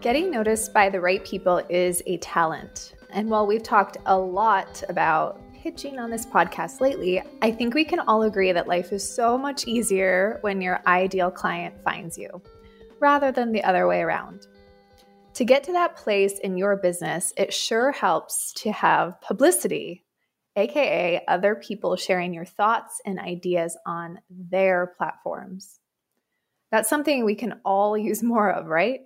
Getting 0.00 0.30
noticed 0.30 0.72
by 0.72 0.88
the 0.88 1.00
right 1.00 1.24
people 1.24 1.60
is 1.68 2.02
a 2.06 2.16
talent. 2.18 2.94
And 3.10 3.28
while 3.28 3.46
we've 3.46 3.62
talked 3.62 3.96
a 4.06 4.16
lot 4.16 4.82
about 4.88 5.40
pitching 5.52 5.98
on 5.98 6.10
this 6.10 6.24
podcast 6.24 6.80
lately, 6.80 7.22
I 7.42 7.50
think 7.50 7.74
we 7.74 7.84
can 7.84 7.98
all 7.98 8.22
agree 8.22 8.52
that 8.52 8.68
life 8.68 8.92
is 8.92 9.06
so 9.06 9.36
much 9.36 9.66
easier 9.66 10.38
when 10.42 10.60
your 10.60 10.80
ideal 10.86 11.30
client 11.30 11.74
finds 11.82 12.16
you, 12.16 12.40
rather 13.00 13.32
than 13.32 13.52
the 13.52 13.64
other 13.64 13.86
way 13.88 14.00
around. 14.00 14.46
To 15.34 15.44
get 15.44 15.64
to 15.64 15.72
that 15.72 15.96
place 15.96 16.38
in 16.38 16.56
your 16.56 16.76
business, 16.76 17.32
it 17.36 17.52
sure 17.52 17.92
helps 17.92 18.52
to 18.54 18.70
have 18.70 19.20
publicity, 19.20 20.05
aka 20.56 21.22
other 21.28 21.54
people 21.54 21.96
sharing 21.96 22.32
your 22.32 22.44
thoughts 22.44 23.00
and 23.04 23.18
ideas 23.18 23.76
on 23.86 24.18
their 24.30 24.94
platforms. 24.96 25.78
That's 26.70 26.88
something 26.88 27.24
we 27.24 27.34
can 27.34 27.60
all 27.64 27.96
use 28.10 28.22
more 28.22 28.50
of, 28.50 28.66
right? 28.66 29.00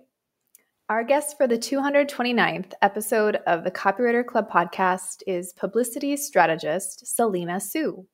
Our 0.89 1.03
guest 1.05 1.37
for 1.37 1.47
the 1.47 1.57
229th 1.57 2.73
episode 2.81 3.37
of 3.47 3.63
the 3.63 3.71
Copywriter 3.71 4.25
Club 4.25 4.49
podcast 4.51 5.23
is 5.25 5.53
publicity 5.53 6.17
strategist 6.17 7.07
Selena 7.07 7.61
Soo. 7.61 8.07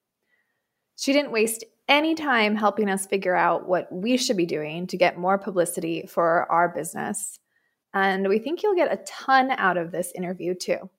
She 0.95 1.11
didn't 1.11 1.31
waste 1.31 1.65
any 1.87 2.13
time 2.13 2.55
helping 2.55 2.89
us 2.89 3.07
figure 3.07 3.35
out 3.35 3.67
what 3.67 3.91
we 3.91 4.17
should 4.17 4.37
be 4.37 4.45
doing 4.45 4.87
to 4.87 4.97
get 4.97 5.17
more 5.17 5.37
publicity 5.37 6.05
for 6.07 6.51
our 6.51 6.69
business. 6.69 7.39
And 7.93 8.27
we 8.27 8.39
think 8.39 8.61
you'll 8.61 8.75
get 8.75 8.93
a 8.93 9.03
ton 9.07 9.51
out 9.51 9.77
of 9.77 9.91
this 9.91 10.11
interview 10.13 10.53
too. 10.53 10.89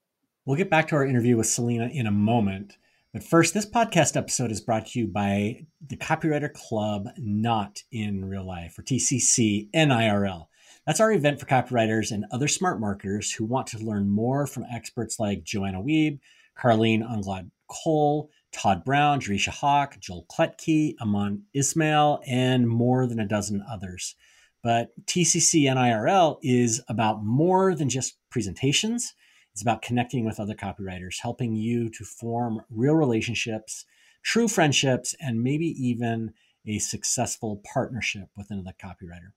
We'll 0.49 0.57
get 0.57 0.71
back 0.71 0.89
to 0.89 0.97
our 0.97 1.05
interview 1.05 1.37
with 1.37 1.47
Selena 1.47 1.91
in 1.93 2.07
a 2.07 2.11
moment. 2.11 2.79
But 3.13 3.23
first, 3.23 3.53
this 3.53 3.67
podcast 3.67 4.17
episode 4.17 4.51
is 4.51 4.63
brought 4.63 4.87
to 4.87 4.99
you 4.99 5.07
by 5.07 5.67
the 5.87 5.99
Copywriter 5.99 6.51
Club 6.51 7.07
Not 7.19 7.83
in 7.93 8.25
Real 8.25 8.47
Life, 8.47 8.79
or 8.79 8.83
TCC 8.83 9.71
NIRL. 9.73 10.47
That's 10.87 11.01
our 11.01 11.13
event 11.13 11.39
for 11.39 11.45
copywriters 11.45 12.13
and 12.13 12.25
other 12.31 12.49
smart 12.49 12.81
marketers 12.81 13.31
who 13.31 13.45
want 13.45 13.67
to 13.67 13.85
learn 13.85 14.09
more 14.09 14.47
from 14.47 14.65
experts 14.73 15.21
like 15.21 15.45
Joanna 15.45 15.83
Wiebe, 15.83 16.19
Carlene 16.59 17.07
Unglad 17.07 17.51
Cole, 17.69 18.31
Todd 18.51 18.87
Brown, 18.87 19.21
Jereshia 19.21 19.51
Hawk, 19.51 19.99
Joel 20.01 20.25
Klettke, 20.33 20.95
Amon 21.03 21.43
Ismail, 21.53 22.23
and 22.27 22.67
more 22.67 23.07
than 23.07 23.21
a 23.21 23.29
dozen 23.29 23.63
others. 23.71 24.15
But 24.63 24.93
TCC 25.05 25.65
NIRL 25.65 26.39
is 26.43 26.81
about 26.89 27.23
more 27.23 27.75
than 27.75 27.91
just 27.91 28.17
presentations. 28.31 29.13
It's 29.59 29.63
about 29.65 29.83
connecting 29.83 30.25
with 30.25 30.39
other 30.39 30.55
copywriters, 30.55 31.19
helping 31.21 31.57
you 31.57 31.89
to 31.89 32.05
form 32.05 32.63
real 32.71 32.95
relationships, 32.95 33.85
true 34.23 34.47
friendships, 34.47 35.17
and 35.21 35.43
maybe 35.43 35.67
even 35.67 36.33
a 36.65 36.79
successful 36.79 37.61
partnership 37.65 38.29
with 38.37 38.53
another 38.53 38.75
copywriter. 38.81 39.33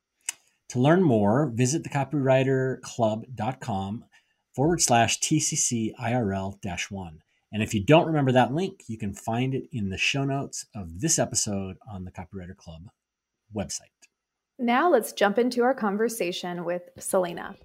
To 0.70 0.80
learn 0.80 1.02
more, 1.02 1.48
visit 1.48 1.82
thecopywriterclub.com 1.82 4.06
forward 4.54 4.82
slash 4.84 5.20
TCCIRL 5.22 6.62
dash 6.62 6.92
one. 6.92 7.24
And 7.52 7.64
if 7.64 7.74
you 7.74 7.84
don't 7.84 8.06
remember 8.06 8.32
that 8.34 8.54
link, 8.54 8.84
you 8.86 9.00
can 9.00 9.16
find 9.16 9.56
it 9.56 9.70
in 9.72 9.90
the 9.90 9.98
show 9.98 10.24
notes 10.24 10.68
of 10.76 11.02
this 11.02 11.18
episode 11.18 11.78
on 11.92 12.06
the 12.06 12.12
Copywriter 12.12 12.56
Club 12.56 12.92
website. 13.52 13.90
Now 14.60 14.92
let's 14.92 15.14
jump 15.14 15.40
into 15.40 15.64
our 15.64 15.74
conversation 15.74 16.64
with 16.64 16.84
Selena. 17.00 17.56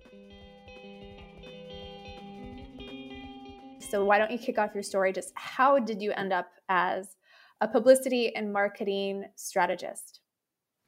So, 3.89 4.05
why 4.05 4.19
don't 4.19 4.31
you 4.31 4.39
kick 4.39 4.59
off 4.59 4.75
your 4.75 4.83
story? 4.83 5.12
Just 5.12 5.33
how 5.37 5.79
did 5.79 6.03
you 6.03 6.12
end 6.12 6.33
up 6.33 6.48
as 6.69 7.17
a 7.61 7.69
publicity 7.69 8.34
and 8.34 8.53
marketing 8.53 9.27
strategist? 9.37 10.20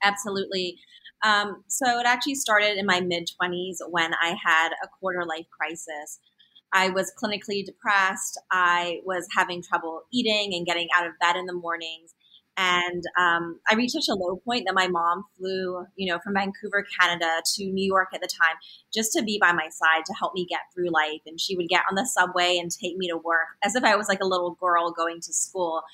Absolutely. 0.03 0.79
Um, 1.25 1.65
so 1.69 1.99
it 1.99 2.07
actually 2.07 2.37
started 2.37 2.77
in 2.77 2.87
my 2.87 3.01
mid 3.01 3.29
20s 3.41 3.77
when 3.89 4.13
I 4.15 4.37
had 4.45 4.71
a 4.83 4.89
quarter 5.01 5.25
life 5.25 5.47
crisis. 5.57 6.21
I 6.73 6.91
was 6.91 7.13
clinically 7.23 7.65
depressed. 7.65 8.39
I 8.51 9.01
was 9.05 9.27
having 9.37 9.63
trouble 9.63 10.03
eating 10.13 10.55
and 10.55 10.67
getting 10.67 10.89
out 10.97 11.07
of 11.07 11.13
bed 11.21 11.37
in 11.37 11.47
the 11.47 11.55
mornings. 11.55 12.15
And 12.61 13.05
um, 13.17 13.61
I 13.71 13.77
reached 13.77 13.93
such 13.93 14.09
a 14.09 14.19
low 14.19 14.37
point 14.45 14.65
that 14.67 14.75
my 14.75 14.89
mom 14.89 15.25
flew, 15.39 15.87
you 15.95 16.13
know, 16.13 16.19
from 16.25 16.35
Vancouver, 16.35 16.85
Canada 17.01 17.41
to 17.55 17.65
New 17.65 17.87
York 17.87 18.09
at 18.13 18.21
the 18.21 18.27
time 18.27 18.57
just 18.93 19.13
to 19.13 19.23
be 19.23 19.39
by 19.41 19.53
my 19.53 19.69
side 19.71 20.05
to 20.07 20.13
help 20.15 20.35
me 20.35 20.45
get 20.45 20.63
through 20.75 20.91
life. 20.91 21.21
And 21.25 21.41
she 21.41 21.57
would 21.57 21.69
get 21.69 21.85
on 21.89 21.95
the 21.95 22.05
subway 22.05 22.59
and 22.61 22.69
take 22.69 22.97
me 22.97 23.09
to 23.11 23.17
work 23.17 23.47
as 23.63 23.77
if 23.77 23.85
I 23.85 23.95
was 23.95 24.09
like 24.09 24.21
a 24.21 24.27
little 24.27 24.57
girl 24.61 24.91
going 24.91 25.21
to 25.21 25.33
school. 25.33 25.85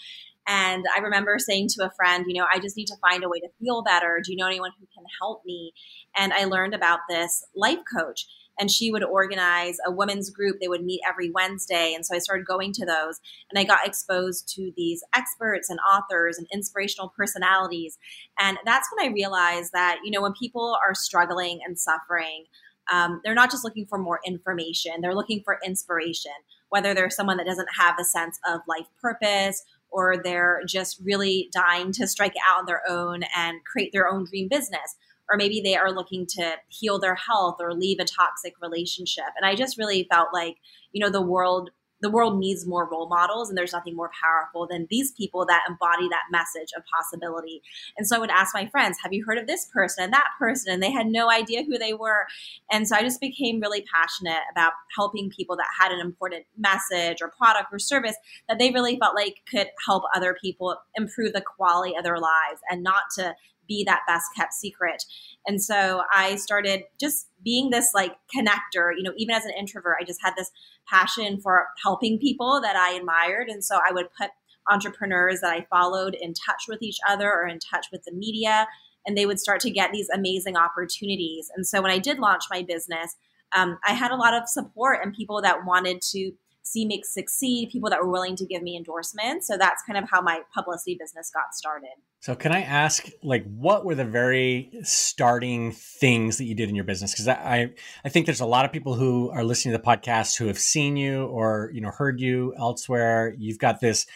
And 0.47 0.85
I 0.95 1.01
remember 1.01 1.39
saying 1.39 1.69
to 1.71 1.85
a 1.85 1.91
friend, 1.91 2.25
you 2.29 2.35
know, 2.35 2.47
I 2.51 2.59
just 2.59 2.77
need 2.79 2.87
to 2.87 2.97
find 2.97 3.25
a 3.25 3.29
way 3.29 3.41
to 3.41 3.49
feel 3.61 3.83
better. 3.83 4.23
Do 4.25 4.33
you 4.33 4.39
know 4.39 4.47
anyone 4.47 4.73
who 4.79 4.87
can 4.95 5.05
help 5.21 5.45
me? 5.45 5.73
And 6.17 6.33
I 6.33 6.45
learned 6.45 6.75
about 6.75 7.01
this 7.11 7.45
life 7.55 7.81
coach. 7.95 8.27
And 8.59 8.71
she 8.71 8.91
would 8.91 9.03
organize 9.03 9.79
a 9.87 9.91
women's 9.91 10.31
group. 10.31 10.59
They 10.61 10.69
would 10.69 10.85
meet 10.85 11.01
every 11.09 11.31
Wednesday. 11.31 11.93
And 11.95 12.07
so 12.07 12.15
I 12.15 12.19
started 12.19 12.47
going 12.47 12.73
to 12.75 12.87
those 12.87 13.21
and 13.51 13.59
I 13.59 13.65
got 13.65 13.87
exposed 13.87 14.49
to 14.55 14.73
these 14.77 15.03
experts 15.15 15.71
and 15.71 15.79
authors 15.81 16.39
and 16.39 16.47
inspirational 16.53 17.13
personalities. 17.17 17.99
And 18.39 18.59
that's 18.65 18.89
when 18.93 19.09
I 19.09 19.13
realized 19.13 19.73
that, 19.73 19.99
you 20.05 20.11
know, 20.11 20.23
when 20.23 20.35
people 20.35 20.79
are 20.83 20.95
struggling 20.95 21.61
and 21.67 21.79
suffering, 21.79 22.45
um, 22.93 23.21
they're 23.25 23.35
not 23.35 23.51
just 23.51 23.65
looking 23.65 23.87
for 23.87 23.99
more 23.99 24.21
information, 24.27 25.01
they're 25.01 25.15
looking 25.15 25.43
for 25.43 25.59
inspiration, 25.65 26.33
whether 26.69 26.95
they're 26.95 27.11
someone 27.11 27.39
that 27.39 27.47
doesn't 27.47 27.69
have 27.79 27.97
a 27.99 28.05
sense 28.05 28.39
of 28.47 28.61
life 28.69 28.87
purpose 29.01 29.65
or 29.91 30.17
they're 30.23 30.63
just 30.67 31.01
really 31.05 31.49
dying 31.53 31.93
to 31.93 32.07
strike 32.07 32.35
out 32.49 32.61
on 32.61 32.67
their 32.67 32.83
own 32.89 33.23
and 33.37 33.65
create 33.65 33.93
their 33.93 34.09
own 34.09 34.25
dream 34.25 34.49
business. 34.49 34.97
Or 35.31 35.37
maybe 35.37 35.61
they 35.61 35.77
are 35.77 35.93
looking 35.93 36.27
to 36.39 36.57
heal 36.69 36.99
their 36.99 37.15
health 37.15 37.57
or 37.61 37.75
leave 37.75 37.99
a 37.99 38.05
toxic 38.05 38.55
relationship. 38.61 39.25
And 39.37 39.47
I 39.47 39.55
just 39.55 39.79
really 39.79 40.07
felt 40.11 40.29
like, 40.33 40.57
you 40.93 41.05
know, 41.05 41.11
the 41.11 41.23
world 41.23 41.71
the 42.05 42.11
world 42.11 42.39
needs 42.39 42.67
more 42.67 42.87
role 42.91 43.09
models 43.09 43.49
and 43.49 43.57
there's 43.57 43.73
nothing 43.73 43.97
more 43.97 44.11
powerful 44.23 44.67
than 44.71 44.87
these 44.91 45.13
people 45.13 45.47
that 45.47 45.63
embody 45.67 46.07
that 46.11 46.25
message 46.31 46.69
of 46.77 46.83
possibility. 46.95 47.63
And 47.97 48.07
so 48.07 48.17
i 48.17 48.19
would 48.19 48.31
ask 48.31 48.55
my 48.55 48.67
friends 48.67 48.99
have 49.03 49.15
you 49.15 49.25
heard 49.25 49.39
of 49.39 49.47
this 49.47 49.67
person 49.73 50.05
and 50.05 50.13
that 50.13 50.29
person? 50.39 50.73
And 50.75 50.83
they 50.83 50.91
had 50.91 51.07
no 51.07 51.31
idea 51.31 51.65
who 51.65 51.79
they 51.79 51.95
were. 51.95 52.27
And 52.71 52.87
so 52.87 52.95
i 52.95 53.01
just 53.01 53.23
became 53.23 53.59
really 53.59 53.87
passionate 53.93 54.43
about 54.53 54.73
helping 54.95 55.31
people 55.31 55.57
that 55.57 55.69
had 55.81 55.93
an 55.93 56.01
important 56.01 56.45
message 56.59 57.23
or 57.23 57.33
product 57.39 57.69
or 57.73 57.79
service 57.79 58.17
that 58.49 58.59
they 58.59 58.71
really 58.71 58.99
felt 58.99 59.15
like 59.15 59.41
could 59.51 59.69
help 59.87 60.03
other 60.15 60.37
people 60.41 60.77
improve 60.97 61.33
the 61.33 61.41
quality 61.41 61.97
of 61.97 62.05
their 62.05 62.19
lives 62.19 62.61
and 62.71 62.83
not 62.83 63.05
to 63.17 63.35
be 63.69 63.85
that 63.87 64.01
best 64.07 64.27
kept 64.37 64.53
secret. 64.53 65.03
And 65.47 65.63
so 65.63 66.03
I 66.13 66.37
started 66.37 66.85
just 67.01 67.29
being 67.43 67.71
this 67.71 67.91
like 67.95 68.13
connector, 68.35 68.91
you 68.97 69.03
know, 69.03 69.13
even 69.17 69.35
as 69.35 69.45
an 69.45 69.53
introvert, 69.59 69.97
I 70.01 70.05
just 70.05 70.21
had 70.23 70.35
this 70.37 70.51
passion 70.89 71.41
for 71.41 71.67
helping 71.83 72.19
people 72.19 72.61
that 72.63 72.77
I 72.77 72.95
admired. 72.95 73.49
And 73.49 73.63
so 73.63 73.79
I 73.87 73.93
would 73.93 74.07
put 74.19 74.31
entrepreneurs 74.71 75.41
that 75.41 75.53
I 75.53 75.67
followed 75.71 76.17
in 76.19 76.33
touch 76.33 76.65
with 76.69 76.83
each 76.83 76.99
other 77.09 77.31
or 77.31 77.47
in 77.47 77.59
touch 77.59 77.87
with 77.93 78.03
the 78.05 78.13
media, 78.13 78.67
and 79.07 79.17
they 79.17 79.27
would 79.27 79.39
start 79.39 79.61
to 79.61 79.71
get 79.71 79.93
these 79.93 80.09
amazing 80.09 80.57
opportunities. 80.57 81.51
And 81.55 81.67
so 81.67 81.83
when 81.83 81.91
I 81.91 81.99
did 81.99 82.19
launch 82.19 82.45
my 82.51 82.63
business, 82.63 83.15
um, 83.55 83.79
I 83.87 83.93
had 83.93 84.11
a 84.11 84.17
lot 84.17 84.35
of 84.35 84.49
support 84.49 85.01
and 85.03 85.13
people 85.15 85.43
that 85.43 85.67
wanted 85.67 86.01
to 86.13 86.33
see 86.65 86.87
me 86.87 87.03
succeed, 87.05 87.69
people 87.71 87.91
that 87.91 88.01
were 88.01 88.11
willing 88.11 88.35
to 88.37 88.47
give 88.47 88.63
me 88.63 88.77
endorsements. 88.77 89.47
So 89.47 89.57
that's 89.57 89.83
kind 89.85 90.03
of 90.03 90.09
how 90.11 90.21
my 90.23 90.41
publicity 90.53 90.97
business 90.99 91.31
got 91.33 91.55
started. 91.55 91.91
So 92.21 92.35
can 92.35 92.53
I 92.53 92.63
ask, 92.63 93.07
like, 93.23 93.45
what 93.45 93.85
were 93.85 93.95
the 93.95 94.05
very 94.05 94.71
starting 94.83 95.73
things 95.73 96.39
that 96.39 96.45
you 96.45 96.55
did 96.55 96.71
in 96.71 96.75
your 96.75 96.85
business? 96.85 97.13
Because 97.13 97.29
I, 97.29 97.71
I 98.03 98.09
think 98.09 98.25
there's 98.25 98.41
a 98.41 98.47
lot 98.47 98.65
of 98.65 98.73
people 98.73 98.95
who 98.95 99.31
are 99.31 99.45
listening 99.45 99.73
to 99.73 99.79
the 99.79 99.85
podcast 99.85 100.39
who 100.39 100.47
have 100.47 100.59
seen 100.59 100.97
you 100.97 101.27
or 101.27 101.71
you 101.75 101.83
know 101.83 101.91
heard 101.91 102.19
you 102.19 102.55
elsewhere. 102.59 103.35
You've 103.39 103.59
got 103.59 103.81
this 103.81 104.07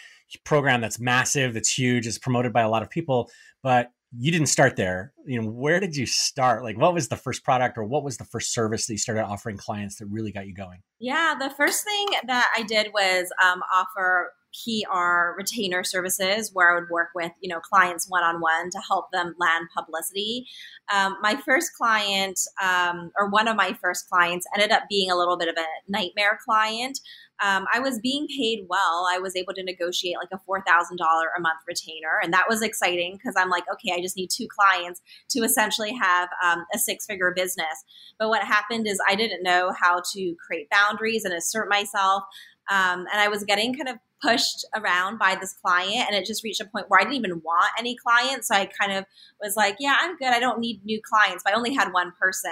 program 0.44 0.80
that's 0.80 0.98
massive, 0.98 1.52
that's 1.52 1.78
huge, 1.78 2.06
it's 2.06 2.18
promoted 2.18 2.52
by 2.52 2.62
a 2.62 2.68
lot 2.68 2.82
of 2.82 2.90
people, 2.90 3.30
but 3.62 3.92
you 4.16 4.32
didn't 4.32 4.46
start 4.46 4.76
there. 4.76 5.12
You 5.26 5.42
know, 5.42 5.48
where 5.48 5.80
did 5.80 5.96
you 5.96 6.06
start? 6.06 6.62
Like, 6.62 6.78
what 6.78 6.94
was 6.94 7.08
the 7.08 7.16
first 7.16 7.44
product 7.44 7.76
or 7.76 7.84
what 7.84 8.04
was 8.04 8.16
the 8.16 8.24
first 8.24 8.52
service 8.52 8.86
that 8.86 8.94
you 8.94 8.98
started 8.98 9.24
offering 9.24 9.56
clients 9.56 9.96
that 9.96 10.06
really 10.06 10.32
got 10.32 10.46
you 10.46 10.54
going? 10.54 10.80
Yeah, 10.98 11.34
the 11.38 11.50
first 11.50 11.84
thing 11.84 12.06
that 12.26 12.50
I 12.56 12.62
did 12.62 12.88
was 12.92 13.30
um, 13.44 13.62
offer 13.74 14.32
PR 14.52 15.36
retainer 15.36 15.84
services 15.84 16.50
where 16.52 16.72
I 16.72 16.80
would 16.80 16.90
work 16.90 17.08
with 17.14 17.32
you 17.40 17.48
know 17.48 17.60
clients 17.60 18.08
one 18.08 18.22
on 18.22 18.40
one 18.40 18.70
to 18.70 18.78
help 18.86 19.10
them 19.12 19.34
land 19.38 19.68
publicity. 19.76 20.46
Um, 20.92 21.16
my 21.20 21.36
first 21.36 21.72
client, 21.76 22.40
um, 22.62 23.10
or 23.18 23.28
one 23.28 23.48
of 23.48 23.56
my 23.56 23.76
first 23.82 24.08
clients, 24.08 24.46
ended 24.54 24.72
up 24.72 24.84
being 24.88 25.10
a 25.10 25.16
little 25.16 25.36
bit 25.36 25.48
of 25.48 25.56
a 25.56 25.90
nightmare 25.90 26.38
client. 26.44 26.98
Um, 27.40 27.66
I 27.72 27.78
was 27.78 28.00
being 28.00 28.26
paid 28.26 28.66
well. 28.68 29.06
I 29.08 29.18
was 29.18 29.36
able 29.36 29.54
to 29.54 29.62
negotiate 29.62 30.16
like 30.16 30.30
a 30.32 30.42
four 30.44 30.62
thousand 30.62 30.96
dollar 30.96 31.28
a 31.36 31.40
month 31.40 31.60
retainer, 31.68 32.18
and 32.22 32.32
that 32.32 32.46
was 32.48 32.62
exciting 32.62 33.14
because 33.16 33.34
I'm 33.36 33.50
like, 33.50 33.64
okay, 33.72 33.92
I 33.96 34.02
just 34.02 34.16
need 34.16 34.30
two 34.30 34.48
clients 34.48 35.00
to 35.30 35.40
essentially 35.40 35.92
have 35.92 36.28
um, 36.44 36.64
a 36.74 36.78
six 36.78 37.06
figure 37.06 37.32
business. 37.36 37.84
But 38.18 38.28
what 38.28 38.42
happened 38.42 38.86
is 38.86 38.98
I 39.08 39.14
didn't 39.14 39.42
know 39.42 39.72
how 39.78 40.02
to 40.14 40.34
create 40.44 40.68
boundaries 40.70 41.24
and 41.24 41.34
assert 41.34 41.68
myself. 41.68 42.24
Um, 42.70 43.06
and 43.12 43.20
I 43.20 43.28
was 43.28 43.44
getting 43.44 43.74
kind 43.74 43.88
of 43.88 43.96
pushed 44.22 44.64
around 44.74 45.18
by 45.18 45.36
this 45.40 45.52
client 45.52 46.06
and 46.08 46.14
it 46.14 46.26
just 46.26 46.42
reached 46.42 46.60
a 46.60 46.64
point 46.64 46.86
where 46.88 47.00
I 47.00 47.04
didn't 47.04 47.16
even 47.16 47.40
want 47.44 47.70
any 47.78 47.96
clients. 47.96 48.48
So 48.48 48.54
I 48.54 48.66
kind 48.66 48.92
of 48.92 49.04
was 49.40 49.56
like, 49.56 49.76
yeah, 49.78 49.96
I'm 50.00 50.16
good. 50.16 50.28
I 50.28 50.40
don't 50.40 50.58
need 50.58 50.84
new 50.84 51.00
clients, 51.02 51.42
but 51.44 51.52
I 51.52 51.56
only 51.56 51.74
had 51.74 51.92
one 51.92 52.12
person. 52.20 52.50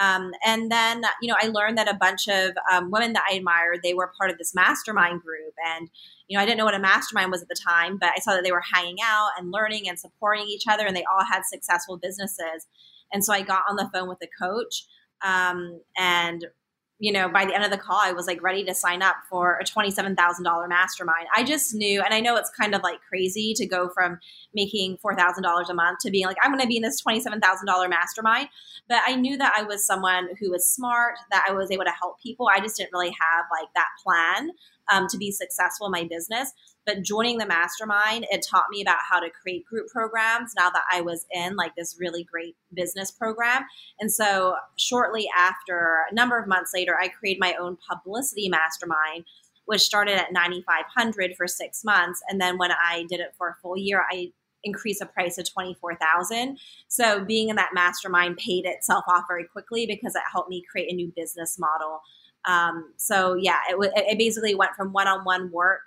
Um, 0.00 0.32
and 0.44 0.70
then, 0.70 1.02
you 1.20 1.28
know, 1.28 1.36
I 1.40 1.48
learned 1.48 1.78
that 1.78 1.88
a 1.88 1.94
bunch 1.94 2.28
of 2.28 2.52
um, 2.70 2.90
women 2.90 3.14
that 3.14 3.24
I 3.30 3.36
admired, 3.36 3.80
they 3.82 3.94
were 3.94 4.12
part 4.18 4.30
of 4.30 4.38
this 4.38 4.54
mastermind 4.54 5.22
group. 5.22 5.54
And, 5.66 5.88
you 6.28 6.36
know, 6.36 6.42
I 6.42 6.46
didn't 6.46 6.58
know 6.58 6.66
what 6.66 6.74
a 6.74 6.78
mastermind 6.78 7.30
was 7.30 7.42
at 7.42 7.48
the 7.48 7.56
time, 7.56 7.96
but 7.98 8.10
I 8.10 8.20
saw 8.20 8.34
that 8.34 8.44
they 8.44 8.52
were 8.52 8.62
hanging 8.72 8.98
out 9.02 9.30
and 9.38 9.50
learning 9.50 9.88
and 9.88 9.98
supporting 9.98 10.46
each 10.46 10.64
other 10.68 10.86
and 10.86 10.94
they 10.94 11.04
all 11.04 11.24
had 11.24 11.42
successful 11.44 11.96
businesses. 11.96 12.66
And 13.12 13.24
so 13.24 13.32
I 13.32 13.40
got 13.40 13.62
on 13.68 13.76
the 13.76 13.90
phone 13.92 14.08
with 14.08 14.18
a 14.22 14.28
coach 14.40 14.84
um, 15.22 15.80
and 15.96 16.46
you 17.00 17.12
know, 17.12 17.28
by 17.28 17.44
the 17.44 17.54
end 17.54 17.64
of 17.64 17.70
the 17.70 17.78
call, 17.78 18.00
I 18.02 18.12
was 18.12 18.26
like 18.26 18.42
ready 18.42 18.64
to 18.64 18.74
sign 18.74 19.02
up 19.02 19.16
for 19.30 19.58
a 19.60 19.64
$27,000 19.64 20.68
mastermind. 20.68 21.26
I 21.34 21.44
just 21.44 21.72
knew, 21.74 22.02
and 22.02 22.12
I 22.12 22.20
know 22.20 22.36
it's 22.36 22.50
kind 22.50 22.74
of 22.74 22.82
like 22.82 22.98
crazy 23.08 23.54
to 23.54 23.66
go 23.66 23.88
from 23.88 24.18
making 24.52 24.98
$4,000 24.98 25.68
a 25.68 25.74
month 25.74 26.00
to 26.00 26.10
being 26.10 26.26
like, 26.26 26.36
I'm 26.42 26.50
going 26.50 26.60
to 26.60 26.66
be 26.66 26.76
in 26.76 26.82
this 26.82 27.00
$27,000 27.02 27.88
mastermind. 27.88 28.48
But 28.88 29.02
I 29.06 29.14
knew 29.14 29.36
that 29.36 29.54
I 29.56 29.62
was 29.62 29.86
someone 29.86 30.30
who 30.40 30.50
was 30.50 30.66
smart, 30.66 31.14
that 31.30 31.46
I 31.48 31.52
was 31.52 31.70
able 31.70 31.84
to 31.84 31.92
help 31.92 32.20
people. 32.20 32.48
I 32.52 32.58
just 32.58 32.76
didn't 32.76 32.92
really 32.92 33.10
have 33.10 33.44
like 33.50 33.68
that 33.76 33.88
plan 34.02 34.50
um, 34.92 35.06
to 35.08 35.18
be 35.18 35.30
successful 35.30 35.86
in 35.86 35.92
my 35.92 36.04
business. 36.04 36.52
But 36.88 37.02
joining 37.02 37.36
the 37.36 37.44
mastermind, 37.44 38.26
it 38.30 38.46
taught 38.50 38.70
me 38.70 38.80
about 38.80 38.96
how 39.06 39.20
to 39.20 39.28
create 39.28 39.66
group 39.66 39.88
programs 39.88 40.54
now 40.56 40.70
that 40.70 40.84
I 40.90 41.02
was 41.02 41.26
in 41.30 41.54
like 41.54 41.76
this 41.76 41.98
really 42.00 42.24
great 42.24 42.56
business 42.72 43.10
program. 43.10 43.64
And 44.00 44.10
so 44.10 44.56
shortly 44.76 45.28
after, 45.36 46.06
a 46.10 46.14
number 46.14 46.38
of 46.38 46.48
months 46.48 46.70
later, 46.74 46.96
I 46.98 47.08
created 47.08 47.40
my 47.40 47.54
own 47.60 47.76
publicity 47.88 48.48
mastermind 48.48 49.24
which 49.66 49.82
started 49.82 50.14
at 50.14 50.32
9500 50.32 51.36
for 51.36 51.46
6 51.46 51.84
months 51.84 52.22
and 52.26 52.40
then 52.40 52.56
when 52.56 52.70
I 52.72 53.04
did 53.10 53.20
it 53.20 53.34
for 53.36 53.50
a 53.50 53.56
full 53.60 53.76
year 53.76 54.02
I 54.10 54.32
increased 54.64 55.00
the 55.00 55.06
price 55.06 55.36
to 55.36 55.44
24,000. 55.44 56.58
So 56.88 57.22
being 57.22 57.50
in 57.50 57.56
that 57.56 57.74
mastermind 57.74 58.38
paid 58.38 58.64
itself 58.64 59.04
off 59.06 59.24
very 59.28 59.44
quickly 59.44 59.86
because 59.86 60.14
it 60.14 60.22
helped 60.32 60.48
me 60.48 60.64
create 60.70 60.90
a 60.90 60.96
new 60.96 61.12
business 61.14 61.58
model. 61.58 62.00
Um, 62.46 62.94
so 62.96 63.34
yeah, 63.34 63.58
it, 63.68 63.92
it 63.94 64.18
basically 64.18 64.54
went 64.54 64.72
from 64.74 64.92
one-on-one 64.94 65.50
work 65.52 65.82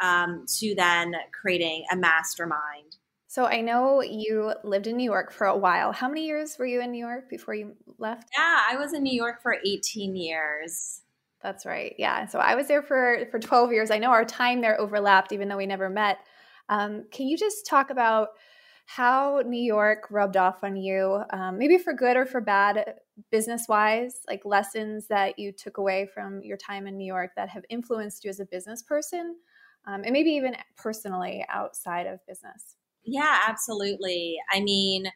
um, 0.00 0.44
to 0.58 0.74
then 0.74 1.14
creating 1.40 1.84
a 1.92 1.96
mastermind. 1.96 2.96
So 3.28 3.44
I 3.44 3.60
know 3.60 4.02
you 4.02 4.54
lived 4.64 4.86
in 4.86 4.96
New 4.96 5.04
York 5.04 5.32
for 5.32 5.46
a 5.46 5.56
while. 5.56 5.92
How 5.92 6.08
many 6.08 6.26
years 6.26 6.56
were 6.58 6.66
you 6.66 6.80
in 6.80 6.90
New 6.90 7.04
York 7.04 7.28
before 7.28 7.54
you 7.54 7.74
left? 7.98 8.28
Yeah, 8.36 8.62
I 8.70 8.76
was 8.76 8.92
in 8.92 9.02
New 9.02 9.14
York 9.14 9.42
for 9.42 9.56
18 9.64 10.16
years. 10.16 11.02
That's 11.42 11.66
right. 11.66 11.94
Yeah. 11.98 12.26
So 12.26 12.38
I 12.38 12.54
was 12.54 12.66
there 12.66 12.82
for 12.82 13.26
for 13.30 13.38
12 13.38 13.72
years. 13.72 13.90
I 13.90 13.98
know 13.98 14.10
our 14.10 14.24
time 14.24 14.60
there 14.60 14.80
overlapped 14.80 15.32
even 15.32 15.48
though 15.48 15.56
we 15.56 15.66
never 15.66 15.90
met. 15.90 16.18
Um, 16.68 17.04
can 17.12 17.26
you 17.26 17.36
just 17.36 17.66
talk 17.66 17.90
about 17.90 18.28
how 18.86 19.42
New 19.44 19.62
York 19.62 20.06
rubbed 20.10 20.36
off 20.36 20.62
on 20.62 20.76
you, 20.76 21.22
um, 21.30 21.58
maybe 21.58 21.76
for 21.76 21.92
good 21.92 22.16
or 22.16 22.24
for 22.24 22.40
bad, 22.40 22.94
business 23.30 23.66
wise, 23.68 24.20
like 24.28 24.44
lessons 24.44 25.08
that 25.08 25.38
you 25.38 25.50
took 25.52 25.78
away 25.78 26.06
from 26.06 26.40
your 26.42 26.56
time 26.56 26.86
in 26.86 26.96
New 26.96 27.06
York 27.06 27.32
that 27.36 27.48
have 27.48 27.64
influenced 27.68 28.24
you 28.24 28.30
as 28.30 28.40
a 28.40 28.46
business 28.46 28.82
person? 28.82 29.36
Um, 29.86 30.02
and 30.04 30.12
maybe 30.12 30.30
even 30.30 30.56
personally 30.76 31.44
outside 31.48 32.06
of 32.06 32.20
business? 32.26 32.76
Yeah, 33.04 33.40
absolutely. 33.46 34.36
I 34.52 34.60
mean, 34.60 35.06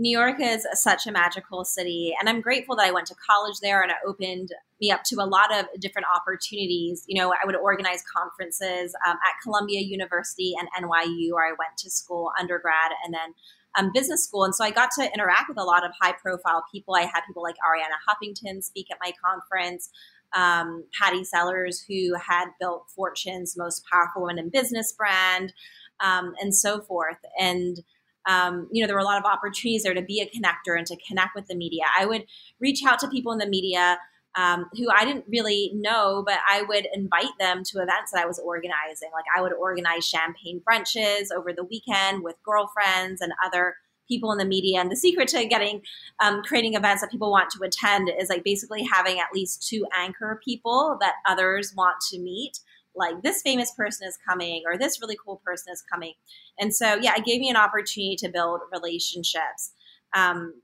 New 0.00 0.16
York 0.16 0.36
is 0.40 0.66
such 0.74 1.06
a 1.06 1.12
magical 1.12 1.64
city, 1.64 2.14
and 2.18 2.28
I'm 2.28 2.40
grateful 2.40 2.76
that 2.76 2.86
I 2.86 2.92
went 2.92 3.06
to 3.08 3.14
college 3.14 3.56
there 3.60 3.82
and 3.82 3.90
it 3.90 3.96
opened 4.06 4.50
me 4.80 4.92
up 4.92 5.02
to 5.04 5.16
a 5.16 5.26
lot 5.26 5.52
of 5.56 5.66
different 5.80 6.06
opportunities. 6.14 7.04
You 7.08 7.20
know, 7.20 7.32
I 7.32 7.46
would 7.46 7.56
organize 7.56 8.02
conferences 8.16 8.94
um, 9.06 9.16
at 9.26 9.34
Columbia 9.42 9.80
University 9.80 10.54
and 10.58 10.68
NYU, 10.84 11.32
where 11.32 11.48
I 11.48 11.50
went 11.50 11.76
to 11.78 11.90
school, 11.90 12.30
undergrad, 12.38 12.92
and 13.04 13.12
then 13.12 13.34
um, 13.76 13.90
business 13.92 14.24
school. 14.24 14.44
And 14.44 14.54
so 14.54 14.64
I 14.64 14.70
got 14.70 14.90
to 14.98 15.12
interact 15.12 15.48
with 15.48 15.58
a 15.58 15.64
lot 15.64 15.84
of 15.84 15.92
high 16.00 16.12
profile 16.12 16.64
people. 16.72 16.94
I 16.94 17.02
had 17.02 17.22
people 17.26 17.42
like 17.42 17.56
Arianna 17.56 17.98
Huffington 18.08 18.62
speak 18.62 18.86
at 18.90 18.98
my 19.02 19.12
conference 19.24 19.90
um, 20.34 20.84
Pattie 20.98 21.24
Sellers, 21.24 21.84
who 21.88 22.14
had 22.14 22.46
built 22.60 22.84
Fortune's 22.94 23.56
most 23.56 23.84
powerful 23.90 24.22
woman 24.22 24.38
in 24.38 24.50
business 24.50 24.92
brand, 24.92 25.52
um, 26.00 26.34
and 26.40 26.54
so 26.54 26.80
forth. 26.80 27.18
And 27.38 27.80
um, 28.26 28.68
you 28.70 28.82
know, 28.82 28.86
there 28.86 28.96
were 28.96 29.00
a 29.00 29.04
lot 29.04 29.18
of 29.18 29.24
opportunities 29.24 29.84
there 29.84 29.94
to 29.94 30.02
be 30.02 30.20
a 30.20 30.26
connector 30.26 30.76
and 30.76 30.86
to 30.88 30.96
connect 31.06 31.34
with 31.34 31.46
the 31.46 31.54
media. 31.54 31.84
I 31.98 32.04
would 32.04 32.26
reach 32.60 32.84
out 32.84 32.98
to 33.00 33.08
people 33.08 33.32
in 33.32 33.38
the 33.38 33.48
media 33.48 33.98
um, 34.34 34.66
who 34.76 34.88
I 34.94 35.04
didn't 35.04 35.24
really 35.28 35.72
know, 35.74 36.22
but 36.24 36.38
I 36.48 36.62
would 36.62 36.86
invite 36.92 37.36
them 37.40 37.62
to 37.64 37.78
events 37.78 38.12
that 38.12 38.22
I 38.22 38.26
was 38.26 38.38
organizing. 38.38 39.10
Like 39.12 39.24
I 39.36 39.40
would 39.40 39.52
organize 39.52 40.06
champagne 40.06 40.60
brunches 40.60 41.28
over 41.36 41.52
the 41.52 41.64
weekend 41.64 42.22
with 42.22 42.36
girlfriends 42.44 43.20
and 43.20 43.32
other 43.44 43.76
people 44.08 44.32
in 44.32 44.38
the 44.38 44.44
media. 44.44 44.80
And 44.80 44.90
the 44.90 44.96
secret 44.96 45.28
to 45.28 45.44
getting 45.46 45.82
um, 46.20 46.42
creating 46.42 46.74
events 46.74 47.02
that 47.02 47.10
people 47.10 47.30
want 47.30 47.50
to 47.50 47.64
attend 47.64 48.10
is 48.18 48.28
like 48.28 48.44
basically 48.44 48.82
having 48.82 49.20
at 49.20 49.28
least 49.34 49.68
two 49.68 49.86
anchor 49.96 50.40
people 50.44 50.96
that 51.00 51.14
others 51.26 51.74
want 51.76 51.96
to 52.10 52.18
meet. 52.18 52.60
Like 52.96 53.22
this 53.22 53.42
famous 53.42 53.70
person 53.72 54.08
is 54.08 54.18
coming, 54.28 54.62
or 54.66 54.76
this 54.76 55.00
really 55.00 55.16
cool 55.24 55.40
person 55.44 55.72
is 55.72 55.82
coming, 55.82 56.14
and 56.58 56.74
so 56.74 56.96
yeah, 56.96 57.12
it 57.16 57.24
gave 57.24 57.40
me 57.40 57.48
an 57.48 57.54
opportunity 57.54 58.16
to 58.16 58.28
build 58.28 58.60
relationships. 58.72 59.72
Um, 60.16 60.54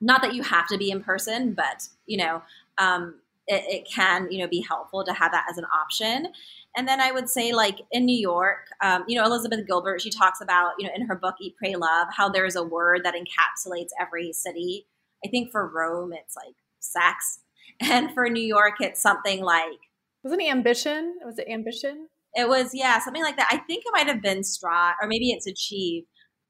not 0.00 0.20
that 0.20 0.34
you 0.34 0.42
have 0.42 0.66
to 0.68 0.76
be 0.76 0.90
in 0.90 1.02
person, 1.02 1.54
but 1.54 1.88
you 2.04 2.18
know, 2.18 2.42
um, 2.76 3.14
it, 3.46 3.64
it, 3.68 3.88
can 3.90 4.30
you 4.30 4.40
know 4.40 4.48
be 4.48 4.60
helpful 4.60 5.04
to 5.04 5.12
have 5.14 5.32
that 5.32 5.46
as 5.50 5.56
an 5.56 5.64
option. 5.66 6.32
And 6.76 6.88
then 6.88 7.00
I 7.00 7.12
would 7.12 7.28
say, 7.28 7.52
like 7.52 7.80
in 7.92 8.04
New 8.04 8.18
York, 8.18 8.66
um, 8.82 9.04
you 9.06 9.16
know, 9.16 9.24
Elizabeth 9.24 9.66
Gilbert, 9.66 10.00
she 10.00 10.10
talks 10.10 10.40
about, 10.40 10.72
you 10.78 10.86
know, 10.86 10.92
in 10.94 11.06
her 11.06 11.14
book, 11.14 11.36
Eat, 11.40 11.54
Pray, 11.56 11.76
Love, 11.76 12.08
how 12.10 12.28
there's 12.28 12.56
a 12.56 12.64
word 12.64 13.02
that 13.04 13.14
encapsulates 13.14 13.90
every 14.00 14.32
city. 14.32 14.86
I 15.24 15.28
think 15.28 15.50
for 15.52 15.68
Rome, 15.68 16.12
it's 16.12 16.36
like 16.36 16.54
sex. 16.80 17.40
And 17.80 18.12
for 18.12 18.28
New 18.28 18.42
York, 18.42 18.74
it's 18.80 19.02
something 19.02 19.42
like. 19.42 19.80
Wasn't 20.22 20.40
it 20.40 20.48
ambition? 20.48 21.16
Was 21.24 21.38
it 21.38 21.48
ambition? 21.50 22.08
It 22.34 22.48
was, 22.48 22.70
yeah, 22.72 23.00
something 23.00 23.22
like 23.22 23.36
that. 23.36 23.48
I 23.50 23.56
think 23.56 23.82
it 23.84 23.92
might 23.92 24.06
have 24.06 24.22
been 24.22 24.44
strive, 24.44 24.94
or 25.02 25.08
maybe 25.08 25.30
it's 25.30 25.46
achieve. 25.46 26.04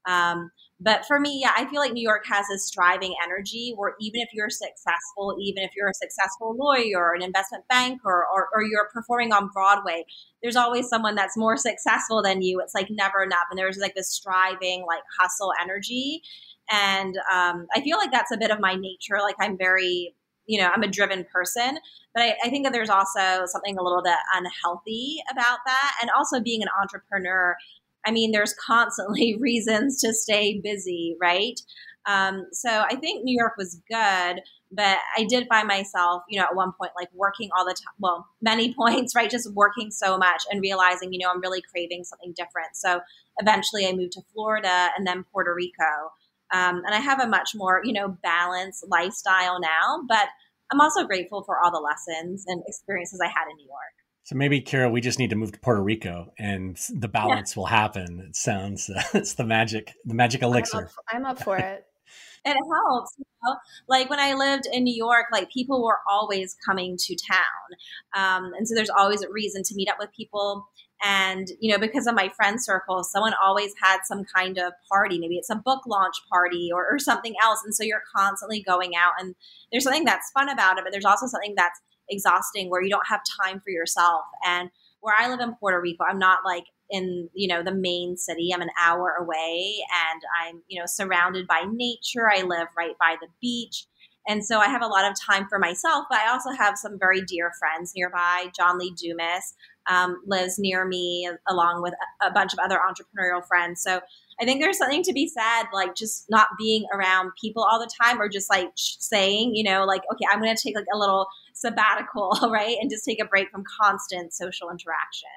Um, 0.07 0.51
but 0.79 1.05
for 1.05 1.19
me, 1.19 1.39
yeah, 1.41 1.53
I 1.55 1.65
feel 1.67 1.79
like 1.79 1.93
New 1.93 2.03
York 2.03 2.25
has 2.27 2.45
a 2.53 2.59
striving 2.59 3.15
energy 3.23 3.73
where 3.77 3.95
even 4.01 4.19
if 4.19 4.29
you're 4.33 4.49
successful, 4.49 5.37
even 5.41 5.63
if 5.63 5.71
you're 5.75 5.89
a 5.89 5.93
successful 5.93 6.55
lawyer 6.57 6.99
or 6.99 7.15
an 7.15 7.21
investment 7.21 7.63
banker 7.69 8.25
or, 8.33 8.49
or 8.53 8.61
you're 8.61 8.89
performing 8.93 9.31
on 9.31 9.49
Broadway, 9.53 10.03
there's 10.43 10.57
always 10.57 10.89
someone 10.89 11.15
that's 11.15 11.37
more 11.37 11.55
successful 11.55 12.21
than 12.21 12.41
you. 12.41 12.59
It's 12.59 12.75
like 12.75 12.89
never 12.89 13.23
enough. 13.23 13.45
And 13.49 13.57
there's 13.57 13.77
like 13.77 13.95
this 13.95 14.11
striving, 14.11 14.85
like 14.85 15.03
hustle 15.17 15.53
energy. 15.61 16.21
And 16.69 17.15
um, 17.33 17.67
I 17.73 17.81
feel 17.81 17.97
like 17.97 18.11
that's 18.11 18.31
a 18.31 18.37
bit 18.37 18.51
of 18.51 18.59
my 18.59 18.75
nature. 18.75 19.19
Like 19.21 19.35
I'm 19.39 19.57
very, 19.57 20.13
you 20.45 20.59
know, 20.59 20.67
I'm 20.67 20.83
a 20.83 20.87
driven 20.87 21.25
person, 21.31 21.77
but 22.13 22.23
I, 22.23 22.35
I 22.43 22.49
think 22.49 22.65
that 22.65 22.73
there's 22.73 22.89
also 22.89 23.45
something 23.45 23.77
a 23.77 23.83
little 23.83 24.03
bit 24.03 24.17
unhealthy 24.33 25.17
about 25.31 25.59
that. 25.65 25.95
And 26.01 26.11
also 26.15 26.41
being 26.41 26.61
an 26.61 26.69
entrepreneur, 26.81 27.55
I 28.05 28.11
mean, 28.11 28.31
there's 28.31 28.53
constantly 28.53 29.37
reasons 29.39 29.99
to 30.01 30.13
stay 30.13 30.59
busy, 30.59 31.15
right? 31.19 31.59
Um, 32.05 32.45
so 32.51 32.69
I 32.69 32.95
think 32.95 33.23
New 33.23 33.35
York 33.37 33.53
was 33.57 33.81
good, 33.89 34.41
but 34.71 34.97
I 35.17 35.23
did 35.27 35.47
find 35.47 35.67
myself, 35.67 36.23
you 36.29 36.39
know, 36.39 36.45
at 36.45 36.55
one 36.55 36.71
point 36.79 36.91
like 36.95 37.09
working 37.13 37.49
all 37.57 37.65
the 37.65 37.73
time. 37.73 37.93
Well, 37.99 38.27
many 38.41 38.73
points, 38.77 39.15
right? 39.15 39.29
Just 39.29 39.51
working 39.53 39.91
so 39.91 40.17
much 40.17 40.43
and 40.51 40.61
realizing, 40.61 41.13
you 41.13 41.19
know, 41.19 41.31
I'm 41.31 41.41
really 41.41 41.61
craving 41.61 42.03
something 42.03 42.33
different. 42.33 42.75
So 42.75 43.01
eventually 43.39 43.87
I 43.87 43.93
moved 43.93 44.13
to 44.13 44.21
Florida 44.33 44.89
and 44.97 45.05
then 45.05 45.25
Puerto 45.31 45.53
Rico. 45.53 46.11
Um, 46.53 46.83
and 46.85 46.93
I 46.93 46.99
have 46.99 47.19
a 47.19 47.27
much 47.27 47.51
more, 47.55 47.81
you 47.83 47.93
know, 47.93 48.17
balanced 48.21 48.85
lifestyle 48.87 49.59
now, 49.59 50.03
but 50.07 50.27
I'm 50.71 50.81
also 50.81 51.05
grateful 51.05 51.43
for 51.43 51.59
all 51.59 51.71
the 51.71 51.79
lessons 51.79 52.43
and 52.47 52.63
experiences 52.67 53.19
I 53.21 53.27
had 53.27 53.49
in 53.49 53.57
New 53.57 53.65
York. 53.65 54.04
So 54.25 54.35
maybe, 54.35 54.59
Kira, 54.59 54.91
we 54.91 55.01
just 55.01 55.19
need 55.19 55.29
to 55.29 55.35
move 55.35 55.51
to 55.51 55.59
Puerto 55.59 55.83
Rico, 55.83 56.33
and 56.39 56.75
the 56.91 57.07
balance 57.07 57.55
yeah. 57.55 57.59
will 57.59 57.67
happen. 57.67 58.25
It 58.27 58.35
sounds 58.35 58.89
uh, 58.89 59.01
it's 59.13 59.35
the 59.35 59.43
magic, 59.43 59.93
the 60.03 60.15
magic 60.15 60.41
elixir. 60.41 60.77
I'm 60.77 60.83
up, 60.85 60.91
I'm 61.09 61.25
up 61.25 61.43
for 61.43 61.57
it. 61.57 61.85
it 62.45 62.57
helps. 62.73 63.13
You 63.19 63.25
know? 63.43 63.55
Like 63.87 64.09
when 64.09 64.19
I 64.19 64.33
lived 64.33 64.63
in 64.73 64.83
New 64.83 64.95
York, 64.95 65.27
like 65.31 65.51
people 65.51 65.83
were 65.83 65.99
always 66.09 66.55
coming 66.65 66.97
to 66.97 67.15
town, 67.15 68.15
um, 68.15 68.51
and 68.57 68.67
so 68.67 68.73
there's 68.73 68.89
always 68.89 69.21
a 69.21 69.29
reason 69.31 69.61
to 69.61 69.75
meet 69.75 69.89
up 69.89 69.97
with 69.99 70.09
people. 70.11 70.67
And 71.03 71.47
you 71.59 71.71
know, 71.71 71.77
because 71.77 72.07
of 72.07 72.15
my 72.15 72.29
friend 72.29 72.59
circle, 72.59 73.03
someone 73.03 73.33
always 73.43 73.73
had 73.79 73.99
some 74.05 74.25
kind 74.35 74.57
of 74.57 74.73
party. 74.91 75.19
Maybe 75.19 75.35
it's 75.35 75.51
a 75.51 75.55
book 75.55 75.83
launch 75.85 76.15
party 76.31 76.71
or, 76.73 76.87
or 76.89 76.97
something 76.97 77.35
else, 77.43 77.61
and 77.63 77.75
so 77.75 77.83
you're 77.83 78.01
constantly 78.15 78.63
going 78.63 78.95
out. 78.95 79.13
And 79.19 79.35
there's 79.71 79.83
something 79.83 80.03
that's 80.03 80.31
fun 80.31 80.49
about 80.49 80.79
it, 80.79 80.83
but 80.83 80.91
there's 80.91 81.05
also 81.05 81.27
something 81.27 81.53
that's 81.55 81.79
exhausting 82.09 82.69
where 82.69 82.81
you 82.81 82.89
don't 82.89 83.07
have 83.07 83.21
time 83.41 83.61
for 83.63 83.69
yourself. 83.69 84.23
And 84.45 84.69
where 85.01 85.15
I 85.17 85.29
live 85.29 85.39
in 85.39 85.55
Puerto 85.55 85.79
Rico, 85.79 86.03
I'm 86.03 86.19
not 86.19 86.39
like 86.45 86.65
in 86.91 87.29
you 87.33 87.47
know 87.47 87.63
the 87.63 87.73
main 87.73 88.15
city 88.15 88.51
i'm 88.53 88.61
an 88.61 88.69
hour 88.79 89.15
away 89.19 89.75
and 89.91 90.21
i'm 90.39 90.61
you 90.67 90.79
know 90.79 90.85
surrounded 90.85 91.47
by 91.47 91.65
nature 91.67 92.29
i 92.31 92.43
live 92.43 92.67
right 92.77 92.95
by 92.99 93.15
the 93.19 93.27
beach 93.41 93.87
and 94.27 94.45
so 94.45 94.59
i 94.59 94.67
have 94.67 94.83
a 94.83 94.87
lot 94.87 95.09
of 95.09 95.19
time 95.19 95.47
for 95.49 95.57
myself 95.57 96.05
but 96.11 96.19
i 96.19 96.29
also 96.29 96.51
have 96.51 96.77
some 96.77 96.99
very 96.99 97.23
dear 97.23 97.51
friends 97.57 97.91
nearby 97.95 98.51
john 98.55 98.77
lee 98.77 98.93
dumas 98.95 99.55
um, 99.87 100.21
lives 100.25 100.57
near 100.57 100.85
me, 100.85 101.29
along 101.47 101.81
with 101.81 101.93
a, 102.21 102.31
bunch 102.31 102.53
of 102.53 102.59
other 102.59 102.79
entrepreneurial 102.79 103.45
friends. 103.47 103.81
So 103.81 104.01
I 104.39 104.45
think 104.45 104.61
there's 104.61 104.77
something 104.77 105.03
to 105.03 105.13
be 105.13 105.27
said, 105.27 105.63
like 105.73 105.95
just 105.95 106.25
not 106.29 106.47
being 106.57 106.85
around 106.93 107.31
people 107.39 107.63
all 107.63 107.79
the 107.79 107.89
time, 108.01 108.21
or 108.21 108.27
just 108.27 108.49
like 108.49 108.69
saying, 108.75 109.55
you 109.55 109.63
know, 109.63 109.85
like, 109.85 110.01
okay, 110.13 110.25
I'm 110.31 110.41
going 110.41 110.55
to 110.55 110.61
take 110.61 110.75
like 110.75 110.85
a 110.93 110.97
little 110.97 111.27
sabbatical, 111.53 112.37
right, 112.51 112.77
and 112.81 112.89
just 112.89 113.05
take 113.05 113.21
a 113.21 113.25
break 113.25 113.49
from 113.49 113.63
constant 113.81 114.33
social 114.33 114.69
interaction. 114.69 115.29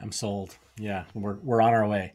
I'm 0.00 0.12
sold. 0.12 0.56
Yeah, 0.78 1.04
we're 1.14 1.36
we're 1.42 1.60
on 1.60 1.72
our 1.72 1.86
way. 1.88 2.14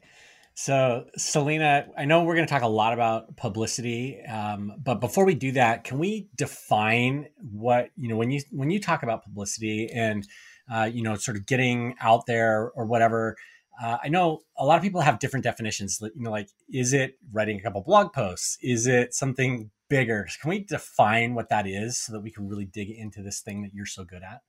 So, 0.61 1.05
Selena, 1.15 1.87
I 1.97 2.03
know 2.03 2.23
we're 2.23 2.35
going 2.35 2.45
to 2.45 2.53
talk 2.53 2.63
a 2.63 2.67
lot 2.67 2.91
about 2.91 3.37
publicity, 3.37 4.21
um, 4.25 4.73
but 4.83 4.95
before 4.95 5.23
we 5.23 5.33
do 5.33 5.53
that, 5.53 5.85
can 5.85 5.99
we 5.99 6.27
define 6.35 7.27
what 7.39 7.91
you 7.95 8.09
know 8.09 8.17
when 8.17 8.29
you 8.29 8.41
when 8.51 8.69
you 8.69 8.81
talk 8.81 9.01
about 9.01 9.23
publicity 9.23 9.89
and 9.93 10.27
uh, 10.69 10.89
you 10.91 11.01
know 11.01 11.15
sort 11.15 11.37
of 11.37 11.45
getting 11.45 11.95
out 12.01 12.25
there 12.27 12.71
or 12.75 12.85
whatever? 12.85 13.37
Uh, 13.81 13.97
I 14.03 14.09
know 14.09 14.41
a 14.57 14.65
lot 14.65 14.77
of 14.77 14.83
people 14.83 15.01
have 15.01 15.19
different 15.19 15.43
definitions. 15.43 15.99
You 16.01 16.11
know, 16.15 16.31
like 16.31 16.49
is 16.71 16.93
it 16.93 17.17
writing 17.31 17.59
a 17.59 17.61
couple 17.61 17.81
blog 17.81 18.13
posts? 18.13 18.57
Is 18.61 18.87
it 18.87 19.13
something 19.13 19.71
bigger? 19.89 20.27
Can 20.41 20.49
we 20.49 20.59
define 20.63 21.33
what 21.33 21.49
that 21.49 21.65
is 21.67 21.97
so 21.97 22.13
that 22.13 22.21
we 22.21 22.31
can 22.31 22.47
really 22.47 22.65
dig 22.65 22.89
into 22.89 23.21
this 23.21 23.41
thing 23.41 23.61
that 23.63 23.73
you're 23.73 23.85
so 23.85 24.03
good 24.03 24.23
at? 24.23 24.41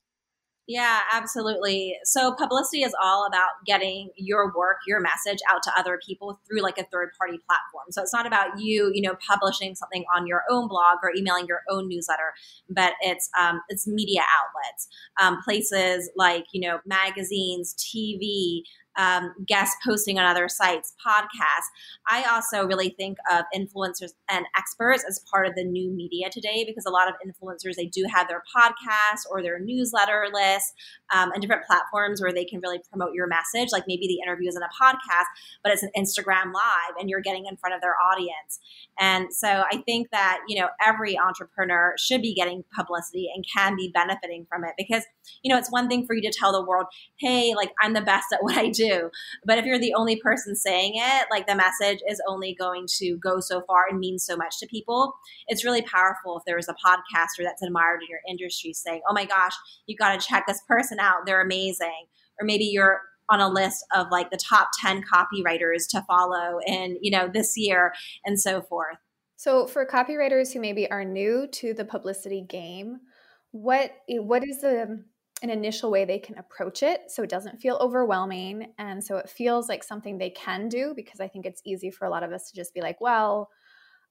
Yeah, 0.70 1.00
absolutely. 1.12 1.96
So 2.04 2.32
publicity 2.32 2.84
is 2.84 2.94
all 3.02 3.26
about 3.26 3.48
getting 3.66 4.10
your 4.14 4.52
work, 4.56 4.76
your 4.86 5.00
message 5.00 5.40
out 5.50 5.64
to 5.64 5.72
other 5.76 5.98
people 6.06 6.40
through 6.46 6.60
like 6.60 6.78
a 6.78 6.84
third 6.92 7.10
party 7.18 7.38
platform. 7.44 7.86
So 7.90 8.02
it's 8.02 8.12
not 8.12 8.24
about 8.24 8.60
you, 8.60 8.92
you 8.94 9.02
know, 9.02 9.16
publishing 9.28 9.74
something 9.74 10.04
on 10.14 10.28
your 10.28 10.44
own 10.48 10.68
blog 10.68 10.98
or 11.02 11.10
emailing 11.16 11.46
your 11.46 11.62
own 11.68 11.88
newsletter, 11.88 12.34
but 12.68 12.92
it's 13.00 13.28
um, 13.36 13.60
it's 13.68 13.88
media 13.88 14.20
outlets, 14.20 14.86
um, 15.20 15.42
places 15.42 16.08
like 16.14 16.44
you 16.52 16.60
know 16.60 16.78
magazines, 16.86 17.74
TV, 17.74 18.62
um, 18.96 19.34
guest 19.46 19.76
posting 19.86 20.18
on 20.18 20.24
other 20.24 20.48
sites, 20.48 20.94
podcasts. 21.04 21.68
I 22.08 22.24
also 22.24 22.66
really 22.66 22.90
think 22.90 23.18
of 23.30 23.44
influencers 23.54 24.12
and 24.28 24.46
experts 24.56 25.04
as 25.08 25.22
part 25.30 25.46
of 25.46 25.54
the 25.54 25.64
new 25.64 25.90
media 25.90 26.28
today 26.30 26.64
because 26.66 26.86
a 26.86 26.90
lot 26.90 27.08
of 27.08 27.14
influencers 27.24 27.76
they 27.76 27.86
do 27.86 28.04
have 28.12 28.28
their 28.28 28.42
podcast 28.54 29.22
or 29.30 29.42
their 29.42 29.58
newsletter 29.58 30.26
list 30.32 30.74
um, 31.14 31.30
and 31.32 31.40
different 31.40 31.64
platforms 31.66 32.20
where 32.20 32.32
they 32.32 32.44
can 32.44 32.60
really 32.60 32.80
promote 32.90 33.14
your 33.14 33.26
message. 33.26 33.70
Like 33.72 33.84
maybe 33.86 34.06
the 34.06 34.18
interview 34.24 34.48
is 34.48 34.56
in 34.56 34.62
a 34.62 34.68
podcast, 34.82 35.26
but 35.62 35.72
it's 35.72 35.82
an 35.82 35.90
Instagram 35.96 36.52
live 36.52 36.94
and 36.98 37.08
you're 37.08 37.20
getting 37.20 37.46
in 37.46 37.56
front 37.56 37.74
of 37.74 37.80
their 37.80 37.94
audience. 38.12 38.58
And 38.98 39.32
so 39.32 39.64
I 39.70 39.82
think 39.86 40.10
that 40.10 40.40
you 40.48 40.60
know 40.60 40.68
every 40.84 41.18
entrepreneur 41.18 41.94
should 41.98 42.22
be 42.22 42.34
getting 42.34 42.64
publicity 42.74 43.30
and 43.34 43.44
can 43.54 43.76
be 43.76 43.90
benefiting 43.92 44.46
from 44.48 44.64
it 44.64 44.72
because 44.76 45.04
you 45.42 45.52
know 45.52 45.58
it's 45.58 45.70
one 45.70 45.88
thing 45.88 46.06
for 46.06 46.14
you 46.14 46.22
to 46.22 46.32
tell 46.36 46.52
the 46.52 46.64
world, 46.64 46.86
hey, 47.18 47.54
like 47.54 47.72
I'm 47.80 47.92
the 47.92 48.00
best 48.00 48.26
at 48.32 48.42
what 48.42 48.56
I 48.56 48.68
do 48.68 48.79
do. 48.88 49.10
But 49.44 49.58
if 49.58 49.64
you're 49.64 49.78
the 49.78 49.94
only 49.94 50.16
person 50.16 50.54
saying 50.56 50.92
it, 50.96 51.26
like 51.30 51.46
the 51.46 51.54
message 51.54 52.00
is 52.08 52.20
only 52.28 52.54
going 52.54 52.86
to 52.98 53.16
go 53.18 53.40
so 53.40 53.62
far 53.66 53.84
and 53.88 53.98
mean 53.98 54.18
so 54.18 54.36
much 54.36 54.58
to 54.58 54.66
people. 54.66 55.14
It's 55.48 55.64
really 55.64 55.82
powerful 55.82 56.38
if 56.38 56.44
there 56.46 56.58
is 56.58 56.68
a 56.68 56.74
podcaster 56.74 57.42
that's 57.42 57.62
admired 57.62 58.00
in 58.02 58.08
your 58.08 58.20
industry 58.28 58.72
saying, 58.72 59.02
oh 59.08 59.14
my 59.14 59.24
gosh, 59.24 59.54
you 59.86 59.96
got 59.96 60.18
to 60.18 60.26
check 60.26 60.44
this 60.46 60.62
person 60.66 60.98
out. 61.00 61.26
They're 61.26 61.42
amazing. 61.42 62.06
Or 62.40 62.46
maybe 62.46 62.64
you're 62.64 63.00
on 63.28 63.40
a 63.40 63.48
list 63.48 63.84
of 63.94 64.08
like 64.10 64.30
the 64.30 64.38
top 64.38 64.70
10 64.82 65.02
copywriters 65.02 65.88
to 65.90 66.02
follow 66.02 66.58
in, 66.66 66.98
you 67.00 67.10
know, 67.10 67.28
this 67.32 67.56
year 67.56 67.92
and 68.24 68.40
so 68.40 68.60
forth. 68.60 68.96
So 69.36 69.66
for 69.66 69.86
copywriters 69.86 70.52
who 70.52 70.60
maybe 70.60 70.90
are 70.90 71.04
new 71.04 71.46
to 71.52 71.72
the 71.72 71.84
publicity 71.84 72.42
game, 72.42 72.98
what 73.52 73.92
what 74.08 74.44
is 74.44 74.60
the 74.60 75.02
an 75.42 75.50
initial 75.50 75.90
way 75.90 76.04
they 76.04 76.18
can 76.18 76.38
approach 76.38 76.82
it 76.82 77.10
so 77.10 77.22
it 77.22 77.30
doesn't 77.30 77.60
feel 77.60 77.78
overwhelming 77.80 78.72
and 78.78 79.02
so 79.02 79.16
it 79.16 79.28
feels 79.28 79.68
like 79.68 79.82
something 79.82 80.18
they 80.18 80.30
can 80.30 80.68
do 80.68 80.92
because 80.94 81.20
I 81.20 81.28
think 81.28 81.46
it's 81.46 81.62
easy 81.64 81.90
for 81.90 82.04
a 82.04 82.10
lot 82.10 82.22
of 82.22 82.32
us 82.32 82.50
to 82.50 82.56
just 82.56 82.74
be 82.74 82.80
like, 82.80 83.00
well, 83.00 83.48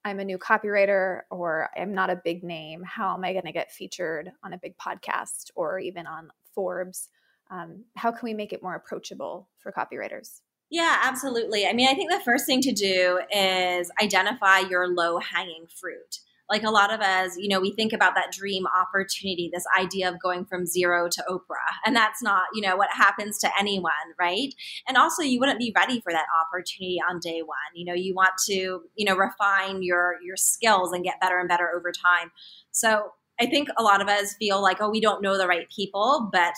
I'm 0.05 0.19
a 0.19 0.25
new 0.25 0.37
copywriter 0.37 1.21
or 1.29 1.69
I'm 1.77 1.93
not 1.93 2.09
a 2.09 2.21
big 2.23 2.43
name. 2.43 2.83
How 2.83 3.13
am 3.13 3.23
I 3.23 3.33
going 3.33 3.45
to 3.45 3.51
get 3.51 3.71
featured 3.71 4.31
on 4.43 4.53
a 4.53 4.57
big 4.57 4.77
podcast 4.77 5.51
or 5.55 5.79
even 5.79 6.07
on 6.07 6.29
Forbes? 6.55 7.09
Um, 7.51 7.83
how 7.95 8.11
can 8.11 8.21
we 8.23 8.33
make 8.33 8.53
it 8.53 8.63
more 8.63 8.75
approachable 8.75 9.49
for 9.59 9.71
copywriters? 9.71 10.41
Yeah, 10.69 10.97
absolutely. 11.03 11.65
I 11.65 11.73
mean, 11.73 11.89
I 11.89 11.95
think 11.95 12.11
the 12.11 12.21
first 12.23 12.45
thing 12.45 12.61
to 12.61 12.71
do 12.71 13.19
is 13.35 13.91
identify 14.01 14.59
your 14.59 14.87
low 14.87 15.19
hanging 15.19 15.65
fruit 15.67 16.19
like 16.49 16.63
a 16.63 16.71
lot 16.71 16.91
of 16.91 16.99
us, 16.99 17.37
you 17.37 17.47
know, 17.47 17.59
we 17.59 17.71
think 17.71 17.93
about 17.93 18.15
that 18.15 18.31
dream 18.31 18.65
opportunity, 18.67 19.49
this 19.53 19.65
idea 19.77 20.09
of 20.09 20.19
going 20.19 20.45
from 20.45 20.65
zero 20.65 21.07
to 21.09 21.23
Oprah. 21.29 21.75
And 21.85 21.95
that's 21.95 22.21
not, 22.23 22.43
you 22.53 22.61
know, 22.61 22.75
what 22.75 22.89
happens 22.91 23.37
to 23.39 23.49
anyone, 23.59 23.91
right? 24.19 24.53
And 24.87 24.97
also 24.97 25.21
you 25.21 25.39
wouldn't 25.39 25.59
be 25.59 25.71
ready 25.75 26.01
for 26.01 26.11
that 26.11 26.25
opportunity 26.41 26.99
on 27.07 27.19
day 27.19 27.41
one. 27.41 27.57
You 27.75 27.85
know, 27.85 27.93
you 27.93 28.15
want 28.15 28.33
to, 28.47 28.81
you 28.95 29.05
know, 29.05 29.15
refine 29.15 29.83
your 29.83 30.15
your 30.23 30.37
skills 30.37 30.91
and 30.91 31.03
get 31.03 31.21
better 31.21 31.39
and 31.39 31.47
better 31.47 31.69
over 31.75 31.91
time. 31.91 32.31
So 32.71 33.11
I 33.39 33.45
think 33.45 33.69
a 33.77 33.83
lot 33.83 34.01
of 34.01 34.09
us 34.09 34.33
feel 34.33 34.61
like, 34.61 34.81
oh, 34.81 34.89
we 34.89 34.99
don't 34.99 35.21
know 35.21 35.37
the 35.37 35.47
right 35.47 35.67
people, 35.73 36.29
but 36.31 36.55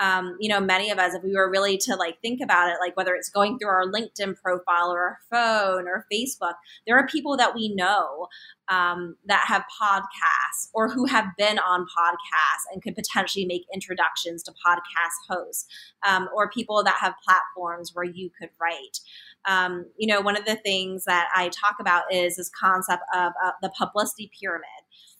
um, 0.00 0.36
you 0.40 0.48
know, 0.48 0.60
many 0.60 0.90
of 0.90 0.98
us, 0.98 1.14
if 1.14 1.22
we 1.22 1.34
were 1.34 1.50
really 1.50 1.78
to 1.78 1.94
like 1.94 2.20
think 2.20 2.40
about 2.42 2.68
it, 2.68 2.76
like 2.80 2.96
whether 2.96 3.14
it's 3.14 3.28
going 3.28 3.58
through 3.58 3.68
our 3.68 3.86
LinkedIn 3.86 4.36
profile 4.40 4.90
or 4.92 5.00
our 5.00 5.18
phone 5.30 5.86
or 5.86 6.06
Facebook, 6.12 6.54
there 6.86 6.98
are 6.98 7.06
people 7.06 7.36
that 7.36 7.54
we 7.54 7.72
know 7.74 8.26
um, 8.68 9.16
that 9.26 9.44
have 9.46 9.62
podcasts 9.80 10.68
or 10.72 10.88
who 10.88 11.06
have 11.06 11.26
been 11.38 11.58
on 11.58 11.82
podcasts 11.82 12.72
and 12.72 12.82
could 12.82 12.96
potentially 12.96 13.44
make 13.44 13.66
introductions 13.72 14.42
to 14.42 14.52
podcast 14.52 15.28
hosts 15.28 15.66
um, 16.06 16.28
or 16.34 16.50
people 16.50 16.82
that 16.82 16.96
have 17.00 17.14
platforms 17.24 17.92
where 17.94 18.04
you 18.04 18.30
could 18.38 18.50
write. 18.60 18.98
Um, 19.46 19.86
you 19.96 20.08
know, 20.08 20.20
one 20.20 20.36
of 20.36 20.44
the 20.44 20.56
things 20.56 21.04
that 21.04 21.28
I 21.34 21.50
talk 21.50 21.76
about 21.78 22.12
is 22.12 22.36
this 22.36 22.50
concept 22.50 23.02
of 23.14 23.32
uh, 23.44 23.52
the 23.62 23.70
publicity 23.78 24.30
pyramid. 24.40 24.64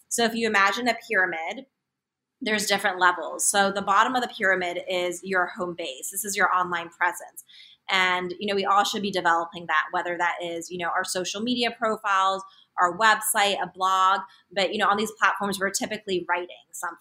So 0.08 0.24
if 0.24 0.34
you 0.34 0.46
imagine 0.46 0.88
a 0.88 0.96
pyramid, 1.08 1.66
there's 2.44 2.66
different 2.66 3.00
levels. 3.00 3.44
So 3.44 3.72
the 3.72 3.82
bottom 3.82 4.14
of 4.14 4.22
the 4.22 4.28
pyramid 4.28 4.80
is 4.88 5.20
your 5.22 5.46
home 5.46 5.74
base. 5.76 6.10
This 6.10 6.24
is 6.24 6.36
your 6.36 6.54
online 6.54 6.90
presence. 6.90 7.44
And 7.90 8.34
you 8.38 8.46
know, 8.46 8.54
we 8.54 8.64
all 8.64 8.84
should 8.84 9.02
be 9.02 9.10
developing 9.10 9.66
that, 9.66 9.84
whether 9.90 10.16
that 10.16 10.36
is, 10.42 10.70
you 10.70 10.78
know, 10.78 10.88
our 10.88 11.04
social 11.04 11.40
media 11.40 11.70
profiles, 11.70 12.42
our 12.80 12.96
website, 12.96 13.62
a 13.62 13.70
blog, 13.72 14.20
but 14.52 14.72
you 14.72 14.78
know, 14.78 14.88
on 14.88 14.96
these 14.96 15.12
platforms 15.12 15.58
we're 15.60 15.70
typically 15.70 16.24
writing 16.28 16.48
something. 16.72 16.98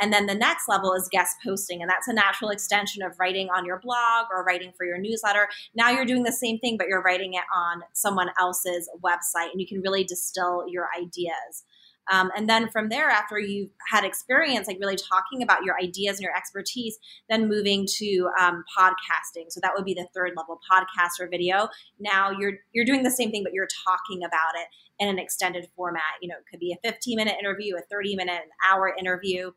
And 0.00 0.12
then 0.12 0.26
the 0.26 0.34
next 0.34 0.68
level 0.68 0.92
is 0.92 1.08
guest 1.10 1.36
posting, 1.44 1.82
and 1.82 1.90
that's 1.90 2.08
a 2.08 2.12
natural 2.12 2.50
extension 2.50 3.02
of 3.02 3.18
writing 3.18 3.48
on 3.48 3.64
your 3.64 3.80
blog 3.80 4.26
or 4.32 4.44
writing 4.44 4.72
for 4.76 4.84
your 4.84 4.98
newsletter. 4.98 5.48
Now 5.74 5.90
you're 5.90 6.04
doing 6.04 6.24
the 6.24 6.32
same 6.32 6.58
thing, 6.58 6.76
but 6.76 6.88
you're 6.88 7.02
writing 7.02 7.34
it 7.34 7.44
on 7.54 7.82
someone 7.92 8.30
else's 8.38 8.88
website, 9.02 9.50
and 9.50 9.60
you 9.60 9.66
can 9.66 9.80
really 9.80 10.04
distill 10.04 10.64
your 10.68 10.88
ideas. 10.96 11.64
Um, 12.10 12.30
and 12.36 12.48
then 12.48 12.68
from 12.68 12.88
there, 12.88 13.08
after 13.08 13.38
you've 13.38 13.70
had 13.88 14.04
experience, 14.04 14.66
like 14.66 14.78
really 14.80 14.96
talking 14.96 15.42
about 15.42 15.64
your 15.64 15.78
ideas 15.78 16.16
and 16.16 16.24
your 16.24 16.36
expertise, 16.36 16.98
then 17.28 17.48
moving 17.48 17.86
to 17.98 18.28
um, 18.40 18.64
podcasting. 18.76 19.46
So 19.50 19.60
that 19.62 19.72
would 19.74 19.84
be 19.84 19.94
the 19.94 20.08
third 20.14 20.32
level 20.36 20.58
podcast 20.70 21.20
or 21.20 21.28
video. 21.28 21.68
Now 21.98 22.30
you're 22.30 22.54
you're 22.72 22.84
doing 22.84 23.02
the 23.02 23.10
same 23.10 23.30
thing, 23.30 23.44
but 23.44 23.52
you're 23.52 23.68
talking 23.86 24.24
about 24.24 24.54
it 24.56 24.66
in 24.98 25.08
an 25.08 25.18
extended 25.18 25.68
format. 25.76 26.02
You 26.20 26.28
know, 26.28 26.36
it 26.36 26.44
could 26.50 26.60
be 26.60 26.72
a 26.72 26.88
15 26.88 27.16
minute 27.16 27.36
interview, 27.38 27.76
a 27.76 27.82
30 27.90 28.16
minute, 28.16 28.42
an 28.42 28.50
hour 28.68 28.94
interview. 28.98 29.52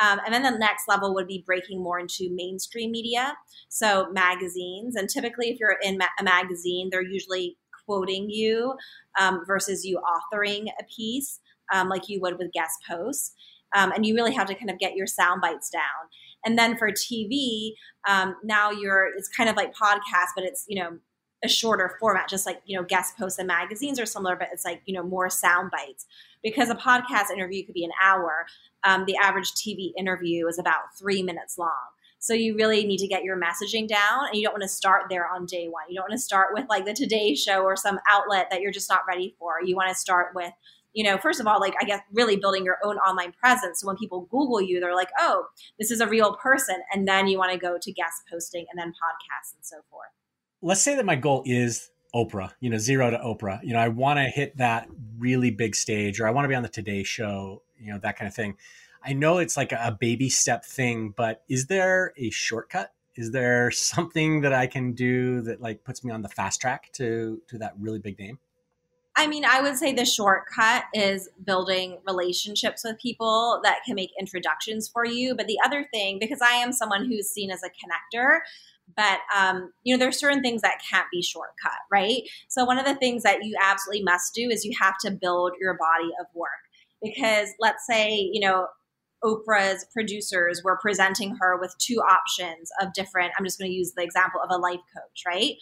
Um, 0.00 0.20
and 0.24 0.34
then 0.34 0.42
the 0.42 0.58
next 0.58 0.88
level 0.88 1.14
would 1.14 1.28
be 1.28 1.44
breaking 1.46 1.80
more 1.80 2.00
into 2.00 2.28
mainstream 2.32 2.90
media, 2.90 3.36
so 3.68 4.10
magazines. 4.10 4.96
And 4.96 5.08
typically, 5.08 5.50
if 5.50 5.60
you're 5.60 5.76
in 5.82 5.98
ma- 5.98 6.06
a 6.18 6.24
magazine, 6.24 6.88
they're 6.90 7.00
usually 7.00 7.58
quoting 7.86 8.28
you 8.28 8.74
um, 9.20 9.42
versus 9.46 9.84
you 9.84 10.00
authoring 10.00 10.66
a 10.80 10.84
piece 10.84 11.38
um, 11.72 11.88
like 11.88 12.08
you 12.08 12.20
would 12.20 12.38
with 12.38 12.52
guest 12.52 12.74
posts. 12.88 13.32
Um, 13.74 13.90
and 13.92 14.06
you 14.06 14.14
really 14.14 14.32
have 14.32 14.46
to 14.46 14.54
kind 14.54 14.70
of 14.70 14.78
get 14.78 14.94
your 14.94 15.06
sound 15.06 15.40
bites 15.40 15.68
down. 15.68 15.82
And 16.44 16.58
then 16.58 16.76
for 16.76 16.90
TV, 16.90 17.72
um, 18.08 18.36
now 18.44 18.70
you're 18.70 19.08
it's 19.16 19.28
kind 19.28 19.48
of 19.48 19.56
like 19.56 19.74
podcast, 19.74 20.28
but 20.36 20.44
it's 20.44 20.64
you 20.68 20.80
know 20.80 20.98
a 21.42 21.48
shorter 21.48 21.96
format, 21.98 22.28
just 22.28 22.46
like 22.46 22.60
you 22.64 22.78
know 22.78 22.84
guest 22.84 23.16
posts 23.16 23.38
and 23.38 23.48
magazines 23.48 23.98
are 23.98 24.06
similar, 24.06 24.36
but 24.36 24.48
it's 24.52 24.64
like 24.64 24.82
you 24.86 24.94
know 24.94 25.02
more 25.02 25.28
sound 25.28 25.70
bites. 25.70 26.06
Because 26.42 26.68
a 26.68 26.74
podcast 26.74 27.30
interview 27.32 27.64
could 27.64 27.74
be 27.74 27.84
an 27.84 27.90
hour, 28.02 28.46
um, 28.84 29.04
the 29.06 29.16
average 29.16 29.52
TV 29.52 29.92
interview 29.98 30.46
is 30.46 30.58
about 30.58 30.82
three 30.98 31.22
minutes 31.22 31.56
long. 31.58 31.72
So 32.18 32.32
you 32.32 32.54
really 32.56 32.86
need 32.86 32.98
to 32.98 33.06
get 33.06 33.22
your 33.22 33.38
messaging 33.38 33.86
down 33.86 34.28
and 34.28 34.36
you 34.36 34.44
don't 34.44 34.54
want 34.54 34.62
to 34.62 34.68
start 34.68 35.04
there 35.10 35.28
on 35.28 35.44
day 35.44 35.68
one. 35.68 35.84
You 35.90 35.96
don't 35.96 36.04
want 36.04 36.18
to 36.18 36.24
start 36.24 36.54
with 36.54 36.64
like 36.70 36.86
the 36.86 36.94
Today 36.94 37.34
Show 37.34 37.62
or 37.64 37.76
some 37.76 37.98
outlet 38.08 38.48
that 38.50 38.62
you're 38.62 38.72
just 38.72 38.88
not 38.88 39.02
ready 39.06 39.34
for. 39.38 39.56
You 39.62 39.76
want 39.76 39.90
to 39.90 39.94
start 39.94 40.28
with 40.34 40.52
you 40.94 41.04
know, 41.04 41.18
first 41.18 41.40
of 41.40 41.46
all, 41.46 41.60
like 41.60 41.74
I 41.80 41.84
guess 41.84 42.00
really 42.12 42.36
building 42.36 42.64
your 42.64 42.78
own 42.84 42.96
online 42.98 43.32
presence. 43.32 43.80
So 43.80 43.86
when 43.88 43.96
people 43.96 44.28
Google 44.30 44.62
you, 44.62 44.80
they're 44.80 44.94
like, 44.94 45.10
oh, 45.18 45.46
this 45.78 45.90
is 45.90 46.00
a 46.00 46.06
real 46.06 46.36
person. 46.36 46.76
And 46.92 47.06
then 47.06 47.26
you 47.26 47.36
want 47.36 47.52
to 47.52 47.58
go 47.58 47.76
to 47.80 47.92
guest 47.92 48.22
posting 48.30 48.64
and 48.70 48.78
then 48.78 48.88
podcasts 48.88 49.54
and 49.54 49.64
so 49.64 49.76
forth. 49.90 50.08
Let's 50.62 50.80
say 50.80 50.94
that 50.96 51.04
my 51.04 51.16
goal 51.16 51.42
is 51.44 51.90
Oprah, 52.14 52.52
you 52.60 52.70
know, 52.70 52.78
zero 52.78 53.10
to 53.10 53.18
Oprah. 53.18 53.62
You 53.64 53.72
know, 53.72 53.80
I 53.80 53.88
want 53.88 54.18
to 54.18 54.24
hit 54.24 54.56
that 54.58 54.88
really 55.18 55.50
big 55.50 55.74
stage 55.74 56.20
or 56.20 56.28
I 56.28 56.30
want 56.30 56.44
to 56.44 56.48
be 56.48 56.54
on 56.54 56.62
the 56.62 56.68
Today 56.68 57.02
Show, 57.02 57.62
you 57.78 57.92
know, 57.92 57.98
that 57.98 58.16
kind 58.16 58.28
of 58.28 58.34
thing. 58.34 58.56
I 59.02 59.12
know 59.12 59.38
it's 59.38 59.56
like 59.56 59.72
a 59.72 59.96
baby 60.00 60.30
step 60.30 60.64
thing, 60.64 61.12
but 61.14 61.42
is 61.48 61.66
there 61.66 62.14
a 62.16 62.30
shortcut? 62.30 62.92
Is 63.16 63.32
there 63.32 63.70
something 63.70 64.42
that 64.42 64.52
I 64.52 64.68
can 64.68 64.92
do 64.92 65.40
that 65.42 65.60
like 65.60 65.84
puts 65.84 66.04
me 66.04 66.12
on 66.12 66.22
the 66.22 66.28
fast 66.28 66.60
track 66.60 66.90
to 66.94 67.42
to 67.48 67.58
that 67.58 67.74
really 67.78 67.98
big 67.98 68.18
name? 68.18 68.38
I 69.16 69.28
mean, 69.28 69.44
I 69.44 69.60
would 69.60 69.76
say 69.76 69.92
the 69.92 70.04
shortcut 70.04 70.84
is 70.92 71.28
building 71.44 71.98
relationships 72.06 72.82
with 72.84 72.98
people 73.00 73.60
that 73.62 73.78
can 73.86 73.94
make 73.94 74.10
introductions 74.18 74.88
for 74.88 75.06
you. 75.06 75.36
But 75.36 75.46
the 75.46 75.58
other 75.64 75.86
thing, 75.92 76.18
because 76.18 76.40
I 76.42 76.54
am 76.54 76.72
someone 76.72 77.06
who's 77.06 77.30
seen 77.30 77.50
as 77.52 77.62
a 77.62 77.68
connector, 77.68 78.40
but 78.96 79.20
um, 79.34 79.72
you 79.82 79.94
know 79.94 79.98
there's 79.98 80.18
certain 80.18 80.42
things 80.42 80.62
that 80.62 80.82
can't 80.90 81.06
be 81.10 81.22
shortcut 81.22 81.72
right? 81.90 82.22
So 82.48 82.64
one 82.64 82.78
of 82.78 82.84
the 82.84 82.96
things 82.96 83.22
that 83.22 83.44
you 83.44 83.56
absolutely 83.62 84.04
must 84.04 84.34
do 84.34 84.50
is 84.50 84.64
you 84.64 84.72
have 84.80 84.94
to 85.04 85.10
build 85.10 85.52
your 85.60 85.74
body 85.74 86.10
of 86.20 86.26
work. 86.34 86.50
Because 87.02 87.50
let's 87.60 87.86
say 87.86 88.30
you 88.32 88.40
know 88.40 88.66
oprah's 89.24 89.86
producers 89.92 90.60
were 90.62 90.78
presenting 90.82 91.34
her 91.40 91.58
with 91.58 91.74
two 91.78 91.96
options 91.96 92.70
of 92.80 92.92
different 92.92 93.32
i'm 93.38 93.44
just 93.44 93.58
going 93.58 93.70
to 93.70 93.74
use 93.74 93.92
the 93.96 94.02
example 94.02 94.38
of 94.42 94.50
a 94.50 94.58
life 94.58 94.80
coach 94.94 95.22
right 95.26 95.54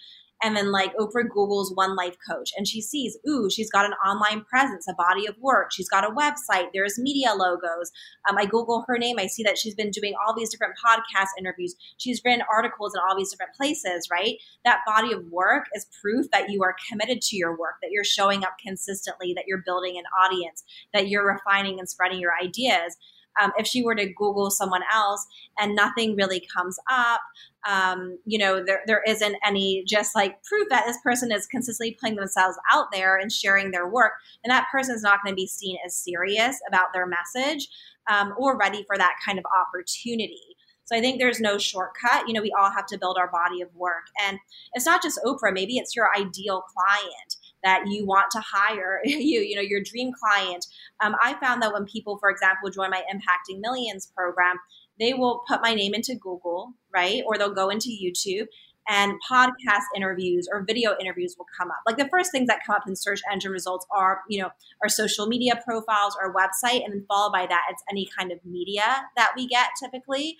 and 0.42 0.56
then 0.56 0.72
like 0.72 0.94
Oprah 0.96 1.28
Googles 1.28 1.74
one 1.74 1.94
life 1.94 2.16
coach 2.28 2.50
and 2.56 2.66
she 2.66 2.80
sees, 2.80 3.16
ooh, 3.28 3.48
she's 3.48 3.70
got 3.70 3.86
an 3.86 3.92
online 4.04 4.44
presence, 4.44 4.86
a 4.88 4.94
body 4.94 5.26
of 5.26 5.36
work. 5.38 5.72
She's 5.72 5.88
got 5.88 6.04
a 6.04 6.12
website. 6.12 6.68
There's 6.74 6.98
media 6.98 7.32
logos. 7.34 7.92
Um, 8.28 8.36
I 8.38 8.46
Google 8.46 8.84
her 8.88 8.98
name. 8.98 9.16
I 9.18 9.26
see 9.26 9.42
that 9.44 9.58
she's 9.58 9.74
been 9.74 9.90
doing 9.90 10.14
all 10.26 10.34
these 10.34 10.50
different 10.50 10.74
podcast 10.84 11.28
interviews. 11.38 11.74
She's 11.96 12.20
written 12.24 12.44
articles 12.52 12.94
in 12.94 13.00
all 13.00 13.16
these 13.16 13.30
different 13.30 13.54
places, 13.54 14.08
right? 14.10 14.36
That 14.64 14.80
body 14.86 15.12
of 15.12 15.24
work 15.30 15.66
is 15.74 15.86
proof 16.00 16.30
that 16.32 16.50
you 16.50 16.62
are 16.62 16.74
committed 16.88 17.22
to 17.22 17.36
your 17.36 17.56
work, 17.56 17.74
that 17.82 17.90
you're 17.92 18.04
showing 18.04 18.44
up 18.44 18.56
consistently, 18.64 19.32
that 19.34 19.44
you're 19.46 19.62
building 19.64 19.96
an 19.96 20.04
audience, 20.24 20.64
that 20.92 21.08
you're 21.08 21.26
refining 21.26 21.78
and 21.78 21.88
spreading 21.88 22.20
your 22.20 22.32
ideas. 22.40 22.96
Um, 23.40 23.52
if 23.56 23.66
she 23.66 23.82
were 23.82 23.94
to 23.94 24.12
Google 24.12 24.50
someone 24.50 24.82
else 24.92 25.26
and 25.58 25.74
nothing 25.74 26.16
really 26.16 26.46
comes 26.54 26.78
up, 26.90 27.20
um, 27.68 28.18
you 28.24 28.38
know, 28.38 28.62
there, 28.64 28.80
there 28.86 29.02
isn't 29.06 29.36
any 29.46 29.84
just 29.86 30.14
like 30.14 30.42
proof 30.42 30.68
that 30.70 30.84
this 30.86 30.98
person 31.02 31.30
is 31.32 31.46
consistently 31.46 31.96
putting 32.00 32.16
themselves 32.16 32.58
out 32.72 32.86
there 32.92 33.16
and 33.16 33.30
sharing 33.30 33.70
their 33.70 33.88
work, 33.88 34.12
and 34.44 34.50
that 34.50 34.68
person 34.70 34.94
is 34.94 35.02
not 35.02 35.20
going 35.22 35.32
to 35.32 35.40
be 35.40 35.46
seen 35.46 35.76
as 35.84 35.96
serious 35.96 36.58
about 36.68 36.92
their 36.92 37.06
message 37.06 37.68
um, 38.10 38.34
or 38.38 38.58
ready 38.58 38.84
for 38.86 38.98
that 38.98 39.14
kind 39.24 39.38
of 39.38 39.44
opportunity. 39.60 40.56
So 40.84 40.96
I 40.96 41.00
think 41.00 41.20
there's 41.20 41.40
no 41.40 41.58
shortcut. 41.58 42.26
You 42.26 42.34
know, 42.34 42.42
we 42.42 42.52
all 42.58 42.70
have 42.70 42.86
to 42.86 42.98
build 42.98 43.16
our 43.16 43.30
body 43.30 43.62
of 43.62 43.68
work. 43.74 44.04
And 44.26 44.38
it's 44.74 44.84
not 44.84 45.00
just 45.00 45.20
Oprah, 45.24 45.52
maybe 45.52 45.76
it's 45.76 45.94
your 45.94 46.08
ideal 46.14 46.62
client 46.62 47.36
that 47.62 47.84
you 47.86 48.04
want 48.04 48.30
to 48.30 48.40
hire 48.40 49.00
you 49.04 49.40
you 49.40 49.56
know 49.56 49.62
your 49.62 49.80
dream 49.82 50.12
client 50.12 50.66
um, 51.02 51.14
i 51.22 51.34
found 51.34 51.62
that 51.62 51.72
when 51.72 51.84
people 51.84 52.18
for 52.18 52.30
example 52.30 52.70
join 52.70 52.90
my 52.90 53.02
impacting 53.12 53.60
millions 53.60 54.10
program 54.16 54.56
they 55.02 55.14
will 55.14 55.42
put 55.48 55.60
my 55.60 55.74
name 55.74 55.94
into 55.94 56.14
Google, 56.14 56.74
right? 56.94 57.22
Or 57.26 57.36
they'll 57.36 57.54
go 57.54 57.68
into 57.68 57.88
YouTube 57.88 58.46
and 58.88 59.14
podcast 59.30 59.82
interviews 59.94 60.48
or 60.50 60.64
video 60.66 60.96
interviews 61.00 61.36
will 61.38 61.46
come 61.58 61.70
up. 61.70 61.78
Like 61.86 61.96
the 61.96 62.08
first 62.08 62.32
things 62.32 62.48
that 62.48 62.60
come 62.66 62.74
up 62.76 62.82
in 62.86 62.96
search 62.96 63.20
engine 63.30 63.52
results 63.52 63.86
are, 63.90 64.22
you 64.28 64.42
know, 64.42 64.50
our 64.82 64.88
social 64.88 65.26
media 65.26 65.60
profiles, 65.64 66.16
our 66.20 66.32
website, 66.32 66.84
and 66.84 66.92
then 66.92 67.04
followed 67.08 67.32
by 67.32 67.46
that, 67.46 67.62
it's 67.70 67.82
any 67.90 68.08
kind 68.16 68.32
of 68.32 68.38
media 68.44 69.04
that 69.16 69.32
we 69.36 69.46
get 69.46 69.68
typically. 69.82 70.36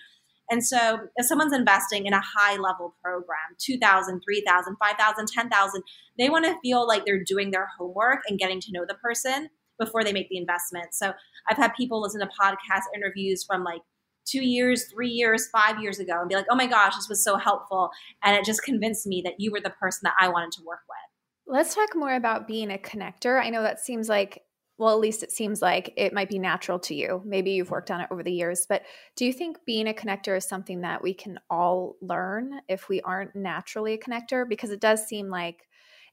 And 0.49 0.65
so 0.65 0.99
if 1.15 1.25
someone's 1.25 1.53
investing 1.53 2.05
in 2.05 2.13
a 2.13 2.21
high 2.21 2.57
level 2.57 2.95
program, 3.01 3.55
2,000, 3.59 4.21
3,000, 4.21 4.75
5,000, 4.77 5.27
10,000, 5.27 5.83
they 6.17 6.29
want 6.29 6.45
to 6.45 6.57
feel 6.61 6.85
like 6.85 7.05
they're 7.05 7.23
doing 7.23 7.51
their 7.51 7.69
homework 7.77 8.19
and 8.27 8.37
getting 8.37 8.59
to 8.61 8.71
know 8.71 8.85
the 8.85 8.95
person 8.95 9.49
before 9.79 10.03
they 10.03 10.13
make 10.13 10.29
the 10.29 10.37
investment. 10.37 10.93
So 10.93 11.13
I've 11.49 11.57
had 11.57 11.73
people 11.75 12.01
listen 12.01 12.19
to 12.19 12.27
podcast 12.27 12.83
interviews 12.93 13.43
from 13.43 13.63
like 13.63 13.81
two 14.25 14.43
years, 14.43 14.85
three 14.91 15.09
years, 15.09 15.47
five 15.49 15.81
years 15.81 15.99
ago 15.99 16.19
and 16.19 16.29
be 16.29 16.35
like, 16.35 16.45
oh 16.49 16.55
my 16.55 16.67
gosh, 16.67 16.95
this 16.95 17.09
was 17.09 17.23
so 17.23 17.37
helpful. 17.37 17.89
And 18.23 18.35
it 18.35 18.45
just 18.45 18.63
convinced 18.63 19.05
me 19.05 19.21
that 19.25 19.39
you 19.39 19.51
were 19.51 19.61
the 19.61 19.69
person 19.71 20.01
that 20.03 20.15
I 20.19 20.29
wanted 20.29 20.51
to 20.53 20.63
work 20.63 20.81
with. 20.87 21.53
Let's 21.55 21.75
talk 21.75 21.95
more 21.95 22.15
about 22.15 22.47
being 22.47 22.71
a 22.71 22.77
connector. 22.77 23.41
I 23.41 23.49
know 23.49 23.63
that 23.63 23.79
seems 23.79 24.07
like, 24.07 24.41
well, 24.77 24.93
at 24.93 24.99
least 24.99 25.23
it 25.23 25.31
seems 25.31 25.61
like 25.61 25.93
it 25.97 26.13
might 26.13 26.29
be 26.29 26.39
natural 26.39 26.79
to 26.79 26.95
you. 26.95 27.21
Maybe 27.25 27.51
you've 27.51 27.69
worked 27.69 27.91
on 27.91 28.01
it 28.01 28.07
over 28.11 28.23
the 28.23 28.31
years, 28.31 28.65
but 28.67 28.83
do 29.15 29.25
you 29.25 29.33
think 29.33 29.57
being 29.65 29.87
a 29.87 29.93
connector 29.93 30.35
is 30.35 30.47
something 30.47 30.81
that 30.81 31.03
we 31.03 31.13
can 31.13 31.39
all 31.49 31.95
learn 32.01 32.59
if 32.67 32.89
we 32.89 33.01
aren't 33.01 33.35
naturally 33.35 33.93
a 33.93 33.97
connector? 33.97 34.47
Because 34.47 34.71
it 34.71 34.81
does 34.81 35.05
seem 35.05 35.29
like 35.29 35.67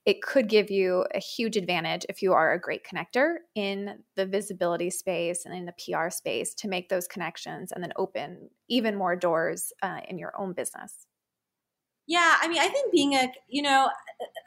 it 0.07 0.23
could 0.23 0.49
give 0.49 0.71
you 0.71 1.05
a 1.15 1.21
huge 1.21 1.57
advantage 1.57 2.07
if 2.09 2.23
you 2.23 2.33
are 2.33 2.53
a 2.53 2.61
great 2.61 2.83
connector 2.85 3.37
in 3.55 3.99
the 4.17 4.27
visibility 4.27 4.91
space 4.91 5.45
and 5.45 5.55
in 5.55 5.67
the 5.67 5.73
PR 5.73 6.09
space 6.11 6.55
to 6.55 6.69
make 6.69 6.89
those 6.89 7.07
connections 7.07 7.71
and 7.73 7.83
then 7.83 7.93
open 7.97 8.49
even 8.69 8.97
more 8.97 9.15
doors 9.15 9.73
uh, 9.83 10.01
in 10.09 10.19
your 10.19 10.33
own 10.39 10.53
business. 10.53 11.07
Yeah, 12.07 12.37
I 12.41 12.49
mean, 12.49 12.61
I 12.61 12.69
think 12.69 12.91
being 12.91 13.15
a, 13.15 13.33
you 13.49 13.63
know, 13.63 13.89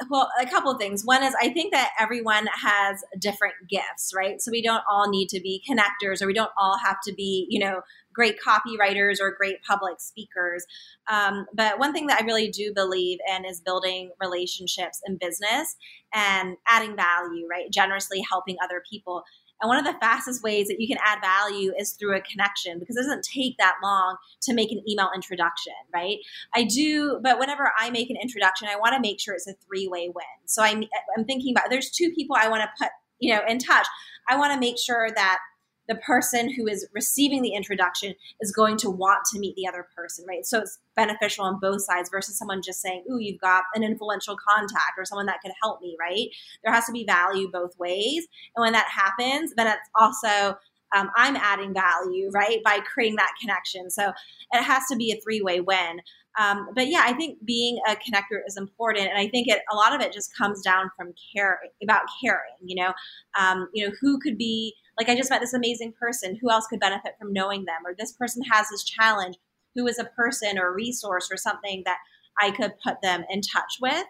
well, 0.10 0.30
a 0.40 0.46
couple 0.46 0.72
of 0.72 0.78
things. 0.78 1.06
One 1.06 1.24
is 1.24 1.34
I 1.42 1.50
think 1.50 1.72
that 1.72 1.92
everyone 2.00 2.48
has 2.48 3.04
different 3.20 3.56
gifts, 3.70 4.12
right? 4.16 4.42
So 4.42 4.52
we 4.52 4.62
don't 4.62 4.84
all 4.90 5.10
need 5.10 5.30
to 5.30 5.40
be 5.40 5.64
connectors 5.70 6.22
or 6.22 6.28
we 6.28 6.34
don't 6.34 6.52
all 6.58 6.78
have 6.84 6.98
to 7.06 7.14
be, 7.14 7.48
you 7.50 7.60
know, 7.60 7.82
great 8.14 8.36
copywriters 8.46 9.20
or 9.20 9.36
great 9.36 9.64
public 9.68 10.00
speakers. 10.00 10.66
Um, 11.12 11.46
but 11.54 11.80
one 11.80 11.94
thing 11.94 12.08
that 12.08 12.22
I 12.22 12.26
really 12.26 12.50
do 12.50 12.72
believe 12.74 13.20
in 13.36 13.46
is 13.46 13.60
building 13.62 14.12
relationships 14.22 15.02
in 15.08 15.18
business 15.18 15.76
and 16.14 16.58
adding 16.68 16.96
value, 16.96 17.48
right? 17.50 17.72
Generously 17.72 18.24
helping 18.30 18.58
other 18.64 18.84
people. 18.88 19.24
And 19.64 19.70
one 19.70 19.78
of 19.78 19.86
the 19.86 19.98
fastest 20.02 20.44
ways 20.44 20.68
that 20.68 20.82
you 20.82 20.90
can 20.90 20.98
add 21.06 21.22
value 21.22 21.72
is 21.80 21.94
through 21.94 22.18
a 22.18 22.22
connection 22.22 22.80
because 22.80 22.98
it 22.98 23.00
doesn't 23.00 23.24
take 23.24 23.58
that 23.60 23.76
long 23.82 24.18
to 24.42 24.54
make 24.54 24.74
an 24.74 24.84
email 24.88 25.10
introduction, 25.16 25.72
right? 25.94 26.18
I 26.54 26.66
do, 26.66 27.22
but 27.24 27.40
whenever 27.40 27.72
I 27.80 27.90
make 27.90 28.10
an 28.10 28.18
introduction, 28.22 28.68
I 28.68 28.76
want 28.76 28.94
to 28.94 29.00
make 29.00 29.22
sure 29.22 29.34
it's 29.34 29.48
a 29.48 29.54
three 29.66 29.88
way 29.88 30.10
win. 30.14 30.26
So 30.46 30.62
I'm, 30.64 30.84
I'm 31.18 31.24
thinking 31.24 31.54
about 31.56 31.70
there's 31.70 31.90
two 31.90 32.12
people 32.12 32.36
I 32.38 32.50
want 32.50 32.64
to 32.64 32.70
put, 32.78 32.92
you 33.20 33.34
know, 33.34 33.42
in 33.48 33.58
touch. 33.58 33.88
I 34.28 34.38
want 34.38 34.52
to 34.52 34.60
make 34.60 34.78
sure 34.78 35.10
that 35.16 35.40
the 35.88 35.96
person 35.96 36.52
who 36.54 36.68
is 36.68 36.88
receiving 36.94 37.42
the 37.42 37.54
introduction 37.54 38.14
is 38.40 38.52
going 38.52 38.78
to 38.78 38.90
want 38.90 39.20
to 39.32 39.40
meet 39.40 39.56
the 39.56 39.68
other 39.68 39.88
person, 39.96 40.26
right? 40.28 40.46
So 40.46 40.60
it's 40.60 40.80
beneficial 40.96 41.46
on 41.46 41.60
both 41.60 41.82
sides 41.82 42.10
versus 42.10 42.38
someone 42.38 42.62
just 42.62 42.82
saying, 42.82 43.04
Ooh, 43.12 43.20
you've 43.20 43.42
got 43.42 43.64
an 43.76 43.84
influential 43.84 44.38
contact 44.48 44.94
or 44.98 45.06
someone 45.06 45.26
that 45.26 45.42
could 45.42 45.54
help 45.62 45.82
me, 45.82 45.98
right? 46.00 46.30
There 46.64 46.74
has 46.74 46.86
to 46.86 46.92
be 46.92 47.06
value 47.06 47.50
both 47.52 47.78
ways. 47.78 48.28
And 48.56 48.64
when 48.64 48.74
that 48.74 48.88
happens, 48.88 49.54
then 49.56 49.68
it's 49.68 49.90
also 49.96 50.58
um, 50.96 51.10
I'm 51.16 51.36
adding 51.36 51.74
value, 51.74 52.30
right, 52.32 52.60
by 52.64 52.80
creating 52.80 53.16
that 53.18 53.34
connection. 53.42 53.90
So 53.90 54.10
it 54.52 54.64
has 54.64 54.84
to 54.92 54.96
be 54.96 55.12
a 55.12 55.20
three 55.22 55.42
way 55.42 55.60
win. 55.60 56.02
Um, 56.40 56.70
but 56.76 56.88
yeah, 56.88 57.02
I 57.04 57.14
think 57.14 57.44
being 57.46 57.80
a 57.88 57.96
connector 57.96 58.40
is 58.48 58.58
important, 58.58 59.08
and 59.08 59.18
I 59.18 59.28
think 59.28 59.48
it 59.48 59.62
a 59.72 59.76
lot 59.76 59.94
of 59.94 60.02
it 60.02 60.12
just 60.12 60.36
comes 60.36 60.62
down 60.62 60.90
from 60.98 61.14
caring 61.36 61.70
about 61.84 62.04
caring. 62.24 62.54
You 62.64 62.84
know, 62.84 62.94
um, 63.40 63.70
you 63.74 63.86
know 63.86 63.94
who 64.02 64.20
could 64.20 64.38
be 64.38 64.74
like 64.98 65.10
I 65.10 65.16
just 65.16 65.30
met 65.30 65.42
this 65.42 65.54
amazing 65.54 65.94
person. 66.00 66.38
Who 66.42 66.50
else 66.50 66.68
could 66.68 66.80
benefit 66.80 67.14
from 67.20 67.34
knowing 67.34 67.66
them? 67.66 67.86
Or 67.86 67.96
this 67.98 68.12
person 68.12 68.44
has 68.52 68.68
this 68.70 68.84
challenge. 68.84 69.38
Who 69.76 69.88
is 69.88 69.98
a 69.98 70.06
person 70.06 70.60
or 70.60 70.74
resource 70.74 71.30
or 71.32 71.38
something 71.38 71.84
that 71.86 71.98
I 72.40 72.52
could 72.52 72.74
put 72.84 73.02
them 73.02 73.26
in 73.30 73.42
touch 73.42 73.78
with? 73.82 74.06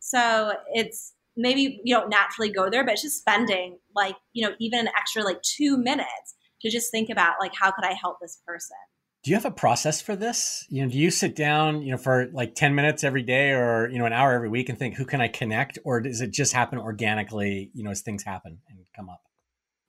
So 0.00 0.52
it's 0.72 1.14
maybe 1.36 1.80
you 1.84 1.94
don't 1.94 2.08
naturally 2.08 2.50
go 2.50 2.70
there, 2.70 2.84
but 2.84 2.94
it's 2.94 3.02
just 3.02 3.18
spending 3.18 3.78
like 3.94 4.16
you 4.32 4.46
know 4.46 4.54
even 4.60 4.80
an 4.80 4.88
extra 4.96 5.22
like 5.22 5.42
two 5.42 5.76
minutes 5.76 6.34
to 6.62 6.70
just 6.70 6.90
think 6.90 7.10
about 7.10 7.34
like 7.40 7.52
how 7.54 7.70
could 7.70 7.84
I 7.84 7.94
help 7.94 8.18
this 8.20 8.40
person 8.46 8.76
do 9.24 9.30
you 9.30 9.36
have 9.36 9.44
a 9.44 9.50
process 9.50 10.00
for 10.00 10.16
this 10.16 10.64
you 10.68 10.82
know 10.82 10.90
do 10.90 10.96
you 10.96 11.10
sit 11.10 11.34
down 11.34 11.82
you 11.82 11.90
know 11.90 11.98
for 11.98 12.28
like 12.32 12.54
10 12.54 12.74
minutes 12.74 13.04
every 13.04 13.22
day 13.22 13.50
or 13.50 13.88
you 13.90 13.98
know 13.98 14.06
an 14.06 14.12
hour 14.12 14.32
every 14.32 14.48
week 14.48 14.68
and 14.68 14.78
think 14.78 14.94
who 14.94 15.04
can 15.04 15.20
i 15.20 15.28
connect 15.28 15.78
or 15.84 16.00
does 16.00 16.20
it 16.20 16.30
just 16.30 16.52
happen 16.52 16.78
organically 16.78 17.70
you 17.74 17.82
know 17.82 17.90
as 17.90 18.00
things 18.00 18.22
happen 18.22 18.58
and 18.68 18.78
come 18.94 19.08
up 19.08 19.20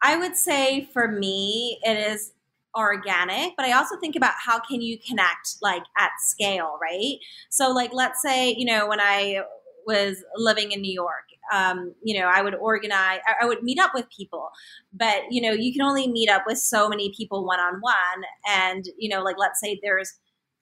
i 0.02 0.18
would 0.18 0.36
say 0.36 0.88
for 0.94 1.08
me 1.08 1.80
it 1.84 1.98
is 1.98 2.34
organic 2.76 3.56
but 3.58 3.66
i 3.66 3.72
also 3.72 3.98
think 4.00 4.16
about 4.16 4.34
how 4.38 4.60
can 4.60 4.82
you 4.82 4.98
connect 5.00 5.56
like 5.62 5.84
at 5.98 6.12
scale 6.20 6.78
right 6.82 7.18
so 7.50 7.72
like 7.72 7.92
let's 7.94 8.22
say 8.22 8.54
you 8.56 8.66
know 8.66 8.88
when 8.88 9.00
i 9.00 9.42
was 9.88 10.24
living 10.36 10.72
in 10.72 10.82
new 10.82 10.94
york 10.94 11.24
um, 11.52 11.94
you 12.04 12.20
know, 12.20 12.28
I 12.28 12.42
would 12.42 12.56
organize, 12.56 13.20
I 13.42 13.46
would 13.46 13.64
meet 13.64 13.80
up 13.80 13.92
with 13.94 14.06
people, 14.16 14.50
but 14.94 15.24
you 15.32 15.42
know, 15.42 15.52
you 15.52 15.74
can 15.74 15.82
only 15.82 16.08
meet 16.08 16.30
up 16.30 16.44
with 16.46 16.60
so 16.60 16.88
many 16.88 17.14
people 17.16 17.46
one 17.46 17.60
on 17.60 17.82
one. 17.82 18.24
And, 18.48 18.86
you 18.98 19.10
know, 19.10 19.24
like 19.24 19.38
let's 19.38 19.60
say 19.60 19.80
there's, 19.82 20.14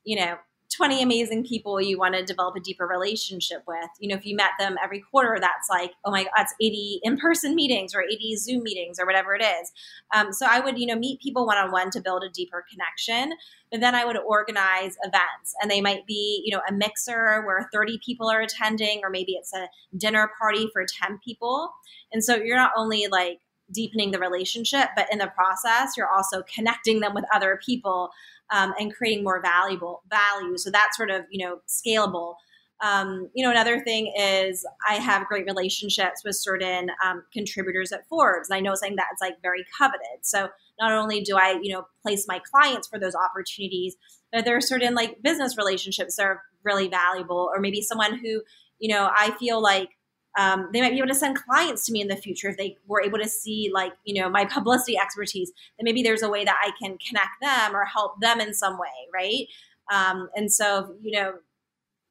you 0.03 0.17
know, 0.17 0.37
20 0.77 1.01
amazing 1.01 1.43
people 1.43 1.81
you 1.81 1.97
want 1.97 2.13
to 2.13 2.23
develop 2.23 2.55
a 2.55 2.59
deeper 2.59 2.85
relationship 2.85 3.63
with. 3.67 3.89
You 3.99 4.09
know, 4.09 4.15
if 4.15 4.25
you 4.25 4.35
met 4.35 4.51
them 4.59 4.75
every 4.83 5.01
quarter, 5.01 5.37
that's 5.39 5.67
like, 5.69 5.93
oh 6.05 6.11
my 6.11 6.23
God, 6.23 6.31
that's 6.37 6.53
80 6.61 6.99
in 7.03 7.17
person 7.17 7.55
meetings 7.55 7.95
or 7.95 8.03
80 8.03 8.35
Zoom 8.37 8.63
meetings 8.63 8.99
or 8.99 9.05
whatever 9.05 9.33
it 9.33 9.41
is. 9.41 9.71
Um, 10.13 10.31
so 10.31 10.45
I 10.47 10.59
would, 10.59 10.77
you 10.77 10.85
know, 10.85 10.95
meet 10.95 11.19
people 11.19 11.47
one 11.47 11.57
on 11.57 11.71
one 11.71 11.89
to 11.91 11.99
build 11.99 12.23
a 12.23 12.29
deeper 12.29 12.63
connection. 12.71 13.35
But 13.71 13.81
then 13.81 13.95
I 13.95 14.05
would 14.05 14.17
organize 14.17 14.95
events 15.03 15.55
and 15.61 15.69
they 15.69 15.81
might 15.81 16.05
be, 16.05 16.43
you 16.45 16.55
know, 16.55 16.61
a 16.69 16.71
mixer 16.71 17.43
where 17.45 17.67
30 17.73 17.99
people 18.05 18.29
are 18.29 18.41
attending, 18.41 19.01
or 19.03 19.09
maybe 19.09 19.33
it's 19.33 19.53
a 19.53 19.67
dinner 19.97 20.29
party 20.39 20.69
for 20.71 20.85
10 21.01 21.19
people. 21.25 21.71
And 22.13 22.23
so 22.23 22.35
you're 22.35 22.55
not 22.55 22.71
only 22.77 23.07
like 23.11 23.39
deepening 23.71 24.11
the 24.11 24.19
relationship, 24.19 24.89
but 24.95 25.07
in 25.11 25.19
the 25.19 25.27
process, 25.27 25.97
you're 25.97 26.09
also 26.09 26.43
connecting 26.43 26.99
them 26.99 27.13
with 27.13 27.25
other 27.33 27.59
people 27.65 28.09
um, 28.51 28.73
and 28.79 28.93
creating 28.93 29.23
more 29.23 29.41
valuable 29.41 30.03
value. 30.09 30.57
So 30.57 30.71
that's 30.71 30.95
sort 30.97 31.11
of 31.11 31.25
you 31.29 31.45
know 31.45 31.59
scalable. 31.67 32.35
Um, 32.79 33.29
you 33.33 33.43
know, 33.43 33.49
another 33.49 33.79
thing 33.79 34.13
is 34.15 34.65
I 34.87 34.95
have 34.95 35.27
great 35.27 35.45
relationships 35.45 36.21
with 36.23 36.35
certain 36.35 36.91
um, 37.03 37.23
contributors 37.33 37.91
at 37.91 38.07
Forbes. 38.07 38.49
And 38.49 38.57
I 38.57 38.59
know 38.59 38.75
something 38.75 38.95
that's 38.95 39.19
like 39.19 39.41
very 39.41 39.65
coveted. 39.77 40.19
So 40.21 40.49
not 40.79 40.91
only 40.91 41.21
do 41.21 41.37
I, 41.37 41.59
you 41.61 41.73
know, 41.73 41.87
place 42.03 42.25
my 42.27 42.39
clients 42.39 42.87
for 42.87 42.99
those 42.99 43.15
opportunities, 43.15 43.95
but 44.31 44.45
there 44.45 44.55
are 44.55 44.61
certain 44.61 44.93
like 44.93 45.23
business 45.23 45.57
relationships 45.57 46.17
that 46.17 46.23
are 46.23 46.43
really 46.63 46.87
valuable, 46.87 47.49
or 47.51 47.59
maybe 47.59 47.81
someone 47.81 48.19
who, 48.19 48.43
you 48.79 48.93
know, 48.93 49.09
I 49.15 49.31
feel 49.39 49.59
like 49.61 49.96
um, 50.37 50.69
they 50.71 50.81
might 50.81 50.91
be 50.91 50.97
able 50.97 51.07
to 51.07 51.15
send 51.15 51.35
clients 51.35 51.85
to 51.85 51.91
me 51.91 52.01
in 52.01 52.07
the 52.07 52.15
future 52.15 52.49
if 52.49 52.57
they 52.57 52.77
were 52.87 53.01
able 53.01 53.17
to 53.17 53.27
see 53.27 53.71
like 53.73 53.93
you 54.05 54.21
know 54.21 54.29
my 54.29 54.45
publicity 54.45 54.97
expertise 54.97 55.51
then 55.77 55.83
maybe 55.83 56.03
there's 56.03 56.23
a 56.23 56.29
way 56.29 56.45
that 56.45 56.57
i 56.63 56.71
can 56.81 56.97
connect 56.97 57.41
them 57.41 57.75
or 57.75 57.85
help 57.85 58.19
them 58.21 58.39
in 58.39 58.53
some 58.53 58.77
way 58.77 58.87
right? 59.13 59.47
Um, 59.91 60.29
and 60.35 60.51
so 60.51 60.95
you 61.01 61.11
know 61.11 61.33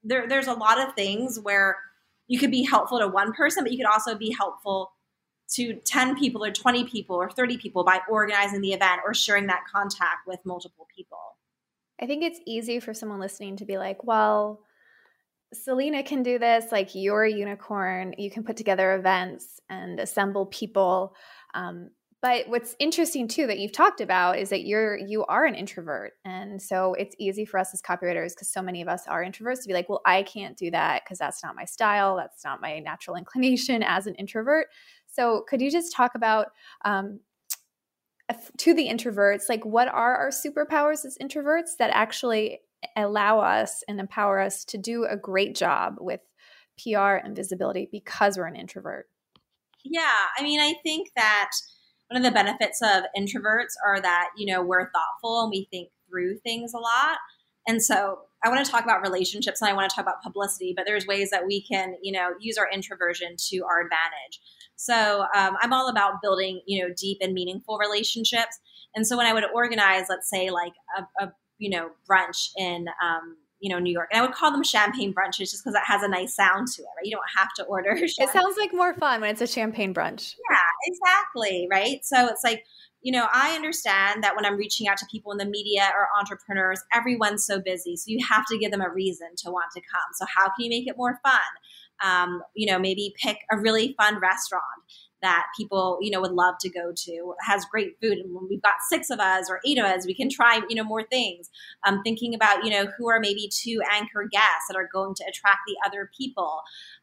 there, 0.03 0.29
there's 0.29 0.47
a 0.47 0.55
lot 0.55 0.81
of 0.81 0.95
things 0.95 1.39
where 1.39 1.77
you 2.27 2.39
could 2.39 2.51
be 2.51 2.65
helpful 2.65 2.99
to 2.99 3.09
one 3.09 3.33
person 3.33 3.65
but 3.65 3.73
you 3.73 3.79
could 3.79 3.93
also 3.93 4.15
be 4.15 4.35
helpful 4.37 4.93
to 5.49 5.75
10 5.75 6.19
people 6.19 6.45
or 6.45 6.51
20 6.51 6.85
people 6.85 7.17
or 7.17 7.31
30 7.31 7.59
people 7.59 7.85
by 7.85 8.01
organizing 8.09 8.61
the 8.61 8.73
event 8.73 9.03
or 9.05 9.15
sharing 9.15 9.47
that 9.47 9.65
contact 9.71 10.27
with 10.27 10.41
multiple 10.45 10.89
people. 10.95 11.19
I 12.01 12.07
think 12.07 12.25
it's 12.25 12.41
easy 12.47 12.81
for 12.81 12.93
someone 12.93 13.21
listening 13.21 13.57
to 13.59 13.65
be 13.65 13.79
like 13.79 14.05
well 14.05 14.61
Selena 15.65 16.03
can 16.03 16.23
do 16.23 16.39
this. 16.39 16.67
Like 16.73 16.95
you're 16.95 17.25
a 17.25 17.33
unicorn. 17.33 18.15
You 18.19 18.31
can 18.31 18.45
put 18.45 18.57
together 18.57 18.95
events 18.95 19.61
and 19.69 19.99
assemble 20.01 20.47
people. 20.47 21.15
Um, 21.55 21.91
but 22.23 22.49
what's 22.49 22.75
interesting 22.79 23.29
too 23.29 23.47
that 23.47 23.59
you've 23.59 23.73
talked 23.73 24.01
about 24.01 24.39
is 24.39 24.49
that 24.49 24.65
you're 24.65 24.97
you 24.97 25.25
are 25.27 25.45
an 25.45 25.55
introvert, 25.55 26.15
and 26.25 26.61
so 26.61 26.95
it's 26.95 27.15
easy 27.19 27.45
for 27.45 27.59
us 27.59 27.73
as 27.75 27.83
copywriters 27.83 28.31
because 28.31 28.49
so 28.49 28.63
many 28.63 28.83
of 28.83 28.89
us 28.89 29.07
are 29.07 29.23
introverts 29.23 29.63
to 29.63 29.69
be 29.69 29.75
like, 29.75 29.89
well, 29.89 30.01
I 30.07 30.23
can't 30.23 30.57
do 30.57 30.71
that 30.71 31.05
because 31.05 31.19
that's 31.19 31.45
not 31.45 31.55
my 31.55 31.65
style. 31.65 32.17
That's 32.17 32.45
not 32.45 32.61
my 32.61 32.79
natural 32.81 33.17
inclination 33.17 33.83
as 33.83 34.07
an 34.07 34.15
introvert. 34.15 34.69
So 35.07 35.45
could 35.49 35.61
you 35.61 35.71
just 35.71 35.95
talk 35.95 36.15
about 36.15 36.49
um, 36.85 37.21
to 38.59 38.75
the 38.75 38.89
introverts, 38.89 39.49
like 39.49 39.65
what 39.65 39.89
are 39.89 40.17
our 40.17 40.31
superpowers 40.31 41.05
as 41.05 41.17
introverts 41.23 41.77
that 41.79 41.91
actually 41.93 42.61
allow 42.97 43.41
us 43.41 43.83
and 43.89 44.01
empower 44.01 44.41
us 44.41 44.65
to 44.67 44.79
do 44.79 45.05
a 45.05 45.17
great 45.17 45.55
job 45.55 45.97
with 46.01 46.21
PR 46.83 47.17
and 47.17 47.35
visibility 47.35 47.89
because 47.91 48.37
we're 48.37 48.47
an 48.47 48.57
introvert? 48.57 49.07
Yeah, 49.85 50.17
I 50.37 50.43
mean, 50.43 50.61
I 50.61 50.75
think 50.83 51.11
that 51.17 51.51
one 52.11 52.19
of 52.19 52.25
the 52.25 52.35
benefits 52.35 52.81
of 52.83 53.05
introverts 53.17 53.75
are 53.85 54.01
that, 54.01 54.29
you 54.37 54.53
know, 54.53 54.63
we're 54.63 54.91
thoughtful 54.91 55.43
and 55.43 55.51
we 55.51 55.69
think 55.71 55.91
through 56.09 56.39
things 56.39 56.73
a 56.75 56.79
lot. 56.79 57.19
And 57.69 57.83
so 57.83 58.21
I 58.45 58.49
want 58.49 58.65
to 58.65 58.71
talk 58.71 58.85
about 58.85 59.03
relationships 59.03 59.61
and 59.61 59.69
I 59.69 59.75
want 59.75 59.91
to 59.91 59.95
talk 59.95 60.05
about 60.05 60.23
publicity, 60.23 60.73
but 60.77 60.87
there's 60.87 61.07
ways 61.07 61.31
that 61.31 61.47
we 61.47 61.63
can, 61.63 61.97
you 62.01 62.13
know, 62.13 62.31
use 62.41 62.59
our 62.59 62.69
introversion 62.73 63.35
to 63.49 63.65
our 63.65 63.81
advantage. 63.81 64.41
So 64.77 65.27
um, 65.35 65.57
I'm 65.61 65.73
all 65.73 65.89
about 65.89 66.23
building, 66.23 66.61
you 66.67 66.83
know, 66.83 66.95
deep 66.97 67.19
and 67.21 67.33
meaningful 67.33 67.79
relationships. 67.79 68.59
And 68.95 69.07
so 69.07 69.17
when 69.17 69.27
I 69.27 69.33
would 69.33 69.45
organize, 69.53 70.07
let's 70.09 70.31
say, 70.31 70.51
like 70.51 70.75
a, 70.97 71.25
a 71.25 71.33
you 71.59 71.71
know, 71.71 71.91
brunch 72.09 72.51
in, 72.57 72.87
um, 73.03 73.37
you 73.61 73.73
know, 73.73 73.79
New 73.79 73.93
York. 73.93 74.09
And 74.13 74.21
I 74.21 74.27
would 74.27 74.35
call 74.35 74.51
them 74.51 74.63
champagne 74.63 75.15
brunches 75.15 75.51
just 75.51 75.65
because 75.65 75.75
it 75.75 75.85
has 75.85 76.03
a 76.03 76.09
nice 76.09 76.35
sound 76.35 76.69
to 76.69 76.83
it, 76.83 76.89
right? 76.97 77.05
You 77.05 77.13
don't 77.13 77.23
have 77.37 77.53
to 77.57 77.65
order. 77.65 77.97
Champagne. 77.97 78.15
It 78.21 78.31
sounds 78.31 78.57
like 78.59 78.73
more 78.75 78.95
fun 78.95 79.21
when 79.21 79.31
it's 79.31 79.41
a 79.41 79.47
champagne 79.47 79.95
brunch. 79.95 80.35
Yeah, 80.51 80.67
exactly. 80.87 81.67
Right. 81.71 82.05
So 82.05 82.27
it's 82.27 82.45
like, 82.45 82.65
you 83.03 83.13
know, 83.13 83.29
I 83.33 83.55
understand 83.55 84.25
that 84.25 84.35
when 84.35 84.45
I'm 84.45 84.57
reaching 84.57 84.89
out 84.89 84.99
to 84.99 85.07
people 85.11 85.33
in 85.33 85.39
the 85.39 85.45
media 85.45 85.91
or 85.95 86.09
entrepreneurs, 86.19 86.81
everyone's 86.93 87.47
so 87.47 87.61
busy. 87.61 87.97
So 87.97 88.05
you 88.09 88.19
have 88.29 88.45
to 88.51 88.59
give 88.59 88.73
them 88.73 88.81
a 88.81 88.91
reason 88.91 89.29
to 89.45 89.51
want 89.51 89.71
to 89.75 89.81
come. 89.81 90.13
So 90.15 90.27
how 90.35 90.47
can 90.47 90.65
you 90.65 90.71
make 90.71 90.89
it 90.89 90.97
more 90.97 91.19
fun? 91.23 91.41
Um, 92.05 92.43
you 92.55 92.71
know, 92.71 92.79
maybe 92.79 93.15
pick 93.23 93.39
a 93.51 93.59
really 93.59 93.95
fun 93.97 94.19
restaurant 94.19 94.65
that 95.23 95.47
people 95.57 95.99
you 96.01 96.11
know 96.11 96.21
would 96.21 96.33
love 96.33 96.57
to 96.61 96.69
go 96.69 96.93
to. 96.95 97.35
Has 97.41 97.65
great 97.65 97.97
food 98.01 98.19
and 98.19 98.35
when 98.35 98.49
we've 98.49 98.63
got 98.63 98.75
six 98.89 99.11
of 99.11 99.19
us 99.19 99.49
or 99.51 99.61
eight 99.67 99.79
of 99.79 99.85
us 99.85 100.07
we 100.07 100.15
can 100.15 100.29
try 100.31 100.61
you 100.69 100.77
know 100.77 100.85
more 100.85 101.03
things. 101.03 101.51
Um, 101.87 102.03
thinking 102.03 102.35
about 102.35 102.65
you 102.65 102.71
know 102.71 102.87
who 102.97 103.09
are 103.09 103.21
maybe 103.21 103.51
two 103.53 103.81
anchor 103.91 104.29
guests 104.31 104.67
that 104.69 104.77
are 104.77 104.89
going 104.93 105.15
to 105.15 105.25
attract 105.25 105.61
the 105.67 105.77
other 105.85 106.11
people. 106.17 106.61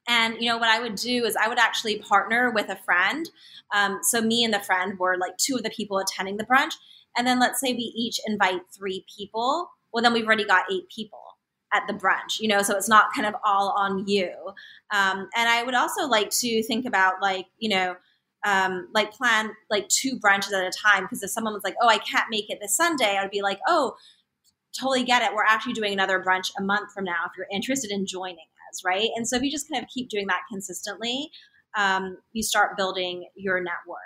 And 0.08 0.36
you 0.40 0.50
know 0.50 0.58
what 0.58 0.70
i 0.70 0.80
would 0.80 0.96
do 0.96 1.26
is 1.26 1.36
i 1.36 1.48
would 1.48 1.60
actually 1.60 2.00
partner 2.00 2.52
with 2.52 2.70
a 2.70 2.76
friend. 2.76 3.30
Um, 3.74 4.00
so 4.04 4.22
me 4.22 4.44
and 4.44 4.54
the 4.54 4.60
friend 4.60 5.00
were 5.00 5.18
like 5.18 5.38
two 5.38 5.56
of 5.56 5.64
the 5.64 5.70
people 5.70 5.98
attending 5.98 6.38
the 6.38 6.46
brunch. 6.46 6.74
And 7.18 7.28
then 7.28 7.40
let's 7.40 7.60
say 7.60 7.74
we 7.74 7.94
each 7.96 8.20
invite 8.26 8.62
three 8.76 9.06
people. 9.16 9.70
Well 9.92 10.04
then 10.04 10.14
we've 10.14 10.26
already 10.26 10.46
got 10.46 10.66
eight 10.72 10.90
people 10.90 11.20
at 11.74 11.84
the 11.88 11.94
brunch 11.94 12.40
you 12.40 12.48
know 12.48 12.62
so 12.62 12.76
it's 12.76 12.90
not 12.90 13.14
kind 13.16 13.28
of 13.28 13.36
all 13.44 13.74
on 13.78 14.08
you. 14.08 14.32
Um, 14.92 15.30
and 15.36 15.50
i 15.50 15.64
would 15.64 15.76
also 15.76 16.08
like 16.08 16.30
to 16.30 16.64
think 16.64 16.86
about 16.86 17.22
like 17.22 17.48
you 17.58 17.70
know 17.70 17.96
um, 18.46 18.90
like 18.94 19.14
plan 19.14 19.52
like 19.70 19.88
two 19.88 20.20
brunches 20.20 20.52
at 20.52 20.66
a 20.66 20.72
time 20.72 21.04
because 21.04 21.24
if 21.24 21.30
someone 21.30 21.54
was 21.54 21.64
like 21.64 21.76
oh 21.82 21.88
i 21.88 21.98
can't 21.98 22.30
make 22.30 22.50
it 22.50 22.60
this 22.62 22.76
sunday 22.76 23.18
i 23.18 23.22
would 23.22 23.32
be 23.32 23.42
like 23.42 23.60
oh 23.68 23.96
totally 24.78 25.04
get 25.04 25.22
it. 25.22 25.34
We're 25.36 25.44
actually 25.44 25.74
doing 25.74 25.94
another 25.94 26.20
brunch 26.20 26.52
a 26.58 26.64
month 26.64 26.92
from 26.94 27.06
now 27.06 27.26
if 27.28 27.34
you're 27.38 27.48
interested 27.54 27.92
in 27.92 28.06
joining 28.06 28.48
us 28.72 28.82
right? 28.84 29.10
And 29.16 29.28
so 29.28 29.38
if 29.38 29.44
you 29.44 29.52
just 29.52 29.70
kind 29.70 29.84
of 29.84 29.90
keep 29.90 30.10
doing 30.10 30.28
that 30.28 30.42
consistently 30.52 31.30
um, 31.76 32.18
you 32.34 32.44
start 32.44 32.78
building 32.78 33.28
your 33.36 33.60
network. 33.60 34.00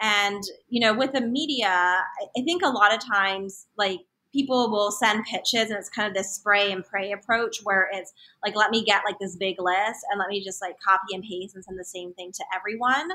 And 0.00 0.42
you 0.68 0.80
know 0.80 0.92
with 0.92 1.12
the 1.12 1.22
media 1.22 1.68
i 1.68 2.42
think 2.44 2.62
a 2.62 2.68
lot 2.68 2.92
of 2.92 3.00
times 3.00 3.66
like 3.78 4.00
people 4.32 4.70
will 4.70 4.90
send 4.90 5.24
pitches 5.24 5.70
and 5.70 5.78
it's 5.78 5.88
kind 5.88 6.08
of 6.08 6.14
this 6.14 6.34
spray 6.34 6.70
and 6.72 6.84
pray 6.84 7.12
approach 7.12 7.60
where 7.62 7.88
it's 7.92 8.12
like 8.44 8.54
let 8.54 8.70
me 8.70 8.84
get 8.84 9.02
like 9.04 9.18
this 9.18 9.36
big 9.36 9.56
list 9.58 10.04
and 10.10 10.18
let 10.18 10.28
me 10.28 10.42
just 10.42 10.60
like 10.60 10.76
copy 10.86 11.14
and 11.14 11.24
paste 11.24 11.54
and 11.54 11.64
send 11.64 11.78
the 11.78 11.84
same 11.84 12.12
thing 12.14 12.32
to 12.32 12.44
everyone. 12.54 13.10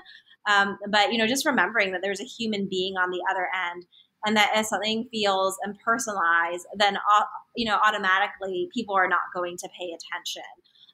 Um, 0.49 0.77
but 0.89 1.11
you 1.11 1.17
know 1.17 1.27
just 1.27 1.45
remembering 1.45 1.91
that 1.91 2.01
there's 2.01 2.21
a 2.21 2.25
human 2.25 2.67
being 2.69 2.95
on 2.95 3.11
the 3.11 3.21
other 3.29 3.47
end 3.69 3.85
and 4.25 4.35
that 4.37 4.51
if 4.55 4.67
something 4.67 5.07
feels 5.11 5.57
impersonalized 5.67 6.63
then 6.77 6.97
you 7.55 7.65
know 7.65 7.79
automatically 7.85 8.69
people 8.73 8.95
are 8.95 9.07
not 9.07 9.21
going 9.33 9.57
to 9.57 9.69
pay 9.77 9.93
attention. 9.93 10.43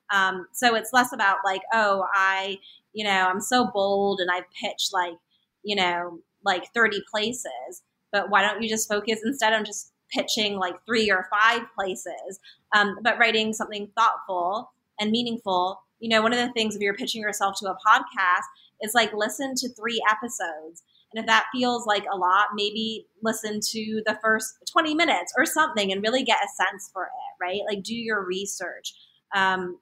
Um, 0.09 0.47
so 0.53 0.75
it's 0.75 0.93
less 0.93 1.13
about 1.13 1.37
like 1.43 1.61
oh 1.73 2.05
i 2.13 2.57
you 2.93 3.03
know 3.03 3.27
i'm 3.29 3.41
so 3.41 3.69
bold 3.73 4.19
and 4.21 4.31
i've 4.31 4.49
pitched 4.59 4.93
like 4.93 5.15
you 5.63 5.75
know 5.75 6.19
like 6.45 6.73
30 6.73 7.03
places 7.11 7.83
but 8.11 8.29
why 8.29 8.41
don't 8.41 8.61
you 8.61 8.69
just 8.69 8.87
focus 8.87 9.19
instead 9.23 9.53
on 9.53 9.65
just 9.65 9.91
pitching 10.11 10.57
like 10.57 10.75
three 10.85 11.09
or 11.11 11.27
five 11.31 11.63
places, 11.77 12.39
um, 12.75 12.97
but 13.03 13.17
writing 13.17 13.53
something 13.53 13.89
thoughtful 13.97 14.71
and 14.99 15.11
meaningful. 15.11 15.81
You 15.99 16.09
know, 16.09 16.21
one 16.21 16.33
of 16.33 16.39
the 16.39 16.53
things 16.53 16.75
if 16.75 16.81
you're 16.81 16.93
pitching 16.93 17.21
yourself 17.21 17.55
to 17.59 17.67
a 17.67 17.77
podcast 17.87 18.45
is 18.81 18.93
like 18.93 19.13
listen 19.13 19.53
to 19.55 19.69
three 19.69 20.01
episodes. 20.09 20.83
And 21.13 21.21
if 21.21 21.25
that 21.27 21.45
feels 21.53 21.85
like 21.85 22.05
a 22.11 22.17
lot, 22.17 22.47
maybe 22.53 23.07
listen 23.23 23.59
to 23.71 24.01
the 24.05 24.19
first 24.21 24.53
20 24.71 24.93
minutes 24.93 25.33
or 25.37 25.45
something 25.45 25.91
and 25.91 26.03
really 26.03 26.23
get 26.23 26.37
a 26.37 26.63
sense 26.63 26.89
for 26.93 27.05
it, 27.05 27.43
right? 27.43 27.61
Like 27.67 27.83
do 27.83 27.95
your 27.95 28.23
research. 28.23 28.93
Um, 29.33 29.79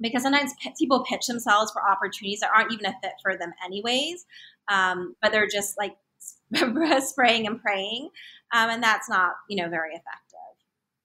because 0.00 0.22
sometimes 0.22 0.52
people 0.78 1.04
pitch 1.04 1.26
themselves 1.26 1.72
for 1.72 1.82
opportunities 1.88 2.40
that 2.40 2.50
aren't 2.54 2.72
even 2.72 2.86
a 2.86 2.94
fit 3.02 3.14
for 3.22 3.36
them, 3.36 3.52
anyways. 3.64 4.26
Um, 4.68 5.16
but 5.20 5.32
they're 5.32 5.48
just 5.48 5.76
like 5.76 5.96
spraying 7.00 7.46
and 7.46 7.60
praying, 7.60 8.10
um, 8.54 8.70
and 8.70 8.82
that's 8.82 9.08
not 9.08 9.32
you 9.48 9.62
know 9.62 9.68
very 9.68 9.90
effective. 9.90 10.28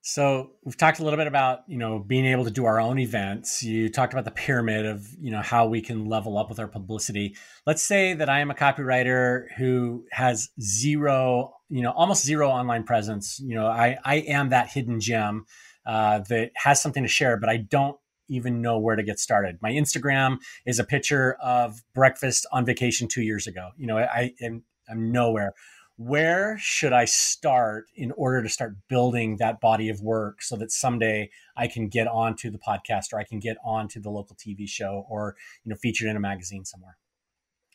So 0.06 0.50
we've 0.62 0.76
talked 0.76 0.98
a 0.98 1.02
little 1.02 1.16
bit 1.16 1.26
about 1.26 1.60
you 1.66 1.78
know 1.78 1.98
being 1.98 2.26
able 2.26 2.44
to 2.44 2.50
do 2.50 2.66
our 2.66 2.78
own 2.78 2.98
events. 2.98 3.62
You 3.62 3.88
talked 3.88 4.12
about 4.12 4.26
the 4.26 4.30
pyramid 4.30 4.84
of 4.84 5.08
you 5.18 5.30
know 5.30 5.40
how 5.40 5.66
we 5.66 5.80
can 5.80 6.04
level 6.04 6.36
up 6.36 6.50
with 6.50 6.58
our 6.58 6.68
publicity. 6.68 7.36
Let's 7.66 7.82
say 7.82 8.12
that 8.12 8.28
I 8.28 8.40
am 8.40 8.50
a 8.50 8.54
copywriter 8.54 9.46
who 9.56 10.04
has 10.12 10.50
zero, 10.60 11.54
you 11.70 11.80
know, 11.80 11.90
almost 11.90 12.22
zero 12.22 12.50
online 12.50 12.84
presence. 12.84 13.40
You 13.40 13.54
know, 13.54 13.66
I 13.66 13.96
I 14.04 14.16
am 14.16 14.50
that 14.50 14.68
hidden 14.68 15.00
gem 15.00 15.46
uh, 15.86 16.18
that 16.28 16.50
has 16.54 16.82
something 16.82 17.02
to 17.02 17.08
share, 17.08 17.38
but 17.38 17.48
I 17.48 17.56
don't 17.56 17.96
even 18.28 18.60
know 18.60 18.78
where 18.78 18.96
to 18.96 19.02
get 19.02 19.18
started. 19.18 19.56
My 19.62 19.70
Instagram 19.70 20.36
is 20.66 20.78
a 20.78 20.84
picture 20.84 21.34
of 21.42 21.82
breakfast 21.94 22.46
on 22.52 22.66
vacation 22.66 23.08
two 23.08 23.22
years 23.22 23.46
ago. 23.46 23.70
You 23.78 23.86
know, 23.86 23.96
I 23.96 24.34
am 24.42 24.64
I'm 24.88 25.10
nowhere. 25.12 25.54
Where 25.96 26.56
should 26.58 26.92
I 26.92 27.04
start 27.04 27.86
in 27.94 28.12
order 28.12 28.42
to 28.42 28.48
start 28.48 28.76
building 28.88 29.36
that 29.36 29.60
body 29.60 29.88
of 29.88 30.00
work 30.00 30.42
so 30.42 30.56
that 30.56 30.72
someday 30.72 31.30
I 31.56 31.68
can 31.68 31.88
get 31.88 32.08
onto 32.08 32.50
the 32.50 32.58
podcast 32.58 33.12
or 33.12 33.20
I 33.20 33.24
can 33.24 33.38
get 33.38 33.56
onto 33.64 34.00
the 34.00 34.10
local 34.10 34.34
TV 34.34 34.68
show 34.68 35.06
or 35.08 35.36
you 35.62 35.70
know 35.70 35.76
featured 35.76 36.08
in 36.08 36.16
a 36.16 36.20
magazine 36.20 36.64
somewhere? 36.64 36.96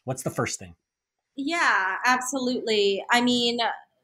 What's 0.03 0.23
the 0.23 0.29
first 0.29 0.59
thing? 0.59 0.75
Yeah, 1.35 1.95
absolutely. 2.05 3.05
I 3.09 3.21
mean, 3.21 3.59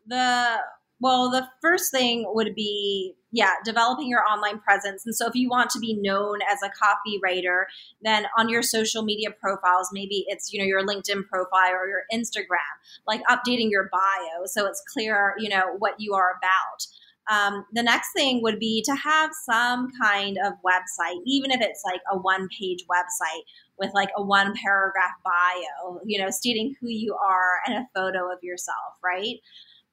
the 0.07 0.57
Well, 1.01 1.29
the 1.29 1.47
first 1.61 1.91
thing 1.91 2.23
would 2.27 2.55
be, 2.55 3.15
yeah, 3.31 3.51
developing 3.65 4.07
your 4.07 4.23
online 4.23 4.59
presence. 4.59 5.05
And 5.05 5.13
so 5.13 5.27
if 5.27 5.35
you 5.35 5.49
want 5.49 5.69
to 5.71 5.79
be 5.79 5.93
known 5.93 6.39
as 6.49 6.59
a 6.63 6.69
copywriter, 6.69 7.65
then 8.01 8.27
on 8.37 8.47
your 8.47 8.63
social 8.63 9.03
media 9.03 9.29
profiles, 9.31 9.89
maybe 9.91 10.23
it's, 10.27 10.53
you 10.53 10.59
know, 10.59 10.65
your 10.65 10.85
LinkedIn 10.85 11.27
profile 11.27 11.73
or 11.73 11.87
your 11.87 12.03
Instagram, 12.13 12.71
like 13.05 13.21
updating 13.29 13.69
your 13.69 13.89
bio 13.91 14.45
so 14.45 14.65
it's 14.65 14.81
clear, 14.93 15.35
you 15.37 15.49
know, 15.49 15.75
what 15.79 15.95
you 15.99 16.13
are 16.13 16.31
about. 16.37 16.87
Um, 17.29 17.65
the 17.73 17.83
next 17.83 18.13
thing 18.15 18.41
would 18.43 18.59
be 18.59 18.83
to 18.85 18.95
have 18.95 19.31
some 19.49 19.89
kind 19.99 20.37
of 20.45 20.53
website, 20.65 21.19
even 21.25 21.51
if 21.51 21.59
it's 21.59 21.81
like 21.83 22.01
a 22.11 22.17
one 22.17 22.47
page 22.57 22.85
website 22.89 23.41
with 23.79 23.91
like 23.93 24.09
a 24.15 24.23
one 24.23 24.53
paragraph 24.63 25.11
bio, 25.23 25.99
you 26.05 26.21
know, 26.21 26.29
stating 26.29 26.75
who 26.79 26.87
you 26.87 27.15
are 27.15 27.61
and 27.65 27.75
a 27.75 27.87
photo 27.95 28.31
of 28.31 28.39
yourself, 28.43 28.93
right? 29.03 29.37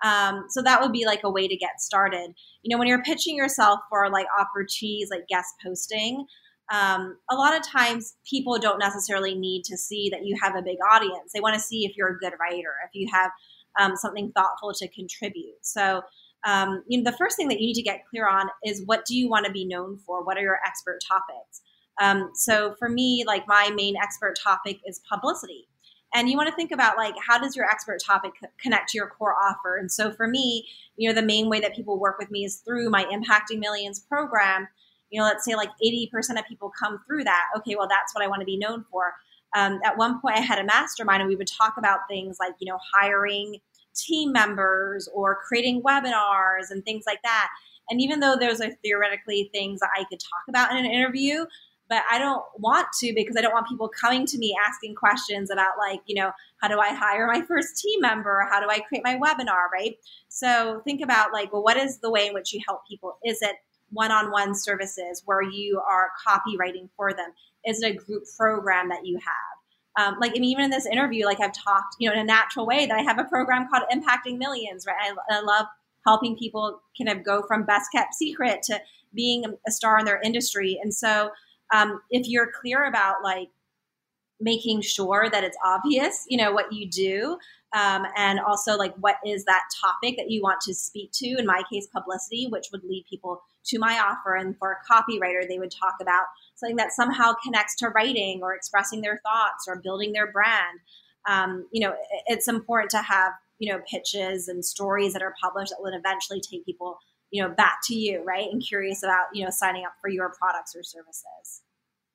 Um, 0.02 0.46
so 0.48 0.62
that 0.62 0.80
would 0.80 0.92
be 0.92 1.06
like 1.06 1.20
a 1.24 1.30
way 1.30 1.46
to 1.46 1.56
get 1.56 1.80
started. 1.80 2.34
You 2.62 2.74
know, 2.74 2.78
when 2.78 2.88
you're 2.88 3.02
pitching 3.02 3.36
yourself 3.36 3.80
for 3.88 4.10
like 4.10 4.26
opportunities 4.38 5.08
like 5.10 5.28
guest 5.28 5.54
posting, 5.64 6.26
um, 6.72 7.18
a 7.30 7.34
lot 7.34 7.56
of 7.56 7.62
times 7.66 8.16
people 8.28 8.58
don't 8.58 8.78
necessarily 8.78 9.34
need 9.34 9.64
to 9.64 9.76
see 9.76 10.08
that 10.10 10.24
you 10.24 10.36
have 10.42 10.56
a 10.56 10.62
big 10.62 10.78
audience. 10.92 11.32
They 11.32 11.40
want 11.40 11.54
to 11.54 11.60
see 11.60 11.84
if 11.84 11.96
you're 11.96 12.08
a 12.08 12.18
good 12.18 12.32
writer, 12.40 12.74
if 12.84 12.90
you 12.94 13.08
have 13.12 13.30
um, 13.78 13.96
something 13.96 14.32
thoughtful 14.34 14.72
to 14.74 14.88
contribute. 14.88 15.56
So, 15.62 16.02
um, 16.44 16.82
you 16.88 16.98
know, 16.98 17.10
the 17.10 17.16
first 17.16 17.36
thing 17.36 17.48
that 17.48 17.60
you 17.60 17.68
need 17.68 17.74
to 17.74 17.82
get 17.82 18.06
clear 18.08 18.28
on 18.28 18.48
is 18.64 18.82
what 18.86 19.04
do 19.04 19.16
you 19.16 19.28
want 19.28 19.46
to 19.46 19.52
be 19.52 19.64
known 19.64 19.98
for? 19.98 20.24
What 20.24 20.36
are 20.36 20.42
your 20.42 20.58
expert 20.66 20.98
topics? 21.06 21.62
Um, 22.00 22.30
so 22.34 22.74
for 22.78 22.88
me, 22.88 23.24
like 23.26 23.46
my 23.46 23.70
main 23.74 23.94
expert 24.02 24.36
topic 24.42 24.80
is 24.86 25.02
publicity 25.10 25.68
and 26.14 26.28
you 26.28 26.36
want 26.36 26.48
to 26.48 26.54
think 26.54 26.72
about 26.72 26.96
like 26.96 27.14
how 27.26 27.38
does 27.38 27.56
your 27.56 27.66
expert 27.66 28.00
topic 28.04 28.32
connect 28.60 28.90
to 28.90 28.98
your 28.98 29.08
core 29.08 29.34
offer? 29.34 29.76
And 29.76 29.90
so 29.90 30.12
for 30.12 30.26
me 30.26 30.66
you 30.96 31.08
know 31.08 31.14
the 31.14 31.26
main 31.26 31.48
way 31.48 31.60
that 31.60 31.74
people 31.74 31.98
work 31.98 32.18
with 32.18 32.30
me 32.30 32.44
is 32.44 32.56
through 32.56 32.90
my 32.90 33.04
impacting 33.04 33.58
millions 33.58 34.00
program. 34.00 34.68
You 35.10 35.20
know 35.20 35.26
let's 35.26 35.44
say 35.44 35.54
like 35.54 35.70
80% 35.84 36.38
of 36.38 36.46
people 36.46 36.72
come 36.78 37.00
through 37.06 37.24
that. 37.24 37.46
Okay 37.56 37.76
well 37.76 37.88
that's 37.88 38.14
what 38.14 38.24
i 38.24 38.28
want 38.28 38.40
to 38.40 38.46
be 38.46 38.56
known 38.56 38.84
for. 38.90 39.14
Um, 39.54 39.80
at 39.84 39.96
one 39.98 40.20
point 40.20 40.36
i 40.36 40.40
had 40.40 40.58
a 40.58 40.64
mastermind 40.64 41.20
and 41.20 41.28
we 41.28 41.36
would 41.36 41.48
talk 41.48 41.74
about 41.76 42.00
things 42.08 42.38
like 42.40 42.54
you 42.58 42.70
know 42.70 42.78
hiring 42.94 43.58
team 43.94 44.32
members 44.32 45.08
or 45.12 45.38
creating 45.46 45.82
webinars 45.82 46.70
and 46.70 46.82
things 46.84 47.04
like 47.06 47.20
that. 47.22 47.48
And 47.90 48.00
even 48.00 48.20
though 48.20 48.36
those 48.40 48.60
are 48.60 48.70
theoretically 48.82 49.50
things 49.52 49.80
that 49.80 49.90
i 49.96 50.04
could 50.04 50.20
talk 50.20 50.44
about 50.48 50.70
in 50.70 50.78
an 50.78 50.90
interview 50.90 51.46
but 51.92 52.04
I 52.10 52.18
don't 52.18 52.42
want 52.56 52.86
to 53.00 53.12
because 53.14 53.36
I 53.36 53.42
don't 53.42 53.52
want 53.52 53.68
people 53.68 53.86
coming 53.86 54.24
to 54.24 54.38
me 54.38 54.56
asking 54.66 54.94
questions 54.94 55.50
about 55.50 55.72
like, 55.78 56.00
you 56.06 56.14
know, 56.14 56.30
how 56.62 56.68
do 56.68 56.80
I 56.80 56.94
hire 56.94 57.26
my 57.26 57.42
first 57.42 57.76
team 57.82 58.00
member? 58.00 58.48
How 58.50 58.60
do 58.60 58.66
I 58.70 58.80
create 58.80 59.04
my 59.04 59.18
webinar, 59.18 59.70
right? 59.70 59.98
So 60.30 60.80
think 60.84 61.02
about 61.02 61.34
like, 61.34 61.52
well, 61.52 61.62
what 61.62 61.76
is 61.76 61.98
the 61.98 62.10
way 62.10 62.28
in 62.28 62.32
which 62.32 62.54
you 62.54 62.60
help 62.66 62.88
people? 62.88 63.18
Is 63.26 63.42
it 63.42 63.56
one-on-one 63.90 64.54
services 64.54 65.20
where 65.26 65.42
you 65.42 65.82
are 65.86 66.08
copywriting 66.26 66.88
for 66.96 67.12
them? 67.12 67.28
Is 67.66 67.82
it 67.82 67.92
a 67.92 67.94
group 67.94 68.22
program 68.38 68.88
that 68.88 69.04
you 69.04 69.18
have? 69.18 70.06
Um, 70.06 70.18
like 70.18 70.30
I 70.30 70.38
mean, 70.38 70.44
even 70.44 70.64
in 70.64 70.70
this 70.70 70.86
interview, 70.86 71.26
like 71.26 71.42
I've 71.42 71.52
talked, 71.52 71.96
you 71.98 72.08
know, 72.08 72.14
in 72.14 72.20
a 72.22 72.24
natural 72.24 72.64
way 72.64 72.86
that 72.86 72.98
I 72.98 73.02
have 73.02 73.18
a 73.18 73.24
program 73.24 73.68
called 73.68 73.82
Impacting 73.92 74.38
Millions, 74.38 74.86
right? 74.86 74.96
I, 74.98 75.36
I 75.36 75.42
love 75.42 75.66
helping 76.06 76.38
people 76.38 76.80
kind 76.96 77.14
of 77.14 77.22
go 77.22 77.42
from 77.46 77.64
best 77.64 77.92
kept 77.94 78.14
secret 78.14 78.62
to 78.62 78.80
being 79.14 79.44
a 79.68 79.70
star 79.70 79.98
in 79.98 80.06
their 80.06 80.22
industry. 80.22 80.80
And 80.82 80.94
so 80.94 81.30
um, 81.72 82.00
if 82.10 82.28
you're 82.28 82.50
clear 82.60 82.84
about 82.84 83.16
like 83.22 83.48
making 84.40 84.80
sure 84.80 85.28
that 85.30 85.44
it's 85.44 85.56
obvious, 85.64 86.24
you 86.28 86.36
know, 86.36 86.52
what 86.52 86.72
you 86.72 86.88
do, 86.88 87.38
um, 87.74 88.04
and 88.16 88.38
also 88.40 88.76
like 88.76 88.94
what 88.96 89.16
is 89.24 89.44
that 89.44 89.62
topic 89.80 90.16
that 90.18 90.30
you 90.30 90.42
want 90.42 90.60
to 90.60 90.74
speak 90.74 91.10
to. 91.12 91.36
In 91.38 91.46
my 91.46 91.62
case, 91.72 91.86
publicity, 91.86 92.46
which 92.50 92.68
would 92.72 92.84
lead 92.84 93.04
people 93.08 93.42
to 93.66 93.78
my 93.78 93.98
offer, 93.98 94.34
and 94.34 94.56
for 94.58 94.72
a 94.72 94.92
copywriter, 94.92 95.46
they 95.48 95.58
would 95.58 95.70
talk 95.70 95.94
about 96.00 96.24
something 96.56 96.76
that 96.76 96.92
somehow 96.92 97.32
connects 97.42 97.76
to 97.76 97.88
writing 97.88 98.40
or 98.42 98.54
expressing 98.54 99.00
their 99.00 99.20
thoughts 99.24 99.66
or 99.66 99.76
building 99.76 100.12
their 100.12 100.30
brand. 100.30 100.80
Um, 101.28 101.66
you 101.70 101.80
know, 101.80 101.94
it's 102.26 102.48
important 102.48 102.90
to 102.90 102.98
have 102.98 103.32
you 103.58 103.72
know 103.72 103.80
pitches 103.88 104.48
and 104.48 104.64
stories 104.64 105.12
that 105.12 105.22
are 105.22 105.34
published 105.40 105.70
that 105.70 105.80
will 105.80 105.96
eventually 105.96 106.40
take 106.40 106.66
people 106.66 106.98
you 107.32 107.42
know 107.42 107.48
back 107.48 107.78
to 107.84 107.94
you 107.94 108.22
right 108.24 108.48
and 108.52 108.62
curious 108.62 109.02
about 109.02 109.26
you 109.32 109.44
know 109.44 109.50
signing 109.50 109.84
up 109.84 109.94
for 110.00 110.08
your 110.08 110.32
products 110.38 110.76
or 110.76 110.82
services 110.84 111.62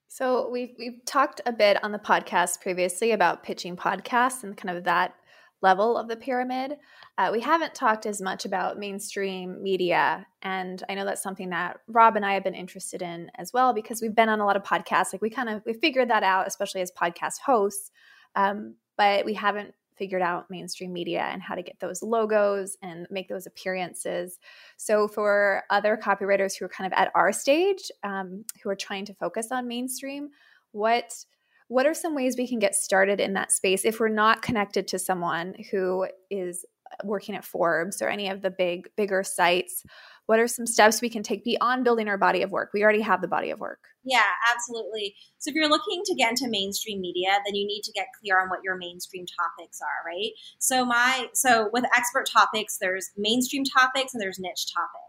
so 0.08 0.50
we've 0.50 0.74
we've 0.80 1.04
talked 1.06 1.42
a 1.46 1.52
bit 1.52 1.84
on 1.84 1.92
the 1.92 2.00
podcast 2.00 2.62
previously 2.62 3.12
about 3.12 3.44
pitching 3.44 3.76
podcasts 3.76 4.44
and 4.44 4.56
kind 4.56 4.76
of 4.76 4.86
that 4.86 5.14
level 5.62 5.98
of 5.98 6.08
the 6.08 6.16
pyramid. 6.16 6.78
Uh, 7.18 7.30
we 7.32 7.42
haven't 7.42 7.74
talked 7.74 8.06
as 8.06 8.22
much 8.22 8.46
about 8.46 8.78
mainstream 8.78 9.62
media, 9.62 10.26
and 10.42 10.84
I 10.88 10.94
know 10.96 11.04
that's 11.04 11.24
something 11.24 11.50
that 11.50 11.78
Rob 11.88 12.16
and 12.16 12.26
I 12.26 12.34
have 12.34 12.44
been 12.44 12.54
interested 12.54 13.02
in 13.02 13.32
as 13.38 13.52
well 13.54 13.74
because 13.74 14.02
we've 14.02 14.16
been 14.16 14.30
on 14.30 14.40
a 14.40 14.46
lot 14.46 14.56
of 14.56 14.64
podcasts. 14.64 15.14
Like 15.14 15.22
we 15.22 15.30
kind 15.30 15.50
of 15.50 15.64
we 15.66 15.74
figured 15.74 16.10
that 16.10 16.24
out, 16.24 16.48
especially 16.48 16.82
as 16.82 16.92
podcast 16.92 17.40
hosts, 17.46 17.92
um, 18.36 18.76
but 18.98 19.26
we 19.26 19.34
haven't 19.34 19.74
figured 19.98 20.22
out 20.22 20.50
mainstream 20.50 20.94
media 20.94 21.28
and 21.32 21.42
how 21.42 21.56
to 21.56 21.62
get 21.62 21.80
those 21.80 22.02
logos 22.02 22.78
and 22.82 23.08
make 23.10 23.28
those 23.28 23.46
appearances. 23.46 24.40
So, 24.78 25.08
for 25.08 25.64
other 25.70 25.98
copywriters 26.02 26.58
who 26.58 26.66
are 26.66 26.70
kind 26.70 26.92
of 26.92 26.98
at 26.98 27.12
our 27.16 27.32
stage, 27.32 27.92
um, 28.04 28.46
who 28.64 28.70
are 28.70 28.76
trying 28.76 29.06
to 29.06 29.14
focus 29.14 29.52
on 29.52 29.68
mainstream, 29.68 30.30
what 30.72 31.14
what 31.70 31.86
are 31.86 31.94
some 31.94 32.16
ways 32.16 32.38
we 32.38 32.48
can 32.48 32.60
get 32.60 32.76
started 32.76 33.20
in 33.20 33.34
that 33.34 33.52
space 33.52 33.84
if 33.84 34.00
we're 34.00 34.08
not 34.08 34.42
connected 34.42 34.88
to 34.88 35.00
someone 35.00 35.54
who 35.70 36.08
is 36.32 36.66
working 37.04 37.36
at 37.36 37.44
Forbes 37.44 38.02
or 38.02 38.08
any 38.08 38.30
of 38.30 38.42
the 38.42 38.50
big 38.50 38.88
bigger 38.96 39.22
sites? 39.24 39.84
What 40.28 40.40
are 40.40 40.48
some 40.48 40.68
steps 40.68 41.02
we 41.02 41.10
can 41.10 41.24
take 41.24 41.44
beyond 41.44 41.84
building 41.84 42.08
our 42.08 42.18
body 42.18 42.42
of 42.42 42.52
work? 42.52 42.72
We 42.74 42.84
already 42.84 43.02
have 43.02 43.22
the 43.22 43.28
body 43.28 43.50
of 43.50 43.60
work. 43.60 43.80
Yeah, 44.04 44.24
absolutely. 44.54 45.16
So 45.38 45.50
if 45.50 45.56
you're 45.56 45.70
looking 45.70 46.02
to 46.06 46.16
get 46.16 46.32
into 46.32 46.50
mainstream 46.50 47.02
media, 47.02 47.30
then 47.46 47.56
you 47.56 47.66
need 47.66 47.82
to 47.84 47.92
get 47.94 48.08
clear 48.22 48.40
on 48.40 48.50
what 48.50 48.60
your 48.64 48.78
mainstream 48.78 49.26
topics 49.26 49.80
are, 49.82 50.06
right? 50.06 50.32
So 50.60 50.86
my 50.86 51.28
so 51.34 51.70
with 51.74 51.86
expert 51.96 52.30
topics, 52.32 52.78
there's 52.80 53.10
mainstream 53.18 53.64
topics 53.64 54.14
and 54.14 54.22
there's 54.22 54.40
niche 54.40 54.68
topics. 54.74 55.07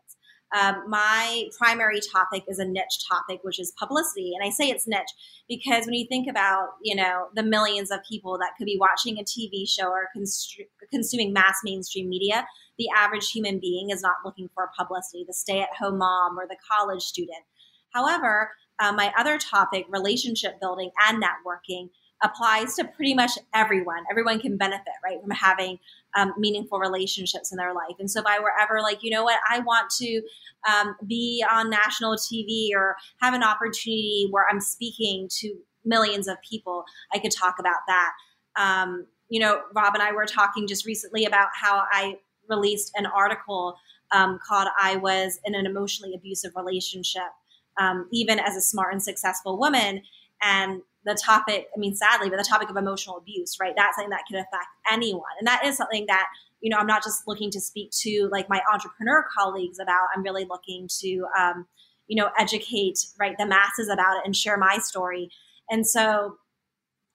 Um, 0.56 0.84
my 0.88 1.44
primary 1.58 2.00
topic 2.00 2.44
is 2.48 2.58
a 2.58 2.64
niche 2.64 3.06
topic, 3.08 3.40
which 3.42 3.58
is 3.58 3.72
publicity. 3.78 4.32
And 4.34 4.46
I 4.46 4.50
say 4.50 4.68
it's 4.68 4.86
niche 4.86 5.12
because 5.48 5.84
when 5.84 5.94
you 5.94 6.06
think 6.06 6.28
about, 6.28 6.70
you 6.82 6.96
know, 6.96 7.28
the 7.34 7.42
millions 7.42 7.90
of 7.90 8.00
people 8.08 8.38
that 8.38 8.52
could 8.56 8.64
be 8.64 8.78
watching 8.80 9.18
a 9.18 9.24
TV 9.24 9.68
show 9.68 9.88
or 9.88 10.08
cons- 10.14 10.56
consuming 10.90 11.32
mass 11.32 11.58
mainstream 11.64 12.08
media, 12.08 12.46
the 12.78 12.88
average 12.96 13.30
human 13.30 13.58
being 13.58 13.90
is 13.90 14.02
not 14.02 14.16
looking 14.24 14.48
for 14.54 14.70
publicity, 14.78 15.24
the 15.26 15.34
stay 15.34 15.60
at 15.60 15.74
home 15.78 15.98
mom 15.98 16.38
or 16.38 16.46
the 16.46 16.56
college 16.70 17.02
student. 17.02 17.44
However, 17.92 18.52
uh, 18.78 18.92
my 18.92 19.12
other 19.18 19.38
topic, 19.38 19.86
relationship 19.88 20.60
building 20.60 20.90
and 21.06 21.22
networking, 21.22 21.90
applies 22.22 22.74
to 22.74 22.84
pretty 22.84 23.14
much 23.14 23.32
everyone. 23.54 24.04
Everyone 24.10 24.40
can 24.40 24.56
benefit, 24.56 24.94
right, 25.04 25.20
from 25.20 25.30
having 25.30 25.78
um, 26.16 26.34
meaningful 26.38 26.78
relationships 26.78 27.52
in 27.52 27.58
their 27.58 27.74
life. 27.74 27.96
And 27.98 28.10
so, 28.10 28.20
if 28.20 28.26
I 28.26 28.40
were 28.40 28.52
ever 28.60 28.80
like, 28.80 29.02
you 29.02 29.10
know 29.10 29.24
what, 29.24 29.38
I 29.48 29.60
want 29.60 29.90
to 29.98 30.22
um, 30.68 30.96
be 31.06 31.44
on 31.50 31.70
national 31.70 32.16
TV 32.16 32.70
or 32.74 32.96
have 33.20 33.34
an 33.34 33.42
opportunity 33.42 34.28
where 34.30 34.46
I'm 34.50 34.60
speaking 34.60 35.28
to 35.40 35.54
millions 35.84 36.28
of 36.28 36.36
people, 36.48 36.84
I 37.12 37.18
could 37.18 37.32
talk 37.32 37.56
about 37.58 37.80
that. 37.86 38.12
Um, 38.56 39.06
you 39.28 39.40
know, 39.40 39.60
Rob 39.74 39.94
and 39.94 40.02
I 40.02 40.12
were 40.12 40.26
talking 40.26 40.66
just 40.66 40.86
recently 40.86 41.24
about 41.24 41.48
how 41.54 41.84
I 41.90 42.16
released 42.48 42.92
an 42.96 43.06
article 43.06 43.76
um, 44.12 44.38
called 44.46 44.68
I 44.80 44.96
Was 44.96 45.38
in 45.44 45.54
an 45.54 45.66
Emotionally 45.66 46.14
Abusive 46.14 46.52
Relationship, 46.56 47.30
um, 47.78 48.08
even 48.12 48.38
as 48.38 48.56
a 48.56 48.60
smart 48.60 48.92
and 48.92 49.02
successful 49.02 49.58
woman. 49.58 50.02
And 50.42 50.82
the 51.04 51.14
topic, 51.14 51.68
I 51.74 51.78
mean, 51.78 51.94
sadly, 51.94 52.28
but 52.28 52.38
the 52.38 52.44
topic 52.44 52.70
of 52.70 52.76
emotional 52.76 53.16
abuse, 53.16 53.56
right? 53.60 53.74
That's 53.76 53.96
something 53.96 54.10
that 54.10 54.24
can 54.28 54.36
affect 54.36 54.66
anyone. 54.90 55.22
And 55.38 55.46
that 55.46 55.64
is 55.64 55.76
something 55.76 56.06
that, 56.06 56.26
you 56.60 56.70
know, 56.70 56.76
I'm 56.76 56.86
not 56.86 57.02
just 57.02 57.26
looking 57.26 57.50
to 57.52 57.60
speak 57.60 57.90
to 58.02 58.28
like 58.32 58.48
my 58.48 58.60
entrepreneur 58.72 59.24
colleagues 59.36 59.78
about, 59.78 60.08
I'm 60.14 60.22
really 60.22 60.44
looking 60.44 60.88
to, 61.00 61.26
um, 61.38 61.66
you 62.08 62.16
know, 62.16 62.30
educate, 62.38 62.98
right, 63.18 63.36
the 63.38 63.46
masses 63.46 63.88
about 63.88 64.16
it 64.16 64.22
and 64.24 64.34
share 64.34 64.56
my 64.56 64.78
story. 64.78 65.30
And 65.70 65.86
so 65.86 66.38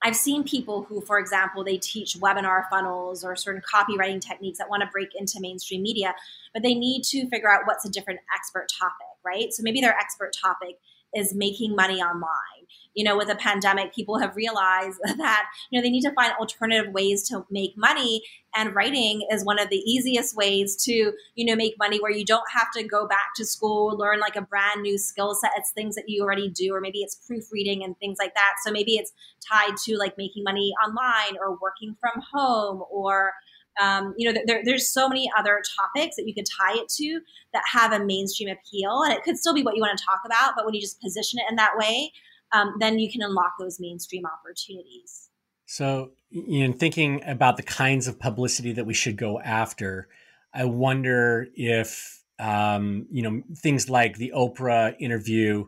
I've 0.02 0.16
seen 0.16 0.44
people 0.44 0.82
who, 0.82 1.00
for 1.00 1.18
example, 1.18 1.64
they 1.64 1.78
teach 1.78 2.16
webinar 2.18 2.68
funnels 2.68 3.24
or 3.24 3.36
certain 3.36 3.62
copywriting 3.62 4.20
techniques 4.20 4.58
that 4.58 4.68
want 4.68 4.82
to 4.82 4.88
break 4.92 5.08
into 5.18 5.40
mainstream 5.40 5.82
media, 5.82 6.14
but 6.52 6.62
they 6.62 6.74
need 6.74 7.04
to 7.04 7.26
figure 7.28 7.50
out 7.50 7.62
what's 7.64 7.86
a 7.86 7.90
different 7.90 8.20
expert 8.34 8.66
topic, 8.78 9.06
right? 9.24 9.52
So 9.52 9.62
maybe 9.62 9.80
their 9.80 9.96
expert 9.96 10.34
topic 10.40 10.76
is 11.14 11.34
making 11.34 11.74
money 11.74 12.00
online. 12.00 12.66
You 12.94 13.04
know, 13.04 13.16
with 13.16 13.28
a 13.28 13.34
pandemic, 13.34 13.92
people 13.94 14.18
have 14.18 14.36
realized 14.36 14.98
that, 15.16 15.46
you 15.70 15.78
know, 15.78 15.82
they 15.82 15.90
need 15.90 16.02
to 16.02 16.12
find 16.12 16.32
alternative 16.38 16.92
ways 16.92 17.28
to 17.28 17.44
make 17.50 17.76
money. 17.76 18.22
and 18.56 18.74
writing 18.74 19.26
is 19.32 19.44
one 19.44 19.58
of 19.58 19.68
the 19.68 19.78
easiest 19.78 20.36
ways 20.36 20.76
to 20.84 21.12
you 21.34 21.44
know 21.44 21.56
make 21.56 21.74
money 21.78 21.98
where 22.00 22.12
you 22.12 22.24
don't 22.24 22.48
have 22.52 22.70
to 22.72 22.82
go 22.84 23.06
back 23.06 23.34
to 23.36 23.44
school 23.44 23.96
learn 23.98 24.20
like 24.20 24.36
a 24.36 24.42
brand 24.42 24.82
new 24.82 24.96
skill 24.96 25.34
set 25.34 25.50
it's 25.56 25.72
things 25.72 25.94
that 25.96 26.04
you 26.06 26.22
already 26.22 26.48
do 26.48 26.72
or 26.72 26.80
maybe 26.80 27.00
it's 27.00 27.16
proofreading 27.26 27.82
and 27.82 27.98
things 27.98 28.16
like 28.18 28.34
that 28.34 28.54
so 28.64 28.70
maybe 28.70 28.94
it's 28.94 29.12
tied 29.50 29.76
to 29.84 29.96
like 29.96 30.16
making 30.16 30.44
money 30.44 30.72
online 30.86 31.36
or 31.40 31.58
working 31.60 31.96
from 32.00 32.22
home 32.32 32.82
or 32.90 33.32
um, 33.80 34.14
you 34.16 34.30
know, 34.30 34.40
there, 34.46 34.62
there's 34.64 34.88
so 34.88 35.08
many 35.08 35.30
other 35.36 35.62
topics 35.76 36.16
that 36.16 36.26
you 36.26 36.34
could 36.34 36.46
tie 36.46 36.74
it 36.74 36.88
to 36.96 37.20
that 37.52 37.62
have 37.72 37.92
a 37.92 38.04
mainstream 38.04 38.48
appeal, 38.48 39.02
and 39.02 39.12
it 39.12 39.22
could 39.22 39.36
still 39.36 39.54
be 39.54 39.62
what 39.62 39.74
you 39.74 39.80
want 39.80 39.98
to 39.98 40.04
talk 40.04 40.20
about. 40.24 40.54
But 40.56 40.64
when 40.64 40.74
you 40.74 40.80
just 40.80 41.00
position 41.00 41.38
it 41.40 41.50
in 41.50 41.56
that 41.56 41.72
way, 41.76 42.12
um, 42.52 42.74
then 42.78 42.98
you 42.98 43.10
can 43.10 43.22
unlock 43.22 43.52
those 43.58 43.78
mainstream 43.80 44.24
opportunities. 44.26 45.30
So, 45.66 46.12
in 46.30 46.74
thinking 46.74 47.22
about 47.26 47.56
the 47.56 47.62
kinds 47.62 48.06
of 48.06 48.18
publicity 48.18 48.72
that 48.72 48.86
we 48.86 48.94
should 48.94 49.16
go 49.16 49.40
after, 49.40 50.08
I 50.52 50.66
wonder 50.66 51.48
if 51.54 52.22
um, 52.38 53.06
you 53.10 53.22
know 53.22 53.42
things 53.56 53.88
like 53.88 54.16
the 54.16 54.32
Oprah 54.34 54.94
interview 55.00 55.66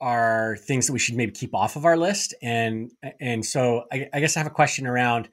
are 0.00 0.56
things 0.58 0.86
that 0.86 0.92
we 0.92 0.98
should 0.98 1.14
maybe 1.14 1.32
keep 1.32 1.54
off 1.54 1.76
of 1.76 1.84
our 1.84 1.96
list. 1.96 2.34
And 2.42 2.90
and 3.20 3.44
so, 3.44 3.84
I, 3.92 4.08
I 4.12 4.20
guess 4.20 4.36
I 4.36 4.40
have 4.40 4.46
a 4.46 4.54
question 4.54 4.86
around 4.86 5.28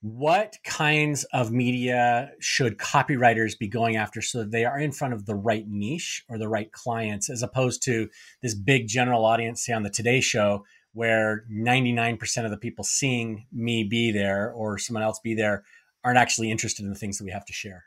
what 0.00 0.56
kinds 0.64 1.24
of 1.32 1.50
media 1.50 2.30
should 2.38 2.78
copywriters 2.78 3.58
be 3.58 3.66
going 3.66 3.96
after 3.96 4.20
so 4.20 4.38
that 4.38 4.50
they 4.50 4.64
are 4.64 4.78
in 4.78 4.92
front 4.92 5.14
of 5.14 5.26
the 5.26 5.34
right 5.34 5.66
niche 5.68 6.24
or 6.28 6.38
the 6.38 6.48
right 6.48 6.70
clients 6.72 7.30
as 7.30 7.42
opposed 7.42 7.82
to 7.82 8.08
this 8.42 8.54
big 8.54 8.86
general 8.86 9.24
audience 9.24 9.64
say 9.64 9.72
on 9.72 9.82
the 9.82 9.90
today 9.90 10.20
show 10.20 10.64
where 10.92 11.44
99% 11.52 12.44
of 12.44 12.50
the 12.50 12.56
people 12.56 12.84
seeing 12.84 13.46
me 13.52 13.84
be 13.84 14.10
there 14.12 14.50
or 14.52 14.78
someone 14.78 15.02
else 15.02 15.20
be 15.22 15.34
there 15.34 15.64
aren't 16.04 16.18
actually 16.18 16.50
interested 16.50 16.84
in 16.84 16.90
the 16.90 16.98
things 16.98 17.18
that 17.18 17.24
we 17.24 17.32
have 17.32 17.44
to 17.44 17.52
share 17.52 17.84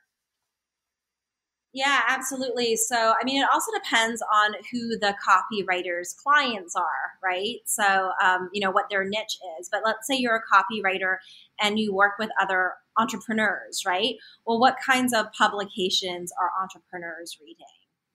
yeah, 1.71 2.01
absolutely. 2.07 2.75
So, 2.75 3.13
I 3.19 3.23
mean, 3.23 3.41
it 3.43 3.47
also 3.53 3.71
depends 3.71 4.23
on 4.33 4.53
who 4.71 4.97
the 4.97 5.15
copywriter's 5.23 6.13
clients 6.13 6.75
are, 6.75 7.13
right? 7.23 7.57
So, 7.65 8.11
um, 8.23 8.49
you 8.51 8.61
know, 8.61 8.71
what 8.71 8.85
their 8.89 9.03
niche 9.03 9.37
is. 9.59 9.69
But 9.71 9.81
let's 9.85 10.07
say 10.07 10.15
you're 10.15 10.35
a 10.35 10.41
copywriter 10.55 11.17
and 11.61 11.77
you 11.77 11.93
work 11.93 12.13
with 12.17 12.29
other 12.41 12.73
entrepreneurs, 12.97 13.83
right? 13.85 14.15
Well, 14.47 14.59
what 14.59 14.77
kinds 14.83 15.13
of 15.13 15.27
publications 15.37 16.33
are 16.41 16.49
entrepreneurs 16.59 17.37
reading? 17.39 17.65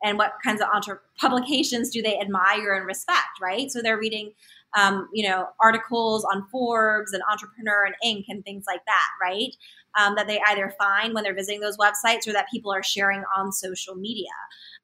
And 0.02 0.18
what 0.18 0.32
kinds 0.44 0.60
of 0.60 0.68
entre- 0.74 1.00
publications 1.18 1.90
do 1.90 2.02
they 2.02 2.18
admire 2.18 2.74
and 2.74 2.86
respect, 2.86 3.40
right? 3.40 3.70
So 3.70 3.80
they're 3.80 3.98
reading 3.98 4.32
um, 4.74 5.08
you 5.12 5.28
know, 5.28 5.48
articles 5.60 6.26
on 6.32 6.46
Forbes 6.50 7.12
and 7.12 7.22
Entrepreneur 7.30 7.84
and 7.84 7.94
Inc. 8.04 8.24
and 8.28 8.44
things 8.44 8.64
like 8.66 8.84
that, 8.86 9.08
right? 9.22 9.54
Um, 9.98 10.16
that 10.16 10.26
they 10.26 10.40
either 10.48 10.74
find 10.76 11.14
when 11.14 11.22
they're 11.22 11.34
visiting 11.34 11.60
those 11.60 11.78
websites 11.78 12.26
or 12.26 12.32
that 12.32 12.46
people 12.50 12.72
are 12.72 12.82
sharing 12.82 13.22
on 13.36 13.52
social 13.52 13.94
media. 13.94 14.30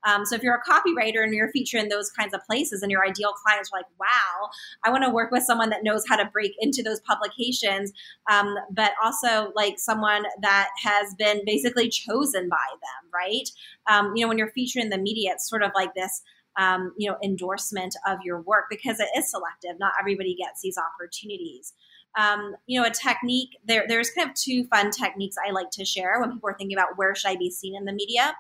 Um, 0.07 0.25
so 0.25 0.35
if 0.35 0.43
you're 0.43 0.55
a 0.55 0.71
copywriter 0.71 1.23
and 1.23 1.35
you're 1.35 1.51
featured 1.51 1.83
in 1.83 1.89
those 1.89 2.11
kinds 2.11 2.33
of 2.33 2.45
places 2.47 2.83
and 2.83 2.91
your 2.91 3.05
ideal 3.05 3.33
clients 3.33 3.71
are 3.73 3.79
like, 3.79 3.87
wow, 3.99 4.49
I 4.85 4.91
want 4.91 5.05
to 5.05 5.11
work 5.11 5.31
with 5.31 5.43
someone 5.43 5.71
that 5.71 5.83
knows 5.83 6.05
how 6.09 6.17
to 6.17 6.31
break 6.33 6.53
into 6.61 6.83
those 6.83 7.01
publications, 7.01 7.93
um, 8.31 8.55
but 8.71 8.93
also 9.03 9.53
like 9.55 9.79
someone 9.79 10.25
that 10.43 10.69
has 10.83 11.15
been 11.17 11.43
basically 11.45 11.89
chosen 11.89 12.49
by 12.49 12.57
them, 12.71 13.11
right? 13.13 13.49
Um, 13.91 14.15
you 14.15 14.25
know, 14.25 14.29
when 14.29 14.39
you're 14.39 14.53
featured 14.53 14.83
in 14.83 14.91
the 14.91 14.99
media, 14.99 15.33
it's 15.33 15.49
sort 15.49 15.63
of 15.63 15.73
like 15.75 15.95
this 15.95 16.23
um, 16.59 16.93
you 16.97 17.11
know, 17.11 17.17
endorsement 17.23 17.95
of 18.07 18.19
your 18.25 18.41
work 18.43 18.65
because 18.71 19.01
it 19.01 19.09
is 19.17 19.31
selective. 19.31 19.79
Not 19.79 19.93
everybody 19.99 20.35
gets 20.35 20.63
these 20.63 20.77
opportunities. 20.79 21.73
Um, 22.19 22.55
you 22.67 22.81
know, 22.81 22.87
a 22.87 22.91
technique 22.91 23.51
there. 23.65 23.85
There's 23.87 24.11
kind 24.11 24.29
of 24.29 24.35
two 24.35 24.65
fun 24.65 24.91
techniques 24.91 25.37
I 25.45 25.53
like 25.53 25.71
to 25.73 25.85
share 25.85 26.21
when 26.21 26.33
people 26.33 26.49
are 26.49 26.57
thinking 26.59 26.77
about 26.77 26.97
where 26.97 27.15
should 27.15 27.31
I 27.31 27.37
be 27.37 27.51
seen 27.51 27.77
in 27.77 27.85
the 27.85 27.93
media. 27.93 28.35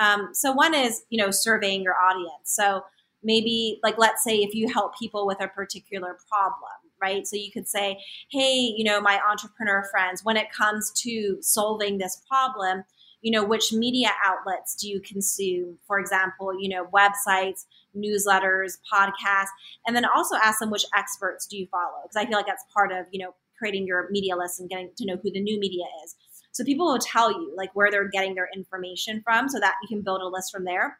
Um, 0.00 0.28
so 0.32 0.52
one 0.52 0.74
is 0.74 1.02
you 1.10 1.22
know 1.22 1.30
surveying 1.30 1.82
your 1.82 1.96
audience. 1.96 2.44
So 2.44 2.82
maybe 3.22 3.80
like 3.82 3.98
let's 3.98 4.22
say 4.22 4.38
if 4.38 4.54
you 4.54 4.68
help 4.72 4.96
people 4.98 5.26
with 5.26 5.42
a 5.42 5.48
particular 5.48 6.16
problem 6.28 6.70
right 7.00 7.26
so 7.26 7.36
you 7.36 7.50
could 7.50 7.68
say 7.68 7.98
hey 8.30 8.72
you 8.76 8.84
know 8.84 9.00
my 9.00 9.20
entrepreneur 9.28 9.84
friends 9.90 10.24
when 10.24 10.36
it 10.36 10.52
comes 10.52 10.92
to 10.92 11.36
solving 11.40 11.98
this 11.98 12.22
problem 12.28 12.84
you 13.20 13.30
know 13.30 13.44
which 13.44 13.72
media 13.72 14.10
outlets 14.24 14.74
do 14.74 14.88
you 14.88 15.00
consume? 15.00 15.78
For 15.86 15.98
example 15.98 16.58
you 16.58 16.68
know 16.68 16.86
websites 16.86 17.66
newsletters 17.96 18.78
podcasts 18.92 19.48
and 19.86 19.96
then 19.96 20.04
also 20.04 20.36
ask 20.36 20.60
them 20.60 20.70
which 20.70 20.86
experts 20.96 21.46
do 21.46 21.56
you 21.56 21.66
follow? 21.70 22.02
Because 22.02 22.16
i 22.16 22.26
feel 22.26 22.36
like 22.36 22.46
that's 22.46 22.64
part 22.72 22.92
of 22.92 23.06
you 23.10 23.24
know 23.24 23.34
creating 23.58 23.86
your 23.86 24.08
media 24.10 24.36
list 24.36 24.60
and 24.60 24.70
getting 24.70 24.90
to 24.96 25.04
know 25.04 25.16
who 25.22 25.30
the 25.30 25.40
new 25.40 25.58
media 25.58 25.84
is. 26.04 26.14
So 26.52 26.64
people 26.64 26.86
will 26.86 26.98
tell 26.98 27.30
you 27.30 27.52
like 27.56 27.70
where 27.74 27.90
they're 27.90 28.08
getting 28.08 28.34
their 28.34 28.48
information 28.54 29.20
from 29.24 29.48
so 29.48 29.58
that 29.60 29.74
you 29.82 29.88
can 29.88 30.02
build 30.02 30.22
a 30.22 30.28
list 30.28 30.52
from 30.52 30.64
there. 30.64 30.98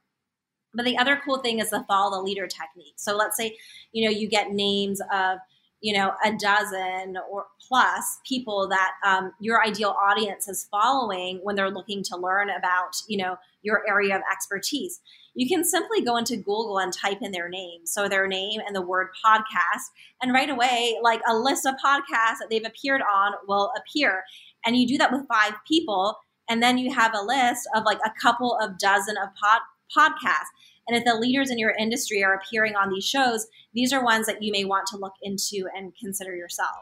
But 0.74 0.84
the 0.84 0.98
other 0.98 1.20
cool 1.24 1.38
thing 1.38 1.60
is 1.60 1.70
the 1.70 1.84
follow 1.88 2.16
the 2.16 2.22
leader 2.22 2.46
technique. 2.46 2.94
So 2.96 3.16
let's 3.16 3.36
say 3.36 3.56
you 3.92 4.04
know 4.04 4.10
you 4.16 4.28
get 4.28 4.50
names 4.50 5.00
of 5.12 5.38
you 5.80 5.92
know 5.92 6.12
a 6.24 6.32
dozen 6.36 7.16
or 7.30 7.46
plus 7.66 8.18
people 8.26 8.68
that 8.68 8.92
um, 9.04 9.32
your 9.40 9.64
ideal 9.64 9.94
audience 10.02 10.48
is 10.48 10.68
following 10.70 11.40
when 11.42 11.56
they're 11.56 11.70
looking 11.70 12.02
to 12.04 12.16
learn 12.16 12.50
about 12.50 12.92
you 13.08 13.18
know 13.18 13.36
your 13.62 13.82
area 13.88 14.16
of 14.16 14.22
expertise. 14.32 15.00
You 15.34 15.48
can 15.48 15.64
simply 15.64 16.00
go 16.00 16.16
into 16.16 16.36
google 16.36 16.78
and 16.78 16.92
type 16.92 17.18
in 17.22 17.30
their 17.30 17.48
name 17.48 17.82
so 17.84 18.08
their 18.08 18.26
name 18.26 18.60
and 18.66 18.74
the 18.74 18.82
word 18.82 19.08
podcast 19.24 19.84
and 20.20 20.32
right 20.32 20.50
away 20.50 20.96
like 21.02 21.20
a 21.28 21.36
list 21.36 21.64
of 21.64 21.74
podcasts 21.84 22.38
that 22.40 22.48
they've 22.50 22.64
appeared 22.64 23.02
on 23.02 23.32
will 23.46 23.70
appear. 23.78 24.24
And 24.64 24.76
you 24.76 24.86
do 24.86 24.98
that 24.98 25.12
with 25.12 25.28
five 25.28 25.54
people 25.66 26.16
and 26.48 26.62
then 26.62 26.78
you 26.78 26.92
have 26.92 27.14
a 27.14 27.24
list 27.24 27.68
of 27.74 27.84
like 27.84 27.98
a 28.04 28.12
couple 28.20 28.56
of 28.60 28.78
dozen 28.78 29.16
of 29.16 29.28
pod- 29.34 29.60
podcasts 29.96 30.50
and 30.88 30.96
if 30.96 31.04
the 31.04 31.14
leaders 31.14 31.50
in 31.50 31.58
your 31.58 31.74
industry 31.78 32.24
are 32.24 32.34
appearing 32.34 32.74
on 32.74 32.90
these 32.90 33.04
shows, 33.04 33.46
these 33.74 33.92
are 33.92 34.02
ones 34.02 34.26
that 34.26 34.42
you 34.42 34.50
may 34.50 34.64
want 34.64 34.86
to 34.88 34.96
look 34.96 35.14
into 35.22 35.68
and 35.76 35.92
consider 36.02 36.34
yourself. 36.34 36.76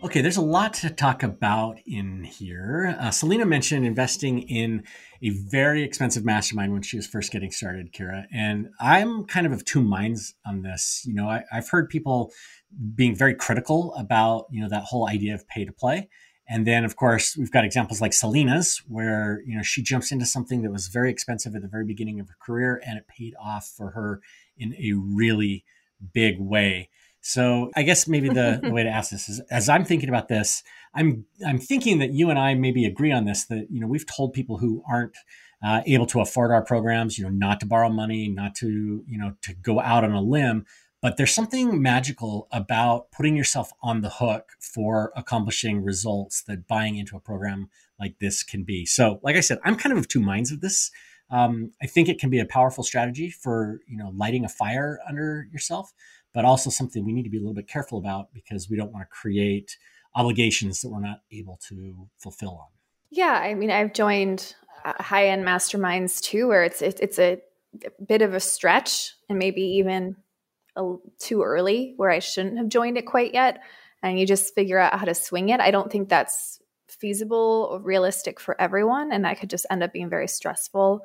Okay, 0.00 0.20
there's 0.20 0.36
a 0.36 0.42
lot 0.42 0.74
to 0.74 0.90
talk 0.90 1.24
about 1.24 1.80
in 1.84 2.22
here. 2.22 2.96
Uh, 3.00 3.10
Selena 3.10 3.44
mentioned 3.44 3.84
investing 3.84 4.42
in 4.42 4.84
a 5.22 5.30
very 5.30 5.82
expensive 5.82 6.24
mastermind 6.24 6.72
when 6.72 6.82
she 6.82 6.96
was 6.96 7.04
first 7.04 7.32
getting 7.32 7.50
started, 7.50 7.92
Kira. 7.92 8.26
And 8.32 8.68
I'm 8.78 9.24
kind 9.24 9.44
of 9.44 9.50
of 9.50 9.64
two 9.64 9.82
minds 9.82 10.34
on 10.46 10.62
this. 10.62 11.02
You 11.04 11.14
know, 11.14 11.28
I, 11.28 11.42
I've 11.52 11.68
heard 11.68 11.88
people 11.88 12.30
being 12.94 13.16
very 13.16 13.34
critical 13.34 13.92
about, 13.94 14.44
you 14.52 14.62
know, 14.62 14.68
that 14.68 14.84
whole 14.84 15.08
idea 15.08 15.34
of 15.34 15.48
pay 15.48 15.64
to 15.64 15.72
play. 15.72 16.08
And 16.48 16.66
then, 16.66 16.84
of 16.84 16.96
course, 16.96 17.36
we've 17.36 17.50
got 17.50 17.64
examples 17.64 18.00
like 18.00 18.14
Selena's, 18.14 18.82
where 18.88 19.42
you 19.46 19.54
know 19.54 19.62
she 19.62 19.82
jumps 19.82 20.10
into 20.10 20.24
something 20.24 20.62
that 20.62 20.72
was 20.72 20.88
very 20.88 21.10
expensive 21.10 21.54
at 21.54 21.62
the 21.62 21.68
very 21.68 21.84
beginning 21.84 22.20
of 22.20 22.28
her 22.28 22.36
career, 22.40 22.80
and 22.86 22.96
it 22.98 23.06
paid 23.06 23.34
off 23.42 23.70
for 23.76 23.90
her 23.90 24.20
in 24.56 24.74
a 24.74 24.92
really 24.92 25.64
big 26.14 26.40
way. 26.40 26.88
So, 27.20 27.70
I 27.76 27.82
guess 27.82 28.08
maybe 28.08 28.28
the, 28.28 28.60
the 28.62 28.70
way 28.70 28.84
to 28.84 28.88
ask 28.88 29.10
this 29.10 29.28
is, 29.28 29.40
as 29.50 29.68
I'm 29.68 29.84
thinking 29.84 30.08
about 30.08 30.28
this, 30.28 30.62
I'm 30.94 31.26
I'm 31.46 31.58
thinking 31.58 31.98
that 31.98 32.12
you 32.12 32.30
and 32.30 32.38
I 32.38 32.54
maybe 32.54 32.86
agree 32.86 33.12
on 33.12 33.26
this. 33.26 33.44
That 33.46 33.66
you 33.70 33.80
know 33.80 33.86
we've 33.86 34.06
told 34.06 34.32
people 34.32 34.56
who 34.56 34.82
aren't 34.90 35.16
uh, 35.62 35.82
able 35.86 36.06
to 36.06 36.20
afford 36.20 36.50
our 36.50 36.64
programs, 36.64 37.18
you 37.18 37.24
know, 37.24 37.30
not 37.30 37.60
to 37.60 37.66
borrow 37.66 37.90
money, 37.90 38.28
not 38.28 38.54
to 38.56 39.04
you 39.06 39.18
know 39.18 39.34
to 39.42 39.52
go 39.52 39.80
out 39.80 40.04
on 40.04 40.12
a 40.12 40.22
limb, 40.22 40.64
but 41.00 41.16
there's 41.16 41.34
something 41.34 41.80
magical 41.80 42.48
about 42.50 43.10
putting 43.12 43.36
yourself 43.36 43.72
on 43.82 44.00
the 44.00 44.08
hook 44.08 44.52
for 44.60 45.12
accomplishing 45.16 45.82
results 45.82 46.42
that 46.42 46.66
buying 46.66 46.96
into 46.96 47.16
a 47.16 47.20
program 47.20 47.70
like 48.00 48.18
this 48.18 48.42
can 48.42 48.64
be. 48.64 48.84
So, 48.84 49.20
like 49.22 49.36
I 49.36 49.40
said, 49.40 49.58
I'm 49.64 49.76
kind 49.76 49.92
of 49.92 49.98
of 49.98 50.08
two 50.08 50.20
minds 50.20 50.50
of 50.50 50.60
this. 50.60 50.90
Um, 51.30 51.72
I 51.82 51.86
think 51.86 52.08
it 52.08 52.18
can 52.18 52.30
be 52.30 52.40
a 52.40 52.46
powerful 52.46 52.82
strategy 52.82 53.30
for 53.30 53.80
you 53.86 53.96
know 53.96 54.10
lighting 54.14 54.44
a 54.44 54.48
fire 54.48 54.98
under 55.08 55.46
yourself, 55.52 55.92
but 56.32 56.44
also 56.44 56.70
something 56.70 57.04
we 57.04 57.12
need 57.12 57.24
to 57.24 57.30
be 57.30 57.36
a 57.36 57.40
little 57.40 57.54
bit 57.54 57.68
careful 57.68 57.98
about 57.98 58.32
because 58.32 58.68
we 58.70 58.76
don't 58.76 58.92
want 58.92 59.02
to 59.08 59.14
create 59.14 59.76
obligations 60.14 60.80
that 60.80 60.88
we're 60.88 61.00
not 61.00 61.20
able 61.30 61.60
to 61.68 62.08
fulfill 62.16 62.58
on. 62.60 62.68
Yeah, 63.10 63.32
I 63.32 63.54
mean, 63.54 63.70
I've 63.70 63.92
joined 63.92 64.54
uh, 64.84 64.94
high 65.02 65.28
end 65.28 65.44
masterminds 65.44 66.20
too, 66.20 66.48
where 66.48 66.64
it's 66.64 66.82
it, 66.82 66.98
it's 67.00 67.18
a 67.18 67.40
bit 68.06 68.22
of 68.22 68.34
a 68.34 68.40
stretch 68.40 69.12
and 69.28 69.38
maybe 69.38 69.60
even 69.62 70.16
a, 70.78 70.96
too 71.18 71.42
early 71.42 71.94
where 71.96 72.10
I 72.10 72.20
shouldn't 72.20 72.56
have 72.56 72.68
joined 72.68 72.96
it 72.96 73.06
quite 73.06 73.34
yet. 73.34 73.60
And 74.02 74.18
you 74.18 74.26
just 74.26 74.54
figure 74.54 74.78
out 74.78 74.98
how 74.98 75.04
to 75.04 75.14
swing 75.14 75.48
it. 75.48 75.60
I 75.60 75.70
don't 75.70 75.90
think 75.90 76.08
that's 76.08 76.60
feasible 76.88 77.68
or 77.70 77.80
realistic 77.80 78.40
for 78.40 78.58
everyone. 78.60 79.12
And 79.12 79.24
that 79.24 79.40
could 79.40 79.50
just 79.50 79.66
end 79.70 79.82
up 79.82 79.92
being 79.92 80.08
very 80.08 80.28
stressful. 80.28 81.04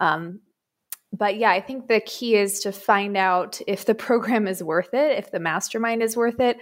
Um, 0.00 0.40
but 1.12 1.36
yeah, 1.36 1.50
I 1.50 1.60
think 1.60 1.88
the 1.88 2.00
key 2.00 2.36
is 2.36 2.60
to 2.60 2.72
find 2.72 3.16
out 3.16 3.60
if 3.66 3.84
the 3.84 3.94
program 4.08 4.48
is 4.48 4.62
worth 4.62 4.92
it, 4.92 5.18
if 5.18 5.30
the 5.30 5.40
mastermind 5.40 6.02
is 6.02 6.16
worth 6.16 6.40
it. 6.40 6.58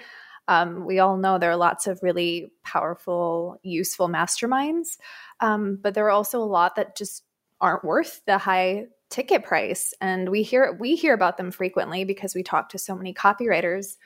Um, 0.49 0.85
we 0.85 0.99
all 0.99 1.17
know 1.17 1.39
there 1.39 1.51
are 1.51 1.57
lots 1.57 1.87
of 1.87 2.03
really 2.03 2.51
powerful, 2.65 3.61
useful 3.63 4.09
masterminds, 4.09 4.99
um, 5.39 5.79
but 5.81 5.95
there 5.95 6.07
are 6.07 6.11
also 6.11 6.43
a 6.43 6.45
lot 6.45 6.75
that 6.75 6.97
just 6.97 7.23
aren't 7.61 7.85
worth 7.85 8.21
the 8.27 8.37
high 8.37 8.87
ticket 9.11 9.45
price 9.45 9.93
and 10.01 10.29
we 10.29 10.43
hear 10.43 10.77
we 10.79 10.95
hear 10.95 11.15
about 11.15 11.37
them 11.37 11.51
frequently 11.51 12.05
because 12.05 12.35
we 12.35 12.43
talk 12.43 12.69
to 12.69 12.79
so 12.79 12.95
many 12.95 13.13
copywriters 13.13 13.97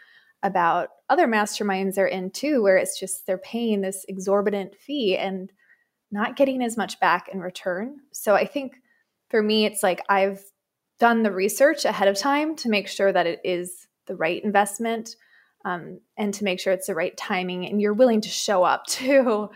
about 0.44 0.90
other 1.08 1.26
masterminds 1.26 1.94
they're 1.94 2.06
in 2.06 2.30
too, 2.30 2.62
where 2.62 2.76
it's 2.76 3.00
just 3.00 3.26
they're 3.26 3.38
paying 3.38 3.80
this 3.80 4.04
exorbitant 4.08 4.76
fee 4.76 5.16
and 5.16 5.50
not 6.12 6.36
getting 6.36 6.62
as 6.62 6.76
much 6.76 7.00
back 7.00 7.28
in 7.32 7.40
return. 7.40 7.96
So 8.12 8.34
I 8.34 8.44
think 8.46 8.74
for 9.30 9.42
me, 9.42 9.64
it's 9.64 9.82
like 9.82 10.02
I've 10.08 10.44
done 11.00 11.22
the 11.22 11.32
research 11.32 11.86
ahead 11.86 12.08
of 12.08 12.18
time 12.18 12.54
to 12.56 12.68
make 12.68 12.88
sure 12.88 13.10
that 13.10 13.26
it 13.26 13.40
is 13.42 13.88
the 14.06 14.14
right 14.14 14.44
investment 14.44 15.16
um, 15.64 15.98
and 16.18 16.32
to 16.34 16.44
make 16.44 16.60
sure 16.60 16.74
it's 16.74 16.88
the 16.88 16.94
right 16.94 17.16
timing 17.16 17.66
and 17.66 17.80
you're 17.80 17.94
willing 17.94 18.20
to 18.20 18.28
show 18.28 18.64
up 18.64 18.86
too 18.86 19.48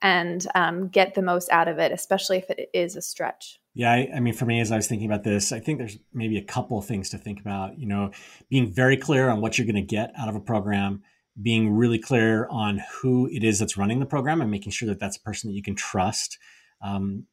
and 0.00 0.46
um, 0.54 0.88
get 0.88 1.14
the 1.14 1.22
most 1.22 1.50
out 1.50 1.66
of 1.66 1.78
it, 1.78 1.90
especially 1.90 2.38
if 2.38 2.48
it 2.50 2.70
is 2.72 2.94
a 2.94 3.02
stretch. 3.02 3.58
Yeah, 3.76 3.92
I, 3.92 4.08
I, 4.16 4.20
mean, 4.20 4.32
for 4.32 4.46
me, 4.46 4.62
as 4.62 4.72
I 4.72 4.76
was 4.76 4.88
thinking 4.88 5.06
about 5.06 5.22
this, 5.22 5.52
I 5.52 5.60
think 5.60 5.76
there's 5.76 5.98
maybe 6.14 6.38
a 6.38 6.42
couple 6.42 6.80
things 6.80 7.10
to 7.10 7.18
think 7.18 7.38
about. 7.38 7.78
You 7.78 7.86
know, 7.86 8.10
being 8.48 8.72
very 8.72 8.96
clear 8.96 9.28
on 9.28 9.42
what 9.42 9.58
you're 9.58 9.66
going 9.66 9.76
to 9.76 9.82
get 9.82 10.12
out 10.18 10.30
of 10.30 10.34
a 10.34 10.40
program, 10.40 11.02
being 11.42 11.70
really 11.70 11.98
clear 11.98 12.48
on 12.48 12.82
who 12.90 13.28
it 13.30 13.44
is 13.44 13.58
that's 13.58 13.76
running 13.76 14.00
the 14.00 14.06
program, 14.06 14.40
and 14.40 14.50
making 14.50 14.72
sure 14.72 14.88
that 14.88 14.98
that's 14.98 15.18
a 15.18 15.20
person 15.20 15.50
that 15.50 15.54
you 15.54 15.62
can 15.62 15.74
trust. 15.74 16.38
Um, 16.80 17.26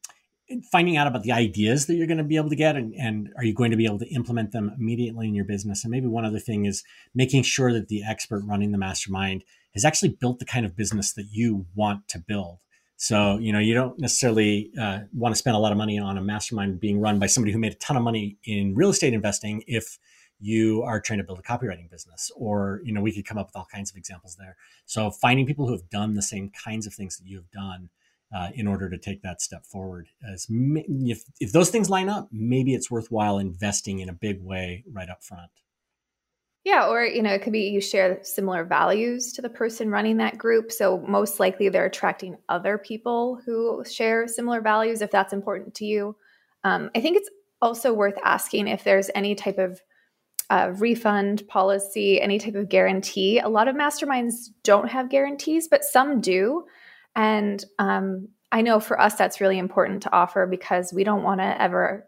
finding 0.70 0.98
out 0.98 1.06
about 1.06 1.22
the 1.22 1.32
ideas 1.32 1.86
that 1.86 1.94
you're 1.94 2.06
going 2.06 2.18
to 2.18 2.24
be 2.24 2.36
able 2.36 2.50
to 2.50 2.56
get 2.56 2.76
and, 2.76 2.94
and, 2.96 3.30
are 3.38 3.44
you 3.44 3.54
going 3.54 3.70
to 3.70 3.78
be 3.78 3.86
able 3.86 3.98
to 3.98 4.08
implement 4.08 4.52
them 4.52 4.70
immediately 4.78 5.26
in 5.26 5.34
your 5.34 5.46
business 5.46 5.82
and 5.82 5.90
maybe 5.90 6.06
one 6.06 6.26
other 6.26 6.38
thing 6.38 6.66
is 6.66 6.84
making 7.14 7.42
sure 7.42 7.72
that 7.72 7.88
the 7.88 8.02
expert 8.04 8.42
running 8.44 8.70
the 8.70 8.76
mastermind 8.76 9.42
has 9.72 9.86
actually 9.86 10.10
built 10.10 10.38
the 10.38 10.44
kind 10.44 10.66
of 10.66 10.76
business 10.76 11.14
that 11.14 11.24
you 11.30 11.64
want 11.74 12.06
to 12.08 12.18
build 12.18 12.58
so 12.96 13.38
you 13.38 13.52
know 13.52 13.58
you 13.58 13.74
don't 13.74 13.98
necessarily 13.98 14.70
uh, 14.80 15.00
want 15.12 15.34
to 15.34 15.38
spend 15.38 15.56
a 15.56 15.58
lot 15.58 15.72
of 15.72 15.78
money 15.78 15.98
on 15.98 16.18
a 16.18 16.22
mastermind 16.22 16.80
being 16.80 17.00
run 17.00 17.18
by 17.18 17.26
somebody 17.26 17.52
who 17.52 17.58
made 17.58 17.72
a 17.72 17.76
ton 17.76 17.96
of 17.96 18.02
money 18.02 18.36
in 18.44 18.74
real 18.74 18.90
estate 18.90 19.14
investing 19.14 19.62
if 19.66 19.98
you 20.40 20.82
are 20.82 21.00
trying 21.00 21.18
to 21.18 21.24
build 21.24 21.38
a 21.38 21.42
copywriting 21.42 21.90
business 21.90 22.30
or 22.36 22.80
you 22.84 22.92
know 22.92 23.00
we 23.00 23.12
could 23.12 23.24
come 23.24 23.38
up 23.38 23.46
with 23.46 23.56
all 23.56 23.66
kinds 23.72 23.90
of 23.90 23.96
examples 23.96 24.36
there 24.36 24.56
so 24.86 25.10
finding 25.10 25.46
people 25.46 25.66
who 25.66 25.72
have 25.72 25.88
done 25.90 26.14
the 26.14 26.22
same 26.22 26.50
kinds 26.50 26.86
of 26.86 26.94
things 26.94 27.16
that 27.16 27.26
you 27.26 27.36
have 27.36 27.50
done 27.50 27.88
uh, 28.34 28.48
in 28.54 28.66
order 28.66 28.90
to 28.90 28.98
take 28.98 29.22
that 29.22 29.40
step 29.40 29.64
forward. 29.64 30.08
As 30.32 30.46
if 30.50 31.22
if 31.40 31.52
those 31.52 31.70
things 31.70 31.88
line 31.88 32.08
up, 32.08 32.28
maybe 32.32 32.74
it's 32.74 32.90
worthwhile 32.90 33.38
investing 33.38 34.00
in 34.00 34.08
a 34.08 34.12
big 34.12 34.42
way 34.42 34.84
right 34.90 35.08
up 35.08 35.22
front. 35.22 35.50
Yeah, 36.64 36.88
or 36.88 37.04
you 37.04 37.22
know, 37.22 37.32
it 37.32 37.42
could 37.42 37.52
be 37.52 37.68
you 37.68 37.80
share 37.80 38.18
similar 38.22 38.64
values 38.64 39.32
to 39.34 39.42
the 39.42 39.50
person 39.50 39.90
running 39.90 40.16
that 40.16 40.38
group. 40.38 40.72
So 40.72 41.04
most 41.06 41.38
likely 41.38 41.68
they're 41.68 41.84
attracting 41.84 42.38
other 42.48 42.78
people 42.78 43.38
who 43.44 43.84
share 43.84 44.26
similar 44.26 44.62
values 44.62 45.02
if 45.02 45.10
that's 45.10 45.34
important 45.34 45.74
to 45.74 45.84
you. 45.84 46.16
Um, 46.64 46.90
I 46.94 47.00
think 47.02 47.18
it's 47.18 47.28
also 47.60 47.92
worth 47.92 48.18
asking 48.24 48.68
if 48.68 48.82
there's 48.82 49.10
any 49.14 49.34
type 49.34 49.58
of 49.58 49.80
uh, 50.48 50.72
refund 50.76 51.46
policy, 51.48 52.20
any 52.20 52.38
type 52.38 52.54
of 52.54 52.70
guarantee. 52.70 53.38
A 53.38 53.48
lot 53.48 53.68
of 53.68 53.76
masterminds 53.76 54.48
don't 54.62 54.88
have 54.88 55.10
guarantees, 55.10 55.68
but 55.68 55.84
some 55.84 56.20
do. 56.20 56.64
And 57.14 57.62
um, 57.78 58.28
I 58.52 58.62
know 58.62 58.80
for 58.80 59.00
us, 59.00 59.14
that's 59.16 59.40
really 59.40 59.58
important 59.58 60.02
to 60.04 60.12
offer 60.12 60.46
because 60.46 60.92
we 60.92 61.04
don't 61.04 61.22
want 61.22 61.40
to 61.40 61.60
ever 61.60 62.06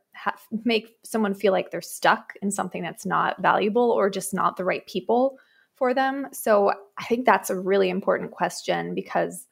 make 0.64 0.96
someone 1.04 1.34
feel 1.34 1.52
like 1.52 1.70
they're 1.70 1.80
stuck 1.80 2.34
in 2.42 2.50
something 2.50 2.82
that's 2.82 3.06
not 3.06 3.40
valuable 3.40 3.90
or 3.90 4.10
just 4.10 4.34
not 4.34 4.56
the 4.56 4.64
right 4.64 4.86
people 4.86 5.38
for 5.74 5.92
them. 5.94 6.26
So 6.32 6.72
I 6.98 7.04
think 7.04 7.26
that's 7.26 7.50
a 7.50 7.58
really 7.58 7.90
important 7.90 8.30
question 8.30 8.94
because 8.94 9.46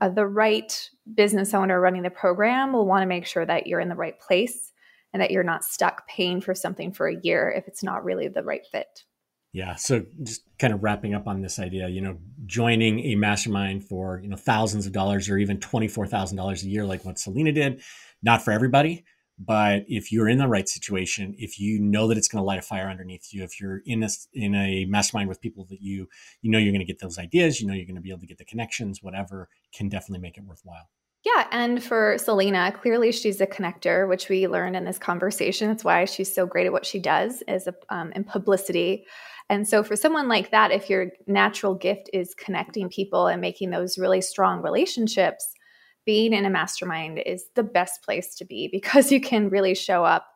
uh, 0.00 0.08
the 0.08 0.26
right 0.26 0.90
business 1.14 1.52
owner 1.52 1.80
running 1.80 2.02
the 2.02 2.10
program 2.10 2.72
will 2.72 2.86
want 2.86 3.02
to 3.02 3.06
make 3.06 3.26
sure 3.26 3.44
that 3.44 3.66
you're 3.66 3.80
in 3.80 3.88
the 3.88 3.94
right 3.94 4.18
place 4.18 4.72
and 5.12 5.22
that 5.22 5.30
you're 5.30 5.44
not 5.44 5.64
stuck 5.64 6.08
paying 6.08 6.40
for 6.40 6.54
something 6.54 6.92
for 6.92 7.06
a 7.06 7.20
year 7.22 7.52
if 7.56 7.68
it's 7.68 7.82
not 7.82 8.04
really 8.04 8.28
the 8.28 8.42
right 8.42 8.66
fit. 8.66 9.04
Yeah. 9.52 9.76
So 9.76 10.04
just 10.24 10.42
kind 10.58 10.72
of 10.72 10.82
wrapping 10.82 11.14
up 11.14 11.28
on 11.28 11.40
this 11.40 11.60
idea, 11.60 11.86
you 11.86 12.00
know, 12.00 12.18
joining 12.44 12.98
a 12.98 13.14
mastermind 13.14 13.84
for, 13.84 14.20
you 14.20 14.28
know, 14.28 14.36
thousands 14.36 14.84
of 14.86 14.92
dollars 14.92 15.30
or 15.30 15.38
even 15.38 15.58
$24,000 15.58 16.62
a 16.62 16.66
year, 16.66 16.84
like 16.84 17.04
what 17.04 17.20
Selena 17.20 17.52
did, 17.52 17.80
not 18.20 18.42
for 18.42 18.50
everybody. 18.50 19.04
But 19.38 19.84
if 19.88 20.12
you're 20.12 20.28
in 20.28 20.38
the 20.38 20.46
right 20.46 20.68
situation, 20.68 21.34
if 21.38 21.58
you 21.58 21.80
know 21.80 22.06
that 22.08 22.16
it's 22.16 22.28
going 22.28 22.40
to 22.40 22.46
light 22.46 22.60
a 22.60 22.62
fire 22.62 22.88
underneath 22.88 23.32
you, 23.32 23.42
if 23.42 23.60
you're 23.60 23.80
in 23.84 24.04
a, 24.04 24.08
in 24.32 24.54
a 24.54 24.84
mastermind 24.84 25.28
with 25.28 25.40
people 25.40 25.66
that 25.70 25.80
you, 25.80 26.08
you 26.40 26.50
know, 26.50 26.58
you're 26.58 26.72
going 26.72 26.86
to 26.86 26.86
get 26.86 27.00
those 27.00 27.18
ideas, 27.18 27.60
you 27.60 27.66
know, 27.66 27.74
you're 27.74 27.86
going 27.86 27.96
to 27.96 28.00
be 28.00 28.10
able 28.10 28.20
to 28.20 28.26
get 28.26 28.38
the 28.38 28.44
connections, 28.44 29.02
whatever 29.02 29.48
can 29.74 29.88
definitely 29.88 30.20
make 30.20 30.38
it 30.38 30.44
worthwhile. 30.44 30.88
Yeah, 31.24 31.46
and 31.50 31.82
for 31.82 32.18
Selena, 32.18 32.70
clearly 32.70 33.10
she's 33.10 33.40
a 33.40 33.46
connector, 33.46 34.06
which 34.06 34.28
we 34.28 34.46
learned 34.46 34.76
in 34.76 34.84
this 34.84 34.98
conversation. 34.98 35.68
That's 35.68 35.82
why 35.82 36.04
she's 36.04 36.32
so 36.32 36.44
great 36.44 36.66
at 36.66 36.72
what 36.72 36.84
she 36.84 36.98
does 36.98 37.42
is 37.48 37.66
um, 37.88 38.12
in 38.12 38.24
publicity. 38.24 39.06
And 39.48 39.66
so, 39.66 39.82
for 39.82 39.96
someone 39.96 40.28
like 40.28 40.50
that, 40.50 40.70
if 40.70 40.90
your 40.90 41.08
natural 41.26 41.74
gift 41.74 42.10
is 42.12 42.34
connecting 42.34 42.90
people 42.90 43.26
and 43.26 43.40
making 43.40 43.70
those 43.70 43.96
really 43.96 44.20
strong 44.20 44.60
relationships, 44.60 45.54
being 46.04 46.32
in 46.32 46.44
a 46.44 46.50
mastermind 46.50 47.20
is 47.24 47.46
the 47.54 47.62
best 47.62 48.02
place 48.02 48.34
to 48.36 48.44
be 48.44 48.68
because 48.72 49.12
you 49.12 49.20
can 49.20 49.48
really 49.48 49.74
show 49.74 50.04
up 50.04 50.26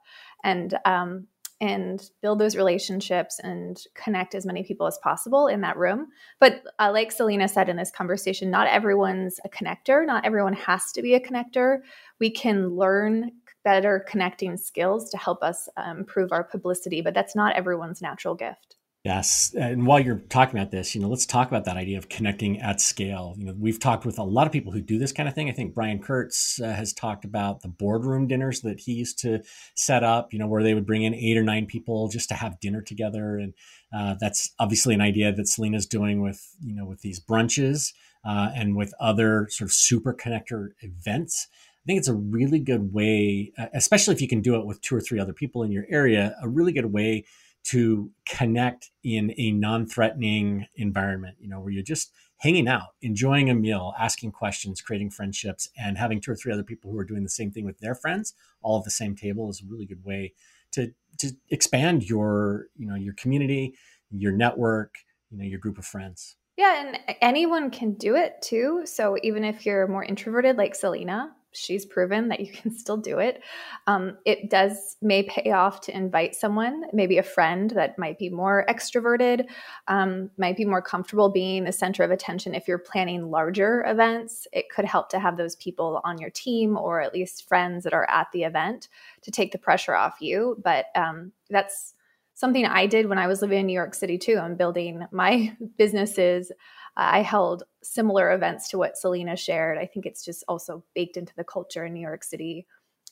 and 0.44 0.78
um, 0.84 1.26
and 1.60 2.10
build 2.22 2.38
those 2.38 2.56
relationships 2.56 3.40
and 3.42 3.82
connect 3.94 4.34
as 4.34 4.46
many 4.46 4.62
people 4.62 4.86
as 4.86 4.98
possible 4.98 5.48
in 5.48 5.60
that 5.62 5.76
room. 5.76 6.06
But 6.38 6.62
uh, 6.78 6.90
like 6.92 7.10
Selena 7.10 7.48
said 7.48 7.68
in 7.68 7.76
this 7.76 7.90
conversation, 7.90 8.50
not 8.50 8.68
everyone's 8.68 9.40
a 9.44 9.48
connector. 9.48 10.06
Not 10.06 10.24
everyone 10.24 10.52
has 10.52 10.92
to 10.92 11.02
be 11.02 11.14
a 11.14 11.20
connector. 11.20 11.78
We 12.20 12.30
can 12.30 12.76
learn 12.76 13.32
better 13.64 14.04
connecting 14.08 14.56
skills 14.56 15.10
to 15.10 15.18
help 15.18 15.42
us 15.42 15.68
um, 15.76 15.98
improve 15.98 16.30
our 16.32 16.44
publicity, 16.44 17.00
but 17.00 17.12
that's 17.12 17.34
not 17.34 17.56
everyone's 17.56 18.00
natural 18.00 18.36
gift. 18.36 18.77
Yes, 19.04 19.54
and 19.56 19.86
while 19.86 20.00
you're 20.00 20.18
talking 20.18 20.58
about 20.58 20.72
this, 20.72 20.92
you 20.92 21.00
know, 21.00 21.08
let's 21.08 21.24
talk 21.24 21.46
about 21.46 21.64
that 21.66 21.76
idea 21.76 21.98
of 21.98 22.08
connecting 22.08 22.60
at 22.60 22.80
scale. 22.80 23.34
You 23.38 23.46
know, 23.46 23.54
we've 23.56 23.78
talked 23.78 24.04
with 24.04 24.18
a 24.18 24.24
lot 24.24 24.48
of 24.48 24.52
people 24.52 24.72
who 24.72 24.80
do 24.80 24.98
this 24.98 25.12
kind 25.12 25.28
of 25.28 25.36
thing. 25.36 25.48
I 25.48 25.52
think 25.52 25.72
Brian 25.72 26.00
Kurtz 26.00 26.60
uh, 26.60 26.72
has 26.72 26.92
talked 26.92 27.24
about 27.24 27.62
the 27.62 27.68
boardroom 27.68 28.26
dinners 28.26 28.60
that 28.62 28.80
he 28.80 28.92
used 28.94 29.20
to 29.20 29.42
set 29.76 30.02
up. 30.02 30.32
You 30.32 30.40
know, 30.40 30.48
where 30.48 30.64
they 30.64 30.74
would 30.74 30.84
bring 30.84 31.04
in 31.04 31.14
eight 31.14 31.36
or 31.36 31.44
nine 31.44 31.66
people 31.66 32.08
just 32.08 32.28
to 32.30 32.34
have 32.34 32.58
dinner 32.58 32.82
together, 32.82 33.38
and 33.38 33.54
uh, 33.96 34.16
that's 34.20 34.52
obviously 34.58 34.94
an 34.94 35.00
idea 35.00 35.32
that 35.32 35.46
Selena's 35.46 35.86
doing 35.86 36.20
with 36.20 36.44
you 36.60 36.74
know 36.74 36.84
with 36.84 37.00
these 37.00 37.20
brunches 37.20 37.92
uh, 38.24 38.50
and 38.56 38.76
with 38.76 38.92
other 38.98 39.46
sort 39.48 39.68
of 39.68 39.72
super 39.72 40.12
connector 40.12 40.70
events. 40.80 41.46
I 41.52 41.86
think 41.86 41.98
it's 42.00 42.08
a 42.08 42.14
really 42.14 42.58
good 42.58 42.92
way, 42.92 43.52
uh, 43.56 43.66
especially 43.72 44.14
if 44.14 44.20
you 44.20 44.28
can 44.28 44.42
do 44.42 44.56
it 44.56 44.66
with 44.66 44.82
two 44.82 44.96
or 44.96 45.00
three 45.00 45.20
other 45.20 45.32
people 45.32 45.62
in 45.62 45.70
your 45.70 45.86
area. 45.88 46.34
A 46.42 46.48
really 46.48 46.72
good 46.72 46.92
way 46.92 47.24
to 47.64 48.10
connect 48.26 48.90
in 49.04 49.34
a 49.36 49.52
non-threatening 49.52 50.66
environment 50.76 51.36
you 51.40 51.48
know 51.48 51.60
where 51.60 51.70
you're 51.70 51.82
just 51.82 52.12
hanging 52.38 52.68
out 52.68 52.88
enjoying 53.02 53.50
a 53.50 53.54
meal 53.54 53.92
asking 53.98 54.30
questions 54.30 54.80
creating 54.80 55.10
friendships 55.10 55.68
and 55.76 55.98
having 55.98 56.20
two 56.20 56.30
or 56.30 56.36
three 56.36 56.52
other 56.52 56.62
people 56.62 56.90
who 56.90 56.98
are 56.98 57.04
doing 57.04 57.22
the 57.22 57.28
same 57.28 57.50
thing 57.50 57.64
with 57.64 57.78
their 57.80 57.94
friends 57.94 58.34
all 58.62 58.78
at 58.78 58.84
the 58.84 58.90
same 58.90 59.14
table 59.14 59.50
is 59.50 59.60
a 59.60 59.70
really 59.70 59.86
good 59.86 60.04
way 60.04 60.32
to 60.72 60.92
to 61.18 61.32
expand 61.50 62.08
your 62.08 62.66
you 62.76 62.86
know 62.86 62.94
your 62.94 63.14
community 63.14 63.74
your 64.10 64.32
network 64.32 64.98
you 65.30 65.38
know 65.38 65.44
your 65.44 65.58
group 65.58 65.78
of 65.78 65.84
friends. 65.84 66.36
Yeah 66.56 66.86
and 66.86 67.16
anyone 67.20 67.70
can 67.70 67.92
do 67.94 68.16
it 68.16 68.42
too. 68.42 68.82
So 68.84 69.16
even 69.22 69.44
if 69.44 69.64
you're 69.64 69.86
more 69.86 70.04
introverted 70.04 70.56
like 70.56 70.74
selena 70.74 71.32
she's 71.52 71.86
proven 71.86 72.28
that 72.28 72.40
you 72.40 72.52
can 72.52 72.70
still 72.76 72.96
do 72.96 73.18
it. 73.18 73.42
Um, 73.86 74.18
it 74.24 74.50
does 74.50 74.96
may 75.00 75.22
pay 75.22 75.50
off 75.52 75.80
to 75.82 75.96
invite 75.96 76.34
someone, 76.34 76.84
maybe 76.92 77.18
a 77.18 77.22
friend 77.22 77.70
that 77.70 77.98
might 77.98 78.18
be 78.18 78.28
more 78.28 78.64
extroverted, 78.68 79.46
um, 79.88 80.30
might 80.36 80.56
be 80.56 80.64
more 80.64 80.82
comfortable 80.82 81.28
being 81.28 81.64
the 81.64 81.72
center 81.72 82.02
of 82.02 82.10
attention. 82.10 82.54
If 82.54 82.68
you're 82.68 82.78
planning 82.78 83.30
larger 83.30 83.84
events, 83.86 84.46
it 84.52 84.70
could 84.70 84.84
help 84.84 85.08
to 85.10 85.18
have 85.18 85.36
those 85.36 85.56
people 85.56 86.00
on 86.04 86.18
your 86.18 86.30
team 86.30 86.76
or 86.76 87.00
at 87.00 87.14
least 87.14 87.48
friends 87.48 87.84
that 87.84 87.94
are 87.94 88.08
at 88.10 88.28
the 88.32 88.44
event 88.44 88.88
to 89.22 89.30
take 89.30 89.52
the 89.52 89.58
pressure 89.58 89.94
off 89.94 90.16
you. 90.20 90.60
But 90.62 90.86
um, 90.94 91.32
that's 91.50 91.94
something 92.34 92.64
I 92.64 92.86
did 92.86 93.08
when 93.08 93.18
I 93.18 93.26
was 93.26 93.42
living 93.42 93.58
in 93.58 93.66
New 93.66 93.72
York 93.72 93.94
City 93.94 94.16
too. 94.16 94.38
I'm 94.38 94.54
building 94.54 95.04
my 95.10 95.56
businesses 95.76 96.52
I 96.98 97.22
held 97.22 97.62
similar 97.82 98.32
events 98.32 98.68
to 98.70 98.78
what 98.78 98.98
Selena 98.98 99.36
shared. 99.36 99.78
I 99.78 99.86
think 99.86 100.04
it's 100.04 100.24
just 100.24 100.44
also 100.48 100.84
baked 100.96 101.16
into 101.16 101.32
the 101.36 101.44
culture 101.44 101.86
in 101.86 101.94
New 101.94 102.00
York 102.00 102.24
City 102.24 102.66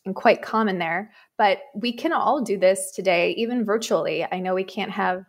and 0.04 0.14
quite 0.14 0.42
common 0.42 0.78
there. 0.78 1.12
But 1.38 1.58
we 1.74 1.92
can 1.92 2.12
all 2.12 2.42
do 2.42 2.58
this 2.58 2.90
today, 2.90 3.30
even 3.32 3.64
virtually. 3.64 4.26
I 4.30 4.40
know 4.40 4.54
we 4.54 4.64
can't 4.64 4.90
have 4.90 5.24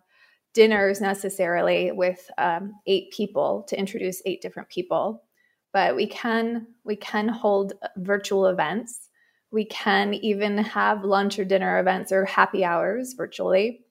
dinners 0.56 1.00
necessarily 1.00 1.92
with 1.92 2.32
um, 2.40 2.74
eight 2.88 3.12
people 3.12 3.64
to 3.70 3.78
introduce 3.78 4.24
eight 4.26 4.42
different 4.42 4.70
people, 4.70 5.24
but 5.72 5.96
we 5.96 6.08
can 6.08 6.66
we 6.84 6.96
can 6.96 7.28
hold 7.28 7.74
virtual 7.98 8.48
events. 8.48 9.10
We 9.52 9.66
can 9.66 10.16
even 10.16 10.58
have 10.58 11.04
lunch 11.04 11.38
or 11.38 11.46
dinner 11.46 11.80
events 11.80 12.12
or 12.12 12.26
happy 12.26 12.66
hours 12.66 13.14
virtually 13.14 13.86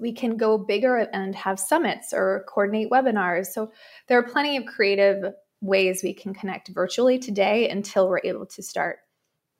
we 0.00 0.12
can 0.12 0.36
go 0.36 0.58
bigger 0.58 0.96
and 1.12 1.34
have 1.34 1.60
summits 1.60 2.12
or 2.12 2.44
coordinate 2.48 2.90
webinars. 2.90 3.46
So 3.46 3.70
there 4.06 4.18
are 4.18 4.22
plenty 4.22 4.56
of 4.56 4.66
creative 4.66 5.34
ways 5.60 6.02
we 6.02 6.14
can 6.14 6.32
connect 6.32 6.68
virtually 6.68 7.18
today 7.18 7.68
until 7.68 8.08
we're 8.08 8.20
able 8.24 8.46
to 8.46 8.62
start 8.62 9.00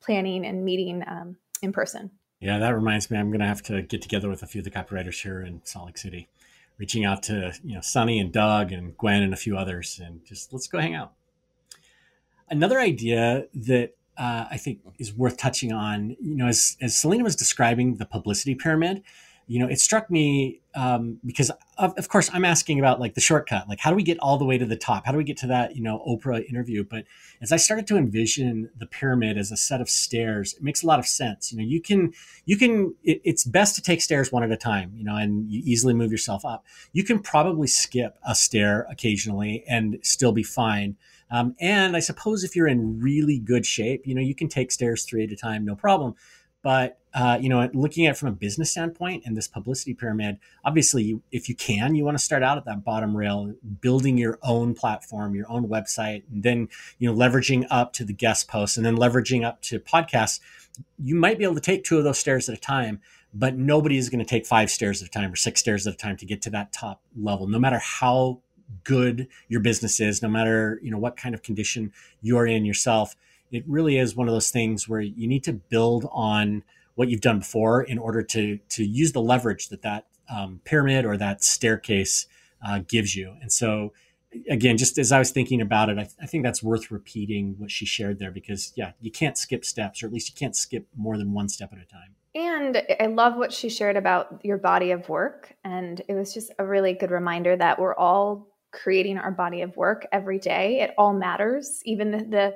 planning 0.01 0.47
and 0.47 0.64
meeting 0.64 1.05
um, 1.07 1.36
in 1.62 1.72
person. 1.72 2.11
Yeah, 2.41 2.59
that 2.59 2.74
reminds 2.74 3.11
me, 3.11 3.18
I'm 3.18 3.28
going 3.28 3.41
to 3.41 3.47
have 3.47 3.62
to 3.64 3.82
get 3.82 4.01
together 4.01 4.30
with 4.30 4.43
a 4.43 4.47
few 4.47 4.61
of 4.61 4.64
the 4.64 4.70
copywriters 4.70 5.22
here 5.22 5.43
in 5.43 5.61
Salt 5.64 5.86
Lake 5.86 5.99
City. 5.99 6.28
reaching 6.78 7.05
out 7.05 7.22
to 7.24 7.53
you 7.62 7.74
know 7.74 7.82
Sunny 7.82 8.18
and 8.18 8.32
Doug 8.32 8.72
and 8.72 8.97
Gwen 8.97 9.22
and 9.22 9.34
a 9.34 9.36
few 9.36 9.59
others, 9.59 10.01
and 10.03 10.24
just 10.24 10.53
let's 10.53 10.66
go 10.66 10.78
hang 10.78 10.95
out. 10.95 11.12
Another 12.49 12.80
idea 12.80 13.45
that 13.55 13.95
uh, 14.16 14.47
I 14.51 14.57
think 14.57 14.80
is 14.99 15.12
worth 15.12 15.36
touching 15.36 15.72
on, 15.72 16.16
you 16.20 16.36
know, 16.36 16.47
as 16.47 16.78
as 16.80 16.97
Selena 16.97 17.24
was 17.24 17.36
describing 17.36 17.97
the 17.97 18.07
publicity 18.07 18.55
pyramid, 18.55 19.03
you 19.51 19.59
know, 19.59 19.66
it 19.66 19.80
struck 19.80 20.09
me 20.12 20.61
um, 20.76 21.18
because 21.26 21.51
of, 21.76 21.92
of, 21.98 22.09
course 22.09 22.30
I'm 22.32 22.44
asking 22.44 22.78
about 22.78 23.01
like 23.01 23.14
the 23.14 23.20
shortcut, 23.20 23.68
like 23.68 23.80
how 23.80 23.90
do 23.90 23.96
we 23.96 24.05
get 24.05 24.16
all 24.20 24.38
the 24.38 24.44
way 24.44 24.57
to 24.57 24.64
the 24.64 24.76
top? 24.76 25.07
How 25.07 25.11
do 25.11 25.18
we 25.18 25.24
get 25.24 25.38
to 25.38 25.48
that, 25.48 25.74
you 25.74 25.82
know, 25.82 26.01
Oprah 26.07 26.48
interview? 26.48 26.84
But 26.88 27.05
as 27.42 27.51
I 27.51 27.57
started 27.57 27.88
to 27.88 27.96
envision 27.96 28.70
the 28.78 28.86
pyramid 28.86 29.36
as 29.36 29.51
a 29.51 29.57
set 29.57 29.80
of 29.80 29.90
stairs, 29.90 30.55
it 30.55 30.62
makes 30.62 30.84
a 30.84 30.86
lot 30.86 31.01
of 31.01 31.07
sense. 31.07 31.51
You 31.51 31.59
know, 31.59 31.64
you 31.64 31.82
can, 31.82 32.12
you 32.44 32.57
can, 32.57 32.94
it, 33.03 33.20
it's 33.24 33.42
best 33.42 33.74
to 33.74 33.82
take 33.82 34.03
stairs 34.03 34.30
one 34.30 34.44
at 34.44 34.53
a 34.53 34.57
time, 34.57 34.92
you 34.94 35.03
know, 35.03 35.16
and 35.16 35.51
you 35.51 35.62
easily 35.64 35.94
move 35.94 36.12
yourself 36.12 36.44
up. 36.44 36.64
You 36.92 37.03
can 37.03 37.18
probably 37.18 37.66
skip 37.66 38.18
a 38.24 38.36
stair 38.36 38.86
occasionally 38.88 39.64
and 39.66 39.98
still 40.03 40.30
be 40.30 40.44
fine. 40.44 40.96
Um, 41.28 41.57
and 41.61 41.96
I 41.96 42.01
suppose 42.01 42.44
if 42.44 42.55
you're 42.55 42.68
in 42.68 43.01
really 43.01 43.40
good 43.40 43.66
shape, 43.66 44.07
you 44.07 44.14
know, 44.14 44.20
you 44.20 44.34
can 44.36 44.48
take 44.48 44.70
stairs 44.70 45.05
three 45.05 45.24
at 45.24 45.32
a 45.32 45.36
time, 45.36 45.64
no 45.64 45.74
problem. 45.74 46.14
But 46.62 46.98
uh, 47.12 47.38
you 47.40 47.48
know, 47.48 47.68
looking 47.74 48.06
at 48.06 48.12
it 48.12 48.18
from 48.18 48.28
a 48.28 48.32
business 48.32 48.70
standpoint 48.70 49.24
and 49.26 49.36
this 49.36 49.48
publicity 49.48 49.94
pyramid, 49.94 50.38
obviously, 50.64 51.02
you, 51.02 51.22
if 51.32 51.48
you 51.48 51.56
can, 51.56 51.94
you 51.96 52.04
want 52.04 52.16
to 52.16 52.22
start 52.22 52.42
out 52.42 52.56
at 52.56 52.64
that 52.66 52.84
bottom 52.84 53.16
rail, 53.16 53.52
building 53.80 54.16
your 54.16 54.38
own 54.42 54.74
platform, 54.74 55.34
your 55.34 55.50
own 55.50 55.66
website, 55.66 56.22
and 56.30 56.42
then 56.42 56.68
you 56.98 57.11
know, 57.11 57.16
leveraging 57.16 57.66
up 57.70 57.92
to 57.94 58.04
the 58.04 58.12
guest 58.12 58.46
posts, 58.48 58.76
and 58.76 58.86
then 58.86 58.96
leveraging 58.96 59.44
up 59.44 59.61
to 59.62 59.80
podcasts. 59.80 60.40
You 61.02 61.16
might 61.16 61.38
be 61.38 61.44
able 61.44 61.56
to 61.56 61.61
take 61.61 61.82
two 61.82 61.98
of 61.98 62.04
those 62.04 62.18
stairs 62.18 62.48
at 62.48 62.56
a 62.56 62.61
time, 62.61 63.00
but 63.34 63.56
nobody 63.56 63.96
is 63.96 64.08
going 64.08 64.24
to 64.24 64.28
take 64.28 64.46
five 64.46 64.70
stairs 64.70 65.02
at 65.02 65.08
a 65.08 65.11
time 65.11 65.32
or 65.32 65.36
six 65.36 65.61
stairs 65.61 65.86
at 65.86 65.94
a 65.94 65.96
time 65.96 66.16
to 66.18 66.26
get 66.26 66.42
to 66.42 66.50
that 66.50 66.72
top 66.72 67.00
level, 67.16 67.48
no 67.48 67.58
matter 67.58 67.78
how 67.78 68.40
good 68.84 69.26
your 69.48 69.61
business 69.61 69.98
is, 69.98 70.22
no 70.22 70.28
matter 70.28 70.78
you 70.80 70.92
know 70.92 70.98
what 70.98 71.16
kind 71.16 71.34
of 71.34 71.42
condition 71.42 71.92
you're 72.22 72.46
in 72.46 72.64
yourself 72.64 73.16
it 73.51 73.64
really 73.66 73.98
is 73.98 74.14
one 74.14 74.28
of 74.28 74.34
those 74.34 74.51
things 74.51 74.88
where 74.88 75.01
you 75.01 75.26
need 75.26 75.44
to 75.44 75.53
build 75.53 76.09
on 76.12 76.62
what 76.94 77.09
you've 77.09 77.20
done 77.20 77.38
before 77.38 77.82
in 77.82 77.98
order 77.98 78.22
to 78.22 78.59
to 78.68 78.84
use 78.84 79.12
the 79.12 79.22
leverage 79.22 79.68
that 79.68 79.82
that 79.82 80.07
um, 80.30 80.61
pyramid 80.64 81.05
or 81.05 81.16
that 81.16 81.42
staircase 81.42 82.26
uh, 82.64 82.80
gives 82.86 83.16
you. 83.16 83.34
And 83.40 83.51
so, 83.51 83.92
again, 84.48 84.76
just 84.76 84.98
as 84.98 85.12
I 85.12 85.18
was 85.18 85.30
thinking 85.30 85.61
about 85.61 85.88
it, 85.88 85.98
I, 85.98 86.09
I, 86.22 86.26
think 86.26 86.44
that's 86.44 86.62
worth 86.62 86.90
repeating 86.90 87.57
what 87.59 87.70
she 87.70 87.84
shared 87.84 88.18
there 88.18 88.30
because 88.30 88.72
yeah, 88.76 88.92
you 89.01 89.11
can't 89.11 89.36
skip 89.36 89.64
steps, 89.64 90.03
or 90.03 90.07
at 90.07 90.12
least 90.12 90.28
you 90.28 90.34
can't 90.36 90.55
skip 90.55 90.86
more 90.96 91.16
than 91.16 91.32
one 91.32 91.48
step 91.48 91.72
at 91.72 91.78
a 91.78 91.86
time. 91.86 92.14
And 92.34 92.82
I 93.01 93.07
love 93.07 93.36
what 93.36 93.53
she 93.53 93.68
shared 93.68 93.96
about 93.96 94.40
your 94.44 94.59
body 94.59 94.92
of 94.92 95.09
work, 95.09 95.57
and 95.64 96.01
it 96.07 96.14
was 96.14 96.32
just 96.32 96.53
a 96.59 96.64
really 96.64 96.92
good 96.92 97.11
reminder 97.11 97.57
that 97.57 97.80
we're 97.80 97.96
all 97.96 98.46
creating 98.72 99.18
our 99.18 99.32
body 99.32 99.62
of 99.62 99.76
work 99.76 100.07
every 100.12 100.38
day. 100.38 100.80
It 100.80 100.92
all 100.96 101.12
matters, 101.12 101.82
even 101.84 102.12
the, 102.12 102.18
the 102.18 102.55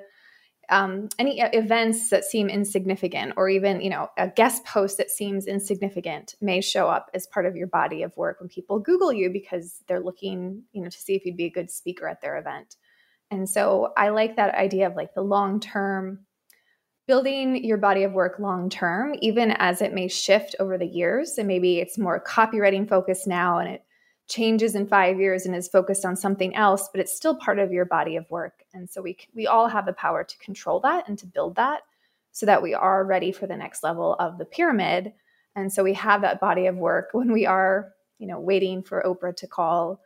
um, 0.70 1.08
any 1.18 1.40
events 1.40 2.10
that 2.10 2.24
seem 2.24 2.48
insignificant 2.48 3.34
or 3.36 3.48
even 3.48 3.80
you 3.80 3.90
know 3.90 4.08
a 4.16 4.28
guest 4.28 4.64
post 4.64 4.98
that 4.98 5.10
seems 5.10 5.46
insignificant 5.46 6.34
may 6.40 6.60
show 6.60 6.88
up 6.88 7.10
as 7.14 7.26
part 7.26 7.46
of 7.46 7.56
your 7.56 7.66
body 7.66 8.02
of 8.02 8.16
work 8.16 8.40
when 8.40 8.48
people 8.48 8.78
google 8.78 9.12
you 9.12 9.30
because 9.30 9.82
they're 9.86 10.00
looking 10.00 10.62
you 10.72 10.82
know 10.82 10.88
to 10.88 10.98
see 10.98 11.14
if 11.14 11.24
you'd 11.24 11.36
be 11.36 11.46
a 11.46 11.50
good 11.50 11.70
speaker 11.70 12.08
at 12.08 12.20
their 12.20 12.36
event. 12.36 12.76
And 13.30 13.48
so 13.48 13.92
i 13.96 14.10
like 14.10 14.36
that 14.36 14.54
idea 14.54 14.86
of 14.86 14.96
like 14.96 15.14
the 15.14 15.22
long 15.22 15.60
term 15.60 16.20
building 17.06 17.62
your 17.64 17.76
body 17.76 18.04
of 18.04 18.12
work 18.12 18.38
long 18.38 18.70
term 18.70 19.14
even 19.20 19.50
as 19.52 19.82
it 19.82 19.92
may 19.92 20.08
shift 20.08 20.54
over 20.58 20.78
the 20.78 20.86
years 20.86 21.36
and 21.38 21.46
maybe 21.46 21.78
it's 21.78 21.98
more 21.98 22.22
copywriting 22.22 22.88
focused 22.88 23.26
now 23.26 23.58
and 23.58 23.68
it 23.68 23.84
changes 24.28 24.74
in 24.74 24.86
five 24.86 25.20
years 25.20 25.44
and 25.46 25.54
is 25.54 25.68
focused 25.68 26.04
on 26.04 26.16
something 26.16 26.54
else, 26.54 26.88
but 26.92 27.00
it's 27.00 27.14
still 27.14 27.34
part 27.34 27.58
of 27.58 27.72
your 27.72 27.84
body 27.84 28.16
of 28.16 28.28
work. 28.30 28.64
And 28.72 28.88
so 28.88 29.02
we 29.02 29.16
we 29.34 29.46
all 29.46 29.68
have 29.68 29.86
the 29.86 29.92
power 29.92 30.24
to 30.24 30.38
control 30.38 30.80
that 30.80 31.08
and 31.08 31.18
to 31.18 31.26
build 31.26 31.56
that 31.56 31.82
so 32.32 32.46
that 32.46 32.62
we 32.62 32.74
are 32.74 33.04
ready 33.04 33.32
for 33.32 33.46
the 33.46 33.56
next 33.56 33.82
level 33.82 34.14
of 34.18 34.38
the 34.38 34.44
pyramid. 34.44 35.12
And 35.54 35.72
so 35.72 35.84
we 35.84 35.94
have 35.94 36.22
that 36.22 36.40
body 36.40 36.66
of 36.66 36.76
work 36.76 37.10
when 37.12 37.32
we 37.32 37.46
are, 37.46 37.92
you 38.18 38.26
know, 38.26 38.40
waiting 38.40 38.82
for 38.82 39.02
Oprah 39.02 39.36
to 39.36 39.46
call. 39.46 40.00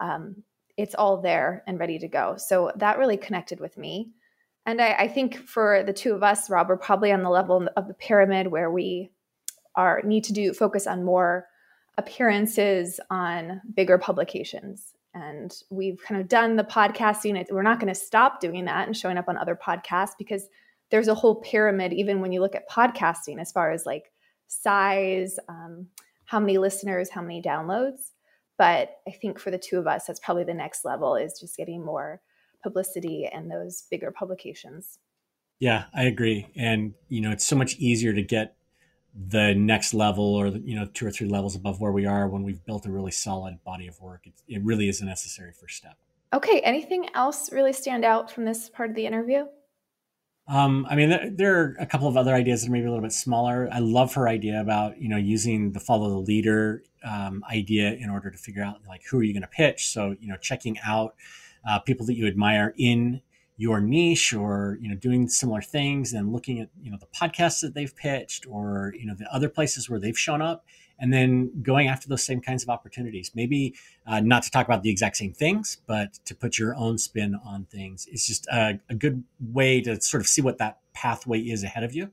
Um, 0.00 0.42
it's 0.76 0.94
all 0.94 1.20
there 1.20 1.62
and 1.66 1.78
ready 1.78 1.98
to 1.98 2.08
go. 2.08 2.36
So 2.38 2.72
that 2.76 2.98
really 2.98 3.16
connected 3.16 3.60
with 3.60 3.76
me. 3.76 4.10
And 4.66 4.80
I, 4.80 4.94
I 4.94 5.08
think 5.08 5.36
for 5.36 5.82
the 5.82 5.92
two 5.92 6.14
of 6.14 6.22
us, 6.22 6.48
Rob, 6.48 6.68
we're 6.68 6.78
probably 6.78 7.12
on 7.12 7.22
the 7.22 7.30
level 7.30 7.68
of 7.76 7.86
the 7.86 7.94
pyramid 7.94 8.46
where 8.46 8.70
we 8.70 9.10
are 9.76 10.00
need 10.04 10.24
to 10.24 10.32
do 10.32 10.54
focus 10.54 10.86
on 10.86 11.04
more 11.04 11.46
appearances 11.98 13.00
on 13.10 13.60
bigger 13.74 13.98
publications. 13.98 14.94
And 15.14 15.54
we've 15.70 16.00
kind 16.02 16.20
of 16.20 16.28
done 16.28 16.56
the 16.56 16.64
podcasting. 16.64 17.44
We're 17.50 17.62
not 17.62 17.78
going 17.78 17.92
to 17.92 17.98
stop 17.98 18.40
doing 18.40 18.64
that 18.64 18.86
and 18.86 18.96
showing 18.96 19.16
up 19.16 19.28
on 19.28 19.36
other 19.36 19.56
podcasts 19.56 20.12
because 20.18 20.48
there's 20.90 21.08
a 21.08 21.14
whole 21.14 21.36
pyramid, 21.36 21.92
even 21.92 22.20
when 22.20 22.32
you 22.32 22.40
look 22.40 22.54
at 22.54 22.68
podcasting, 22.68 23.40
as 23.40 23.52
far 23.52 23.70
as 23.70 23.86
like 23.86 24.12
size, 24.48 25.38
um, 25.48 25.86
how 26.24 26.40
many 26.40 26.58
listeners, 26.58 27.10
how 27.10 27.22
many 27.22 27.40
downloads. 27.40 28.10
But 28.58 28.96
I 29.06 29.12
think 29.12 29.38
for 29.38 29.50
the 29.50 29.58
two 29.58 29.78
of 29.78 29.86
us, 29.86 30.06
that's 30.06 30.20
probably 30.20 30.44
the 30.44 30.54
next 30.54 30.84
level 30.84 31.16
is 31.16 31.38
just 31.38 31.56
getting 31.56 31.84
more 31.84 32.20
publicity 32.62 33.26
and 33.26 33.50
those 33.50 33.84
bigger 33.90 34.10
publications. 34.10 34.98
Yeah, 35.60 35.84
I 35.94 36.04
agree. 36.04 36.48
And, 36.56 36.94
you 37.08 37.20
know, 37.20 37.30
it's 37.30 37.44
so 37.44 37.56
much 37.56 37.76
easier 37.76 38.12
to 38.12 38.22
get 38.22 38.56
the 39.14 39.54
next 39.54 39.94
level 39.94 40.34
or 40.34 40.48
you 40.48 40.74
know 40.74 40.86
two 40.92 41.06
or 41.06 41.10
three 41.10 41.28
levels 41.28 41.54
above 41.54 41.80
where 41.80 41.92
we 41.92 42.04
are 42.04 42.28
when 42.28 42.42
we've 42.42 42.64
built 42.64 42.84
a 42.84 42.90
really 42.90 43.12
solid 43.12 43.62
body 43.64 43.86
of 43.86 44.00
work 44.00 44.26
it, 44.26 44.32
it 44.48 44.62
really 44.64 44.88
is 44.88 45.00
a 45.00 45.04
necessary 45.04 45.52
first 45.52 45.76
step 45.76 45.96
okay 46.32 46.60
anything 46.60 47.08
else 47.14 47.52
really 47.52 47.72
stand 47.72 48.04
out 48.04 48.30
from 48.30 48.44
this 48.44 48.68
part 48.68 48.90
of 48.90 48.96
the 48.96 49.06
interview 49.06 49.44
um, 50.46 50.86
I 50.90 50.94
mean, 50.94 51.08
there, 51.08 51.30
there, 51.30 51.60
are 51.60 51.76
a 51.78 51.86
couple 51.86 52.06
of 52.06 52.18
other 52.18 52.34
ideas 52.34 52.60
that 52.60 52.68
are 52.68 52.72
maybe 52.72 52.84
a 52.84 52.90
little 52.90 53.02
bit 53.02 53.14
smaller. 53.14 53.66
I 53.72 53.78
love 53.78 54.12
her 54.12 54.28
idea 54.28 54.60
about 54.60 55.00
you 55.00 55.08
know 55.08 55.16
using 55.16 55.72
the 55.72 55.80
follow 55.80 56.10
the 56.10 56.18
leader 56.18 56.82
um, 57.02 57.42
idea 57.50 57.92
in 57.94 58.10
order 58.10 58.30
to 58.30 58.36
figure 58.36 58.62
out 58.62 58.80
like 58.86 59.00
who 59.10 59.18
are 59.18 59.22
you 59.22 59.32
going 59.32 59.40
to 59.40 59.48
pitch. 59.48 59.88
So 59.88 60.14
you 60.20 60.28
know, 60.28 60.36
checking 60.36 60.78
out 60.80 61.14
uh, 61.66 61.78
people 61.78 62.04
that 62.06 62.14
you 62.14 62.26
admire 62.26 62.74
in 62.76 63.22
your 63.56 63.80
niche 63.80 64.32
or 64.32 64.78
you 64.80 64.88
know 64.88 64.96
doing 64.96 65.28
similar 65.28 65.62
things 65.62 66.12
and 66.12 66.32
looking 66.32 66.58
at 66.60 66.68
you 66.82 66.90
know 66.90 66.98
the 66.98 67.06
podcasts 67.06 67.60
that 67.60 67.74
they've 67.74 67.94
pitched 67.94 68.46
or 68.48 68.92
you 68.98 69.06
know 69.06 69.14
the 69.14 69.32
other 69.32 69.48
places 69.48 69.88
where 69.88 70.00
they've 70.00 70.18
shown 70.18 70.42
up 70.42 70.64
and 70.98 71.12
then 71.12 71.50
going 71.62 71.88
after 71.88 72.08
those 72.08 72.22
same 72.22 72.40
kinds 72.40 72.62
of 72.62 72.68
opportunities. 72.68 73.32
Maybe 73.34 73.74
uh, 74.06 74.20
not 74.20 74.44
to 74.44 74.50
talk 74.50 74.66
about 74.66 74.82
the 74.82 74.90
exact 74.90 75.16
same 75.16 75.32
things 75.32 75.78
but 75.86 76.14
to 76.24 76.34
put 76.34 76.58
your 76.58 76.74
own 76.76 76.98
spin 76.98 77.38
on 77.44 77.66
things 77.66 78.06
is 78.06 78.26
just 78.26 78.46
a, 78.48 78.80
a 78.88 78.94
good 78.94 79.22
way 79.40 79.80
to 79.82 80.00
sort 80.00 80.20
of 80.20 80.26
see 80.26 80.42
what 80.42 80.58
that 80.58 80.78
pathway 80.92 81.40
is 81.40 81.62
ahead 81.62 81.84
of 81.84 81.94
you. 81.94 82.10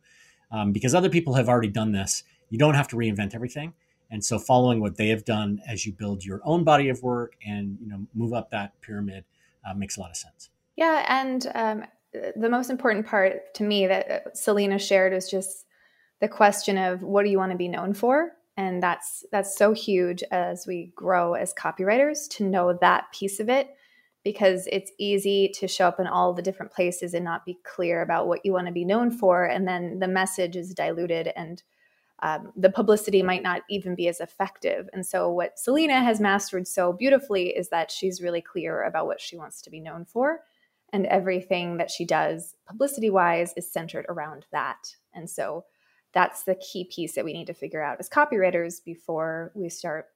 Um, 0.51 0.71
because 0.73 0.93
other 0.93 1.09
people 1.09 1.35
have 1.35 1.47
already 1.47 1.69
done 1.69 1.91
this. 1.93 2.23
You 2.49 2.57
don't 2.57 2.73
have 2.73 2.87
to 2.89 2.97
reinvent 2.97 3.33
everything. 3.33 3.73
And 4.09 4.23
so 4.23 4.37
following 4.37 4.81
what 4.81 4.97
they 4.97 5.07
have 5.07 5.23
done 5.23 5.61
as 5.67 5.85
you 5.85 5.93
build 5.93 6.25
your 6.25 6.41
own 6.43 6.65
body 6.65 6.89
of 6.89 7.01
work 7.01 7.37
and 7.45 7.77
you 7.81 7.87
know 7.87 8.05
move 8.13 8.33
up 8.33 8.51
that 8.51 8.79
pyramid 8.81 9.23
uh, 9.65 9.73
makes 9.73 9.95
a 9.95 10.01
lot 10.01 10.09
of 10.09 10.17
sense 10.17 10.50
yeah, 10.75 11.05
and 11.07 11.51
um, 11.53 11.83
the 12.35 12.49
most 12.49 12.69
important 12.69 13.05
part 13.05 13.53
to 13.55 13.63
me 13.63 13.87
that 13.87 14.11
uh, 14.11 14.19
Selena 14.33 14.79
shared 14.79 15.13
was 15.13 15.29
just 15.29 15.65
the 16.19 16.27
question 16.27 16.77
of 16.77 17.03
what 17.03 17.23
do 17.23 17.29
you 17.29 17.37
want 17.37 17.51
to 17.51 17.57
be 17.57 17.67
known 17.67 17.93
for, 17.93 18.31
and 18.57 18.81
that's 18.81 19.23
that's 19.31 19.57
so 19.57 19.73
huge 19.73 20.23
as 20.31 20.65
we 20.67 20.91
grow 20.95 21.33
as 21.33 21.53
copywriters 21.53 22.29
to 22.31 22.43
know 22.43 22.77
that 22.81 23.11
piece 23.11 23.39
of 23.39 23.49
it 23.49 23.69
because 24.23 24.67
it's 24.71 24.91
easy 24.99 25.51
to 25.55 25.67
show 25.67 25.87
up 25.87 25.99
in 25.99 26.05
all 26.05 26.33
the 26.33 26.43
different 26.43 26.71
places 26.71 27.13
and 27.15 27.25
not 27.25 27.45
be 27.45 27.57
clear 27.63 28.03
about 28.03 28.27
what 28.27 28.45
you 28.45 28.53
want 28.53 28.67
to 28.67 28.73
be 28.73 28.85
known 28.85 29.09
for 29.09 29.45
and 29.45 29.67
then 29.67 29.97
the 29.99 30.07
message 30.07 30.55
is 30.55 30.75
diluted 30.75 31.31
and 31.35 31.63
um, 32.23 32.51
the 32.55 32.69
publicity 32.69 33.23
might 33.23 33.41
not 33.41 33.63
even 33.69 33.95
be 33.95 34.07
as 34.07 34.19
effective. 34.19 34.87
And 34.93 35.05
so 35.05 35.31
what 35.31 35.57
selena 35.57 36.03
has 36.03 36.19
mastered 36.19 36.67
so 36.67 36.93
beautifully 36.93 37.49
is 37.49 37.69
that 37.69 37.89
she's 37.89 38.21
really 38.21 38.41
clear 38.41 38.83
about 38.83 39.07
what 39.07 39.19
she 39.19 39.37
wants 39.37 39.61
to 39.63 39.71
be 39.71 39.79
known 39.79 40.05
for 40.05 40.41
and 40.93 41.05
everything 41.05 41.77
that 41.77 41.89
she 41.89 42.05
does 42.05 42.55
publicity 42.67 43.09
wise 43.09 43.53
is 43.55 43.71
centered 43.71 44.05
around 44.09 44.45
that. 44.51 44.95
And 45.13 45.29
so 45.29 45.65
that's 46.13 46.43
the 46.43 46.55
key 46.55 46.89
piece 46.93 47.15
that 47.15 47.25
we 47.25 47.33
need 47.33 47.47
to 47.47 47.53
figure 47.53 47.81
out 47.81 47.99
as 47.99 48.09
copywriters 48.09 48.83
before 48.83 49.51
we 49.55 49.69
start 49.69 50.07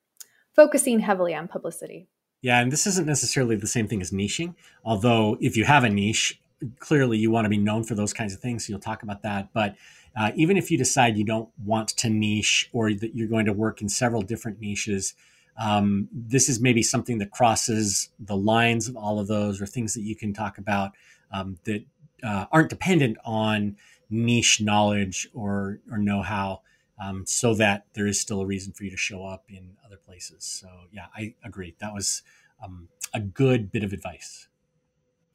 focusing 0.53 0.99
heavily 0.99 1.33
on 1.33 1.47
publicity. 1.47 2.07
Yeah 2.41 2.59
and 2.59 2.71
this 2.71 2.85
isn't 2.85 3.07
necessarily 3.07 3.55
the 3.55 3.67
same 3.67 3.87
thing 3.87 4.01
as 4.01 4.11
niching 4.11 4.55
although 4.83 5.37
if 5.39 5.57
you 5.57 5.65
have 5.65 5.83
a 5.83 5.89
niche 5.89 6.39
clearly 6.79 7.17
you 7.17 7.31
want 7.31 7.45
to 7.45 7.49
be 7.49 7.57
known 7.57 7.83
for 7.83 7.95
those 7.95 8.13
kinds 8.13 8.33
of 8.33 8.39
things 8.39 8.65
so 8.65 8.71
you'll 8.71 8.79
talk 8.79 9.03
about 9.03 9.23
that. 9.23 9.49
But 9.53 9.75
uh, 10.15 10.31
even 10.35 10.57
if 10.57 10.71
you 10.71 10.77
decide 10.77 11.17
you 11.17 11.25
don't 11.25 11.49
want 11.63 11.89
to 11.89 12.09
niche 12.09 12.69
or 12.71 12.93
that 12.93 13.15
you're 13.15 13.27
going 13.27 13.45
to 13.45 13.53
work 13.53 13.81
in 13.81 13.89
several 13.89 14.21
different 14.21 14.61
niches 14.61 15.13
um, 15.57 16.09
this 16.11 16.49
is 16.49 16.59
maybe 16.59 16.83
something 16.83 17.17
that 17.19 17.31
crosses 17.31 18.09
the 18.19 18.35
lines 18.35 18.87
of 18.87 18.95
all 18.97 19.19
of 19.19 19.27
those 19.27 19.61
or 19.61 19.65
things 19.65 19.93
that 19.93 20.01
you 20.01 20.15
can 20.15 20.33
talk 20.33 20.57
about 20.57 20.91
um, 21.31 21.57
that 21.63 21.85
uh, 22.23 22.45
aren't 22.51 22.69
dependent 22.69 23.17
on 23.23 23.77
niche 24.09 24.61
knowledge 24.61 25.29
or, 25.33 25.79
or 25.91 25.97
know-how 25.97 26.61
um, 27.01 27.25
so 27.25 27.53
that 27.53 27.85
there 27.93 28.07
is 28.07 28.19
still 28.19 28.41
a 28.41 28.45
reason 28.45 28.73
for 28.73 28.83
you 28.83 28.91
to 28.91 28.97
show 28.97 29.25
up 29.25 29.43
in 29.49 29.71
other 29.85 29.97
places. 29.97 30.43
So, 30.43 30.67
yeah, 30.91 31.07
I 31.15 31.33
agree. 31.43 31.75
That 31.79 31.93
was 31.93 32.21
um, 32.63 32.87
a 33.13 33.19
good 33.19 33.71
bit 33.71 33.83
of 33.83 33.93
advice. 33.93 34.47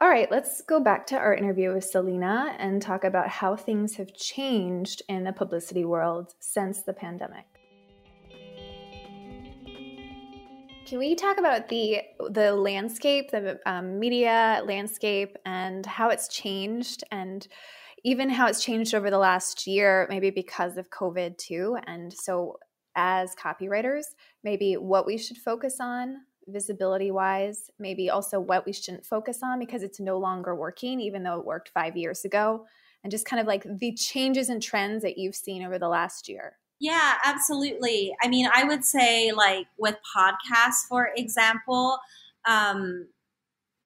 All 0.03 0.09
right, 0.09 0.31
let's 0.31 0.63
go 0.63 0.81
back 0.81 1.07
to 1.09 1.19
our 1.19 1.35
interview 1.35 1.75
with 1.75 1.85
Selena 1.85 2.57
and 2.59 2.81
talk 2.81 3.05
about 3.05 3.29
how 3.29 3.55
things 3.55 3.97
have 3.97 4.15
changed 4.15 5.03
in 5.09 5.25
the 5.25 5.33
publicity 5.33 5.85
world 5.85 6.35
since 6.41 6.81
the 6.81 6.95
pandemic. 6.95 7.50
Can 10.91 10.99
we 10.99 11.15
talk 11.15 11.39
about 11.39 11.69
the 11.69 12.03
the 12.31 12.53
landscape, 12.53 13.31
the 13.31 13.61
um, 13.65 14.01
media 14.01 14.61
landscape, 14.65 15.37
and 15.47 15.87
how 15.87 16.09
it's 16.09 16.27
changed, 16.27 17.05
and 17.13 17.47
even 18.03 18.29
how 18.29 18.49
it's 18.49 18.61
changed 18.61 18.93
over 18.93 19.09
the 19.09 19.17
last 19.17 19.69
year, 19.69 20.09
maybe 20.11 20.31
because 20.31 20.77
of 20.77 20.91
COVID 20.91 21.39
too? 21.39 21.79
And 21.87 22.13
so, 22.13 22.59
as 22.97 23.37
copywriters, 23.37 24.07
maybe 24.43 24.75
what 24.75 25.07
we 25.07 25.17
should 25.17 25.39
focus 25.39 25.77
on 25.79 26.23
visibility 26.49 27.13
wise, 27.13 27.71
maybe 27.79 28.11
also 28.11 28.41
what 28.41 28.67
we 28.67 28.73
shouldn't 28.73 29.07
focus 29.07 29.45
on 29.45 29.61
because 29.61 29.85
it's 29.85 30.01
no 30.01 30.19
longer 30.19 30.57
working, 30.57 31.01
even 31.01 31.23
though 31.23 31.39
it 31.39 31.47
worked 31.47 31.69
five 31.69 31.97
years 31.97 32.25
ago, 32.25 32.67
and 33.05 33.13
just 33.13 33.27
kind 33.27 33.39
of 33.41 33.47
like 33.47 33.65
the 33.79 33.95
changes 33.95 34.49
and 34.49 34.61
trends 34.61 35.05
that 35.05 35.19
you've 35.19 35.37
seen 35.37 35.63
over 35.63 35.79
the 35.79 35.89
last 35.89 36.29
year. 36.29 36.57
Yeah, 36.81 37.15
absolutely. 37.25 38.15
I 38.23 38.29
mean, 38.29 38.49
I 38.53 38.65
would 38.65 38.85
say 38.85 39.33
like 39.33 39.67
with 39.79 39.97
podcasts, 40.17 40.87
for 40.89 41.11
example, 41.15 41.99
um, 42.47 43.07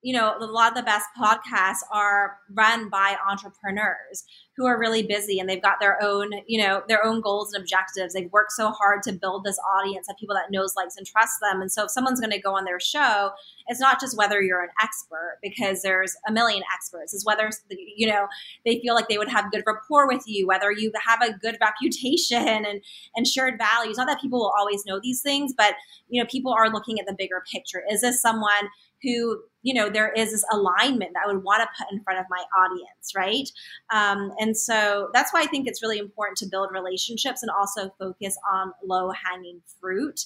you 0.05 0.13
know, 0.13 0.37
a 0.39 0.45
lot 0.45 0.71
of 0.71 0.77
the 0.77 0.83
best 0.83 1.07
podcasts 1.19 1.79
are 1.91 2.37
run 2.51 2.91
by 2.91 3.17
entrepreneurs 3.27 4.25
who 4.55 4.67
are 4.67 4.79
really 4.79 5.03
busy 5.03 5.41
and 5.41 5.49
they've 5.49 5.63
got 5.63 5.81
their 5.81 6.01
own, 6.03 6.31
you 6.47 6.63
know, 6.63 6.83
their 6.89 7.03
own 7.03 7.23
goals 7.23 7.55
and 7.55 7.63
objectives. 7.63 8.13
They've 8.13 8.31
worked 8.31 8.53
so 8.53 8.71
hard 8.71 9.03
to 9.05 9.13
build 9.13 9.45
this 9.45 9.59
audience 9.75 10.07
of 10.11 10.19
people 10.19 10.37
that 10.37 10.51
knows, 10.51 10.75
likes, 10.77 10.99
and 10.99 11.07
trusts 11.07 11.39
them. 11.41 11.63
And 11.63 11.73
so 11.73 11.85
if 11.85 11.91
someone's 11.91 12.21
going 12.21 12.33
to 12.33 12.39
go 12.39 12.55
on 12.55 12.67
their 12.67 12.79
show, 12.79 13.31
it's 13.67 13.81
not 13.81 13.99
just 13.99 14.15
whether 14.19 14.43
you're 14.43 14.63
an 14.63 14.69
expert 14.79 15.39
because 15.43 15.81
there's 15.81 16.15
a 16.29 16.33
million 16.33 16.63
experts. 16.73 17.15
It's 17.15 17.25
whether 17.25 17.49
you 17.97 18.07
know 18.07 18.29
they 18.67 18.81
feel 18.81 18.95
like 18.95 19.09
they 19.09 19.17
would 19.17 19.31
have 19.31 19.51
good 19.51 19.65
rapport 19.67 20.07
with 20.07 20.25
you, 20.27 20.47
whether 20.47 20.71
you 20.71 20.93
have 21.03 21.23
a 21.23 21.33
good 21.33 21.57
reputation 21.63 22.67
and 22.67 22.83
and 23.17 23.27
shared 23.27 23.59
values. 23.59 23.97
Not 23.97 24.07
that 24.09 24.21
people 24.21 24.39
will 24.41 24.53
always 24.59 24.85
know 24.85 25.01
these 25.03 25.23
things, 25.23 25.55
but 25.57 25.75
you 26.11 26.23
know 26.23 26.29
people 26.31 26.53
are 26.53 26.71
looking 26.71 27.01
at 27.01 27.07
the 27.07 27.15
bigger 27.17 27.43
picture. 27.51 27.83
Is 27.91 28.03
this 28.03 28.21
someone 28.21 28.69
who 29.03 29.43
you 29.65 29.75
know 29.75 29.89
there 29.89 30.13
is 30.13 30.31
this 30.31 30.45
alignment 30.53 31.13
that 31.15 31.23
I 31.25 31.33
would 31.33 31.43
want 31.43 31.63
to 31.63 31.69
put 31.77 31.93
in 31.93 32.01
front 32.05 32.21
of 32.21 32.27
my 32.31 32.45
audience, 32.57 33.13
right? 33.17 33.49
Um, 33.93 34.33
and 34.39 34.57
so 34.57 35.09
that's 35.13 35.33
why 35.33 35.41
I 35.41 35.47
think 35.47 35.67
it's 35.67 35.83
really 35.83 35.99
important 35.99 36.37
to 36.39 36.47
build 36.47 36.71
relationships 36.73 37.43
and 37.43 37.51
also 37.51 37.93
focus 37.99 38.37
on 38.53 38.73
low 38.85 39.11
hanging 39.11 39.63
fruit. 39.81 40.21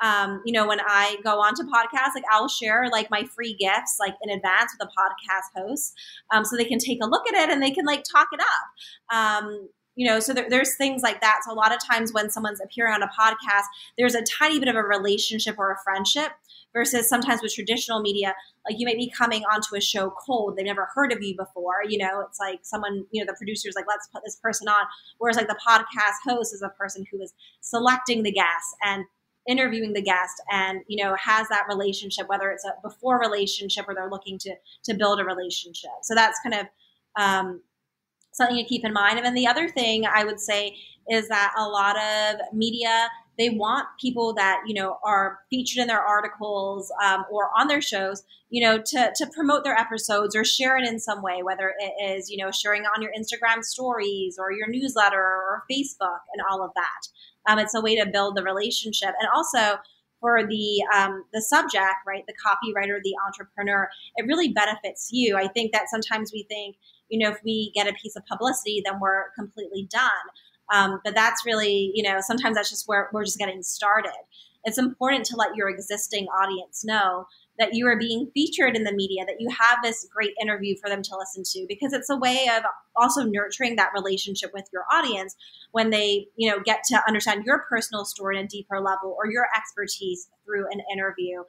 Um, 0.00 0.42
you 0.44 0.52
know, 0.52 0.66
when 0.68 0.80
I 0.80 1.16
go 1.24 1.40
on 1.40 1.54
to 1.54 1.62
podcasts, 1.64 2.14
like 2.14 2.24
I'll 2.30 2.48
share 2.48 2.88
like 2.90 3.10
my 3.10 3.24
free 3.24 3.54
gifts 3.54 3.96
like 3.98 4.14
in 4.22 4.30
advance 4.30 4.72
with 4.78 4.88
the 4.88 4.92
podcast 4.96 5.60
host, 5.60 5.94
um, 6.32 6.44
so 6.44 6.56
they 6.56 6.64
can 6.64 6.78
take 6.78 6.98
a 7.02 7.06
look 7.06 7.26
at 7.28 7.34
it 7.34 7.50
and 7.50 7.62
they 7.62 7.70
can 7.70 7.86
like 7.86 8.04
talk 8.04 8.28
it 8.32 8.40
up. 8.40 9.16
Um, 9.16 9.68
you 9.94 10.06
know, 10.06 10.20
so 10.20 10.32
there, 10.32 10.48
there's 10.48 10.76
things 10.76 11.02
like 11.02 11.20
that. 11.20 11.40
So 11.44 11.52
a 11.52 11.54
lot 11.54 11.72
of 11.74 11.78
times 11.84 12.12
when 12.12 12.30
someone's 12.30 12.60
appearing 12.60 12.94
on 12.94 13.02
a 13.02 13.08
podcast, 13.08 13.64
there's 13.98 14.14
a 14.14 14.22
tiny 14.22 14.58
bit 14.58 14.68
of 14.68 14.74
a 14.74 14.82
relationship 14.82 15.56
or 15.58 15.70
a 15.70 15.76
friendship 15.84 16.32
versus 16.72 17.08
sometimes 17.08 17.42
with 17.42 17.54
traditional 17.54 18.00
media, 18.00 18.34
like 18.68 18.78
you 18.78 18.86
might 18.86 18.96
be 18.96 19.10
coming 19.10 19.42
onto 19.44 19.76
a 19.76 19.80
show 19.80 20.10
cold. 20.10 20.56
They've 20.56 20.64
never 20.64 20.88
heard 20.94 21.12
of 21.12 21.22
you 21.22 21.36
before. 21.36 21.82
You 21.88 21.98
know, 21.98 22.24
it's 22.28 22.40
like 22.40 22.60
someone, 22.62 23.06
you 23.10 23.22
know, 23.22 23.30
the 23.30 23.36
producer's 23.36 23.74
like, 23.74 23.86
let's 23.88 24.08
put 24.08 24.22
this 24.24 24.36
person 24.36 24.68
on. 24.68 24.84
Whereas 25.18 25.36
like 25.36 25.48
the 25.48 25.58
podcast 25.66 26.16
host 26.24 26.54
is 26.54 26.62
a 26.62 26.70
person 26.70 27.04
who 27.10 27.20
is 27.20 27.34
selecting 27.60 28.22
the 28.22 28.32
guests 28.32 28.74
and 28.84 29.04
interviewing 29.48 29.92
the 29.92 30.02
guest 30.02 30.40
and 30.52 30.82
you 30.86 31.02
know 31.02 31.16
has 31.16 31.48
that 31.48 31.64
relationship 31.68 32.28
whether 32.28 32.52
it's 32.52 32.64
a 32.64 32.74
before 32.80 33.18
relationship 33.18 33.84
or 33.88 33.92
they're 33.92 34.08
looking 34.08 34.38
to 34.38 34.54
to 34.84 34.94
build 34.94 35.18
a 35.18 35.24
relationship 35.24 35.90
so 36.02 36.14
that's 36.14 36.38
kind 36.44 36.54
of 36.54 36.66
um, 37.20 37.60
something 38.32 38.56
to 38.56 38.64
keep 38.64 38.84
in 38.84 38.92
mind. 38.92 39.18
And 39.18 39.26
then 39.26 39.34
the 39.34 39.46
other 39.46 39.68
thing 39.68 40.04
i 40.06 40.24
would 40.24 40.40
say 40.40 40.76
is 41.08 41.28
that 41.28 41.52
a 41.58 41.68
lot 41.68 41.96
of 41.96 42.40
media 42.52 43.08
they 43.38 43.50
want 43.50 43.86
people 44.00 44.34
that 44.34 44.62
you 44.66 44.74
know 44.74 44.98
are 45.04 45.38
featured 45.50 45.80
in 45.80 45.88
their 45.88 46.00
articles 46.00 46.92
um, 47.04 47.24
or 47.30 47.50
on 47.58 47.66
their 47.68 47.80
shows 47.80 48.22
you 48.50 48.62
know 48.62 48.78
to, 48.78 49.12
to 49.16 49.26
promote 49.34 49.64
their 49.64 49.76
episodes 49.76 50.36
or 50.36 50.44
share 50.44 50.76
it 50.76 50.86
in 50.86 51.00
some 51.00 51.22
way 51.22 51.42
whether 51.42 51.74
it 51.78 51.92
is 52.04 52.30
you 52.30 52.36
know 52.36 52.50
sharing 52.50 52.84
on 52.84 53.02
your 53.02 53.12
instagram 53.18 53.62
stories 53.62 54.36
or 54.38 54.52
your 54.52 54.68
newsletter 54.68 55.16
or 55.16 55.64
facebook 55.70 56.20
and 56.32 56.42
all 56.50 56.64
of 56.64 56.70
that. 56.74 57.50
Um, 57.50 57.58
it's 57.58 57.74
a 57.74 57.80
way 57.80 57.96
to 57.96 58.06
build 58.06 58.36
the 58.36 58.42
relationship. 58.44 59.14
And 59.18 59.28
also 59.34 59.80
for 60.20 60.46
the 60.46 60.84
um, 60.94 61.24
the 61.32 61.42
subject 61.42 61.96
right 62.06 62.24
the 62.28 62.34
copywriter 62.34 63.00
the 63.02 63.14
entrepreneur 63.26 63.88
it 64.16 64.26
really 64.26 64.48
benefits 64.48 65.08
you. 65.10 65.36
I 65.36 65.48
think 65.48 65.72
that 65.72 65.88
sometimes 65.90 66.30
we 66.32 66.46
think 66.48 66.76
you 67.12 67.18
know 67.18 67.30
if 67.30 67.38
we 67.44 67.70
get 67.74 67.86
a 67.86 67.92
piece 67.92 68.16
of 68.16 68.26
publicity 68.26 68.82
then 68.84 68.98
we're 68.98 69.30
completely 69.36 69.86
done 69.90 70.26
um, 70.72 71.00
but 71.04 71.14
that's 71.14 71.44
really, 71.44 71.92
you 71.94 72.02
know, 72.02 72.18
sometimes 72.20 72.56
that's 72.56 72.70
just 72.70 72.88
where 72.88 73.10
we're 73.12 73.24
just 73.24 73.38
getting 73.38 73.62
started. 73.62 74.12
It's 74.64 74.78
important 74.78 75.24
to 75.26 75.36
let 75.36 75.56
your 75.56 75.68
existing 75.68 76.26
audience 76.28 76.84
know 76.84 77.26
that 77.58 77.74
you 77.74 77.86
are 77.86 77.98
being 77.98 78.30
featured 78.32 78.76
in 78.76 78.84
the 78.84 78.92
media, 78.92 79.24
that 79.26 79.40
you 79.40 79.48
have 79.50 79.78
this 79.82 80.06
great 80.14 80.32
interview 80.40 80.74
for 80.80 80.88
them 80.88 81.02
to 81.02 81.16
listen 81.18 81.42
to, 81.44 81.66
because 81.68 81.92
it's 81.92 82.08
a 82.08 82.16
way 82.16 82.48
of 82.56 82.62
also 82.96 83.24
nurturing 83.24 83.76
that 83.76 83.90
relationship 83.94 84.50
with 84.54 84.64
your 84.72 84.84
audience 84.90 85.36
when 85.72 85.90
they, 85.90 86.28
you 86.36 86.48
know, 86.48 86.60
get 86.64 86.82
to 86.84 87.02
understand 87.06 87.44
your 87.44 87.64
personal 87.68 88.04
story 88.04 88.38
in 88.38 88.44
a 88.44 88.48
deeper 88.48 88.80
level 88.80 89.14
or 89.18 89.30
your 89.30 89.46
expertise 89.54 90.28
through 90.44 90.64
an 90.70 90.80
interview. 90.92 91.42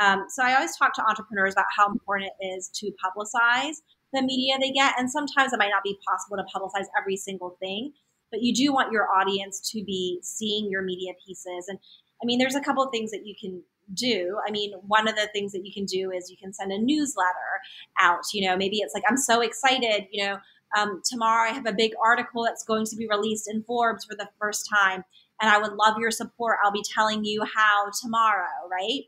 Um, 0.00 0.26
so 0.30 0.42
I 0.42 0.54
always 0.54 0.76
talk 0.76 0.94
to 0.94 1.04
entrepreneurs 1.06 1.52
about 1.52 1.66
how 1.76 1.90
important 1.90 2.30
it 2.40 2.46
is 2.46 2.70
to 2.76 2.92
publicize 3.04 3.76
the 4.12 4.22
media 4.22 4.56
they 4.60 4.70
get, 4.70 4.94
and 4.98 5.10
sometimes 5.10 5.52
it 5.52 5.58
might 5.58 5.70
not 5.70 5.84
be 5.84 5.98
possible 6.06 6.36
to 6.36 6.44
publicize 6.52 6.86
every 6.98 7.16
single 7.16 7.56
thing 7.60 7.92
but 8.30 8.42
you 8.42 8.54
do 8.54 8.72
want 8.72 8.92
your 8.92 9.08
audience 9.10 9.60
to 9.72 9.84
be 9.84 10.20
seeing 10.22 10.70
your 10.70 10.82
media 10.82 11.12
pieces. 11.24 11.66
And 11.68 11.78
I 12.22 12.26
mean, 12.26 12.38
there's 12.38 12.54
a 12.54 12.60
couple 12.60 12.82
of 12.82 12.90
things 12.90 13.10
that 13.10 13.26
you 13.26 13.34
can 13.38 13.62
do. 13.92 14.38
I 14.46 14.50
mean, 14.50 14.72
one 14.86 15.08
of 15.08 15.16
the 15.16 15.28
things 15.32 15.52
that 15.52 15.64
you 15.64 15.72
can 15.72 15.84
do 15.84 16.12
is 16.12 16.30
you 16.30 16.36
can 16.36 16.52
send 16.52 16.70
a 16.70 16.78
newsletter 16.78 17.60
out. 17.98 18.20
You 18.32 18.48
know, 18.48 18.56
maybe 18.56 18.78
it's 18.78 18.94
like, 18.94 19.02
I'm 19.08 19.16
so 19.16 19.40
excited, 19.40 20.06
you 20.12 20.24
know, 20.24 20.38
um, 20.78 21.02
tomorrow 21.04 21.50
I 21.50 21.52
have 21.52 21.66
a 21.66 21.72
big 21.72 21.92
article 22.04 22.44
that's 22.44 22.62
going 22.62 22.86
to 22.86 22.96
be 22.96 23.08
released 23.08 23.50
in 23.50 23.64
Forbes 23.64 24.04
for 24.04 24.14
the 24.14 24.28
first 24.38 24.68
time. 24.72 25.02
And 25.40 25.50
I 25.50 25.58
would 25.58 25.72
love 25.72 25.98
your 25.98 26.12
support. 26.12 26.58
I'll 26.62 26.70
be 26.70 26.84
telling 26.94 27.24
you 27.24 27.42
how 27.44 27.90
tomorrow, 28.00 28.46
right? 28.70 29.02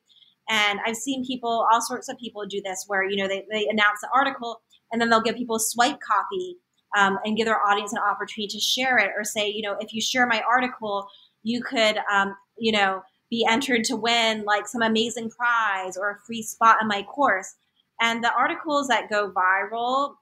And 0.49 0.81
I've 0.85 0.97
seen 0.97 1.25
people, 1.25 1.69
all 1.71 1.81
sorts 1.81 2.09
of 2.09 2.19
people 2.19 2.45
do 2.47 2.61
this 2.65 2.85
where, 2.89 3.09
you 3.09 3.17
know, 3.17 3.29
they, 3.29 3.45
they 3.49 3.69
announce 3.69 4.01
the 4.01 4.09
article 4.13 4.61
and 4.93 5.01
then 5.01 5.11
they'll 5.11 5.23
give 5.23 5.37
people 5.37 5.59
swipe 5.59 5.99
copy 6.01 6.59
um, 6.97 7.19
and 7.25 7.37
give 7.37 7.47
their 7.47 7.61
audience 7.67 7.93
an 7.93 7.99
opportunity 7.99 8.49
to 8.49 8.61
share 8.61 8.99
it 8.99 9.11
or 9.17 9.25
say, 9.25 9.49
you 9.49 9.63
know, 9.63 9.77
if 9.81 9.93
you 9.93 10.01
share 10.01 10.27
my 10.27 10.43
article, 10.49 11.07
you 11.43 11.63
could, 11.63 11.99
um, 12.13 12.35
you 12.59 12.73
know, 12.73 13.03
be 13.31 13.47
entered 13.49 13.83
to 13.85 13.97
win 13.97 14.45
like 14.45 14.69
some 14.69 14.83
amazing 14.83 15.31
prize 15.31 15.97
or 15.97 16.11
a 16.11 16.19
free 16.27 16.43
spot 16.43 16.77
in 16.83 16.89
my 16.89 17.03
course. 17.03 17.55
And 18.01 18.23
the 18.23 18.33
articles 18.35 18.89
that 18.89 19.09
go 19.09 19.33
viral, 19.33 20.15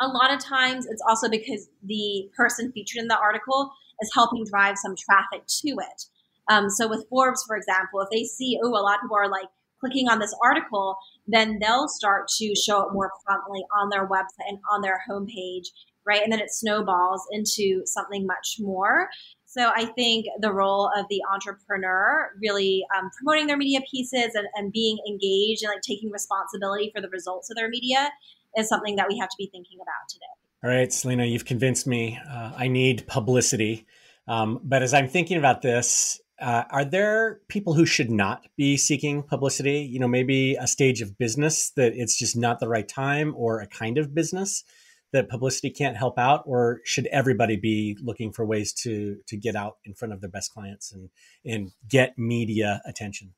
a 0.00 0.06
lot 0.06 0.32
of 0.32 0.38
times 0.38 0.86
it's 0.86 1.02
also 1.08 1.28
because 1.28 1.68
the 1.82 2.30
person 2.36 2.70
featured 2.70 3.02
in 3.02 3.08
the 3.08 3.18
article 3.18 3.72
is 4.00 4.10
helping 4.14 4.44
drive 4.44 4.78
some 4.78 4.94
traffic 4.94 5.46
to 5.46 5.68
it. 5.68 6.04
Um, 6.48 6.70
so 6.70 6.88
with 6.88 7.06
Forbes, 7.10 7.42
for 7.46 7.56
example, 7.56 8.00
if 8.00 8.08
they 8.10 8.24
see, 8.24 8.58
oh, 8.62 8.68
a 8.68 8.78
lot 8.80 8.96
of 8.96 9.02
people 9.02 9.16
are 9.16 9.28
like 9.28 9.48
clicking 9.80 10.08
on 10.08 10.18
this 10.18 10.34
article, 10.42 10.96
then 11.28 11.58
they'll 11.60 11.88
start 11.88 12.26
to 12.38 12.54
show 12.56 12.80
up 12.80 12.88
more 12.92 13.12
prominently 13.24 13.64
on 13.78 13.90
their 13.90 14.08
website 14.08 14.48
and 14.48 14.58
on 14.70 14.80
their 14.80 15.02
homepage 15.08 15.66
right? 16.08 16.22
And 16.22 16.32
then 16.32 16.40
it 16.40 16.50
snowballs 16.50 17.22
into 17.30 17.82
something 17.84 18.26
much 18.26 18.56
more. 18.58 19.10
So 19.44 19.70
I 19.74 19.84
think 19.84 20.26
the 20.40 20.52
role 20.52 20.90
of 20.96 21.06
the 21.10 21.20
entrepreneur 21.32 22.30
really 22.40 22.84
um, 22.96 23.10
promoting 23.16 23.46
their 23.46 23.58
media 23.58 23.80
pieces 23.90 24.34
and, 24.34 24.46
and 24.54 24.72
being 24.72 24.98
engaged 25.06 25.62
and 25.62 25.70
like 25.70 25.82
taking 25.82 26.10
responsibility 26.10 26.90
for 26.94 27.02
the 27.02 27.08
results 27.10 27.50
of 27.50 27.56
their 27.56 27.68
media 27.68 28.10
is 28.56 28.68
something 28.68 28.96
that 28.96 29.06
we 29.08 29.18
have 29.18 29.28
to 29.28 29.36
be 29.38 29.48
thinking 29.52 29.78
about 29.80 30.08
today. 30.08 30.24
All 30.64 30.70
right, 30.70 30.92
Selena, 30.92 31.24
you've 31.24 31.44
convinced 31.44 31.86
me. 31.86 32.18
Uh, 32.28 32.52
I 32.56 32.68
need 32.68 33.06
publicity. 33.06 33.86
Um, 34.26 34.60
but 34.64 34.82
as 34.82 34.92
I'm 34.92 35.08
thinking 35.08 35.36
about 35.36 35.62
this, 35.62 36.20
uh, 36.40 36.64
are 36.70 36.84
there 36.84 37.40
people 37.48 37.74
who 37.74 37.84
should 37.84 38.10
not 38.10 38.46
be 38.56 38.76
seeking 38.76 39.22
publicity? 39.22 39.80
You 39.80 39.98
know, 39.98 40.08
maybe 40.08 40.54
a 40.54 40.66
stage 40.66 41.02
of 41.02 41.18
business 41.18 41.70
that 41.70 41.92
it's 41.94 42.16
just 42.16 42.36
not 42.36 42.60
the 42.60 42.68
right 42.68 42.88
time 42.88 43.34
or 43.36 43.60
a 43.60 43.66
kind 43.66 43.98
of 43.98 44.14
business 44.14 44.64
that 45.12 45.28
publicity 45.28 45.70
can't 45.70 45.96
help 45.96 46.18
out, 46.18 46.42
or 46.44 46.80
should 46.84 47.06
everybody 47.06 47.56
be 47.56 47.96
looking 48.02 48.30
for 48.30 48.44
ways 48.44 48.72
to 48.72 49.18
to 49.26 49.36
get 49.36 49.56
out 49.56 49.78
in 49.84 49.94
front 49.94 50.12
of 50.12 50.20
their 50.20 50.30
best 50.30 50.52
clients 50.52 50.92
and 50.92 51.10
and 51.44 51.72
get 51.88 52.18
media 52.18 52.82
attention? 52.86 53.34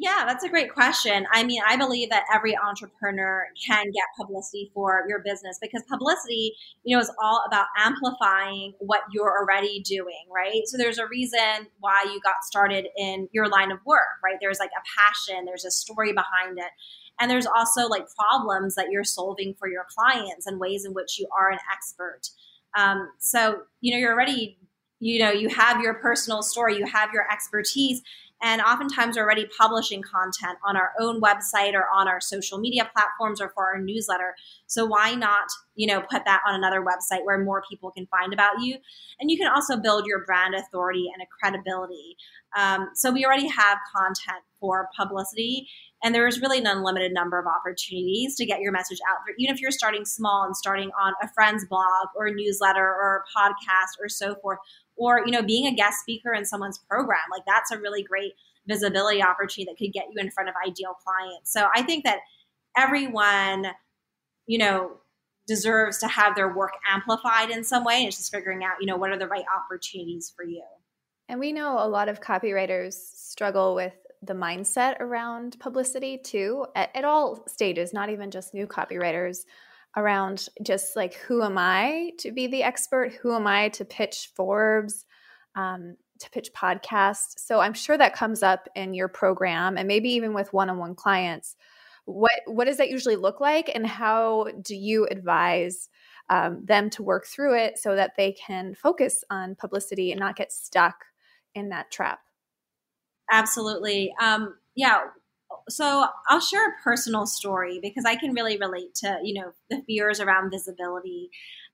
Yeah, 0.00 0.22
that's 0.28 0.44
a 0.44 0.48
great 0.48 0.72
question. 0.72 1.26
I 1.32 1.42
mean, 1.42 1.60
I 1.66 1.76
believe 1.76 2.10
that 2.10 2.22
every 2.32 2.56
entrepreneur 2.56 3.46
can 3.66 3.86
get 3.86 4.04
publicity 4.16 4.70
for 4.72 5.02
your 5.08 5.18
business 5.24 5.58
because 5.60 5.82
publicity, 5.90 6.54
you 6.84 6.96
know, 6.96 7.00
is 7.02 7.10
all 7.20 7.42
about 7.48 7.66
amplifying 7.76 8.74
what 8.78 9.00
you're 9.10 9.36
already 9.36 9.80
doing, 9.80 10.24
right? 10.32 10.62
So 10.66 10.78
there's 10.78 10.98
a 10.98 11.08
reason 11.08 11.66
why 11.80 12.04
you 12.04 12.20
got 12.22 12.44
started 12.44 12.86
in 12.96 13.28
your 13.32 13.48
line 13.48 13.72
of 13.72 13.80
work, 13.84 14.22
right? 14.22 14.36
There's 14.40 14.60
like 14.60 14.70
a 14.70 14.84
passion, 15.00 15.44
there's 15.46 15.64
a 15.64 15.70
story 15.72 16.12
behind 16.12 16.58
it. 16.58 16.70
And 17.18 17.28
there's 17.28 17.46
also 17.46 17.88
like 17.88 18.06
problems 18.16 18.76
that 18.76 18.92
you're 18.92 19.02
solving 19.02 19.56
for 19.58 19.68
your 19.68 19.84
clients 19.96 20.46
and 20.46 20.60
ways 20.60 20.84
in 20.84 20.94
which 20.94 21.18
you 21.18 21.26
are 21.36 21.50
an 21.50 21.58
expert. 21.72 22.20
Um, 22.78 23.08
so, 23.18 23.62
you 23.80 23.92
know, 23.92 23.98
you're 23.98 24.12
already, 24.12 24.58
you 25.00 25.18
know, 25.18 25.32
you 25.32 25.48
have 25.48 25.80
your 25.80 25.94
personal 25.94 26.42
story, 26.42 26.76
you 26.78 26.86
have 26.86 27.10
your 27.12 27.26
expertise 27.32 28.00
and 28.42 28.60
oftentimes 28.60 29.16
we're 29.16 29.24
already 29.24 29.48
publishing 29.58 30.02
content 30.02 30.58
on 30.64 30.76
our 30.76 30.92
own 31.00 31.20
website 31.20 31.74
or 31.74 31.86
on 31.94 32.06
our 32.06 32.20
social 32.20 32.58
media 32.58 32.88
platforms 32.94 33.40
or 33.40 33.50
for 33.50 33.66
our 33.66 33.78
newsletter. 33.80 34.34
So 34.66 34.86
why 34.86 35.14
not 35.14 35.48
you 35.74 35.86
know 35.86 36.00
put 36.02 36.24
that 36.24 36.40
on 36.46 36.54
another 36.54 36.82
website 36.82 37.24
where 37.24 37.42
more 37.42 37.62
people 37.68 37.90
can 37.90 38.06
find 38.06 38.32
about 38.32 38.60
you? 38.60 38.76
And 39.20 39.30
you 39.30 39.36
can 39.36 39.48
also 39.48 39.76
build 39.76 40.06
your 40.06 40.24
brand 40.24 40.54
authority 40.54 41.10
and 41.12 41.22
a 41.22 41.26
credibility. 41.40 42.16
Um, 42.56 42.88
so 42.94 43.10
we 43.10 43.24
already 43.24 43.48
have 43.48 43.78
content 43.94 44.42
for 44.58 44.88
publicity 44.96 45.68
and 46.02 46.14
there 46.14 46.26
is 46.26 46.40
really 46.40 46.58
an 46.58 46.66
unlimited 46.66 47.12
number 47.12 47.38
of 47.38 47.46
opportunities 47.46 48.36
to 48.36 48.46
get 48.46 48.60
your 48.60 48.72
message 48.72 48.98
out 49.10 49.18
there. 49.26 49.34
Even 49.38 49.54
if 49.54 49.60
you're 49.60 49.72
starting 49.72 50.04
small 50.04 50.44
and 50.44 50.56
starting 50.56 50.90
on 51.00 51.12
a 51.22 51.28
friend's 51.34 51.66
blog 51.66 52.08
or 52.16 52.26
a 52.26 52.34
newsletter 52.34 52.84
or 52.84 53.24
a 53.24 53.38
podcast 53.38 54.00
or 54.00 54.08
so 54.08 54.36
forth 54.36 54.58
or 54.98 55.22
you 55.24 55.32
know 55.32 55.42
being 55.42 55.66
a 55.66 55.74
guest 55.74 56.00
speaker 56.00 56.32
in 56.32 56.44
someone's 56.44 56.78
program 56.78 57.20
like 57.30 57.42
that's 57.46 57.70
a 57.70 57.78
really 57.78 58.02
great 58.02 58.32
visibility 58.66 59.22
opportunity 59.22 59.70
that 59.70 59.78
could 59.78 59.92
get 59.92 60.04
you 60.12 60.20
in 60.20 60.30
front 60.30 60.48
of 60.48 60.54
ideal 60.66 60.94
clients. 61.04 61.52
So 61.52 61.68
i 61.74 61.82
think 61.82 62.04
that 62.04 62.18
everyone 62.76 63.66
you 64.46 64.58
know 64.58 64.98
deserves 65.48 65.98
to 65.98 66.06
have 66.06 66.36
their 66.36 66.54
work 66.54 66.74
amplified 66.88 67.50
in 67.50 67.64
some 67.64 67.82
way. 67.82 67.96
And 67.96 68.06
it's 68.06 68.18
just 68.18 68.30
figuring 68.30 68.62
out 68.62 68.74
you 68.80 68.86
know 68.86 68.96
what 68.96 69.10
are 69.10 69.18
the 69.18 69.26
right 69.26 69.44
opportunities 69.56 70.32
for 70.36 70.44
you. 70.44 70.62
And 71.28 71.40
we 71.40 71.52
know 71.52 71.78
a 71.78 71.88
lot 71.88 72.08
of 72.08 72.20
copywriters 72.20 72.92
struggle 72.92 73.74
with 73.74 73.94
the 74.22 74.34
mindset 74.34 75.00
around 75.00 75.58
publicity 75.60 76.18
too 76.18 76.66
at, 76.74 76.90
at 76.94 77.04
all 77.04 77.44
stages 77.46 77.92
not 77.92 78.10
even 78.10 78.32
just 78.32 78.52
new 78.52 78.66
copywriters 78.66 79.44
around 79.96 80.48
just 80.62 80.96
like 80.96 81.14
who 81.14 81.42
am 81.42 81.58
I 81.58 82.12
to 82.18 82.32
be 82.32 82.46
the 82.46 82.62
expert? 82.62 83.12
Who 83.14 83.34
am 83.34 83.46
I 83.46 83.70
to 83.70 83.84
pitch 83.84 84.30
Forbes, 84.36 85.04
um, 85.56 85.96
to 86.20 86.30
pitch 86.30 86.50
podcasts? 86.54 87.38
So 87.38 87.60
I'm 87.60 87.74
sure 87.74 87.98
that 87.98 88.14
comes 88.14 88.42
up 88.42 88.68
in 88.74 88.94
your 88.94 89.08
program 89.08 89.76
and 89.76 89.88
maybe 89.88 90.10
even 90.10 90.34
with 90.34 90.52
one-on-one 90.52 90.94
clients. 90.94 91.56
What 92.04 92.32
what 92.46 92.64
does 92.64 92.78
that 92.78 92.90
usually 92.90 93.16
look 93.16 93.38
like, 93.38 93.70
and 93.74 93.86
how 93.86 94.46
do 94.62 94.74
you 94.74 95.06
advise 95.10 95.90
um, 96.30 96.64
them 96.64 96.88
to 96.90 97.02
work 97.02 97.26
through 97.26 97.58
it 97.58 97.78
so 97.78 97.94
that 97.96 98.12
they 98.16 98.32
can 98.32 98.74
focus 98.74 99.24
on 99.28 99.56
publicity 99.56 100.10
and 100.10 100.18
not 100.18 100.36
get 100.36 100.50
stuck 100.50 101.04
in 101.54 101.68
that 101.68 101.90
trap? 101.90 102.20
Absolutely. 103.30 104.14
Um, 104.22 104.54
yeah, 104.74 105.00
so 105.68 106.06
I'll 106.28 106.40
share 106.40 106.68
a 106.68 106.82
personal 106.82 107.26
story 107.26 107.78
because 107.82 108.04
I 108.04 108.16
can 108.16 108.32
really 108.32 108.58
relate 108.58 108.94
to 108.96 109.18
you 109.22 109.34
know 109.34 109.52
the 109.70 109.82
fears 109.86 110.20
around 110.20 110.50
visibility. 110.50 111.30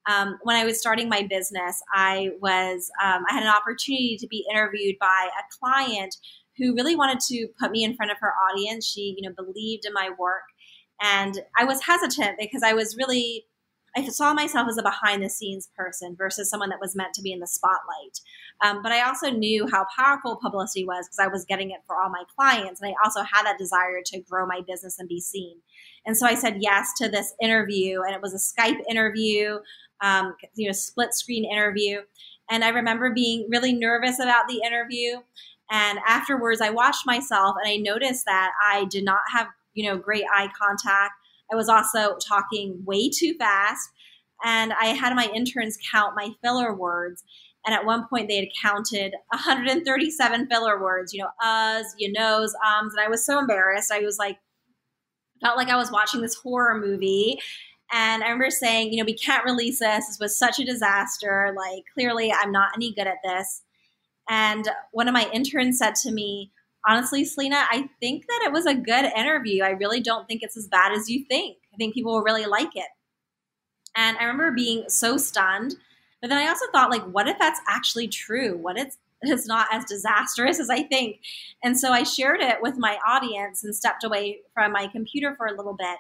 Um, 0.06 0.38
when 0.42 0.56
I 0.56 0.64
was 0.64 0.78
starting 0.78 1.08
my 1.08 1.26
business, 1.28 1.82
I 1.92 2.30
was 2.40 2.90
um, 3.02 3.24
I 3.28 3.34
had 3.34 3.42
an 3.42 3.48
opportunity 3.48 4.16
to 4.18 4.26
be 4.26 4.44
interviewed 4.50 4.96
by 5.00 5.28
a 5.38 5.58
client 5.58 6.16
who 6.56 6.74
really 6.74 6.94
wanted 6.94 7.20
to 7.20 7.48
put 7.58 7.70
me 7.70 7.84
in 7.84 7.96
front 7.96 8.12
of 8.12 8.18
her 8.20 8.32
audience. 8.50 8.86
She 8.86 9.14
you 9.16 9.28
know 9.28 9.34
believed 9.34 9.84
in 9.86 9.92
my 9.92 10.10
work, 10.18 10.44
and 11.00 11.40
I 11.58 11.64
was 11.64 11.82
hesitant 11.82 12.38
because 12.38 12.62
I 12.62 12.74
was 12.74 12.96
really 12.96 13.46
I 13.96 14.06
saw 14.08 14.34
myself 14.34 14.68
as 14.68 14.76
a 14.76 14.82
behind 14.82 15.22
the 15.22 15.30
scenes 15.30 15.68
person 15.76 16.16
versus 16.16 16.50
someone 16.50 16.70
that 16.70 16.80
was 16.80 16.96
meant 16.96 17.14
to 17.14 17.22
be 17.22 17.32
in 17.32 17.40
the 17.40 17.46
spotlight. 17.46 18.20
Um, 18.64 18.82
but 18.82 18.92
I 18.92 19.06
also 19.06 19.30
knew 19.30 19.68
how 19.70 19.86
powerful 19.96 20.36
publicity 20.36 20.84
was 20.84 21.06
because 21.06 21.18
I 21.18 21.28
was 21.28 21.44
getting 21.44 21.70
it 21.70 21.80
for 21.86 21.96
all 21.96 22.10
my 22.10 22.24
clients. 22.36 22.80
And 22.80 22.90
I 22.90 22.94
also 23.04 23.22
had 23.22 23.44
that 23.44 23.58
desire 23.58 24.00
to 24.06 24.20
grow 24.20 24.46
my 24.46 24.62
business 24.66 24.98
and 24.98 25.08
be 25.08 25.20
seen. 25.20 25.58
And 26.06 26.16
so 26.16 26.26
I 26.26 26.34
said 26.34 26.56
yes 26.60 26.92
to 26.98 27.08
this 27.08 27.34
interview, 27.40 28.02
and 28.02 28.14
it 28.14 28.20
was 28.20 28.34
a 28.34 28.60
Skype 28.60 28.80
interview, 28.88 29.58
um, 30.00 30.34
you 30.54 30.66
know, 30.66 30.72
split 30.72 31.14
screen 31.14 31.44
interview. 31.50 32.00
And 32.50 32.64
I 32.64 32.68
remember 32.68 33.12
being 33.12 33.48
really 33.48 33.72
nervous 33.72 34.18
about 34.18 34.48
the 34.48 34.60
interview. 34.64 35.16
And 35.70 35.98
afterwards, 36.06 36.60
I 36.60 36.70
watched 36.70 37.06
myself 37.06 37.56
and 37.62 37.70
I 37.70 37.76
noticed 37.76 38.26
that 38.26 38.52
I 38.62 38.84
did 38.86 39.04
not 39.04 39.22
have, 39.32 39.46
you 39.72 39.88
know, 39.88 39.96
great 39.96 40.24
eye 40.32 40.50
contact. 40.58 41.14
I 41.54 41.56
was 41.56 41.68
also 41.68 42.16
talking 42.16 42.82
way 42.84 43.08
too 43.08 43.34
fast. 43.38 43.88
And 44.44 44.72
I 44.72 44.86
had 44.86 45.14
my 45.14 45.30
interns 45.32 45.78
count 45.90 46.16
my 46.16 46.30
filler 46.42 46.74
words. 46.74 47.22
And 47.64 47.74
at 47.74 47.86
one 47.86 48.08
point, 48.08 48.28
they 48.28 48.36
had 48.36 48.48
counted 48.60 49.14
137 49.28 50.48
filler 50.48 50.82
words, 50.82 51.14
you 51.14 51.22
know, 51.22 51.30
us, 51.42 51.86
you 51.96 52.12
knows, 52.12 52.54
ums. 52.66 52.92
And 52.94 53.00
I 53.00 53.08
was 53.08 53.24
so 53.24 53.38
embarrassed. 53.38 53.92
I 53.92 54.00
was 54.00 54.18
like, 54.18 54.38
felt 55.40 55.56
like 55.56 55.68
I 55.68 55.76
was 55.76 55.92
watching 55.92 56.20
this 56.20 56.34
horror 56.34 56.78
movie. 56.78 57.38
And 57.92 58.22
I 58.22 58.26
remember 58.26 58.50
saying, 58.50 58.92
you 58.92 58.98
know, 58.98 59.06
we 59.06 59.16
can't 59.16 59.44
release 59.44 59.78
this. 59.78 60.08
This 60.08 60.18
was 60.20 60.36
such 60.36 60.58
a 60.58 60.64
disaster. 60.64 61.54
Like, 61.56 61.84
clearly, 61.94 62.32
I'm 62.32 62.50
not 62.50 62.72
any 62.74 62.92
good 62.92 63.06
at 63.06 63.18
this. 63.22 63.62
And 64.28 64.68
one 64.90 65.06
of 65.06 65.14
my 65.14 65.30
interns 65.32 65.78
said 65.78 65.94
to 65.96 66.10
me, 66.10 66.50
honestly, 66.86 67.24
Selena, 67.24 67.64
I 67.70 67.88
think 68.00 68.26
that 68.26 68.42
it 68.44 68.52
was 68.52 68.66
a 68.66 68.74
good 68.74 69.06
interview. 69.16 69.62
I 69.62 69.70
really 69.70 70.00
don't 70.00 70.26
think 70.26 70.42
it's 70.42 70.56
as 70.56 70.68
bad 70.68 70.92
as 70.92 71.08
you 71.08 71.24
think. 71.24 71.58
I 71.72 71.76
think 71.76 71.94
people 71.94 72.12
will 72.12 72.22
really 72.22 72.46
like 72.46 72.74
it. 72.74 72.88
And 73.96 74.16
I 74.18 74.24
remember 74.24 74.52
being 74.52 74.84
so 74.88 75.16
stunned. 75.16 75.74
But 76.20 76.28
then 76.28 76.38
I 76.38 76.48
also 76.48 76.66
thought, 76.72 76.90
like, 76.90 77.04
what 77.04 77.28
if 77.28 77.38
that's 77.38 77.60
actually 77.68 78.08
true? 78.08 78.56
What 78.56 78.78
if 78.78 78.96
it's 79.22 79.46
not 79.46 79.68
as 79.72 79.84
disastrous 79.84 80.58
as 80.58 80.70
I 80.70 80.82
think? 80.82 81.20
And 81.62 81.78
so 81.78 81.92
I 81.92 82.02
shared 82.02 82.40
it 82.40 82.58
with 82.60 82.76
my 82.78 82.98
audience 83.06 83.62
and 83.62 83.74
stepped 83.74 84.04
away 84.04 84.38
from 84.52 84.72
my 84.72 84.86
computer 84.86 85.34
for 85.36 85.46
a 85.46 85.56
little 85.56 85.76
bit. 85.78 85.98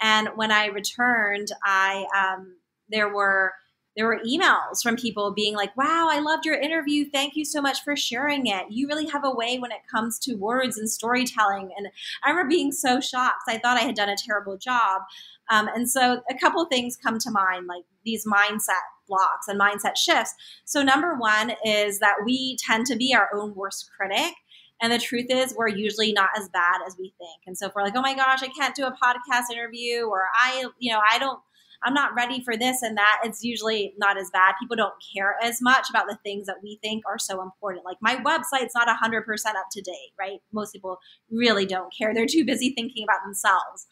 And 0.00 0.28
when 0.34 0.50
I 0.50 0.66
returned, 0.66 1.48
I 1.64 2.06
um, 2.16 2.56
there 2.88 3.12
were 3.12 3.52
there 3.96 4.06
were 4.06 4.20
emails 4.26 4.82
from 4.82 4.96
people 4.96 5.32
being 5.32 5.54
like, 5.54 5.74
wow, 5.76 6.08
I 6.10 6.20
loved 6.20 6.44
your 6.44 6.54
interview. 6.54 7.08
Thank 7.10 7.34
you 7.34 7.44
so 7.44 7.62
much 7.62 7.82
for 7.82 7.96
sharing 7.96 8.46
it. 8.46 8.66
You 8.70 8.86
really 8.88 9.06
have 9.06 9.24
a 9.24 9.34
way 9.34 9.58
when 9.58 9.72
it 9.72 9.80
comes 9.90 10.18
to 10.20 10.34
words 10.34 10.76
and 10.76 10.88
storytelling. 10.88 11.70
And 11.76 11.88
I 12.22 12.30
remember 12.30 12.50
being 12.50 12.72
so 12.72 13.00
shocked. 13.00 13.44
I 13.48 13.58
thought 13.58 13.78
I 13.78 13.82
had 13.82 13.94
done 13.94 14.10
a 14.10 14.16
terrible 14.16 14.58
job. 14.58 15.02
Um, 15.50 15.68
and 15.68 15.88
so 15.88 16.20
a 16.30 16.34
couple 16.34 16.64
things 16.66 16.96
come 16.96 17.18
to 17.18 17.30
mind, 17.30 17.66
like 17.66 17.84
these 18.04 18.26
mindset 18.26 18.84
blocks 19.08 19.48
and 19.48 19.60
mindset 19.60 19.96
shifts. 19.96 20.34
So, 20.64 20.82
number 20.82 21.14
one 21.14 21.52
is 21.64 22.00
that 22.00 22.16
we 22.24 22.56
tend 22.66 22.86
to 22.86 22.96
be 22.96 23.14
our 23.14 23.28
own 23.34 23.54
worst 23.54 23.90
critic. 23.96 24.34
And 24.82 24.92
the 24.92 24.98
truth 24.98 25.26
is, 25.30 25.54
we're 25.56 25.68
usually 25.68 26.12
not 26.12 26.30
as 26.36 26.48
bad 26.50 26.80
as 26.86 26.96
we 26.98 27.14
think. 27.18 27.42
And 27.46 27.56
so, 27.56 27.66
if 27.66 27.74
we're 27.74 27.82
like, 27.82 27.96
oh 27.96 28.02
my 28.02 28.14
gosh, 28.14 28.42
I 28.42 28.48
can't 28.48 28.74
do 28.74 28.84
a 28.84 28.92
podcast 28.92 29.52
interview, 29.52 30.04
or 30.04 30.24
I, 30.34 30.66
you 30.78 30.92
know, 30.92 31.00
I 31.08 31.18
don't 31.18 31.38
I'm 31.86 31.94
not 31.94 32.14
ready 32.16 32.42
for 32.42 32.56
this 32.56 32.82
and 32.82 32.96
that, 32.96 33.20
it's 33.22 33.44
usually 33.44 33.94
not 33.96 34.18
as 34.18 34.28
bad. 34.32 34.54
People 34.60 34.76
don't 34.76 34.94
care 35.14 35.36
as 35.40 35.62
much 35.62 35.88
about 35.88 36.08
the 36.08 36.18
things 36.24 36.46
that 36.46 36.56
we 36.62 36.80
think 36.82 37.04
are 37.06 37.18
so 37.18 37.40
important. 37.40 37.84
Like 37.84 37.98
my 38.00 38.16
website's 38.16 38.74
not 38.74 38.88
100% 38.88 39.22
up 39.50 39.66
to 39.70 39.82
date, 39.82 40.12
right? 40.18 40.40
Most 40.52 40.72
people 40.72 40.98
really 41.30 41.64
don't 41.64 41.92
care. 41.96 42.12
They're 42.12 42.26
too 42.26 42.44
busy 42.44 42.74
thinking 42.74 43.04
about 43.04 43.20
themselves. 43.24 43.86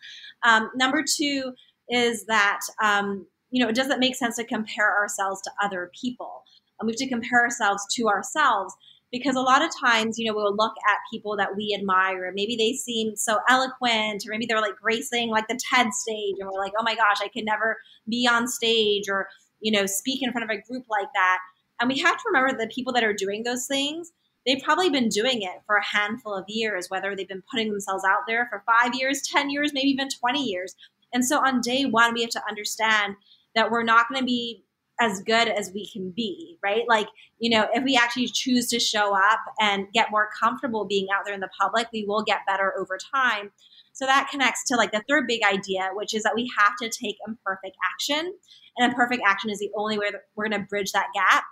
Um, 0.44 0.70
number 0.74 1.04
two 1.08 1.52
is 1.88 2.26
that, 2.26 2.60
um, 2.82 3.26
you 3.50 3.62
know, 3.62 3.70
it 3.70 3.76
doesn't 3.76 4.00
make 4.00 4.16
sense 4.16 4.36
to 4.36 4.44
compare 4.44 4.92
ourselves 4.96 5.40
to 5.42 5.50
other 5.62 5.92
people. 5.98 6.42
And 6.80 6.88
we 6.88 6.92
have 6.92 6.98
to 6.98 7.08
compare 7.08 7.42
ourselves 7.42 7.86
to 7.94 8.08
ourselves 8.08 8.74
because 9.14 9.36
a 9.36 9.40
lot 9.40 9.64
of 9.64 9.70
times, 9.80 10.18
you 10.18 10.26
know, 10.26 10.34
we'll 10.34 10.56
look 10.56 10.74
at 10.90 10.98
people 11.08 11.36
that 11.36 11.54
we 11.56 11.72
admire. 11.78 12.32
Maybe 12.34 12.56
they 12.56 12.72
seem 12.72 13.14
so 13.14 13.38
eloquent, 13.48 14.24
or 14.26 14.30
maybe 14.30 14.44
they're 14.44 14.60
like 14.60 14.74
gracing 14.82 15.28
like 15.30 15.46
the 15.46 15.56
TED 15.70 15.94
stage, 15.94 16.34
and 16.40 16.50
we're 16.52 16.60
like, 16.60 16.72
oh 16.76 16.82
my 16.82 16.96
gosh, 16.96 17.18
I 17.22 17.28
can 17.28 17.44
never 17.44 17.78
be 18.08 18.28
on 18.28 18.48
stage 18.48 19.04
or, 19.08 19.28
you 19.60 19.70
know, 19.70 19.86
speak 19.86 20.20
in 20.20 20.32
front 20.32 20.50
of 20.50 20.50
a 20.50 20.60
group 20.60 20.86
like 20.90 21.06
that. 21.14 21.38
And 21.80 21.88
we 21.88 22.00
have 22.00 22.16
to 22.16 22.22
remember 22.26 22.58
the 22.58 22.66
people 22.74 22.92
that 22.92 23.04
are 23.04 23.12
doing 23.12 23.44
those 23.44 23.68
things, 23.68 24.10
they've 24.44 24.62
probably 24.64 24.90
been 24.90 25.08
doing 25.08 25.42
it 25.42 25.62
for 25.64 25.76
a 25.76 25.84
handful 25.84 26.34
of 26.34 26.44
years, 26.48 26.90
whether 26.90 27.14
they've 27.14 27.28
been 27.28 27.44
putting 27.48 27.70
themselves 27.70 28.02
out 28.04 28.22
there 28.26 28.48
for 28.50 28.64
five 28.66 28.96
years, 28.96 29.22
10 29.22 29.48
years, 29.48 29.72
maybe 29.72 29.90
even 29.90 30.08
20 30.08 30.42
years. 30.42 30.74
And 31.12 31.24
so 31.24 31.38
on 31.38 31.60
day 31.60 31.84
one, 31.84 32.14
we 32.14 32.22
have 32.22 32.30
to 32.30 32.42
understand 32.48 33.14
that 33.54 33.70
we're 33.70 33.84
not 33.84 34.08
going 34.08 34.20
to 34.20 34.26
be 34.26 34.64
as 35.00 35.20
good 35.22 35.48
as 35.48 35.72
we 35.74 35.88
can 35.88 36.10
be, 36.10 36.58
right? 36.62 36.84
Like, 36.88 37.08
you 37.38 37.50
know, 37.50 37.66
if 37.72 37.82
we 37.82 37.96
actually 37.96 38.28
choose 38.28 38.68
to 38.68 38.78
show 38.78 39.14
up 39.14 39.40
and 39.60 39.86
get 39.92 40.10
more 40.10 40.28
comfortable 40.40 40.84
being 40.84 41.08
out 41.14 41.24
there 41.24 41.34
in 41.34 41.40
the 41.40 41.50
public, 41.60 41.88
we 41.92 42.04
will 42.06 42.22
get 42.22 42.40
better 42.46 42.72
over 42.78 42.96
time. 43.12 43.50
So 43.92 44.06
that 44.06 44.28
connects 44.30 44.64
to 44.68 44.76
like 44.76 44.92
the 44.92 45.02
third 45.08 45.26
big 45.26 45.42
idea, 45.42 45.90
which 45.94 46.14
is 46.14 46.22
that 46.22 46.34
we 46.34 46.50
have 46.58 46.74
to 46.80 46.88
take 46.88 47.16
imperfect 47.26 47.76
action. 47.92 48.34
And 48.76 48.90
imperfect 48.90 49.22
action 49.26 49.50
is 49.50 49.58
the 49.58 49.70
only 49.76 49.98
way 49.98 50.10
that 50.10 50.22
we're 50.36 50.48
going 50.48 50.60
to 50.60 50.66
bridge 50.66 50.92
that 50.92 51.08
gap 51.14 51.44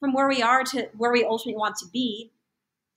from 0.00 0.12
where 0.12 0.28
we 0.28 0.42
are 0.42 0.64
to 0.64 0.88
where 0.96 1.12
we 1.12 1.24
ultimately 1.24 1.58
want 1.58 1.76
to 1.76 1.86
be. 1.92 2.32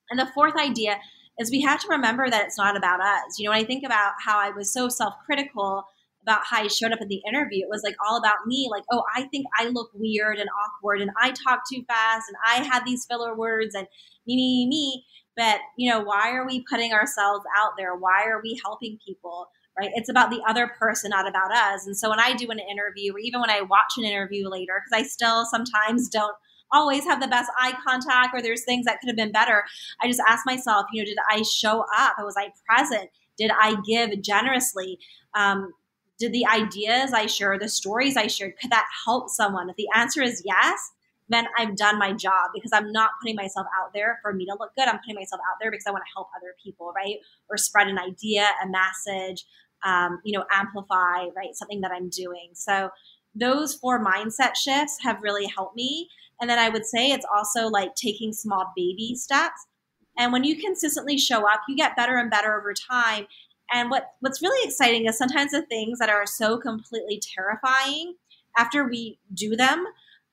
And 0.10 0.20
the 0.20 0.28
fourth 0.34 0.56
idea 0.56 0.98
is 1.40 1.52
we 1.52 1.62
have 1.62 1.82
to 1.82 1.88
remember 1.90 2.30
that 2.30 2.46
it's 2.46 2.58
not 2.58 2.78
about 2.78 3.02
us. 3.02 3.38
You 3.38 3.46
know, 3.46 3.52
when 3.52 3.64
I 3.64 3.66
think 3.66 3.86
about 3.86 4.14
how 4.26 4.40
I 4.40 4.52
was 4.52 4.72
so 4.72 4.90
self 4.90 5.14
critical 5.26 5.86
about 6.26 6.42
how 6.50 6.64
I 6.64 6.68
showed 6.68 6.92
up 6.92 7.02
at 7.02 7.08
the 7.08 7.22
interview, 7.28 7.64
it 7.64 7.70
was 7.70 7.84
like 7.84 7.96
all 8.06 8.18
about 8.18 8.48
me. 8.48 8.68
Like, 8.72 8.84
oh, 8.92 9.04
I 9.16 9.24
think 9.24 9.46
I 9.58 9.68
look 9.68 9.92
weird 9.94 10.40
and 10.40 10.50
awkward 10.50 11.02
and 11.02 11.12
I 11.22 11.32
talk 11.32 11.62
too 11.72 11.84
fast 11.88 12.26
and 12.28 12.38
I 12.46 12.68
have 12.68 12.84
these 12.84 13.06
filler 13.06 13.36
words 13.36 13.76
and 13.76 13.88
me, 14.26 14.36
me, 14.36 14.68
me. 14.68 15.06
But, 15.38 15.60
you 15.78 15.92
know, 15.92 16.02
why 16.02 16.32
are 16.32 16.48
we 16.48 16.66
putting 16.70 16.94
ourselves 16.94 17.46
out 17.58 17.74
there? 17.78 17.96
Why 17.96 18.24
are 18.26 18.42
we 18.42 18.60
helping 18.64 18.98
people? 19.06 19.50
Right? 19.78 19.92
It's 19.94 20.10
about 20.10 20.30
the 20.30 20.42
other 20.48 20.72
person, 20.80 21.10
not 21.10 21.28
about 21.28 21.52
us. 21.52 21.86
And 21.86 21.98
so 21.98 22.10
when 22.10 22.20
I 22.20 22.34
do 22.34 22.50
an 22.50 22.60
interview, 22.60 23.14
or 23.14 23.20
even 23.20 23.42
when 23.42 23.50
I 23.50 23.62
watch 23.62 23.94
an 23.98 24.06
interview 24.06 24.48
later, 24.48 24.82
because 24.84 25.04
I 25.04 25.08
still 25.08 25.46
sometimes 25.46 26.08
don't 26.08 26.36
always 26.72 27.04
have 27.04 27.22
the 27.22 27.28
best 27.28 27.52
eye 27.60 27.78
contact 27.86 28.34
or 28.34 28.42
there's 28.42 28.64
things 28.64 28.86
that 28.86 29.00
could 29.00 29.08
have 29.08 29.16
been 29.16 29.32
better. 29.32 29.64
I 30.02 30.08
just 30.08 30.22
ask 30.28 30.46
myself, 30.46 30.86
you 30.92 31.02
know, 31.02 31.06
did 31.06 31.18
I 31.30 31.44
show 31.44 31.86
up? 31.98 32.16
Was 32.20 32.36
I 32.38 32.52
present? 32.68 33.10
Did 33.38 33.52
I 33.52 33.76
give 33.86 34.22
generously? 34.22 34.98
Um, 35.36 35.74
did 36.18 36.32
the 36.32 36.46
ideas 36.48 37.12
I 37.14 37.26
shared, 37.26 37.62
the 37.62 37.70
stories 37.70 38.16
I 38.18 38.28
shared, 38.28 38.54
could 38.60 38.72
that 38.72 38.86
help 39.06 39.30
someone? 39.30 39.70
If 39.70 39.76
the 39.76 39.88
answer 39.96 40.22
is 40.22 40.42
yes, 40.46 40.92
then 41.28 41.46
I've 41.58 41.76
done 41.76 41.98
my 41.98 42.14
job 42.14 42.52
because 42.54 42.72
I'm 42.74 42.92
not 42.92 43.12
putting 43.22 43.36
myself 43.36 43.68
out 43.80 43.92
there 43.94 44.20
for 44.22 44.32
me 44.34 44.46
to 44.46 44.56
look 44.60 44.76
good. 44.76 44.88
I'm 44.88 45.00
putting 45.00 45.16
myself 45.16 45.42
out 45.50 45.58
there 45.60 45.72
because 45.72 45.86
I 45.88 45.92
want 45.92 46.04
to 46.04 46.14
help 46.16 46.28
other 46.36 46.56
people, 46.64 46.94
right? 46.96 47.18
Or 47.50 47.58
spread 47.58 47.88
an 47.88 47.98
idea, 47.98 48.48
a 48.64 48.68
message, 48.68 49.46
um, 49.84 50.20
you 50.24 50.38
know, 50.38 50.46
amplify, 50.52 51.26
right? 51.36 51.54
Something 51.54 51.82
that 51.82 51.92
I'm 51.92 52.10
doing. 52.10 52.50
So 52.54 52.90
those 53.34 53.74
four 53.74 54.04
mindset 54.04 54.56
shifts 54.56 54.98
have 55.02 55.22
really 55.22 55.48
helped 55.48 55.76
me. 55.76 56.10
And 56.40 56.50
then 56.50 56.60
I 56.60 56.70
would 56.70 56.86
say 56.86 57.12
it's 57.12 57.26
also 57.34 57.68
like 57.68 57.96
taking 57.96 58.32
small 58.32 58.72
baby 58.76 59.16
steps. 59.16 59.66
And 60.18 60.32
when 60.32 60.44
you 60.44 60.58
consistently 60.58 61.18
show 61.18 61.48
up, 61.48 61.62
you 61.68 61.76
get 61.76 61.96
better 61.96 62.18
and 62.18 62.30
better 62.32 62.58
over 62.58 62.74
time. 62.74 63.28
And 63.72 63.90
what, 63.90 64.12
what's 64.20 64.42
really 64.42 64.68
exciting 64.68 65.06
is 65.06 65.18
sometimes 65.18 65.52
the 65.52 65.64
things 65.64 66.00
that 66.00 66.10
are 66.10 66.26
so 66.26 66.58
completely 66.58 67.22
terrifying, 67.36 68.16
after 68.58 68.88
we 68.88 69.20
do 69.34 69.56
them 69.56 69.86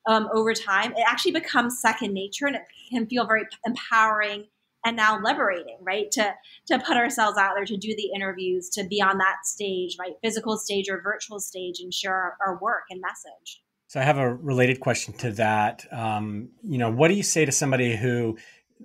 um, 0.09 0.29
over 0.33 0.55
time, 0.55 0.93
it 0.93 1.05
actually 1.07 1.33
becomes 1.33 1.81
second 1.81 2.13
nature 2.13 2.47
and 2.47 2.57
it 2.57 2.63
can 2.91 3.07
feel 3.07 3.27
very 3.27 3.45
empowering 3.67 4.47
and 4.85 4.97
now 4.97 5.21
liberating, 5.21 5.79
right? 5.81 6.11
To 6.13 6.35
to 6.67 6.79
put 6.79 6.97
ourselves 6.97 7.39
out 7.39 7.55
there, 7.55 7.65
to 7.65 7.77
do 7.77 7.95
the 7.97 8.11
interviews, 8.15 8.69
to 8.71 8.85
be 8.85 9.01
on 9.01 9.19
that 9.19 9.45
stage, 9.45 9.97
right? 9.99 10.15
Physical 10.23 10.57
stage 10.57 10.89
or 10.89 11.01
virtual 11.01 11.39
stage 11.41 11.81
and 11.81 11.95
share 11.95 12.15
our, 12.15 12.37
our 12.45 12.59
work 12.61 12.85
and 12.91 13.01
message. 13.01 13.63
So 13.87 14.01
I 14.01 14.05
have 14.05 14.19
a 14.19 14.35
related 14.35 14.81
question 14.81 15.15
to 15.19 15.33
that. 15.33 15.85
Um, 15.93 16.49
you 16.65 16.79
know, 16.79 16.91
what 16.91 17.09
do 17.09 17.15
you 17.15 17.23
say 17.23 17.45
to 17.45 17.53
somebody 17.53 17.95
who 17.95 18.39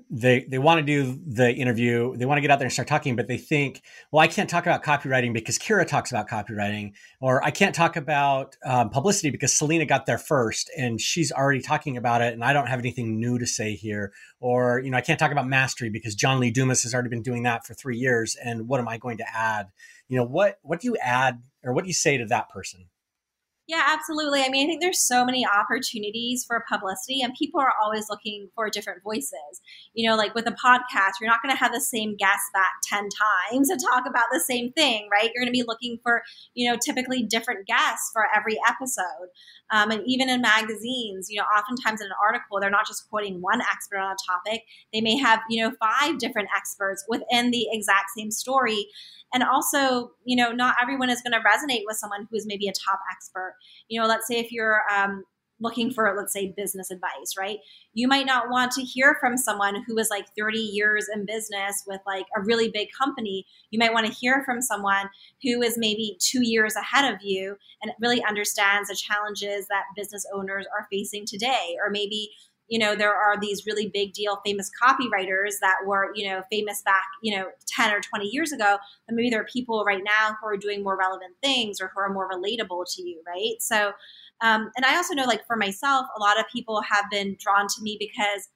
they 0.10 0.46
they 0.50 0.58
want 0.58 0.80
to 0.80 0.86
do 0.86 1.20
the 1.26 1.54
interview, 1.54 2.16
they 2.16 2.26
want 2.26 2.38
to 2.38 2.42
get 2.42 2.52
out 2.52 2.60
there 2.60 2.66
and 2.66 2.74
start 2.74 2.88
talking, 2.88 3.16
but 3.16 3.28
they 3.28 3.38
think, 3.38 3.82
well, 4.12 4.22
I 4.22 4.28
can't 4.28 4.50
talk 4.50 4.66
about 4.66 4.84
copywriting 4.84 5.34
because 5.34 5.58
Kira 5.58 5.88
talks 5.88 6.12
about 6.12 6.28
copywriting, 6.30 6.94
or 7.20 7.44
I 7.44 7.52
can't 7.52 7.76
talk 7.76 7.96
about 7.96 8.56
um, 8.66 8.90
publicity 8.90 9.30
because 9.30 9.54
Selena 9.54 9.86
got 9.86 10.06
there 10.06 10.18
first 10.18 10.70
and 10.78 11.00
she's 11.00 11.32
already 11.32 11.62
talking 11.62 11.98
about 11.98 12.22
it, 12.22 12.34
and 12.34 12.44
I 12.44 12.54
don't 12.54 12.68
have 12.68 12.80
anything 12.80 13.20
new 13.20 13.38
to 13.40 13.46
say 13.46 13.76
here, 13.76 14.14
or 14.40 14.80
you 14.80 14.92
know, 14.92 14.98
I 14.98 15.02
can't 15.02 15.20
talk 15.20 15.32
about 15.32 15.48
mastery 15.48 15.90
because 15.90 16.16
John 16.16 16.40
Lee 16.40 16.52
Dumas 16.52 16.84
has 16.84 16.94
already 16.94 17.10
been 17.10 17.24
doing 17.24 17.44
that 17.44 17.66
for 17.66 17.74
three 17.74 17.98
years, 17.98 18.36
and 18.44 18.68
what 18.68 18.80
am 18.80 18.88
I 18.88 18.98
going 18.98 19.18
to 19.18 19.26
add? 19.36 19.68
You 20.08 20.18
know, 20.18 20.26
what 20.26 20.60
what 20.62 20.82
do 20.82 20.88
you 20.88 20.98
add, 20.98 21.42
or 21.64 21.74
what 21.74 21.84
do 21.84 21.88
you 21.88 21.94
say 21.94 22.18
to 22.18 22.26
that 22.26 22.50
person? 22.50 22.86
Yeah, 23.68 23.84
absolutely. 23.86 24.44
I 24.44 24.50
mean, 24.50 24.66
I 24.66 24.68
think 24.70 24.82
there's 24.82 25.02
so 25.02 25.26
many 25.26 25.46
opportunities 25.46 26.46
for 26.46 26.64
publicity, 26.70 27.22
and 27.22 27.34
people 27.38 27.60
are 27.60 27.74
always 27.84 28.10
looking 28.10 28.48
for 28.56 28.70
different 28.70 29.04
voices. 29.04 29.60
You 29.94 30.10
know, 30.10 30.16
like 30.16 30.34
with 30.34 30.48
a 30.48 30.52
podcast, 30.52 31.20
you're 31.20 31.30
not 31.30 31.42
going 31.44 31.54
to 31.54 31.60
have 31.60 31.74
the 31.74 31.82
same 31.82 32.16
guest 32.16 32.40
back 32.54 32.72
10 32.84 33.10
times 33.52 33.68
to 33.68 33.76
talk 33.76 34.06
about 34.08 34.24
the 34.32 34.40
same 34.40 34.72
thing, 34.72 35.10
right? 35.12 35.30
You're 35.36 35.44
going 35.44 35.54
to 35.54 35.60
be 35.60 35.66
looking 35.68 36.00
for, 36.02 36.24
you 36.54 36.72
know, 36.72 36.78
typically 36.78 37.24
different 37.24 37.68
guests 37.68 38.10
for 38.14 38.26
every 38.34 38.58
episode. 38.70 39.28
Um, 39.72 39.92
and 39.92 40.02
even 40.06 40.30
in 40.30 40.42
magazines, 40.42 41.30
you 41.30 41.38
know, 41.38 41.46
oftentimes 41.58 42.02
in 42.02 42.08
an 42.08 42.14
article, 42.24 42.60
they're 42.60 42.70
not 42.70 42.88
just 42.88 43.10
quoting 43.10 43.42
one 43.42 43.62
expert 43.62 44.00
on 44.00 44.12
a 44.12 44.32
topic, 44.32 44.64
they 44.94 45.02
may 45.02 45.18
have, 45.18 45.40
you 45.50 45.64
know, 45.64 45.76
five 45.80 46.20
different 46.20 46.50
experts 46.56 47.06
within 47.08 47.52
the 47.52 47.68
exact 47.72 48.12
same 48.18 48.32
story. 48.32 48.88
And 49.34 49.44
also 49.44 50.12
you 50.24 50.38
know 50.38 50.52
not 50.52 50.76
everyone 50.82 51.10
is 51.10 51.22
going 51.22 51.34
to 51.34 51.40
resonate 51.40 51.84
with 51.86 51.98
someone 51.98 52.28
who 52.30 52.38
is 52.38 52.46
maybe 52.46 52.68
a 52.68 52.72
top 52.72 53.00
expert. 53.12 53.56
You 53.90 54.00
know 54.00 54.08
let's 54.08 54.26
say 54.26 54.40
if 54.40 54.52
you're 54.52 54.82
um, 54.96 55.24
looking 55.60 55.92
for 55.92 56.14
let's 56.18 56.34
say 56.34 56.54
business 56.56 56.92
advice 56.92 57.36
right? 57.38 57.58
You 57.94 58.08
might 58.08 58.26
not 58.26 58.50
want 58.50 58.72
to 58.74 58.82
hear 58.82 59.18
from 59.20 59.38
someone 59.38 59.84
who 59.88 59.98
is 59.98 60.10
like 60.10 60.28
30 60.38 60.60
years 60.60 61.08
in 61.14 61.26
business 61.26 61.84
with 61.88 62.02
like 62.06 62.26
a 62.36 62.42
really 62.42 62.70
big 62.70 62.90
company. 62.98 63.46
You 63.72 63.80
might 63.80 63.94
want 63.94 64.06
to 64.08 64.14
hear 64.14 64.44
from 64.46 64.62
someone 64.62 65.10
who 65.44 65.62
is 65.62 65.78
maybe 65.78 66.18
two 66.20 66.46
years 66.46 66.76
ahead 66.76 67.14
of 67.14 67.22
you 67.22 67.58
and 67.82 67.92
really 68.00 68.24
understands 68.24 68.90
the 68.90 68.96
challenges 68.96 69.68
that 69.68 69.84
business 69.96 70.26
owners 70.34 70.66
are 70.78 70.88
facing 70.92 71.26
today. 71.26 71.76
Or 71.84 71.90
maybe 71.90 72.32
you 72.68 72.78
know 72.78 72.96
there 72.96 73.16
are 73.16 73.40
these 73.40 73.66
really 73.66 73.88
big 73.88 74.14
deal 74.14 74.42
famous 74.46 74.70
copywriters 74.82 75.54
that 75.62 75.78
were 75.86 76.12
you 76.16 76.30
know 76.30 76.44
famous 76.52 76.82
back 76.82 77.06
you 77.24 77.36
know 77.36 77.48
10 77.68 77.94
or 77.94 78.02
20 78.02 78.26
years 78.26 78.52
ago 78.52 78.78
but 79.06 79.16
maybe 79.16 79.30
there 79.30 79.42
are 79.42 79.46
people 79.46 79.84
right 79.86 80.04
now 80.04 80.36
who 80.40 80.48
are 80.48 80.58
doing 80.58 80.84
more 80.84 80.98
relevant 80.98 81.34
things 81.42 81.80
or 81.80 81.92
who 81.94 82.02
are 82.02 82.12
more 82.12 82.30
relatable 82.30 82.84
to 82.94 83.02
you 83.02 83.22
right? 83.26 83.56
So 83.60 83.94
um, 84.42 84.72
and 84.76 84.86
i 84.86 84.96
also 84.96 85.14
know 85.14 85.26
like 85.26 85.46
for 85.46 85.56
myself 85.56 86.06
a 86.16 86.20
lot 86.20 86.40
of 86.40 86.46
people 86.52 86.82
have 86.82 87.06
been 87.12 87.36
drawn 87.40 87.68
to 87.68 87.82
me 87.82 87.98
because 88.00 88.50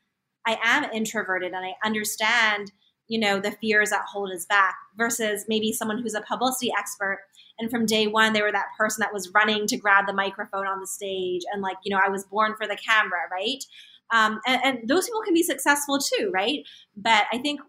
i 0.46 0.58
am 0.64 0.86
introverted 0.92 1.54
and 1.54 1.66
i 1.66 1.74
understand 1.86 2.72
you 3.08 3.20
know 3.20 3.40
the 3.40 3.52
fears 3.52 3.90
that 3.90 4.06
hold 4.12 4.32
us 4.32 4.46
back 4.46 4.76
versus 4.98 5.46
maybe 5.48 5.74
someone 5.74 6.02
who's 6.02 6.16
a 6.16 6.22
publicity 6.22 6.72
expert 6.78 7.20
and 7.60 7.70
from 7.70 7.86
day 7.86 8.08
one 8.08 8.34
they 8.34 8.42
were 8.42 8.52
that 8.52 8.68
person 8.78 9.02
that 9.02 9.14
was 9.14 9.32
running 9.34 9.68
to 9.68 9.78
grab 9.78 10.06
the 10.08 10.14
microphone 10.14 10.68
on 10.68 10.80
the 10.80 10.88
stage 10.88 11.42
and 11.52 11.62
like 11.62 11.78
you 11.84 11.94
know 11.94 12.02
i 12.04 12.10
was 12.10 12.26
born 12.26 12.54
for 12.58 12.68
the 12.68 12.78
camera 12.78 13.22
right 13.32 13.64
um, 14.12 14.42
and, 14.46 14.62
and, 14.64 14.90
those 14.90 15.08
people 15.08 15.22
can 15.22 15.34
be 15.34 15.44
successful 15.44 15.98
too, 15.98 16.32
right? 16.34 16.66
But 16.96 17.26
I 17.32 17.38
think 17.38 17.62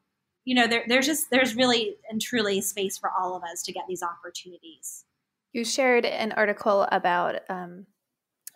you 0.45 0.57
know 0.57 0.67
there, 0.67 0.85
there's 0.89 1.07
just 1.07 1.31
there's 1.31 1.55
really 1.55 1.97
and 2.11 2.21
truly 2.21 2.61
space 2.61 2.99
for 2.99 3.11
all 3.11 3.37
of 3.37 3.45
us 3.45 3.63
to 3.63 3.73
get 3.73 3.85
these 3.89 4.03
opportunities. 4.03 5.05
You 5.53 5.65
shared 5.65 6.05
an 6.05 6.33
article 6.33 6.89
about 6.91 7.43
um, 7.49 7.87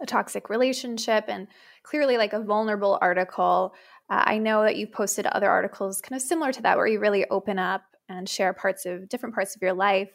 a 0.01 0.07
toxic 0.07 0.49
relationship 0.49 1.25
and 1.29 1.49
clearly 1.83 2.17
like 2.17 2.33
a 2.33 2.43
vulnerable 2.43 2.99
article. 3.01 3.75
Uh, 4.11 4.23
I 4.27 4.39
know 4.39 4.63
that 4.63 4.77
you've 4.77 4.93
posted 4.93 5.27
other 5.27 5.51
articles 5.51 6.01
kind 6.01 6.21
of 6.21 6.27
similar 6.27 6.53
to 6.53 6.63
that 6.63 6.77
where 6.77 6.87
you 6.87 7.01
really 7.01 7.27
open 7.31 7.59
up 7.59 7.83
and 8.09 8.29
share 8.29 8.53
parts 8.53 8.87
of 8.87 9.09
different 9.09 9.35
parts 9.35 9.57
of 9.57 9.63
your 9.63 9.73
life. 9.73 10.11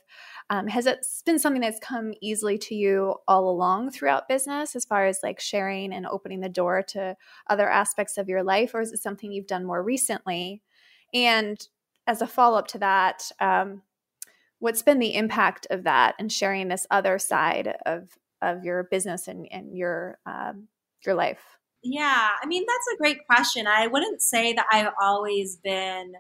Um, 0.49 0.67
has 0.67 0.85
it 0.85 1.05
been 1.25 1.39
something 1.39 1.61
that's 1.61 1.79
come 1.79 2.13
easily 2.21 2.57
to 2.59 2.75
you 2.75 3.15
all 3.27 3.49
along 3.49 3.91
throughout 3.91 4.29
business, 4.29 4.75
as 4.75 4.85
far 4.85 5.05
as 5.05 5.19
like 5.23 5.39
sharing 5.39 5.93
and 5.93 6.05
opening 6.05 6.39
the 6.39 6.49
door 6.49 6.83
to 6.89 7.15
other 7.49 7.69
aspects 7.69 8.17
of 8.17 8.29
your 8.29 8.43
life, 8.43 8.73
or 8.73 8.81
is 8.81 8.91
it 8.91 9.01
something 9.01 9.31
you've 9.31 9.47
done 9.47 9.65
more 9.65 9.83
recently? 9.83 10.61
And 11.13 11.65
as 12.07 12.21
a 12.21 12.27
follow 12.27 12.57
up 12.57 12.67
to 12.67 12.79
that, 12.79 13.29
um, 13.39 13.81
what's 14.59 14.83
been 14.83 14.99
the 14.99 15.15
impact 15.15 15.67
of 15.69 15.83
that 15.83 16.15
and 16.19 16.31
sharing 16.31 16.67
this 16.67 16.87
other 16.91 17.17
side 17.17 17.75
of 17.85 18.17
of 18.41 18.63
your 18.63 18.83
business 18.83 19.27
and, 19.27 19.47
and 19.51 19.77
your 19.77 20.17
um, 20.25 20.67
your 21.05 21.15
life? 21.15 21.41
Yeah, 21.83 22.29
I 22.41 22.45
mean 22.45 22.65
that's 22.67 22.87
a 22.93 22.97
great 22.97 23.25
question. 23.25 23.67
I 23.67 23.87
wouldn't 23.87 24.21
say 24.21 24.53
that 24.53 24.67
I've 24.71 24.93
always 25.01 25.57
been 25.57 26.13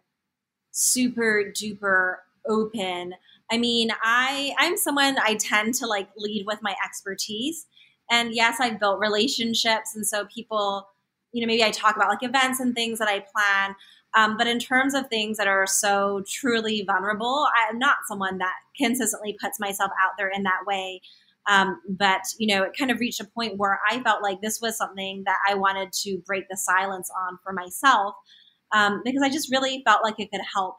super 0.71 1.51
duper 1.53 2.15
open 2.47 3.13
I 3.51 3.57
mean, 3.57 3.89
I 4.01 4.53
I'm 4.57 4.77
someone 4.77 5.17
I 5.21 5.35
tend 5.35 5.75
to 5.75 5.87
like 5.87 6.07
lead 6.15 6.45
with 6.47 6.59
my 6.61 6.73
expertise. 6.83 7.67
And 8.09 8.33
yes, 8.33 8.57
I've 8.59 8.79
built 8.79 8.99
relationships 8.99 9.95
and 9.95 10.07
so 10.07 10.25
people, 10.25 10.87
you 11.33 11.41
know, 11.41 11.47
maybe 11.47 11.63
I 11.63 11.71
talk 11.71 11.95
about 11.95 12.09
like 12.09 12.23
events 12.23 12.59
and 12.59 12.73
things 12.73 12.99
that 12.99 13.09
I 13.09 13.19
plan. 13.19 13.75
Um, 14.13 14.37
but 14.37 14.47
in 14.47 14.59
terms 14.59 14.93
of 14.93 15.07
things 15.07 15.37
that 15.37 15.47
are 15.47 15.67
so 15.67 16.23
truly 16.27 16.83
vulnerable, 16.85 17.47
I'm 17.69 17.79
not 17.79 17.97
someone 18.07 18.37
that 18.39 18.55
consistently 18.77 19.37
puts 19.39 19.59
myself 19.59 19.91
out 20.01 20.11
there 20.17 20.29
in 20.29 20.43
that 20.43 20.65
way. 20.65 21.01
Um, 21.51 21.81
but 21.89 22.21
you 22.39 22.47
know, 22.47 22.63
it 22.63 22.71
kind 22.77 22.91
of 22.91 22.99
reached 22.99 23.19
a 23.19 23.25
point 23.25 23.57
where 23.57 23.79
I 23.89 24.01
felt 24.01 24.23
like 24.23 24.39
this 24.41 24.61
was 24.61 24.77
something 24.77 25.23
that 25.25 25.37
I 25.47 25.55
wanted 25.55 25.91
to 26.03 26.17
break 26.25 26.45
the 26.49 26.55
silence 26.55 27.09
on 27.27 27.37
for 27.43 27.51
myself 27.51 28.15
um, 28.71 29.01
because 29.03 29.21
I 29.21 29.29
just 29.29 29.51
really 29.51 29.81
felt 29.85 30.03
like 30.03 30.15
it 30.17 30.31
could 30.31 30.41
help 30.53 30.77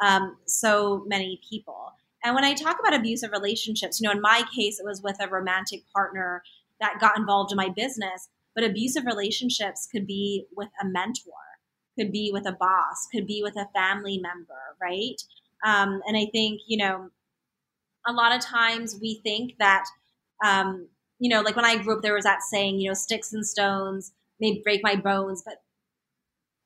um, 0.00 0.36
so 0.46 1.04
many 1.06 1.40
people. 1.48 1.92
And 2.22 2.34
when 2.34 2.44
I 2.44 2.52
talk 2.52 2.78
about 2.78 2.98
abusive 2.98 3.30
relationships, 3.32 3.98
you 3.98 4.06
know, 4.06 4.12
in 4.12 4.20
my 4.20 4.42
case, 4.54 4.78
it 4.78 4.84
was 4.84 5.02
with 5.02 5.16
a 5.20 5.28
romantic 5.28 5.84
partner 5.94 6.42
that 6.80 7.00
got 7.00 7.16
involved 7.16 7.50
in 7.50 7.56
my 7.56 7.70
business. 7.70 8.28
But 8.54 8.64
abusive 8.64 9.06
relationships 9.06 9.88
could 9.90 10.06
be 10.06 10.44
with 10.54 10.68
a 10.82 10.84
mentor, 10.84 11.32
could 11.98 12.12
be 12.12 12.30
with 12.32 12.46
a 12.46 12.52
boss, 12.52 13.06
could 13.12 13.26
be 13.26 13.42
with 13.42 13.56
a 13.56 13.68
family 13.74 14.18
member, 14.18 14.76
right? 14.82 15.16
Um, 15.64 16.02
and 16.06 16.16
I 16.16 16.26
think, 16.32 16.60
you 16.66 16.76
know, 16.76 17.10
a 18.06 18.12
lot 18.12 18.34
of 18.34 18.40
times 18.40 18.98
we 19.00 19.20
think 19.22 19.54
that, 19.58 19.84
um, 20.44 20.88
you 21.18 21.28
know, 21.28 21.42
like 21.42 21.56
when 21.56 21.64
I 21.64 21.76
grew 21.76 21.96
up, 21.96 22.02
there 22.02 22.14
was 22.14 22.24
that 22.24 22.42
saying, 22.42 22.80
you 22.80 22.88
know, 22.88 22.94
sticks 22.94 23.32
and 23.32 23.46
stones 23.46 24.12
may 24.40 24.60
break 24.64 24.82
my 24.82 24.96
bones, 24.96 25.42
but 25.44 25.62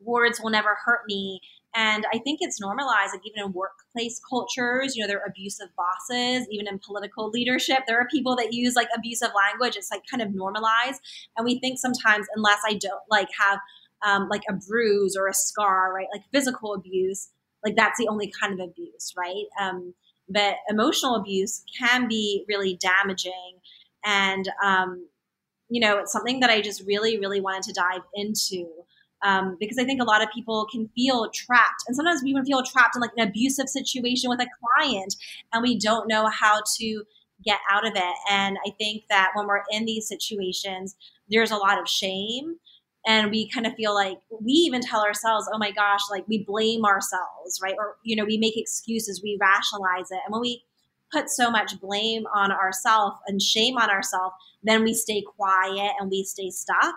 words 0.00 0.40
will 0.40 0.50
never 0.50 0.76
hurt 0.84 1.00
me. 1.06 1.40
And 1.76 2.06
I 2.12 2.18
think 2.18 2.38
it's 2.40 2.60
normalized, 2.60 3.12
like 3.12 3.26
even 3.26 3.44
in 3.44 3.52
workplace 3.52 4.20
cultures, 4.28 4.94
you 4.94 5.02
know, 5.02 5.08
there 5.08 5.18
are 5.18 5.26
abusive 5.28 5.68
bosses, 5.76 6.46
even 6.50 6.68
in 6.68 6.78
political 6.78 7.30
leadership, 7.30 7.78
there 7.88 7.98
are 7.98 8.06
people 8.06 8.36
that 8.36 8.52
use 8.52 8.76
like 8.76 8.86
abusive 8.96 9.30
language. 9.34 9.76
It's 9.76 9.90
like 9.90 10.02
kind 10.08 10.22
of 10.22 10.32
normalized. 10.32 11.00
And 11.36 11.44
we 11.44 11.58
think 11.58 11.80
sometimes, 11.80 12.26
unless 12.36 12.60
I 12.64 12.74
don't 12.74 13.02
like 13.10 13.28
have 13.40 13.58
um, 14.06 14.28
like 14.28 14.42
a 14.48 14.52
bruise 14.52 15.16
or 15.16 15.26
a 15.26 15.34
scar, 15.34 15.92
right? 15.92 16.06
Like 16.12 16.22
physical 16.32 16.74
abuse, 16.74 17.30
like 17.64 17.74
that's 17.74 17.98
the 17.98 18.06
only 18.06 18.30
kind 18.40 18.52
of 18.52 18.68
abuse, 18.68 19.12
right? 19.16 19.46
Um, 19.60 19.94
but 20.28 20.56
emotional 20.68 21.16
abuse 21.16 21.62
can 21.78 22.08
be 22.08 22.44
really 22.48 22.78
damaging. 22.80 23.60
And, 24.04 24.48
um, 24.62 25.08
you 25.68 25.80
know, 25.80 25.98
it's 25.98 26.12
something 26.12 26.40
that 26.40 26.50
I 26.50 26.60
just 26.60 26.84
really, 26.86 27.18
really 27.18 27.40
wanted 27.40 27.62
to 27.64 27.72
dive 27.72 28.02
into 28.14 28.66
um, 29.24 29.56
because 29.58 29.78
I 29.78 29.84
think 29.84 30.02
a 30.02 30.04
lot 30.04 30.22
of 30.22 30.28
people 30.32 30.66
can 30.70 30.88
feel 30.94 31.30
trapped, 31.30 31.82
and 31.88 31.96
sometimes 31.96 32.22
we 32.22 32.30
even 32.30 32.44
feel 32.44 32.62
trapped 32.62 32.94
in 32.94 33.00
like 33.00 33.12
an 33.16 33.26
abusive 33.26 33.68
situation 33.68 34.28
with 34.28 34.40
a 34.40 34.46
client, 34.76 35.16
and 35.52 35.62
we 35.62 35.78
don't 35.78 36.06
know 36.06 36.28
how 36.28 36.60
to 36.76 37.02
get 37.44 37.58
out 37.70 37.86
of 37.86 37.94
it. 37.96 38.14
And 38.30 38.58
I 38.66 38.70
think 38.78 39.04
that 39.08 39.30
when 39.34 39.46
we're 39.46 39.62
in 39.70 39.86
these 39.86 40.06
situations, 40.06 40.94
there's 41.30 41.50
a 41.50 41.56
lot 41.56 41.80
of 41.80 41.88
shame. 41.88 42.56
And 43.06 43.30
we 43.30 43.48
kind 43.48 43.66
of 43.66 43.74
feel 43.74 43.94
like 43.94 44.18
we 44.40 44.52
even 44.52 44.80
tell 44.80 45.02
ourselves, 45.02 45.48
oh 45.52 45.58
my 45.58 45.70
gosh, 45.70 46.00
like 46.10 46.26
we 46.26 46.42
blame 46.42 46.84
ourselves, 46.84 47.60
right? 47.62 47.74
Or, 47.78 47.96
you 48.02 48.16
know, 48.16 48.24
we 48.24 48.38
make 48.38 48.56
excuses, 48.56 49.22
we 49.22 49.36
rationalize 49.40 50.10
it. 50.10 50.20
And 50.24 50.32
when 50.32 50.40
we 50.40 50.64
put 51.12 51.28
so 51.28 51.50
much 51.50 51.78
blame 51.80 52.24
on 52.34 52.50
ourselves 52.50 53.16
and 53.26 53.40
shame 53.40 53.76
on 53.76 53.90
ourselves, 53.90 54.34
then 54.62 54.82
we 54.84 54.94
stay 54.94 55.22
quiet 55.22 55.92
and 56.00 56.10
we 56.10 56.24
stay 56.24 56.50
stuck. 56.50 56.94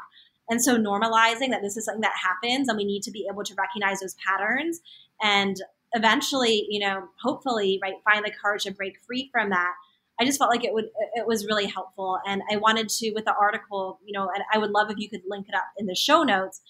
And 0.50 0.64
so 0.64 0.78
normalizing 0.78 1.50
that 1.50 1.62
this 1.62 1.76
is 1.76 1.86
something 1.86 2.02
that 2.02 2.14
happens 2.24 2.70
and 2.70 2.78
we 2.78 2.86
need 2.86 3.04
to 3.04 3.12
be 3.12 3.28
able 3.30 3.44
to 3.44 3.54
recognize 3.56 4.00
those 4.00 4.16
patterns 4.26 4.80
and 5.22 5.62
eventually, 5.94 6.66
you 6.70 6.80
know, 6.80 7.08
hopefully, 7.22 7.80
right, 7.82 7.96
find 8.04 8.26
the 8.26 8.32
courage 8.32 8.64
to 8.64 8.72
break 8.72 9.00
free 9.06 9.30
from 9.32 9.50
that. 9.50 9.74
I 10.20 10.26
just 10.26 10.40
felt 10.40 10.52
like 10.52 10.64
it 10.64 10.74
would 10.74 10.86
it 11.16 11.28
was 11.28 11.46
really 11.46 11.68
helpful 11.68 12.20
and 12.26 12.42
I 12.52 12.58
wanted 12.58 12.90
to 12.90 13.12
with 13.14 13.26
the 13.26 13.36
article, 13.40 14.00
you 14.06 14.18
know, 14.18 14.30
and 14.34 14.44
I 14.54 14.58
would 14.58 14.72
love 14.72 14.90
if 14.90 14.98
you 14.98 15.10
could 15.10 15.22
link 15.28 15.48
it 15.48 15.56
up 15.56 15.66
in 15.78 15.86
the 15.86 15.96
show 15.96 16.24
notes. 16.24 16.62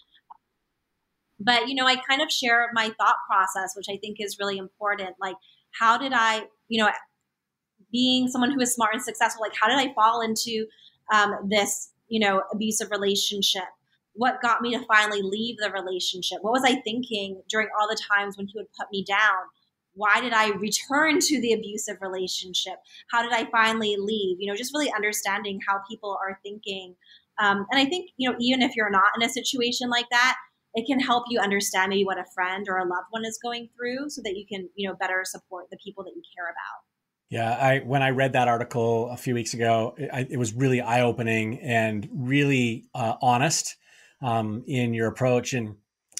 But, 1.39 1.67
you 1.67 1.75
know, 1.75 1.85
I 1.85 1.95
kind 1.95 2.21
of 2.21 2.31
share 2.31 2.69
my 2.73 2.89
thought 2.97 3.17
process, 3.29 3.73
which 3.75 3.85
I 3.89 3.97
think 3.97 4.17
is 4.19 4.39
really 4.39 4.57
important. 4.57 5.15
Like, 5.21 5.35
how 5.71 5.97
did 5.97 6.11
I, 6.11 6.45
you 6.67 6.83
know, 6.83 6.89
being 7.91 8.27
someone 8.27 8.51
who 8.51 8.59
is 8.59 8.73
smart 8.73 8.95
and 8.95 9.03
successful, 9.03 9.41
like 9.41 9.55
how 9.55 9.67
did 9.67 9.77
I 9.77 9.93
fall 9.93 10.21
into 10.21 10.65
um, 11.13 11.47
this 11.47 11.91
you 12.07 12.19
know, 12.19 12.43
abusive 12.53 12.91
relationship? 12.91 13.63
What 14.13 14.41
got 14.41 14.61
me 14.61 14.75
to 14.77 14.85
finally 14.85 15.21
leave 15.21 15.57
the 15.57 15.71
relationship? 15.71 16.39
What 16.41 16.53
was 16.53 16.63
I 16.63 16.75
thinking 16.81 17.41
during 17.49 17.67
all 17.79 17.87
the 17.87 17.99
times 18.11 18.37
when 18.37 18.47
he 18.47 18.53
would 18.55 18.71
put 18.77 18.87
me 18.91 19.03
down? 19.03 19.45
Why 19.97 20.21
did 20.21 20.31
I 20.31 20.51
return 20.51 21.19
to 21.19 21.41
the 21.41 21.53
abusive 21.53 21.97
relationship? 22.01 22.75
How 23.11 23.23
did 23.23 23.33
I 23.33 23.49
finally 23.51 23.95
leave? 23.99 24.37
You 24.39 24.49
know, 24.49 24.55
just 24.55 24.73
really 24.73 24.91
understanding 24.95 25.59
how 25.67 25.79
people 25.89 26.17
are 26.21 26.39
thinking. 26.43 26.95
Um, 27.39 27.65
and 27.71 27.79
I 27.79 27.85
think, 27.85 28.11
you 28.17 28.29
know, 28.29 28.37
even 28.39 28.61
if 28.61 28.75
you're 28.75 28.89
not 28.91 29.11
in 29.19 29.23
a 29.23 29.29
situation 29.29 29.89
like 29.89 30.07
that, 30.11 30.37
it 30.75 30.85
can 30.85 30.99
help 30.99 31.23
you 31.29 31.39
understand 31.39 31.89
maybe 31.89 32.05
what 32.05 32.19
a 32.19 32.25
friend 32.35 32.67
or 32.69 32.77
a 32.77 32.83
loved 32.83 33.07
one 33.09 33.25
is 33.25 33.39
going 33.41 33.69
through 33.75 34.09
so 34.09 34.21
that 34.23 34.35
you 34.35 34.45
can, 34.47 34.69
you 34.75 34.87
know, 34.87 34.95
better 34.95 35.23
support 35.25 35.65
the 35.71 35.77
people 35.83 36.03
that 36.03 36.13
you 36.15 36.21
care 36.35 36.45
about. 36.45 36.83
Yeah, 37.29 37.51
I 37.51 37.79
when 37.79 38.03
I 38.03 38.11
read 38.11 38.33
that 38.33 38.47
article 38.47 39.09
a 39.09 39.17
few 39.17 39.33
weeks 39.33 39.53
ago, 39.53 39.95
it, 39.97 40.27
it 40.31 40.37
was 40.37 40.53
really 40.53 40.79
eye 40.79 41.01
opening 41.01 41.59
and 41.59 42.07
really 42.13 42.85
uh, 42.95 43.15
honest 43.21 43.75
um, 44.21 44.63
in 44.67 44.93
your 44.93 45.07
approach. 45.07 45.53
And 45.53 45.75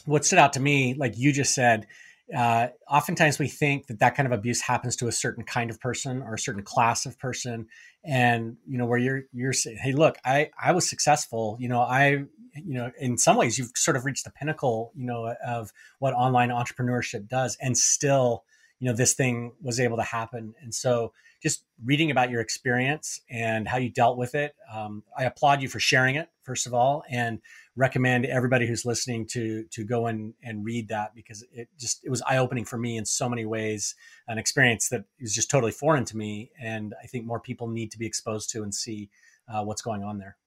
what 0.05 0.25
stood 0.25 0.39
out 0.39 0.53
to 0.53 0.59
me, 0.59 0.95
like 0.95 1.17
you 1.17 1.31
just 1.31 1.53
said, 1.53 1.87
uh, 2.35 2.67
oftentimes 2.89 3.39
we 3.39 3.47
think 3.47 3.87
that 3.87 3.99
that 3.99 4.15
kind 4.15 4.25
of 4.27 4.37
abuse 4.37 4.61
happens 4.61 4.95
to 4.97 5.07
a 5.07 5.11
certain 5.11 5.43
kind 5.43 5.69
of 5.69 5.79
person 5.79 6.21
or 6.21 6.33
a 6.33 6.39
certain 6.39 6.63
class 6.63 7.05
of 7.05 7.17
person, 7.17 7.67
and 8.03 8.57
you 8.67 8.77
know 8.77 8.85
where 8.85 8.99
you're 8.99 9.23
you're 9.31 9.53
saying, 9.53 9.77
hey, 9.81 9.93
look, 9.93 10.17
I 10.25 10.49
I 10.61 10.73
was 10.73 10.89
successful. 10.89 11.57
You 11.59 11.69
know, 11.69 11.79
I 11.79 12.25
you 12.55 12.73
know 12.73 12.91
in 12.99 13.17
some 13.17 13.37
ways 13.37 13.57
you've 13.57 13.71
sort 13.75 13.95
of 13.95 14.03
reached 14.03 14.25
the 14.25 14.31
pinnacle, 14.31 14.91
you 14.95 15.05
know, 15.05 15.33
of 15.45 15.71
what 15.99 16.13
online 16.13 16.49
entrepreneurship 16.49 17.27
does, 17.27 17.57
and 17.61 17.77
still 17.77 18.43
you 18.79 18.89
know 18.89 18.95
this 18.95 19.13
thing 19.13 19.53
was 19.61 19.79
able 19.79 19.97
to 19.97 20.03
happen. 20.03 20.53
And 20.61 20.75
so 20.75 21.13
just 21.41 21.63
reading 21.83 22.11
about 22.11 22.29
your 22.29 22.41
experience 22.41 23.21
and 23.29 23.67
how 23.67 23.77
you 23.77 23.89
dealt 23.89 24.17
with 24.17 24.35
it 24.35 24.55
um, 24.73 25.03
i 25.17 25.23
applaud 25.23 25.61
you 25.61 25.67
for 25.67 25.79
sharing 25.79 26.15
it 26.15 26.29
first 26.43 26.67
of 26.67 26.73
all 26.73 27.03
and 27.09 27.39
recommend 27.75 28.25
everybody 28.25 28.67
who's 28.67 28.85
listening 28.85 29.25
to 29.25 29.63
to 29.71 29.83
go 29.83 30.07
and 30.07 30.33
and 30.43 30.65
read 30.65 30.87
that 30.87 31.13
because 31.15 31.43
it 31.51 31.67
just 31.79 32.03
it 32.03 32.09
was 32.09 32.21
eye-opening 32.23 32.65
for 32.65 32.77
me 32.77 32.97
in 32.97 33.05
so 33.05 33.29
many 33.29 33.45
ways 33.45 33.95
an 34.27 34.37
experience 34.37 34.89
that 34.89 35.05
is 35.19 35.33
just 35.33 35.49
totally 35.49 35.71
foreign 35.71 36.05
to 36.05 36.17
me 36.17 36.51
and 36.59 36.93
i 37.03 37.07
think 37.07 37.25
more 37.25 37.39
people 37.39 37.67
need 37.67 37.91
to 37.91 37.99
be 37.99 38.05
exposed 38.05 38.49
to 38.49 38.63
and 38.63 38.73
see 38.73 39.09
uh, 39.49 39.63
what's 39.63 39.81
going 39.81 40.03
on 40.03 40.17
there 40.17 40.37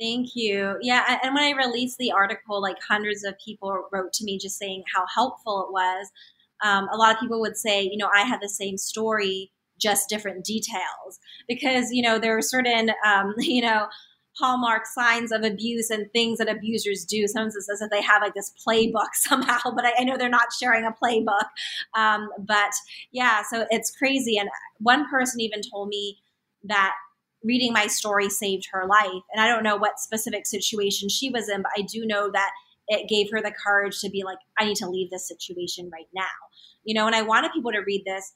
Thank 0.00 0.36
you. 0.36 0.76
Yeah, 0.80 1.18
and 1.24 1.34
when 1.34 1.42
I 1.42 1.56
released 1.56 1.98
the 1.98 2.12
article, 2.12 2.62
like 2.62 2.76
hundreds 2.88 3.24
of 3.24 3.34
people 3.44 3.88
wrote 3.90 4.12
to 4.12 4.24
me 4.24 4.38
just 4.38 4.56
saying 4.56 4.84
how 4.94 5.04
helpful 5.12 5.66
it 5.66 5.72
was 5.72 6.12
um, 6.62 6.88
a 6.92 6.96
lot 6.96 7.14
of 7.14 7.20
people 7.20 7.40
would 7.40 7.56
say, 7.56 7.82
you 7.82 7.96
know, 7.96 8.10
I 8.14 8.22
had 8.22 8.40
the 8.40 8.48
same 8.48 8.76
story, 8.76 9.52
just 9.78 10.08
different 10.08 10.44
details, 10.44 11.18
because 11.46 11.90
you 11.92 12.02
know 12.02 12.18
there 12.18 12.36
are 12.36 12.42
certain, 12.42 12.90
um, 13.04 13.34
you 13.38 13.62
know, 13.62 13.86
hallmark 14.38 14.86
signs 14.86 15.32
of 15.32 15.42
abuse 15.42 15.90
and 15.90 16.10
things 16.12 16.38
that 16.38 16.48
abusers 16.48 17.04
do. 17.04 17.26
Sometimes 17.26 17.56
it 17.56 17.62
says 17.62 17.80
that 17.80 17.90
they 17.90 18.02
have 18.02 18.22
like 18.22 18.34
this 18.34 18.52
playbook 18.66 19.08
somehow, 19.14 19.58
but 19.74 19.84
I, 19.84 19.92
I 19.98 20.04
know 20.04 20.16
they're 20.16 20.28
not 20.28 20.48
sharing 20.58 20.84
a 20.84 20.92
playbook. 20.92 21.48
Um, 21.96 22.28
but 22.38 22.70
yeah, 23.12 23.42
so 23.50 23.66
it's 23.70 23.90
crazy. 23.90 24.38
And 24.38 24.48
one 24.78 25.08
person 25.08 25.40
even 25.40 25.60
told 25.62 25.88
me 25.88 26.18
that 26.64 26.94
reading 27.44 27.72
my 27.72 27.86
story 27.86 28.28
saved 28.28 28.68
her 28.72 28.86
life. 28.86 29.22
And 29.32 29.40
I 29.40 29.46
don't 29.46 29.62
know 29.62 29.76
what 29.76 30.00
specific 30.00 30.46
situation 30.46 31.08
she 31.08 31.30
was 31.30 31.48
in, 31.48 31.62
but 31.62 31.72
I 31.76 31.82
do 31.82 32.04
know 32.04 32.30
that 32.32 32.50
it 32.88 33.08
gave 33.08 33.30
her 33.30 33.40
the 33.40 33.52
courage 33.52 34.00
to 34.00 34.10
be 34.10 34.24
like, 34.24 34.38
I 34.58 34.64
need 34.64 34.76
to 34.76 34.88
leave 34.88 35.10
this 35.10 35.28
situation 35.28 35.90
right 35.92 36.08
now 36.14 36.24
you 36.88 36.94
know, 36.94 37.06
and 37.06 37.14
I 37.14 37.20
wanted 37.20 37.52
people 37.52 37.70
to 37.72 37.80
read 37.80 38.04
this. 38.06 38.32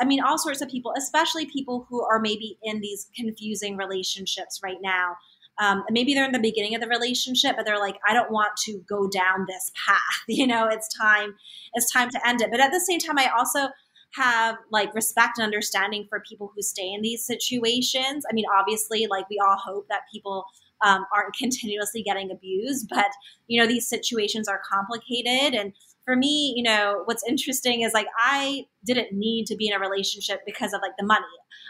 I 0.00 0.04
mean, 0.04 0.22
all 0.22 0.38
sorts 0.38 0.62
of 0.62 0.68
people, 0.68 0.92
especially 0.96 1.46
people 1.46 1.86
who 1.88 2.02
are 2.02 2.18
maybe 2.18 2.58
in 2.62 2.80
these 2.80 3.08
confusing 3.14 3.76
relationships 3.76 4.60
right 4.62 4.78
now. 4.82 5.16
Um, 5.58 5.84
maybe 5.90 6.12
they're 6.12 6.26
in 6.26 6.32
the 6.32 6.38
beginning 6.38 6.74
of 6.74 6.82
the 6.82 6.88
relationship, 6.88 7.56
but 7.56 7.64
they're 7.64 7.78
like, 7.78 7.96
I 8.06 8.12
don't 8.12 8.30
want 8.30 8.56
to 8.66 8.78
go 8.88 9.08
down 9.08 9.46
this 9.48 9.70
path. 9.86 10.00
You 10.28 10.46
know, 10.46 10.66
it's 10.66 10.88
time, 10.94 11.34
it's 11.74 11.90
time 11.90 12.10
to 12.10 12.28
end 12.28 12.42
it. 12.42 12.50
But 12.50 12.60
at 12.60 12.72
the 12.72 12.80
same 12.80 12.98
time, 12.98 13.18
I 13.18 13.30
also 13.36 13.68
have 14.14 14.56
like 14.70 14.94
respect 14.94 15.38
and 15.38 15.44
understanding 15.44 16.06
for 16.08 16.22
people 16.28 16.52
who 16.54 16.62
stay 16.62 16.92
in 16.92 17.02
these 17.02 17.24
situations. 17.24 18.24
I 18.28 18.34
mean, 18.34 18.44
obviously, 18.58 19.06
like 19.06 19.28
we 19.30 19.38
all 19.38 19.56
hope 19.56 19.86
that 19.88 20.02
people 20.12 20.44
um, 20.84 21.06
aren't 21.14 21.34
continuously 21.36 22.02
getting 22.02 22.30
abused, 22.30 22.88
but 22.88 23.10
you 23.46 23.60
know, 23.60 23.66
these 23.66 23.88
situations 23.88 24.48
are 24.48 24.60
complicated 24.70 25.54
and 25.58 25.72
for 26.06 26.16
me, 26.16 26.54
you 26.56 26.62
know, 26.62 27.02
what's 27.04 27.22
interesting 27.28 27.82
is 27.82 27.92
like 27.92 28.06
I 28.16 28.66
didn't 28.84 29.12
need 29.12 29.46
to 29.46 29.56
be 29.56 29.66
in 29.66 29.74
a 29.74 29.78
relationship 29.78 30.40
because 30.46 30.72
of 30.72 30.80
like 30.80 30.96
the 30.98 31.04
money. 31.04 31.24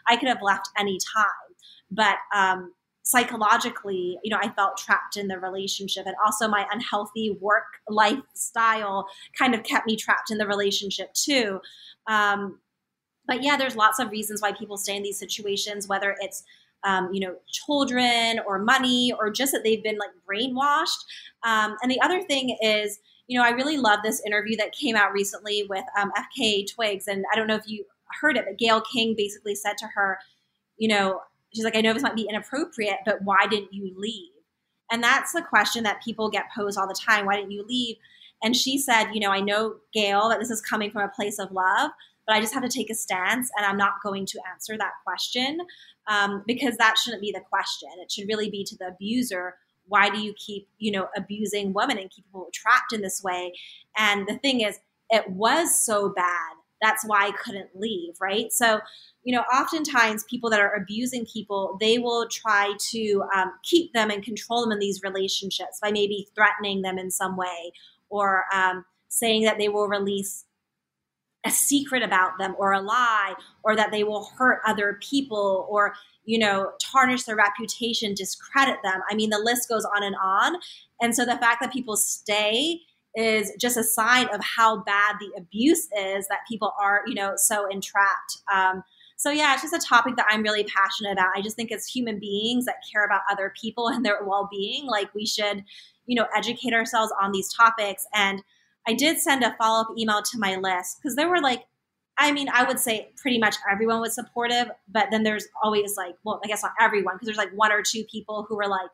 I 0.07 0.16
could 0.16 0.28
have 0.28 0.43
left 0.43 0.68
any 0.78 0.99
time. 1.16 1.57
But 1.91 2.18
um, 2.34 2.72
psychologically, 3.03 4.18
you 4.22 4.30
know, 4.30 4.39
I 4.41 4.51
felt 4.51 4.76
trapped 4.76 5.16
in 5.16 5.28
the 5.28 5.39
relationship. 5.39 6.07
And 6.07 6.14
also 6.24 6.47
my 6.49 6.66
unhealthy 6.70 7.37
work 7.41 7.80
lifestyle 7.89 9.07
kind 9.37 9.55
of 9.55 9.62
kept 9.62 9.87
me 9.87 9.97
trapped 9.97 10.30
in 10.30 10.39
the 10.39 10.47
relationship 10.47 11.14
too. 11.14 11.61
Um, 12.07 12.61
but 13.26 13.43
yeah, 13.43 13.57
there's 13.57 13.74
lots 13.74 13.99
of 13.99 14.11
reasons 14.11 14.43
why 14.43 14.53
people 14.53 14.76
stay 14.76 14.97
in 14.97 15.03
these 15.03 15.18
situations, 15.18 15.89
whether 15.89 16.14
it's 16.20 16.45
um, 16.84 17.09
you 17.12 17.20
know, 17.20 17.34
children 17.51 18.39
or 18.47 18.59
money 18.59 19.12
or 19.18 19.30
just 19.30 19.51
that 19.53 19.64
they've 19.64 19.82
been 19.82 19.99
like 19.99 20.11
brainwashed. 20.28 21.05
Um, 21.43 21.76
and 21.82 21.91
the 21.91 22.01
other 22.01 22.22
thing 22.22 22.57
is, 22.62 23.01
you 23.27 23.39
know, 23.39 23.45
I 23.45 23.51
really 23.51 23.77
love 23.77 24.01
this 24.03 24.22
interview 24.24 24.57
that 24.57 24.72
came 24.72 24.97
out 24.97 25.12
recently 25.12 25.66
with 25.68 25.85
um, 26.01 26.12
FKA 26.16 26.72
Twigs. 26.72 27.09
And 27.09 27.24
I 27.33 27.37
don't 27.37 27.47
know 27.47 27.57
if 27.57 27.68
you 27.68 27.85
heard 28.20 28.37
it, 28.37 28.45
but 28.47 28.59
Gayle 28.59 28.83
King 28.83 29.14
basically 29.16 29.55
said 29.55 29.77
to 29.79 29.87
her, 29.95 30.18
you 30.77 30.89
know, 30.89 31.20
she's 31.55 31.64
like, 31.64 31.77
I 31.77 31.81
know 31.81 31.93
this 31.93 32.03
might 32.03 32.14
be 32.14 32.29
inappropriate, 32.29 32.99
but 33.05 33.22
why 33.22 33.47
didn't 33.49 33.72
you 33.72 33.93
leave? 33.97 34.31
And 34.93 35.03
that's 35.03 35.33
the 35.33 35.43
question 35.43 35.83
that 35.83 36.03
people 36.03 36.31
get 36.31 36.53
posed 36.55 36.79
all 36.79 36.87
the 36.87 36.95
time. 36.95 37.27
Why 37.27 37.37
didn't 37.37 37.51
you 37.51 37.64
leave? 37.66 37.97
And 38.43 38.55
she 38.55 38.79
said, 38.79 39.12
you 39.12 39.20
know, 39.20 39.31
I 39.31 39.41
know, 39.41 39.77
Gayle, 39.93 40.29
that 40.29 40.39
this 40.39 40.51
is 40.51 40.61
coming 40.61 40.91
from 40.91 41.03
a 41.03 41.09
place 41.09 41.39
of 41.39 41.51
love, 41.51 41.91
but 42.27 42.37
I 42.37 42.41
just 42.41 42.55
have 42.55 42.62
to 42.62 42.68
take 42.68 42.91
a 42.91 42.95
stance 42.95 43.51
and 43.57 43.66
I'm 43.66 43.77
not 43.77 43.95
going 44.05 44.27
to 44.27 44.41
answer 44.53 44.77
that 44.79 44.93
question 45.05 45.59
um, 46.07 46.45
because 46.47 46.77
that 46.77 46.99
shouldn't 46.99 47.22
be 47.22 47.33
the 47.33 47.41
question. 47.41 47.89
It 47.99 48.12
should 48.12 48.29
really 48.29 48.51
be 48.51 48.62
to 48.64 48.77
the 48.77 48.89
abuser 48.89 49.55
why 49.89 50.11
do 50.11 50.18
you 50.18 50.34
keep 50.34 50.68
you 50.78 50.93
know 50.93 51.09
abusing 51.16 51.72
women 51.72 51.99
and 51.99 52.11
keep 52.11 52.24
people 52.26 52.49
trapped 52.53 52.93
in 52.93 53.03
this 53.03 53.22
way? 53.22 53.53
And 53.97 54.26
the 54.26 54.39
thing 54.39 54.61
is 54.61 54.78
it 55.11 55.28
was 55.30 55.84
so 55.84 56.11
bad. 56.11 56.53
That's 56.82 57.07
why 57.07 57.26
i 57.26 57.30
couldn't 57.32 57.70
leave 57.74 58.14
right? 58.20 58.53
So 58.53 58.80
you 59.24 59.34
know 59.34 59.43
oftentimes 59.53 60.24
people 60.24 60.51
that 60.51 60.61
are 60.61 60.74
abusing 60.74 61.26
people 61.26 61.76
they 61.80 61.99
will 61.99 62.28
try 62.28 62.74
to 62.91 63.24
um, 63.34 63.53
keep 63.64 63.93
them 63.93 64.11
and 64.11 64.22
control 64.22 64.62
them 64.62 64.72
in 64.72 64.78
these 64.78 65.03
relationships 65.03 65.78
by 65.82 65.91
maybe 65.91 66.28
threatening 66.34 66.82
them 66.82 66.99
in 66.99 67.11
some 67.11 67.37
way 67.37 67.72
or 68.09 68.45
um, 68.55 68.84
saying 69.09 69.45
that 69.45 69.59
they 69.59 69.68
will 69.68 69.89
release 69.89 70.45
a 71.47 71.51
secret 71.51 72.03
about 72.03 72.38
them 72.38 72.55
or 72.59 72.72
a 72.72 72.80
lie 72.80 73.34
or 73.62 73.76
that 73.76 73.92
they 73.92 74.05
will 74.05 74.24
hurt 74.36 74.61
other 74.66 74.99
people 75.01 75.66
or 75.70 75.94
you 76.24 76.38
know 76.38 76.72
tarnish 76.82 77.22
their 77.22 77.36
reputation 77.36 78.14
discredit 78.14 78.78
them. 78.82 79.01
I 79.09 79.14
mean 79.14 79.30
the 79.30 79.38
list 79.38 79.68
goes 79.68 79.84
on 79.84 80.03
and 80.03 80.16
on. 80.22 80.57
And 81.01 81.14
so 81.14 81.24
the 81.24 81.38
fact 81.38 81.61
that 81.61 81.72
people 81.72 81.97
stay 81.97 82.80
is 83.14 83.53
just 83.59 83.76
a 83.76 83.84
sign 83.84 84.28
of 84.34 84.42
how 84.42 84.82
bad 84.82 85.16
the 85.20 85.30
abuse 85.38 85.88
is 85.97 86.26
that 86.28 86.40
people 86.49 86.72
are 86.80 87.03
you 87.07 87.14
know 87.14 87.34
so 87.36 87.68
entrapped. 87.68 88.38
Um, 88.53 88.82
so 89.18 89.30
yeah 89.30 89.55
it's 89.55 89.62
just 89.62 89.72
a 89.72 89.88
topic 89.88 90.14
that 90.16 90.26
i'm 90.28 90.42
really 90.42 90.64
passionate 90.64 91.12
about. 91.12 91.28
I 91.36 91.40
just 91.42 91.57
think 91.57 91.70
as 91.72 91.86
human 91.86 92.18
beings 92.18 92.64
that 92.64 92.76
care 92.92 93.05
about 93.05 93.22
other 93.30 93.53
people 93.61 93.88
and 93.92 94.05
their 94.05 94.24
well-being 94.24 94.86
like 94.86 95.14
we 95.14 95.26
should 95.26 95.64
you 96.07 96.16
know 96.16 96.26
educate 96.36 96.74
ourselves 96.74 97.12
on 97.22 97.30
these 97.30 97.53
topics 97.53 98.05
and 98.14 98.42
I 98.89 98.95
did 98.95 99.18
send 99.18 99.43
a 99.43 99.55
follow 99.59 99.82
up 99.82 99.89
email 99.99 100.22
to 100.22 100.39
my 100.39 100.57
list 100.57 100.99
because 100.99 101.16
there 101.16 101.28
were 101.28 101.41
like, 101.41 101.64
I 102.18 102.32
mean, 102.32 102.49
I 102.49 102.64
would 102.64 102.80
say 102.80 103.12
pretty 103.16 103.39
much 103.39 103.57
everyone 103.70 104.01
was 104.01 104.14
supportive, 104.14 104.70
but 104.89 105.09
then 105.11 105.22
there's 105.22 105.47
always 105.62 105.97
like, 105.97 106.14
well, 106.24 106.41
I 106.43 106.49
guess 106.49 106.62
not 106.62 106.72
everyone, 106.80 107.16
because 107.16 107.26
there's 107.26 107.37
like 107.37 107.53
one 107.55 107.72
or 107.72 107.82
two 107.82 108.05
people 108.05 108.47
who 108.49 108.57
were 108.57 108.68
like, 108.68 108.89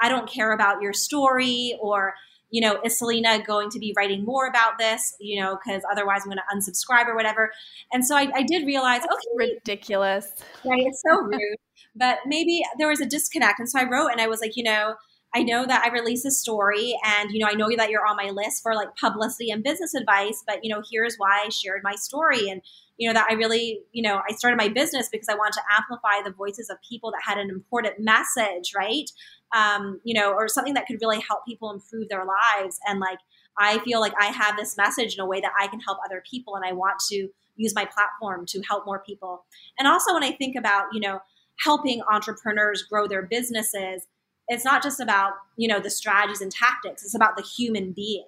I 0.00 0.08
don't 0.08 0.28
care 0.28 0.52
about 0.52 0.82
your 0.82 0.92
story, 0.92 1.78
or, 1.80 2.14
you 2.50 2.60
know, 2.60 2.80
is 2.84 2.98
Selena 2.98 3.42
going 3.42 3.70
to 3.70 3.78
be 3.78 3.94
writing 3.96 4.24
more 4.24 4.46
about 4.46 4.78
this, 4.78 5.14
you 5.20 5.40
know, 5.40 5.56
because 5.56 5.82
otherwise 5.90 6.22
I'm 6.24 6.30
going 6.30 6.38
to 6.38 6.54
unsubscribe 6.54 7.06
or 7.06 7.14
whatever. 7.14 7.52
And 7.92 8.04
so 8.04 8.16
I, 8.16 8.30
I 8.34 8.42
did 8.42 8.66
realize, 8.66 9.00
That's 9.02 9.14
okay, 9.14 9.52
ridiculous. 9.54 10.32
Right. 10.64 10.84
It's 10.86 11.02
so 11.08 11.20
rude. 11.20 11.56
but 11.94 12.18
maybe 12.26 12.62
there 12.78 12.88
was 12.88 13.00
a 13.00 13.06
disconnect. 13.06 13.60
And 13.60 13.70
so 13.70 13.78
I 13.78 13.88
wrote 13.88 14.08
and 14.08 14.20
I 14.20 14.26
was 14.26 14.40
like, 14.40 14.56
you 14.56 14.64
know, 14.64 14.96
I 15.34 15.42
know 15.42 15.64
that 15.66 15.82
I 15.84 15.92
release 15.92 16.24
a 16.24 16.30
story 16.30 16.96
and 17.04 17.30
you 17.30 17.38
know 17.38 17.48
I 17.50 17.54
know 17.54 17.68
that 17.76 17.90
you're 17.90 18.06
on 18.06 18.16
my 18.16 18.30
list 18.30 18.62
for 18.62 18.74
like 18.74 18.94
publicity 18.96 19.50
and 19.50 19.62
business 19.62 19.94
advice 19.94 20.42
but 20.46 20.58
you 20.62 20.72
know 20.72 20.82
here's 20.90 21.16
why 21.16 21.42
I 21.44 21.48
shared 21.48 21.82
my 21.82 21.94
story 21.94 22.48
and 22.48 22.60
you 22.98 23.08
know 23.08 23.14
that 23.14 23.26
I 23.30 23.34
really 23.34 23.80
you 23.92 24.02
know 24.02 24.20
I 24.28 24.34
started 24.34 24.56
my 24.56 24.68
business 24.68 25.08
because 25.10 25.28
I 25.28 25.34
wanted 25.34 25.54
to 25.54 25.62
amplify 25.76 26.22
the 26.24 26.34
voices 26.34 26.68
of 26.70 26.76
people 26.88 27.10
that 27.12 27.22
had 27.24 27.38
an 27.38 27.50
important 27.50 27.94
message 27.98 28.72
right? 28.76 29.10
Um, 29.56 30.00
you 30.04 30.14
know 30.14 30.32
or 30.32 30.48
something 30.48 30.74
that 30.74 30.86
could 30.86 30.98
really 31.00 31.20
help 31.26 31.44
people 31.46 31.70
improve 31.70 32.08
their 32.08 32.24
lives. 32.24 32.78
And 32.86 33.00
like 33.00 33.18
I 33.58 33.78
feel 33.80 34.00
like 34.00 34.14
I 34.18 34.26
have 34.26 34.56
this 34.56 34.76
message 34.76 35.14
in 35.14 35.20
a 35.20 35.26
way 35.26 35.40
that 35.40 35.52
I 35.58 35.66
can 35.66 35.80
help 35.80 35.98
other 36.04 36.22
people 36.30 36.56
and 36.56 36.64
I 36.64 36.72
want 36.72 36.98
to 37.10 37.28
use 37.56 37.74
my 37.74 37.84
platform 37.84 38.46
to 38.46 38.62
help 38.62 38.86
more 38.86 39.02
people. 39.06 39.44
And 39.78 39.86
also 39.86 40.14
when 40.14 40.24
I 40.24 40.32
think 40.32 40.56
about 40.56 40.86
you 40.92 41.00
know 41.00 41.20
helping 41.60 42.02
entrepreneurs 42.10 42.82
grow 42.82 43.06
their 43.06 43.22
businesses 43.22 44.06
it's 44.52 44.64
not 44.64 44.82
just 44.82 45.00
about 45.00 45.32
you 45.56 45.68
know 45.68 45.80
the 45.80 45.90
strategies 45.90 46.40
and 46.40 46.52
tactics 46.52 47.04
it's 47.04 47.14
about 47.14 47.36
the 47.36 47.42
human 47.42 47.92
being. 47.92 48.26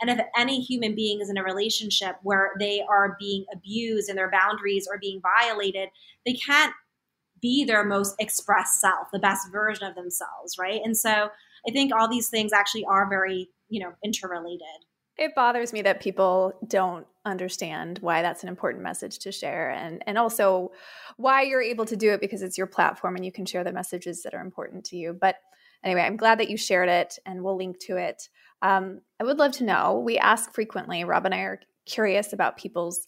And 0.00 0.10
if 0.10 0.18
any 0.36 0.60
human 0.60 0.94
being 0.94 1.20
is 1.20 1.30
in 1.30 1.36
a 1.36 1.42
relationship 1.42 2.16
where 2.22 2.52
they 2.58 2.82
are 2.88 3.16
being 3.18 3.44
abused 3.52 4.08
and 4.08 4.18
their 4.18 4.30
boundaries 4.30 4.88
are 4.90 4.98
being 4.98 5.20
violated 5.20 5.88
they 6.24 6.34
can't 6.34 6.72
be 7.42 7.64
their 7.64 7.84
most 7.84 8.14
expressed 8.18 8.80
self 8.80 9.08
the 9.12 9.18
best 9.18 9.50
version 9.52 9.86
of 9.86 9.94
themselves 9.94 10.56
right? 10.58 10.80
And 10.84 10.96
so 10.96 11.28
i 11.66 11.72
think 11.72 11.92
all 11.94 12.08
these 12.08 12.28
things 12.28 12.52
actually 12.52 12.84
are 12.84 13.08
very 13.08 13.48
you 13.68 13.80
know 13.80 13.92
interrelated. 14.04 14.84
It 15.16 15.34
bothers 15.34 15.72
me 15.72 15.82
that 15.82 16.00
people 16.00 16.52
don't 16.66 17.06
understand 17.24 17.98
why 18.00 18.20
that's 18.20 18.42
an 18.42 18.48
important 18.48 18.82
message 18.82 19.18
to 19.20 19.32
share 19.32 19.70
and 19.70 20.02
and 20.06 20.18
also 20.18 20.72
why 21.16 21.42
you're 21.42 21.62
able 21.62 21.86
to 21.86 21.96
do 21.96 22.12
it 22.12 22.20
because 22.20 22.42
it's 22.42 22.58
your 22.58 22.66
platform 22.66 23.16
and 23.16 23.24
you 23.24 23.32
can 23.32 23.46
share 23.46 23.64
the 23.64 23.72
messages 23.72 24.22
that 24.22 24.34
are 24.34 24.40
important 24.40 24.84
to 24.86 24.96
you. 24.96 25.12
But 25.12 25.36
anyway, 25.84 26.02
I'm 26.02 26.16
glad 26.16 26.40
that 26.40 26.50
you 26.50 26.56
shared 26.56 26.88
it 26.88 27.18
and 27.26 27.42
we'll 27.42 27.56
link 27.56 27.78
to 27.80 27.96
it. 27.96 28.28
Um, 28.62 29.00
I 29.20 29.24
would 29.24 29.38
love 29.38 29.52
to 29.52 29.64
know. 29.64 30.02
We 30.04 30.18
ask 30.18 30.52
frequently, 30.52 31.04
Rob 31.04 31.26
and 31.26 31.34
I 31.34 31.40
are 31.40 31.60
curious 31.86 32.32
about 32.32 32.56
people's 32.56 33.06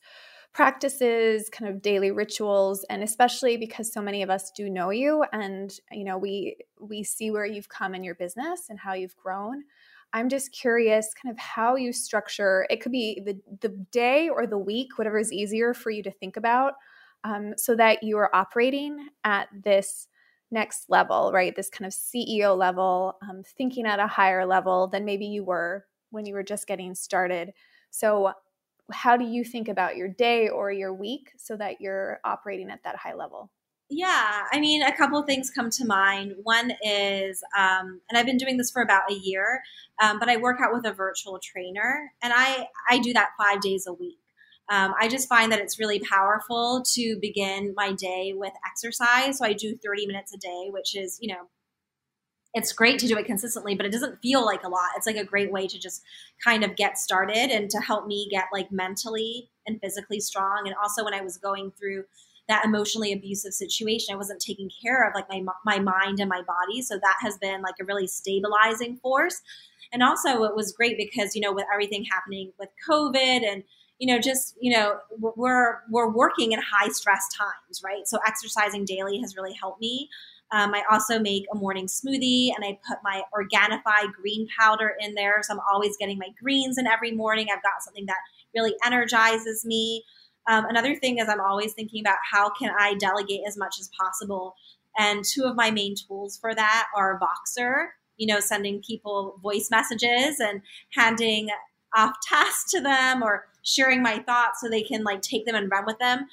practices, 0.52 1.50
kind 1.50 1.70
of 1.70 1.82
daily 1.82 2.10
rituals, 2.10 2.84
and 2.88 3.02
especially 3.02 3.56
because 3.56 3.92
so 3.92 4.00
many 4.00 4.22
of 4.22 4.30
us 4.30 4.50
do 4.56 4.70
know 4.70 4.90
you 4.90 5.24
and 5.32 5.78
you 5.92 6.04
know 6.04 6.16
we 6.16 6.56
we 6.80 7.02
see 7.02 7.30
where 7.30 7.44
you've 7.44 7.68
come 7.68 7.94
in 7.94 8.02
your 8.04 8.14
business 8.14 8.66
and 8.70 8.78
how 8.78 8.94
you've 8.94 9.16
grown. 9.16 9.64
I'm 10.12 10.30
just 10.30 10.52
curious 10.52 11.12
kind 11.20 11.30
of 11.30 11.38
how 11.38 11.76
you 11.76 11.92
structure 11.92 12.66
it 12.70 12.80
could 12.80 12.92
be 12.92 13.20
the 13.24 13.38
the 13.60 13.68
day 13.92 14.30
or 14.30 14.46
the 14.46 14.58
week, 14.58 14.96
whatever 14.96 15.18
is 15.18 15.32
easier 15.32 15.74
for 15.74 15.90
you 15.90 16.02
to 16.02 16.10
think 16.10 16.38
about, 16.38 16.74
um, 17.24 17.52
so 17.58 17.76
that 17.76 18.02
you 18.02 18.16
are 18.16 18.34
operating 18.34 19.08
at 19.24 19.48
this 19.52 20.08
next 20.56 20.88
level, 20.88 21.32
right? 21.34 21.54
This 21.54 21.68
kind 21.68 21.86
of 21.86 21.92
CEO 21.92 22.56
level, 22.56 23.18
um, 23.22 23.42
thinking 23.58 23.86
at 23.86 24.00
a 24.00 24.06
higher 24.06 24.46
level 24.46 24.88
than 24.88 25.04
maybe 25.04 25.26
you 25.26 25.44
were 25.44 25.84
when 26.10 26.24
you 26.24 26.32
were 26.32 26.42
just 26.42 26.66
getting 26.66 26.94
started. 26.94 27.52
So, 27.90 28.32
how 28.90 29.16
do 29.16 29.24
you 29.24 29.44
think 29.44 29.68
about 29.68 29.96
your 29.96 30.08
day 30.08 30.48
or 30.48 30.70
your 30.70 30.94
week 30.94 31.32
so 31.36 31.56
that 31.56 31.80
you're 31.80 32.20
operating 32.24 32.70
at 32.70 32.82
that 32.84 32.96
high 32.96 33.14
level? 33.14 33.50
Yeah, 33.90 34.44
I 34.50 34.58
mean, 34.58 34.82
a 34.82 34.96
couple 34.96 35.22
things 35.22 35.50
come 35.50 35.70
to 35.70 35.84
mind. 35.84 36.32
One 36.42 36.72
is, 36.82 37.42
um, 37.56 38.00
and 38.08 38.16
I've 38.16 38.26
been 38.26 38.38
doing 38.38 38.56
this 38.56 38.70
for 38.70 38.82
about 38.82 39.10
a 39.10 39.14
year, 39.14 39.60
um, 40.02 40.18
but 40.18 40.28
I 40.28 40.38
work 40.38 40.58
out 40.60 40.72
with 40.72 40.86
a 40.86 40.92
virtual 40.92 41.38
trainer, 41.38 42.10
and 42.22 42.32
I 42.34 42.68
I 42.88 42.98
do 42.98 43.12
that 43.12 43.30
five 43.38 43.60
days 43.60 43.86
a 43.86 43.92
week. 43.92 44.18
Um, 44.68 44.94
I 45.00 45.08
just 45.08 45.28
find 45.28 45.52
that 45.52 45.60
it's 45.60 45.78
really 45.78 46.00
powerful 46.00 46.82
to 46.94 47.18
begin 47.20 47.72
my 47.76 47.92
day 47.92 48.32
with 48.34 48.52
exercise. 48.68 49.38
So 49.38 49.44
I 49.44 49.52
do 49.52 49.76
30 49.76 50.06
minutes 50.06 50.34
a 50.34 50.38
day, 50.38 50.68
which 50.70 50.96
is, 50.96 51.18
you 51.20 51.32
know, 51.32 51.48
it's 52.56 52.72
great 52.72 52.98
to 53.00 53.06
do 53.06 53.18
it 53.18 53.26
consistently, 53.26 53.74
but 53.74 53.84
it 53.84 53.92
doesn't 53.92 54.18
feel 54.22 54.44
like 54.44 54.64
a 54.64 54.68
lot. 54.68 54.90
It's 54.96 55.06
like 55.06 55.16
a 55.16 55.24
great 55.24 55.52
way 55.52 55.66
to 55.66 55.78
just 55.78 56.02
kind 56.42 56.64
of 56.64 56.74
get 56.74 56.98
started 56.98 57.50
and 57.50 57.68
to 57.70 57.78
help 57.78 58.06
me 58.06 58.28
get 58.30 58.46
like 58.52 58.72
mentally 58.72 59.50
and 59.66 59.78
physically 59.80 60.20
strong. 60.20 60.62
And 60.64 60.74
also 60.82 61.04
when 61.04 61.12
I 61.12 61.20
was 61.20 61.36
going 61.36 61.70
through 61.78 62.04
that 62.48 62.64
emotionally 62.64 63.12
abusive 63.12 63.52
situation, 63.52 64.14
I 64.14 64.16
wasn't 64.16 64.40
taking 64.40 64.70
care 64.82 65.06
of 65.06 65.14
like 65.14 65.28
my 65.28 65.42
my 65.66 65.78
mind 65.78 66.18
and 66.18 66.30
my 66.30 66.42
body. 66.42 66.80
So 66.80 66.96
that 66.96 67.16
has 67.20 67.36
been 67.36 67.60
like 67.60 67.74
a 67.80 67.84
really 67.84 68.06
stabilizing 68.06 68.96
force. 69.02 69.42
And 69.92 70.02
also 70.02 70.44
it 70.44 70.56
was 70.56 70.72
great 70.72 70.96
because, 70.96 71.34
you 71.34 71.42
know, 71.42 71.52
with 71.52 71.66
everything 71.72 72.04
happening 72.10 72.52
with 72.58 72.70
COVID 72.88 73.46
and 73.46 73.64
you 73.98 74.06
know, 74.06 74.20
just, 74.20 74.56
you 74.60 74.72
know, 74.72 74.98
we're, 75.18 75.80
we're 75.90 76.10
working 76.10 76.52
in 76.52 76.60
high 76.60 76.88
stress 76.88 77.28
times, 77.34 77.82
right? 77.82 78.06
So 78.06 78.18
exercising 78.26 78.84
daily 78.84 79.18
has 79.20 79.36
really 79.36 79.54
helped 79.54 79.80
me. 79.80 80.08
Um, 80.52 80.74
I 80.74 80.84
also 80.90 81.18
make 81.18 81.46
a 81.52 81.56
morning 81.56 81.86
smoothie 81.86 82.50
and 82.54 82.64
I 82.64 82.78
put 82.86 82.98
my 83.02 83.22
Organifi 83.34 84.12
green 84.12 84.46
powder 84.58 84.94
in 85.00 85.14
there. 85.14 85.40
So 85.42 85.54
I'm 85.54 85.60
always 85.70 85.96
getting 85.96 86.18
my 86.18 86.28
greens 86.40 86.78
in 86.78 86.86
every 86.86 87.10
morning. 87.10 87.48
I've 87.50 87.62
got 87.62 87.82
something 87.82 88.06
that 88.06 88.18
really 88.54 88.74
energizes 88.84 89.64
me. 89.64 90.04
Um, 90.48 90.66
another 90.66 90.94
thing 90.94 91.18
is 91.18 91.28
I'm 91.28 91.40
always 91.40 91.72
thinking 91.72 92.00
about 92.00 92.18
how 92.30 92.50
can 92.50 92.70
I 92.78 92.94
delegate 92.94 93.40
as 93.46 93.56
much 93.56 93.80
as 93.80 93.90
possible. 93.98 94.54
And 94.98 95.24
two 95.24 95.44
of 95.44 95.56
my 95.56 95.70
main 95.70 95.94
tools 95.96 96.38
for 96.38 96.54
that 96.54 96.86
are 96.94 97.18
Voxer, 97.18 97.88
you 98.16 98.26
know, 98.26 98.38
sending 98.38 98.80
people 98.82 99.38
voice 99.42 99.68
messages 99.70 100.38
and 100.38 100.62
handing 100.90 101.48
off 101.96 102.14
tasks 102.28 102.70
to 102.70 102.80
them 102.80 103.22
or 103.22 103.46
sharing 103.66 104.02
my 104.02 104.18
thoughts 104.20 104.60
so 104.60 104.70
they 104.70 104.82
can 104.82 105.04
like 105.04 105.20
take 105.20 105.44
them 105.44 105.54
and 105.54 105.70
run 105.70 105.84
with 105.84 105.98
them. 105.98 106.26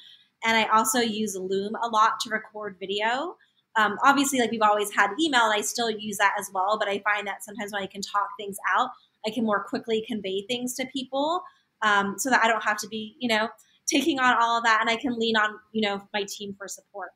And 0.44 0.56
I 0.56 0.64
also 0.74 1.00
use 1.00 1.36
Loom 1.36 1.74
a 1.82 1.88
lot 1.88 2.20
to 2.20 2.30
record 2.30 2.76
video. 2.78 3.36
Um, 3.76 3.98
obviously, 4.04 4.38
like 4.38 4.50
we've 4.50 4.62
always 4.62 4.94
had 4.94 5.10
email, 5.20 5.42
and 5.42 5.54
I 5.54 5.60
still 5.62 5.90
use 5.90 6.16
that 6.18 6.34
as 6.38 6.50
well. 6.54 6.78
But 6.78 6.88
I 6.88 7.00
find 7.00 7.26
that 7.26 7.42
sometimes 7.42 7.72
when 7.72 7.82
I 7.82 7.86
can 7.86 8.02
talk 8.02 8.28
things 8.38 8.56
out, 8.76 8.90
I 9.26 9.30
can 9.30 9.44
more 9.44 9.64
quickly 9.64 10.04
convey 10.06 10.44
things 10.48 10.74
to 10.74 10.86
people, 10.86 11.42
um, 11.82 12.14
so 12.18 12.30
that 12.30 12.44
I 12.44 12.48
don't 12.48 12.62
have 12.62 12.76
to 12.78 12.88
be, 12.88 13.16
you 13.18 13.28
know, 13.28 13.48
taking 13.86 14.20
on 14.20 14.36
all 14.40 14.58
of 14.58 14.64
that, 14.64 14.78
and 14.80 14.88
I 14.88 14.96
can 14.96 15.18
lean 15.18 15.36
on, 15.36 15.58
you 15.72 15.88
know, 15.88 16.06
my 16.12 16.24
team 16.28 16.54
for 16.56 16.68
support. 16.68 17.10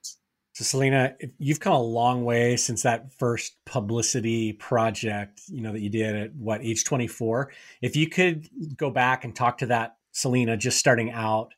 So, 0.55 0.65
Selena, 0.65 1.15
you've 1.39 1.61
come 1.61 1.75
a 1.75 1.81
long 1.81 2.25
way 2.25 2.57
since 2.57 2.83
that 2.83 3.13
first 3.13 3.55
publicity 3.65 4.55
project, 4.55 5.43
you 5.47 5.61
know, 5.61 5.73
that 5.73 5.81
you 5.81 5.89
did 5.89 6.17
at 6.17 6.35
what 6.35 6.65
age 6.65 6.85
24. 6.85 7.53
If 7.81 7.95
you 7.95 8.09
could 8.09 8.49
go 8.77 8.91
back 8.91 9.25
and 9.25 9.37
talk 9.37 9.59
to 9.59 9.67
that 9.67 9.98
Selena 10.19 10.57
just 10.57 10.79
starting 10.79 11.11
out, 11.13 11.55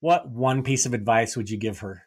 what 0.00 0.28
one 0.28 0.62
piece 0.62 0.86
of 0.86 0.94
advice 0.94 1.36
would 1.36 1.50
you 1.50 1.58
give 1.58 1.80
her? 1.80 2.04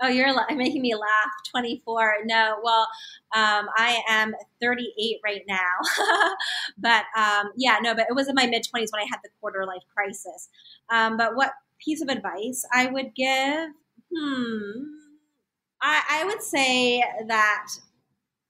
Oh, 0.00 0.08
you're 0.08 0.32
making 0.56 0.82
me 0.82 0.94
laugh. 0.94 1.30
24. 1.50 2.18
No, 2.24 2.56
well, 2.62 2.86
um, 3.34 3.68
I 3.76 4.00
am 4.08 4.34
38 4.60 5.20
right 5.24 5.42
now. 5.48 5.56
but 6.78 7.04
um, 7.18 7.50
yeah, 7.56 7.78
no, 7.82 7.94
but 7.94 8.06
it 8.08 8.14
was 8.14 8.28
in 8.28 8.34
my 8.34 8.46
mid 8.46 8.62
20s 8.62 8.92
when 8.92 9.02
I 9.02 9.06
had 9.10 9.18
the 9.22 9.30
quarter 9.40 9.66
life 9.66 9.82
crisis. 9.94 10.48
Um, 10.90 11.16
but 11.16 11.34
what 11.34 11.52
piece 11.84 12.02
of 12.02 12.08
advice 12.08 12.64
I 12.72 12.86
would 12.86 13.14
give? 13.14 13.70
Hmm. 14.16 14.82
I, 15.82 16.02
I 16.10 16.24
would 16.24 16.42
say 16.42 17.02
that 17.26 17.68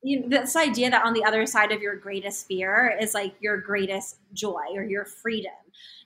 you 0.03 0.21
know, 0.21 0.29
this 0.29 0.57
idea 0.57 0.91
that 0.91 1.05
on 1.05 1.13
the 1.13 1.25
other 1.25 1.45
side 1.47 1.73
of 1.73 1.83
your 1.83 1.97
greatest 1.97 2.47
fear 2.47 2.97
is 3.01 3.15
like 3.15 3.35
your 3.41 3.59
greatest 3.59 4.17
joy 4.33 4.65
or 4.75 4.83
your 4.83 5.05
freedom. 5.05 5.53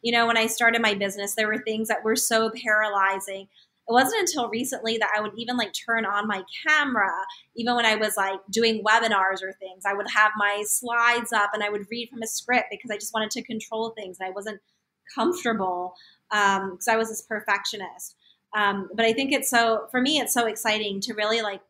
You 0.02 0.12
know, 0.12 0.26
when 0.26 0.36
I 0.36 0.46
started 0.46 0.82
my 0.82 0.94
business, 0.94 1.34
there 1.34 1.46
were 1.46 1.58
things 1.58 1.88
that 1.88 2.04
were 2.04 2.16
so 2.16 2.50
paralyzing 2.50 3.48
it 3.88 3.92
wasn't 3.92 4.20
until 4.20 4.48
recently 4.48 4.96
that 4.96 5.12
I 5.14 5.20
would 5.20 5.32
even 5.36 5.58
like 5.58 5.72
turn 5.72 6.06
on 6.06 6.26
my 6.26 6.42
camera, 6.66 7.12
even 7.54 7.74
when 7.74 7.84
I 7.84 7.96
was 7.96 8.16
like 8.16 8.40
doing 8.50 8.82
webinars 8.82 9.42
or 9.42 9.52
things. 9.52 9.84
I 9.86 9.92
would 9.92 10.06
have 10.14 10.32
my 10.36 10.64
slides 10.66 11.32
up 11.32 11.50
and 11.52 11.62
I 11.62 11.68
would 11.68 11.86
read 11.90 12.08
from 12.08 12.22
a 12.22 12.26
script 12.26 12.68
because 12.70 12.90
I 12.90 12.96
just 12.96 13.12
wanted 13.12 13.30
to 13.32 13.42
control 13.42 13.90
things. 13.90 14.18
And 14.18 14.26
I 14.26 14.30
wasn't 14.30 14.60
comfortable 15.14 15.94
because 16.30 16.88
um, 16.88 16.94
I 16.94 16.96
was 16.96 17.10
this 17.10 17.20
perfectionist. 17.20 18.16
Um, 18.56 18.88
but 18.94 19.04
I 19.04 19.12
think 19.12 19.32
it's 19.32 19.50
so, 19.50 19.86
for 19.90 20.00
me, 20.00 20.18
it's 20.18 20.32
so 20.32 20.46
exciting 20.46 21.00
to 21.02 21.12
really 21.12 21.42
like 21.42 21.60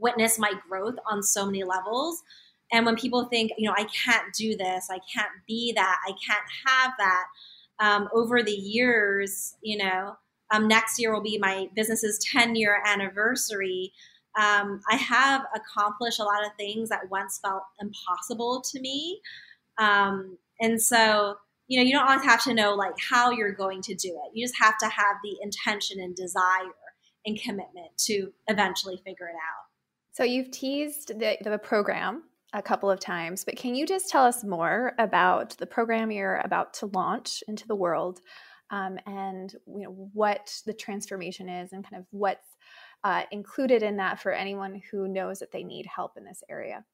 witness 0.00 0.38
my 0.38 0.52
growth 0.68 0.96
on 1.10 1.22
so 1.22 1.46
many 1.46 1.62
levels. 1.64 2.22
And 2.72 2.86
when 2.86 2.96
people 2.96 3.24
think, 3.24 3.52
you 3.58 3.68
know, 3.68 3.74
I 3.76 3.84
can't 3.84 4.32
do 4.34 4.56
this, 4.56 4.88
I 4.90 5.00
can't 5.12 5.30
be 5.46 5.72
that, 5.74 5.98
I 6.06 6.12
can't 6.24 6.44
have 6.66 6.92
that, 6.98 7.24
um, 7.80 8.08
over 8.12 8.42
the 8.42 8.52
years, 8.52 9.54
you 9.62 9.78
know, 9.78 10.16
um, 10.50 10.68
next 10.68 10.98
year 10.98 11.12
will 11.12 11.22
be 11.22 11.38
my 11.38 11.68
business's 11.74 12.18
10 12.32 12.56
year 12.56 12.82
anniversary. 12.86 13.92
Um, 14.38 14.80
I 14.90 14.96
have 14.96 15.42
accomplished 15.54 16.20
a 16.20 16.24
lot 16.24 16.44
of 16.44 16.52
things 16.56 16.88
that 16.90 17.10
once 17.10 17.40
felt 17.42 17.62
impossible 17.80 18.62
to 18.72 18.80
me. 18.80 19.20
Um, 19.78 20.38
and 20.60 20.80
so, 20.80 21.36
you 21.68 21.78
know, 21.78 21.84
you 21.84 21.92
don't 21.92 22.06
always 22.06 22.24
have 22.24 22.42
to 22.44 22.54
know 22.54 22.74
like 22.74 22.94
how 22.98 23.30
you're 23.30 23.52
going 23.52 23.80
to 23.82 23.94
do 23.94 24.08
it. 24.08 24.32
You 24.34 24.44
just 24.44 24.60
have 24.60 24.76
to 24.78 24.86
have 24.86 25.16
the 25.22 25.36
intention 25.42 26.00
and 26.00 26.14
desire 26.14 26.74
and 27.24 27.40
commitment 27.40 27.96
to 28.06 28.32
eventually 28.48 29.00
figure 29.04 29.28
it 29.28 29.36
out. 29.36 29.69
So 30.12 30.24
you've 30.24 30.50
teased 30.50 31.18
the, 31.18 31.36
the 31.42 31.58
program 31.58 32.24
a 32.52 32.62
couple 32.62 32.90
of 32.90 32.98
times, 32.98 33.44
but 33.44 33.56
can 33.56 33.74
you 33.74 33.86
just 33.86 34.10
tell 34.10 34.24
us 34.24 34.42
more 34.42 34.92
about 34.98 35.56
the 35.58 35.66
program 35.66 36.10
you're 36.10 36.40
about 36.44 36.74
to 36.74 36.86
launch 36.86 37.42
into 37.46 37.66
the 37.66 37.76
world? 37.76 38.20
um, 38.70 38.98
and 39.06 39.54
you 39.66 39.82
know 39.82 40.10
what 40.12 40.54
the 40.66 40.72
transformation 40.72 41.48
is 41.48 41.72
and 41.72 41.84
kind 41.84 42.00
of 42.00 42.06
what's 42.10 42.56
uh, 43.04 43.22
included 43.30 43.82
in 43.82 43.96
that 43.96 44.20
for 44.20 44.32
anyone 44.32 44.80
who 44.90 45.08
knows 45.08 45.38
that 45.40 45.52
they 45.52 45.64
need 45.64 45.86
help 45.86 46.16
in 46.16 46.24
this 46.24 46.42
area. 46.48 46.84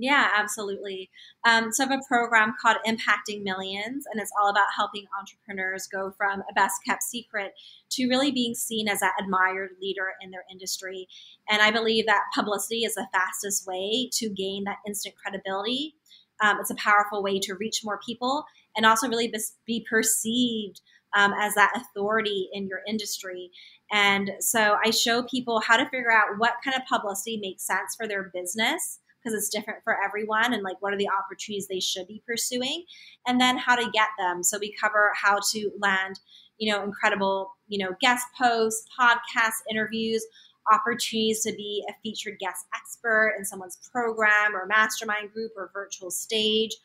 Yeah, 0.00 0.28
absolutely. 0.36 1.10
Um, 1.44 1.72
so 1.72 1.82
I 1.82 1.88
have 1.88 1.98
a 1.98 2.06
program 2.06 2.54
called 2.62 2.76
Impacting 2.86 3.42
Millions, 3.42 4.06
and 4.10 4.20
it's 4.20 4.30
all 4.40 4.48
about 4.48 4.68
helping 4.76 5.06
entrepreneurs 5.18 5.88
go 5.88 6.12
from 6.16 6.40
a 6.48 6.54
best 6.54 6.76
kept 6.86 7.02
secret 7.02 7.52
to 7.90 8.08
really 8.08 8.30
being 8.30 8.54
seen 8.54 8.88
as 8.88 9.02
an 9.02 9.10
admired 9.20 9.70
leader 9.82 10.12
in 10.22 10.30
their 10.30 10.44
industry. 10.52 11.08
And 11.50 11.60
I 11.60 11.72
believe 11.72 12.06
that 12.06 12.22
publicity 12.32 12.84
is 12.84 12.94
the 12.94 13.08
fastest 13.12 13.66
way 13.66 14.08
to 14.12 14.30
gain 14.30 14.64
that 14.64 14.76
instant 14.86 15.16
credibility. 15.16 15.96
Um, 16.40 16.58
it's 16.60 16.70
a 16.70 16.76
powerful 16.76 17.20
way 17.20 17.40
to 17.40 17.54
reach 17.54 17.80
more 17.82 17.98
people 17.98 18.44
and 18.76 18.86
also 18.86 19.08
really 19.08 19.34
be 19.66 19.84
perceived 19.90 20.80
um, 21.16 21.32
as 21.40 21.54
that 21.54 21.72
authority 21.74 22.48
in 22.52 22.68
your 22.68 22.82
industry. 22.86 23.50
And 23.90 24.30
so 24.38 24.76
I 24.84 24.90
show 24.90 25.24
people 25.24 25.60
how 25.60 25.76
to 25.76 25.88
figure 25.88 26.12
out 26.12 26.38
what 26.38 26.54
kind 26.62 26.76
of 26.76 26.86
publicity 26.86 27.38
makes 27.38 27.66
sense 27.66 27.96
for 27.96 28.06
their 28.06 28.30
business 28.32 29.00
because 29.22 29.36
it's 29.36 29.48
different 29.48 29.82
for 29.84 29.96
everyone 30.02 30.52
and 30.52 30.62
like 30.62 30.76
what 30.80 30.92
are 30.92 30.98
the 30.98 31.08
opportunities 31.08 31.66
they 31.66 31.80
should 31.80 32.06
be 32.06 32.22
pursuing 32.26 32.84
and 33.26 33.40
then 33.40 33.58
how 33.58 33.74
to 33.74 33.90
get 33.92 34.08
them. 34.18 34.42
So 34.42 34.58
we 34.58 34.72
cover 34.72 35.12
how 35.20 35.38
to 35.52 35.70
land, 35.78 36.20
you 36.58 36.72
know, 36.72 36.82
incredible, 36.84 37.50
you 37.68 37.78
know, 37.78 37.94
guest 38.00 38.24
posts, 38.38 38.84
podcast 38.98 39.60
interviews, 39.70 40.24
opportunities 40.72 41.42
to 41.42 41.52
be 41.52 41.84
a 41.88 41.92
featured 42.02 42.38
guest 42.38 42.66
expert 42.74 43.34
in 43.38 43.44
someone's 43.44 43.78
program 43.90 44.54
or 44.54 44.66
mastermind 44.66 45.32
group 45.32 45.52
or 45.56 45.70
virtual 45.72 46.10
stage, 46.10 46.76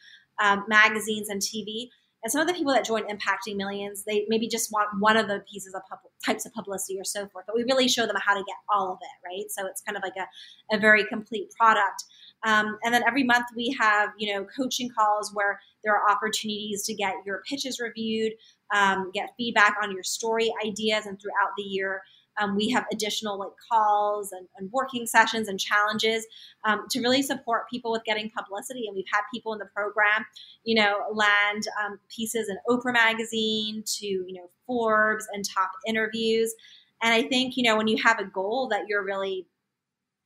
um, 0.42 0.64
magazines 0.68 1.30
and 1.30 1.42
TV. 1.42 1.90
And 2.24 2.32
some 2.32 2.42
of 2.42 2.48
the 2.48 2.54
people 2.54 2.74
that 2.74 2.86
join 2.86 3.04
Impacting 3.04 3.58
Millions, 3.58 4.04
they 4.06 4.26
maybe 4.30 4.48
just 4.48 4.72
want 4.72 4.88
one 5.00 5.18
of 5.18 5.28
the 5.28 5.44
pieces 5.52 5.74
of 5.74 5.82
pub- 5.90 6.00
types 6.26 6.46
of 6.46 6.54
publicity 6.54 6.98
or 6.98 7.04
so 7.04 7.28
forth, 7.28 7.46
but 7.46 7.56
we 7.56 7.64
really 7.64 7.88
show 7.88 8.06
them 8.06 8.16
how 8.24 8.34
to 8.34 8.44
get 8.48 8.56
all 8.74 8.92
of 8.94 9.00
it, 9.02 9.28
right? 9.28 9.52
So 9.52 9.68
it's 9.68 9.82
kind 9.82 9.98
of 9.98 10.04
like 10.04 10.16
a, 10.18 10.76
a 10.76 10.80
very 10.80 11.04
complete 11.06 11.52
product. 11.58 12.06
Um, 12.46 12.78
and 12.84 12.94
then 12.94 13.04
every 13.06 13.24
month 13.24 13.48
we 13.56 13.76
have, 13.80 14.10
you 14.18 14.34
know, 14.34 14.46
coaching 14.46 14.90
calls 14.90 15.32
where 15.34 15.60
there 15.84 15.94
are 15.94 16.10
opportunities 16.10 16.84
to 16.84 16.94
get 16.94 17.14
your 17.26 17.42
pitches 17.48 17.80
reviewed, 17.80 18.34
um, 18.74 19.12
get 19.14 19.32
feedback 19.38 19.76
on 19.82 19.92
your 19.92 20.04
story 20.04 20.52
ideas, 20.66 21.06
and 21.06 21.20
throughout 21.22 21.52
the 21.58 21.64
year, 21.64 22.02
um, 22.40 22.56
we 22.56 22.70
have 22.70 22.86
additional 22.92 23.40
like 23.40 23.52
calls 23.72 24.32
and, 24.32 24.48
and 24.58 24.72
working 24.72 25.06
sessions 25.06 25.48
and 25.48 25.60
challenges 25.60 26.26
um, 26.64 26.86
to 26.90 27.02
really 27.02 27.22
support 27.22 27.70
people 27.70 27.92
with 27.92 28.04
getting 28.06 28.30
publicity. 28.30 28.86
And 28.88 28.96
we've 28.96 29.06
had 29.12 29.22
people 29.34 29.54
in 29.54 29.60
the 29.60 29.70
program, 29.76 30.26
you 30.64 30.76
know, 30.76 31.00
land 31.14 31.64
um, 31.84 32.00
pieces 32.10 32.50
in 32.50 32.58
Oprah 32.70 32.94
magazine 32.94 33.84
to 34.00 34.06
you 34.06 34.34
know 34.34 34.50
Forbes 34.66 35.28
and 35.34 35.44
top 35.48 35.72
interviews. 35.88 36.54
And 37.02 37.14
I 37.14 37.24
think 37.24 37.58
you 37.58 37.64
know 37.64 37.78
when 37.78 37.88
you 37.88 38.02
have 38.04 38.20
a 38.20 38.26
goal 38.26 38.70
that 38.70 38.88
you're 38.88 39.04
really 39.04 39.48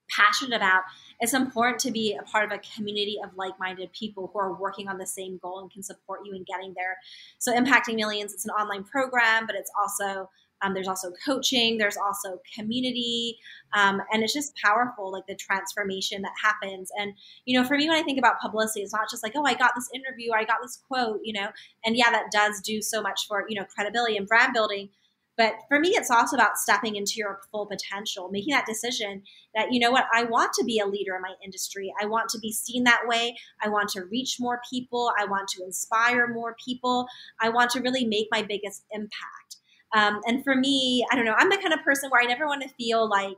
passionate 0.10 0.56
about, 0.56 0.84
it's 1.20 1.34
important 1.34 1.80
to 1.80 1.92
be 1.92 2.18
a 2.20 2.24
part 2.24 2.46
of 2.46 2.52
a 2.52 2.62
community 2.76 3.18
of 3.24 3.32
like-minded 3.36 3.92
people 3.92 4.30
who 4.32 4.40
are 4.40 4.54
working 4.54 4.88
on 4.88 4.98
the 4.98 5.06
same 5.06 5.38
goal 5.42 5.60
and 5.60 5.72
can 5.72 5.84
support 5.84 6.22
you 6.24 6.34
in 6.34 6.44
getting 6.44 6.74
there. 6.76 6.98
So 7.40 7.54
impacting 7.54 7.96
millions, 7.96 8.34
it's 8.34 8.46
an 8.46 8.52
online 8.52 8.84
program, 8.84 9.46
but 9.46 9.56
it's 9.56 9.72
also 9.80 10.30
um, 10.62 10.74
there's 10.74 10.88
also 10.88 11.12
coaching, 11.26 11.78
there's 11.78 11.98
also 11.98 12.42
community, 12.56 13.38
um, 13.74 14.02
and 14.12 14.24
it's 14.24 14.34
just 14.34 14.56
powerful, 14.56 15.12
like 15.12 15.28
the 15.28 15.36
transformation 15.36 16.22
that 16.22 16.34
happens. 16.42 16.92
And, 16.98 17.14
you 17.46 17.60
know, 17.60 17.68
for 17.68 17.78
me, 17.78 17.88
when 17.88 17.98
I 17.98 18.04
think 18.04 18.20
about 18.20 18.40
publicity, 18.40 18.82
it's 18.82 18.94
not 18.94 19.10
just 19.10 19.24
like, 19.24 19.34
oh, 19.36 19.46
I 19.46 19.54
got 19.54 19.74
this 19.76 19.90
interview, 19.94 20.32
I 20.34 20.46
got 20.46 20.58
this 20.62 20.82
quote, 20.88 21.20
you 21.24 21.34
know, 21.34 21.50
and 21.86 21.96
yeah, 21.96 22.10
that 22.12 22.32
does 22.32 22.62
do 22.62 22.82
so 22.82 23.02
much 23.02 23.28
for, 23.28 23.46
you 23.48 23.60
know, 23.60 23.66
credibility 23.66 24.18
and 24.18 24.28
brand 24.28 24.54
building. 24.54 24.90
But 25.38 25.54
for 25.70 25.80
me, 25.80 25.90
it's 25.90 26.10
also 26.10 26.36
about 26.36 26.58
stepping 26.58 26.96
into 26.96 27.14
your 27.18 27.42
full 27.52 27.68
potential, 27.68 28.28
making 28.32 28.54
that 28.54 28.66
decision 28.66 29.22
that, 29.54 29.72
you 29.72 29.80
know 29.80 29.92
what, 29.92 30.06
I 30.12 30.24
want 30.24 30.52
to 30.54 30.66
be 30.66 30.80
a 30.80 30.88
leader 30.88 31.16
in 31.16 31.22
my 31.22 31.36
industry. 31.46 31.94
I 32.02 32.08
want 32.08 32.30
to 32.30 32.40
be 32.40 32.52
seen 32.52 32.86
that 32.86 33.02
way. 33.06 33.36
I 33.62 33.70
want 33.70 33.90
to 33.90 34.06
reach 34.06 34.38
more 34.40 34.60
people. 34.68 35.12
I 35.16 35.26
want 35.26 35.48
to 35.50 35.64
inspire 35.64 36.28
more 36.28 36.56
people. 36.66 37.06
I 37.40 37.50
want 37.50 37.70
to 37.72 37.82
really 37.82 38.04
make 38.04 38.30
my 38.32 38.42
biggest 38.42 38.86
impact. 38.92 39.57
Um, 39.96 40.22
and 40.26 40.44
for 40.44 40.56
me, 40.56 41.06
I 41.12 41.16
don't 41.16 41.26
know, 41.26 41.36
I'm 41.38 41.50
the 41.50 41.58
kind 41.58 41.74
of 41.74 41.84
person 41.84 42.10
where 42.10 42.22
I 42.22 42.26
never 42.26 42.46
want 42.46 42.62
to 42.64 42.70
feel 42.70 43.10
like 43.10 43.38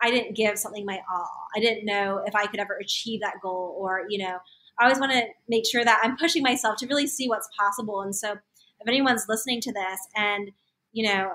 I 0.00 0.10
didn't 0.10 0.36
give 0.36 0.58
something 0.58 0.84
my 0.84 1.00
all. 1.12 1.30
I 1.56 1.60
didn't 1.60 1.84
know 1.84 2.22
if 2.26 2.34
I 2.34 2.46
could 2.46 2.60
ever 2.60 2.76
achieve 2.76 3.20
that 3.20 3.40
goal 3.42 3.76
or, 3.78 4.02
you 4.08 4.18
know, 4.18 4.38
I 4.78 4.84
always 4.84 4.98
want 4.98 5.12
to 5.12 5.26
make 5.48 5.66
sure 5.66 5.84
that 5.84 6.00
I'm 6.02 6.16
pushing 6.16 6.42
myself 6.42 6.76
to 6.78 6.86
really 6.86 7.06
see 7.06 7.28
what's 7.28 7.48
possible. 7.58 8.02
And 8.02 8.14
so 8.14 8.32
if 8.32 8.88
anyone's 8.88 9.26
listening 9.28 9.60
to 9.62 9.72
this 9.72 10.00
and, 10.16 10.50
you 10.92 11.06
know, 11.08 11.32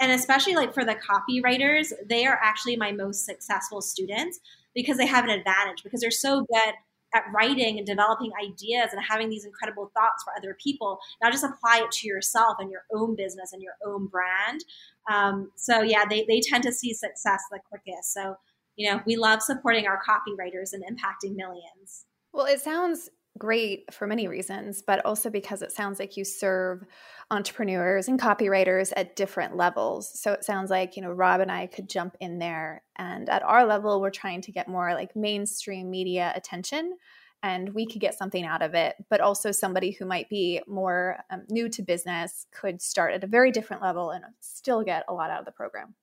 and 0.00 0.12
especially 0.12 0.54
like 0.54 0.72
for 0.72 0.84
the 0.84 0.96
copywriters, 0.96 1.92
they 2.08 2.26
are 2.26 2.38
actually 2.42 2.76
my 2.76 2.92
most 2.92 3.24
successful 3.24 3.80
students 3.80 4.40
because 4.74 4.96
they 4.96 5.06
have 5.06 5.24
an 5.24 5.30
advantage 5.30 5.82
because 5.82 6.00
they're 6.00 6.10
so 6.10 6.46
good 6.52 6.74
at 7.14 7.24
writing 7.32 7.78
and 7.78 7.86
developing 7.86 8.30
ideas 8.42 8.88
and 8.92 9.00
having 9.08 9.30
these 9.30 9.44
incredible 9.44 9.90
thoughts 9.94 10.22
for 10.24 10.32
other 10.36 10.56
people. 10.62 10.98
Now 11.22 11.30
just 11.30 11.44
apply 11.44 11.82
it 11.84 11.90
to 11.92 12.08
yourself 12.08 12.56
and 12.58 12.70
your 12.70 12.82
own 12.94 13.14
business 13.16 13.52
and 13.52 13.62
your 13.62 13.74
own 13.86 14.08
brand. 14.08 14.64
Um, 15.10 15.50
so 15.56 15.80
yeah, 15.82 16.04
they, 16.08 16.24
they 16.28 16.40
tend 16.40 16.64
to 16.64 16.72
see 16.72 16.92
success 16.92 17.42
the 17.50 17.60
quickest. 17.68 18.12
So, 18.12 18.34
you 18.76 18.90
know, 18.90 19.00
we 19.06 19.16
love 19.16 19.40
supporting 19.40 19.86
our 19.86 20.00
copywriters 20.02 20.72
and 20.72 20.82
impacting 20.82 21.36
millions. 21.36 22.06
Well, 22.32 22.46
it 22.46 22.60
sounds 22.60 23.08
great 23.38 23.92
for 23.92 24.06
many 24.06 24.28
reasons, 24.28 24.82
but 24.84 25.04
also 25.04 25.30
because 25.30 25.62
it 25.62 25.72
sounds 25.72 25.98
like 25.98 26.16
you 26.16 26.24
serve 26.24 26.84
entrepreneurs 27.30 28.08
and 28.08 28.20
copywriters 28.20 28.92
at 28.96 29.16
different 29.16 29.56
levels. 29.56 30.20
So 30.20 30.32
it 30.32 30.44
sounds 30.44 30.70
like, 30.70 30.96
you 30.96 31.02
know, 31.02 31.10
Rob 31.10 31.40
and 31.40 31.50
I 31.50 31.66
could 31.66 31.88
jump 31.88 32.16
in 32.20 32.38
there. 32.38 32.82
And 32.96 33.28
at 33.28 33.42
our 33.42 33.66
level, 33.66 34.00
we're 34.00 34.10
trying 34.10 34.42
to 34.42 34.52
get 34.52 34.68
more 34.68 34.94
like 34.94 35.16
mainstream 35.16 35.90
media 35.90 36.32
attention 36.36 36.96
and 37.44 37.74
we 37.74 37.86
could 37.86 38.00
get 38.00 38.14
something 38.14 38.46
out 38.46 38.62
of 38.62 38.74
it. 38.74 38.96
But 39.10 39.20
also, 39.20 39.52
somebody 39.52 39.90
who 39.90 40.06
might 40.06 40.30
be 40.30 40.62
more 40.66 41.18
um, 41.30 41.42
new 41.50 41.68
to 41.68 41.82
business 41.82 42.46
could 42.50 42.80
start 42.80 43.12
at 43.12 43.22
a 43.22 43.26
very 43.26 43.50
different 43.50 43.82
level 43.82 44.10
and 44.10 44.24
still 44.40 44.82
get 44.82 45.04
a 45.08 45.12
lot 45.12 45.30
out 45.30 45.40
of 45.40 45.44
the 45.44 45.52
program. 45.52 45.94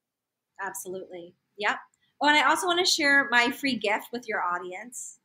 Absolutely. 0.64 1.34
Yep. 1.57 1.77
Oh, 2.22 2.27
and 2.27 2.38
I 2.38 2.48
also 2.48 2.68
want 2.68 2.80
to 2.80 2.85
share 2.85 3.27
my 3.31 3.49
free 3.49 3.76
gift 3.76 4.10
with 4.14 4.27
your 4.27 4.43
audience. 4.43 5.18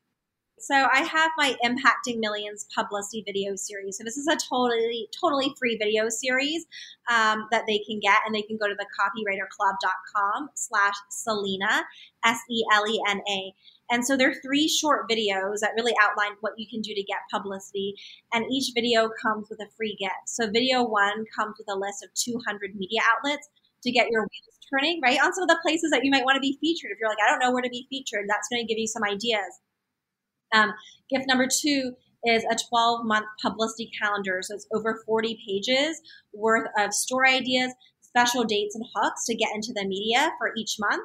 So 0.59 0.75
I 0.75 1.03
have 1.03 1.31
my 1.37 1.55
Impacting 1.63 2.19
Millions 2.19 2.67
publicity 2.75 3.23
video 3.27 3.57
series. 3.57 3.99
So 3.99 4.05
this 4.05 4.17
is 4.17 4.27
a 4.27 4.37
totally, 4.37 5.07
totally 5.19 5.55
free 5.59 5.77
video 5.77 6.09
series 6.09 6.65
um, 7.11 7.47
that 7.51 7.65
they 7.69 7.79
can 7.87 8.01
get, 8.01 8.21
and 8.25 8.35
they 8.35 8.41
can 8.41 8.57
go 8.57 8.67
to 8.67 8.75
the 8.75 8.87
copywriterclub.com 8.99 10.49
slash 10.55 10.95
Selena, 11.11 11.85
S-E-L-E-N-A. 12.25 13.55
And 13.91 14.05
so 14.05 14.17
there 14.17 14.31
are 14.31 14.41
three 14.43 14.67
short 14.67 15.09
videos 15.11 15.61
that 15.61 15.73
really 15.77 15.95
outline 16.01 16.37
what 16.41 16.55
you 16.57 16.67
can 16.67 16.81
do 16.81 16.95
to 16.95 17.03
get 17.03 17.19
publicity. 17.31 17.95
And 18.33 18.47
each 18.51 18.73
video 18.75 19.11
comes 19.23 19.49
with 19.51 19.61
a 19.61 19.71
free 19.77 19.95
gift. 20.01 20.27
So 20.27 20.51
video 20.51 20.83
one 20.83 21.27
comes 21.37 21.57
with 21.59 21.69
a 21.71 21.79
list 21.79 22.03
of 22.03 22.13
200 22.15 22.75
media 22.75 23.01
outlets 23.15 23.49
to 23.83 23.93
get 23.93 24.09
your 24.11 24.23
wheels 24.23 24.57
turning, 24.73 25.01
right? 25.03 25.21
On 25.23 25.35
some 25.35 25.43
of 25.43 25.49
the 25.49 25.61
places 25.63 25.91
that 25.93 26.03
you 26.03 26.11
might 26.11 26.25
want 26.25 26.37
to 26.37 26.41
be 26.41 26.59
featured. 26.61 26.91
If 26.93 26.99
you're 26.99 27.11
like, 27.11 27.23
I 27.25 27.31
don't 27.31 27.41
know 27.41 27.53
where 27.53 27.63
to 27.63 27.69
be 27.69 27.87
featured, 27.91 28.25
that's 28.27 28.49
going 28.49 28.67
to 28.67 28.67
give 28.67 28.79
you 28.79 28.89
some 28.89 29.05
ideas. 29.05 29.61
Um, 30.55 30.73
gift 31.11 31.27
number 31.27 31.47
two 31.47 31.93
is 32.25 32.45
a 32.45 32.57
12 32.69 33.05
month 33.05 33.27
publicity 33.41 33.91
calendar. 34.01 34.41
So 34.43 34.55
it's 34.55 34.67
over 34.75 35.03
40 35.07 35.39
pages 35.47 36.01
worth 36.33 36.69
of 36.79 36.93
store 36.93 37.27
ideas, 37.27 37.73
special 38.01 38.45
dates 38.45 38.75
and 38.75 38.85
hooks 38.95 39.25
to 39.27 39.35
get 39.35 39.55
into 39.55 39.73
the 39.75 39.87
media 39.87 40.31
for 40.39 40.53
each 40.57 40.77
month. 40.79 41.03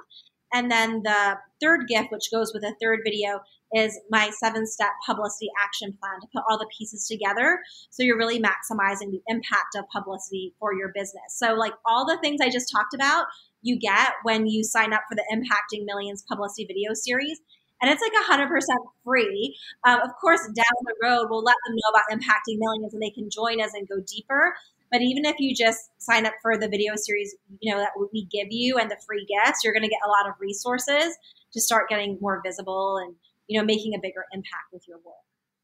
And 0.53 0.69
then 0.69 1.01
the 1.03 1.37
third 1.61 1.87
gift, 1.87 2.11
which 2.11 2.29
goes 2.31 2.51
with 2.53 2.63
a 2.63 2.75
third 2.81 2.99
video, 3.05 3.39
is 3.73 3.97
my 4.09 4.29
seven 4.31 4.67
step 4.67 4.89
publicity 5.05 5.49
action 5.63 5.97
plan 5.99 6.19
to 6.19 6.27
put 6.33 6.43
all 6.49 6.57
the 6.57 6.67
pieces 6.77 7.07
together. 7.07 7.59
So 7.89 8.03
you're 8.03 8.17
really 8.17 8.41
maximizing 8.41 9.11
the 9.11 9.21
impact 9.27 9.75
of 9.77 9.85
publicity 9.93 10.53
for 10.59 10.73
your 10.73 10.91
business. 10.93 11.37
So, 11.37 11.53
like 11.53 11.73
all 11.85 12.05
the 12.05 12.17
things 12.21 12.41
I 12.41 12.49
just 12.49 12.69
talked 12.69 12.93
about, 12.93 13.27
you 13.61 13.79
get 13.79 14.11
when 14.23 14.45
you 14.47 14.63
sign 14.63 14.91
up 14.91 15.03
for 15.07 15.15
the 15.15 15.23
Impacting 15.33 15.85
Millions 15.85 16.23
publicity 16.27 16.65
video 16.65 16.93
series. 16.93 17.39
And 17.81 17.89
it's 17.89 18.01
like 18.01 18.39
100% 18.39 18.47
free. 19.03 19.57
Um, 19.87 20.01
of 20.01 20.11
course, 20.21 20.41
down 20.53 20.75
the 20.83 20.95
road, 21.01 21.27
we'll 21.29 21.43
let 21.43 21.55
them 21.65 21.75
know 21.75 21.89
about 21.89 22.15
Impacting 22.15 22.59
Millions 22.59 22.93
and 22.93 23.01
they 23.01 23.09
can 23.09 23.29
join 23.29 23.59
us 23.59 23.71
and 23.73 23.87
go 23.87 23.95
deeper. 24.05 24.53
But 24.91 25.01
even 25.01 25.25
if 25.25 25.37
you 25.39 25.55
just 25.55 25.89
sign 25.97 26.25
up 26.25 26.33
for 26.41 26.57
the 26.57 26.67
video 26.67 26.93
series, 26.95 27.35
you 27.59 27.73
know, 27.73 27.79
that 27.79 27.91
we 28.13 28.25
give 28.25 28.47
you 28.51 28.77
and 28.77 28.91
the 28.91 28.97
free 29.07 29.25
gifts, 29.25 29.63
you're 29.63 29.73
going 29.73 29.83
to 29.83 29.89
get 29.89 30.01
a 30.05 30.09
lot 30.09 30.29
of 30.29 30.35
resources 30.39 31.17
to 31.53 31.61
start 31.61 31.89
getting 31.89 32.17
more 32.21 32.41
visible 32.45 32.97
and, 32.97 33.15
you 33.47 33.59
know, 33.59 33.65
making 33.65 33.95
a 33.95 33.99
bigger 33.99 34.25
impact 34.33 34.73
with 34.73 34.87
your 34.87 34.97
work. 34.97 35.15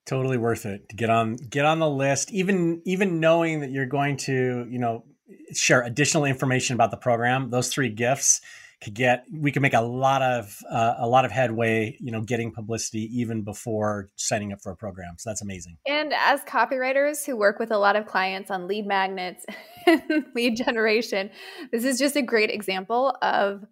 Totally 0.06 0.38
worth 0.38 0.66
it 0.66 0.88
to 0.90 0.96
get 0.96 1.10
on 1.10 1.36
get 1.36 1.66
on 1.66 1.80
the 1.80 1.90
list. 1.90 2.32
Even 2.32 2.82
even 2.86 3.20
knowing 3.20 3.60
that 3.60 3.72
you're 3.72 3.86
going 3.86 4.16
to, 4.18 4.66
you 4.70 4.80
know, 4.80 5.04
share 5.54 5.84
additional 5.84 6.24
information 6.24 6.76
about 6.76 6.92
the 6.92 6.98
program, 6.98 7.50
those 7.50 7.68
three 7.68 7.90
gifts 7.90 8.40
could 8.82 8.94
get 8.94 9.26
we 9.32 9.52
could 9.52 9.62
make 9.62 9.74
a 9.74 9.82
lot 9.82 10.22
of 10.22 10.58
uh, 10.70 10.96
a 11.00 11.08
lot 11.08 11.26
of 11.26 11.32
headway 11.32 11.98
you 12.00 12.12
know 12.12 12.22
getting 12.22 12.52
publicity 12.52 13.10
even 13.20 13.42
before 13.42 14.10
signing 14.16 14.54
up 14.54 14.62
for 14.62 14.72
a 14.72 14.76
program. 14.76 15.16
So 15.18 15.30
that's 15.30 15.42
amazing. 15.42 15.78
And 15.88 16.14
as 16.14 16.42
copywriters 16.42 17.26
who 17.26 17.36
work 17.36 17.60
with 17.60 17.72
a 17.72 17.78
lot 17.78 17.96
of 17.96 18.06
clients 18.06 18.52
on 18.52 18.68
lead 18.68 18.86
magnets 18.86 19.46
and 19.88 20.26
lead 20.36 20.58
generation 20.58 21.30
this 21.72 21.84
is 21.84 21.98
just 21.98 22.16
a 22.16 22.22
great 22.22 22.50
example 22.50 23.16
of 23.22 23.66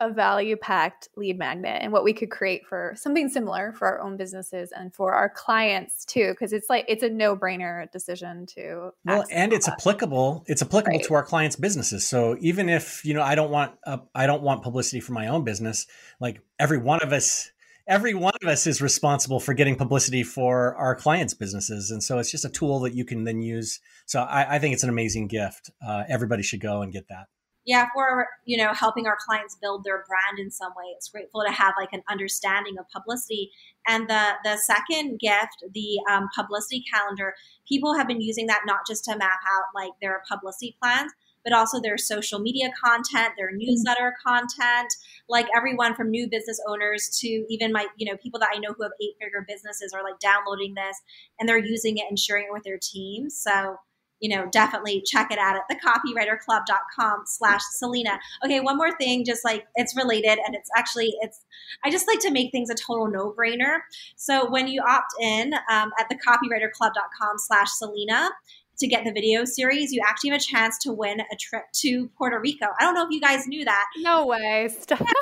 a 0.00 0.10
value 0.10 0.56
packed 0.56 1.08
lead 1.16 1.38
magnet 1.38 1.78
and 1.82 1.92
what 1.92 2.02
we 2.02 2.12
could 2.12 2.30
create 2.30 2.66
for 2.66 2.94
something 2.96 3.28
similar 3.28 3.72
for 3.72 3.86
our 3.86 4.00
own 4.00 4.16
businesses 4.16 4.72
and 4.72 4.94
for 4.94 5.12
our 5.12 5.28
clients 5.28 6.04
too 6.06 6.30
because 6.30 6.52
it's 6.52 6.70
like 6.70 6.86
it's 6.88 7.02
a 7.02 7.10
no 7.10 7.36
brainer 7.36 7.90
decision 7.92 8.46
to 8.46 8.90
well 9.04 9.24
and 9.30 9.52
it's 9.52 9.68
applicable 9.68 10.42
it's 10.46 10.62
applicable 10.62 10.98
right. 10.98 11.06
to 11.06 11.14
our 11.14 11.22
clients 11.22 11.54
businesses. 11.56 12.06
So 12.06 12.36
even 12.40 12.68
if 12.68 13.04
you 13.04 13.12
know 13.12 13.22
i 13.22 13.34
don't 13.34 13.50
want 13.50 13.74
uh, 13.84 13.98
i 14.14 14.26
don't 14.26 14.42
want 14.42 14.62
publicity 14.62 15.00
for 15.00 15.12
my 15.12 15.28
own 15.28 15.44
business 15.44 15.86
like 16.18 16.40
every 16.58 16.78
one 16.78 17.02
of 17.02 17.12
us 17.12 17.52
every 17.86 18.14
one 18.14 18.32
of 18.42 18.48
us 18.48 18.66
is 18.66 18.80
responsible 18.80 19.40
for 19.40 19.52
getting 19.52 19.76
publicity 19.76 20.22
for 20.22 20.76
our 20.76 20.94
clients 20.94 21.34
businesses. 21.34 21.90
And 21.90 22.00
so 22.00 22.20
it's 22.20 22.30
just 22.30 22.44
a 22.44 22.48
tool 22.48 22.78
that 22.80 22.94
you 22.94 23.04
can 23.04 23.24
then 23.24 23.42
use. 23.42 23.80
So 24.06 24.20
i, 24.20 24.56
I 24.56 24.58
think 24.60 24.74
it's 24.74 24.84
an 24.84 24.90
amazing 24.90 25.26
gift. 25.26 25.70
Uh, 25.84 26.04
everybody 26.08 26.44
should 26.44 26.60
go 26.60 26.82
and 26.82 26.92
get 26.92 27.08
that 27.08 27.26
yeah, 27.70 27.84
if 27.84 27.90
we're, 27.94 28.26
you 28.46 28.58
know, 28.58 28.72
helping 28.74 29.06
our 29.06 29.16
clients 29.24 29.56
build 29.62 29.84
their 29.84 30.04
brand 30.08 30.40
in 30.40 30.50
some 30.50 30.72
way, 30.76 30.86
it's 30.96 31.08
grateful 31.08 31.44
to 31.46 31.52
have 31.52 31.72
like 31.78 31.90
an 31.92 32.02
understanding 32.10 32.76
of 32.80 32.84
publicity. 32.90 33.52
And 33.86 34.10
the 34.10 34.32
the 34.42 34.56
second 34.56 35.20
gift, 35.20 35.62
the 35.72 36.00
um, 36.10 36.28
publicity 36.34 36.82
calendar, 36.92 37.32
people 37.68 37.94
have 37.96 38.08
been 38.08 38.20
using 38.20 38.48
that 38.48 38.62
not 38.66 38.80
just 38.88 39.04
to 39.04 39.16
map 39.16 39.38
out 39.46 39.66
like 39.72 39.92
their 40.02 40.20
publicity 40.28 40.76
plans, 40.82 41.12
but 41.44 41.52
also 41.52 41.80
their 41.80 41.96
social 41.96 42.40
media 42.40 42.70
content, 42.84 43.34
their 43.36 43.52
newsletter 43.52 44.16
content, 44.26 44.92
like 45.28 45.46
everyone 45.56 45.94
from 45.94 46.10
new 46.10 46.28
business 46.28 46.60
owners 46.66 47.08
to 47.20 47.28
even 47.48 47.72
my, 47.72 47.86
you 47.98 48.10
know, 48.10 48.18
people 48.18 48.40
that 48.40 48.50
I 48.52 48.58
know 48.58 48.74
who 48.76 48.82
have 48.82 48.92
eight 49.00 49.14
figure 49.22 49.46
businesses 49.46 49.92
are 49.94 50.02
like 50.02 50.18
downloading 50.18 50.74
this 50.74 50.96
and 51.38 51.48
they're 51.48 51.56
using 51.56 51.98
it 51.98 52.06
and 52.08 52.18
sharing 52.18 52.46
it 52.46 52.52
with 52.52 52.64
their 52.64 52.80
teams. 52.82 53.40
So 53.40 53.76
you 54.20 54.34
know, 54.34 54.46
definitely 54.50 55.02
check 55.04 55.30
it 55.30 55.38
out 55.38 55.56
at 55.56 55.62
thecopywriterclub.com 55.70 57.22
slash 57.26 57.62
Selena. 57.72 58.18
Okay, 58.44 58.60
one 58.60 58.76
more 58.76 58.96
thing, 58.96 59.24
just 59.24 59.44
like 59.44 59.66
it's 59.76 59.96
related 59.96 60.38
and 60.44 60.54
it's 60.54 60.70
actually, 60.76 61.14
it's, 61.20 61.44
I 61.84 61.90
just 61.90 62.06
like 62.06 62.20
to 62.20 62.30
make 62.30 62.52
things 62.52 62.70
a 62.70 62.74
total 62.74 63.08
no 63.08 63.32
brainer. 63.32 63.78
So 64.16 64.48
when 64.50 64.68
you 64.68 64.82
opt 64.86 65.12
in 65.20 65.54
um, 65.70 65.92
at 65.98 66.08
thecopywriterclub.com 66.10 67.38
slash 67.38 67.70
Selena, 67.70 68.30
to 68.78 68.86
get 68.86 69.04
the 69.04 69.12
video 69.12 69.44
series, 69.44 69.92
you 69.92 70.00
actually 70.06 70.30
have 70.30 70.40
a 70.40 70.42
chance 70.42 70.78
to 70.78 70.92
win 70.92 71.20
a 71.20 71.36
trip 71.38 71.64
to 71.72 72.08
Puerto 72.16 72.40
Rico. 72.40 72.66
I 72.80 72.84
don't 72.84 72.94
know 72.94 73.04
if 73.04 73.10
you 73.10 73.20
guys 73.20 73.46
knew 73.46 73.64
that. 73.66 73.84
No 73.98 74.26
way. 74.26 74.70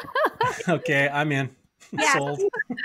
okay, 0.68 1.10
I'm 1.12 1.32
in. 1.32 1.50
Yeah. 1.98 2.18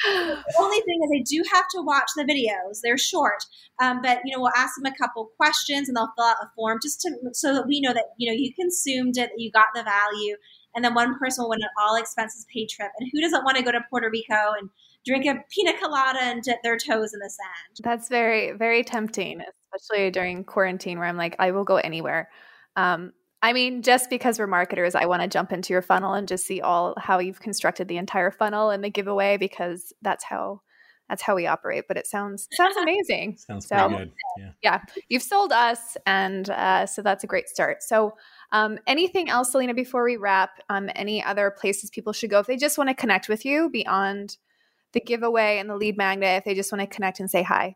The 0.03 0.55
only 0.59 0.79
thing 0.81 1.01
is, 1.03 1.09
they 1.11 1.37
do 1.37 1.43
have 1.51 1.65
to 1.75 1.81
watch 1.81 2.09
the 2.15 2.23
videos. 2.23 2.79
They're 2.81 2.97
short, 2.97 3.43
um, 3.81 4.01
but 4.01 4.19
you 4.23 4.35
know 4.35 4.41
we'll 4.41 4.51
ask 4.55 4.75
them 4.75 4.91
a 4.91 4.97
couple 4.97 5.31
questions 5.37 5.87
and 5.87 5.95
they'll 5.95 6.11
fill 6.17 6.25
out 6.25 6.37
a 6.41 6.49
form 6.55 6.79
just 6.81 7.01
to 7.01 7.11
so 7.31 7.53
that 7.53 7.67
we 7.67 7.79
know 7.79 7.93
that 7.93 8.05
you 8.17 8.29
know 8.29 8.35
you 8.35 8.53
consumed 8.53 9.17
it, 9.17 9.29
that 9.29 9.39
you 9.39 9.51
got 9.51 9.67
the 9.75 9.83
value, 9.83 10.35
and 10.75 10.83
then 10.83 10.93
one 10.93 11.17
person 11.19 11.43
will 11.43 11.49
win 11.49 11.61
an 11.61 11.69
all 11.79 11.95
expenses 11.95 12.45
paid 12.53 12.69
trip. 12.69 12.91
And 12.99 13.09
who 13.13 13.21
doesn't 13.21 13.43
want 13.43 13.57
to 13.57 13.63
go 13.63 13.71
to 13.71 13.81
Puerto 13.89 14.09
Rico 14.09 14.53
and 14.59 14.69
drink 15.05 15.25
a 15.25 15.43
pina 15.51 15.73
colada 15.79 16.19
and 16.21 16.41
dip 16.41 16.63
their 16.63 16.77
toes 16.77 17.13
in 17.13 17.19
the 17.19 17.29
sand? 17.29 17.79
That's 17.83 18.09
very 18.09 18.51
very 18.51 18.83
tempting, 18.83 19.41
especially 19.75 20.11
during 20.11 20.43
quarantine 20.43 20.97
where 20.97 21.07
I'm 21.07 21.17
like 21.17 21.35
I 21.39 21.51
will 21.51 21.65
go 21.65 21.77
anywhere. 21.77 22.29
Um, 22.75 23.13
I 23.43 23.51
mean, 23.51 23.81
just 23.81 24.09
because 24.09 24.39
we're 24.39 24.47
marketers, 24.47 24.95
I 24.95 25.05
want 25.05 25.21
to 25.21 25.27
jump 25.27 25.51
into 25.51 25.73
your 25.73 25.81
funnel 25.81 26.13
and 26.13 26.29
just 26.29 26.47
see 26.47 26.61
all 26.61 26.95
how 26.97 27.19
you've 27.19 27.41
constructed 27.41 27.89
the 27.89 27.97
entire 27.97 28.31
funnel 28.31 28.69
and 28.69 28.81
the 28.81 28.89
giveaway 28.89 29.35
because 29.35 29.91
that's 30.01 30.23
how 30.23 30.61
that's 31.09 31.21
how 31.21 31.35
we 31.35 31.45
operate. 31.45 31.83
But 31.89 31.97
it 31.97 32.07
sounds 32.07 32.47
sounds 32.53 32.77
amazing. 32.77 33.35
sounds 33.35 33.67
so, 33.67 33.89
pretty 33.89 34.05
good. 34.05 34.13
Yeah. 34.37 34.51
yeah, 34.63 34.79
you've 35.09 35.23
sold 35.23 35.51
us, 35.51 35.97
and 36.05 36.49
uh, 36.49 36.85
so 36.85 37.01
that's 37.01 37.25
a 37.25 37.27
great 37.27 37.49
start. 37.49 37.83
So, 37.83 38.13
um, 38.53 38.79
anything 38.87 39.29
else, 39.29 39.51
Selena? 39.51 39.73
Before 39.73 40.05
we 40.05 40.15
wrap, 40.15 40.51
um, 40.69 40.89
any 40.95 41.21
other 41.21 41.51
places 41.51 41.89
people 41.89 42.13
should 42.13 42.29
go 42.29 42.39
if 42.39 42.47
they 42.47 42.55
just 42.55 42.77
want 42.77 42.91
to 42.91 42.95
connect 42.95 43.27
with 43.27 43.43
you 43.43 43.69
beyond 43.69 44.37
the 44.93 45.01
giveaway 45.01 45.57
and 45.57 45.69
the 45.69 45.75
lead 45.75 45.97
magnet? 45.97 46.37
If 46.37 46.45
they 46.45 46.55
just 46.55 46.71
want 46.71 46.79
to 46.79 46.87
connect 46.87 47.19
and 47.19 47.29
say 47.29 47.43
hi. 47.43 47.75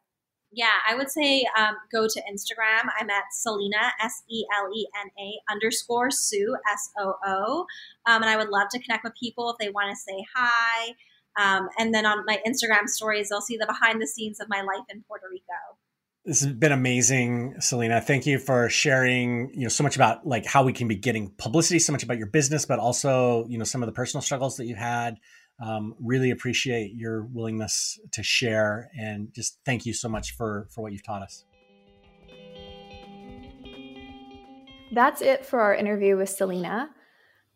Yeah, 0.52 0.74
I 0.90 0.95
would 0.95 1.10
say 1.10 1.45
um, 1.57 1.76
go 1.91 2.07
to 2.07 2.22
Instagram. 2.22 2.90
I'm 2.99 3.10
at 3.10 3.26
Selena, 3.32 3.91
S 4.02 4.24
E 4.30 4.45
L 4.57 4.69
E 4.74 4.88
N 5.02 5.10
A 5.19 5.52
underscore 5.52 6.10
Soo, 6.10 6.56
S 6.72 6.90
O 6.99 7.15
O. 7.26 7.65
Um, 8.06 8.22
and 8.24 8.30
I 8.30 8.38
would 8.38 8.49
love 8.49 8.69
to 8.72 8.80
connect 8.80 9.03
with 9.03 9.14
people 9.19 9.49
if 9.52 9.57
they 9.60 9.69
want 9.69 9.90
to 9.90 9.95
say 9.95 10.26
hi. 10.36 10.94
Um, 11.40 11.69
and 11.78 11.94
then 11.94 12.06
on 12.06 12.24
my 12.26 12.41
Instagram 12.48 12.88
stories, 12.88 13.30
they'll 13.30 13.41
see 13.41 13.57
the 13.57 13.68
behind 13.68 14.02
the 14.02 14.07
scenes 14.07 14.40
of 14.40 14.48
my 14.49 14.61
life 14.61 14.86
in 14.90 15.03
Puerto 15.07 15.26
Rico. 15.30 15.78
This 16.26 16.41
has 16.41 16.53
been 16.53 16.72
amazing, 16.72 17.56
Selena. 17.60 18.02
Thank 18.02 18.26
you 18.26 18.40
for 18.40 18.69
sharing, 18.69 19.52
you 19.53 19.64
know, 19.64 19.69
so 19.69 19.84
much 19.84 19.95
about 19.95 20.26
like 20.28 20.45
how 20.45 20.64
we 20.64 20.74
can 20.74 20.88
be 20.88 20.95
getting 20.95 21.32
publicity, 21.38 21.80
so 21.80 21.94
much 21.94 22.03
about 22.03 22.18
your 22.18 22.28
business, 22.28 22.65
but 22.65 22.80
also, 22.80 23.45
you 23.48 23.57
know, 23.57 23.64
some 23.64 23.82
of 23.82 23.88
the 23.88 23.94
personal 23.94 24.22
struggles 24.22 24.57
that 24.57 24.65
you've 24.65 24.78
had 24.78 25.18
um, 25.59 25.95
really 25.99 26.31
appreciate 26.31 26.93
your 26.93 27.23
willingness 27.23 27.99
to 28.11 28.23
share 28.23 28.89
and 28.97 29.34
just 29.34 29.59
thank 29.65 29.85
you 29.85 29.93
so 29.93 30.07
much 30.07 30.35
for 30.35 30.67
for 30.69 30.81
what 30.81 30.91
you've 30.91 31.03
taught 31.03 31.21
us. 31.21 31.45
That's 34.91 35.21
it 35.21 35.45
for 35.45 35.59
our 35.59 35.75
interview 35.75 36.15
with 36.15 36.29
selena. 36.29 36.89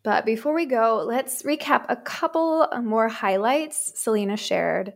But 0.03 0.25
before 0.25 0.53
we 0.53 0.65
go 0.65 1.03
let's 1.05 1.43
recap 1.43 1.85
a 1.89 1.95
couple 1.95 2.67
more 2.81 3.07
highlights 3.07 3.99
selena 3.99 4.37
shared 4.37 4.93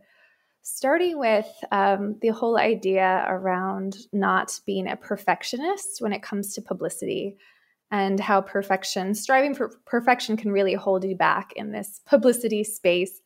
starting 0.68 1.16
with 1.16 1.46
um, 1.70 2.16
the 2.22 2.30
whole 2.30 2.58
idea 2.58 3.24
around 3.28 3.96
not 4.12 4.58
being 4.66 4.88
a 4.88 4.96
perfectionist 4.96 6.00
when 6.00 6.12
it 6.12 6.24
comes 6.24 6.54
to 6.54 6.60
publicity 6.60 7.36
and 7.90 8.18
how 8.18 8.40
perfection, 8.40 9.14
striving 9.14 9.54
for 9.54 9.70
perfection, 9.86 10.36
can 10.36 10.50
really 10.50 10.74
hold 10.74 11.04
you 11.04 11.16
back 11.16 11.52
in 11.54 11.72
this 11.72 12.00
publicity 12.06 12.64
space. 12.64 13.20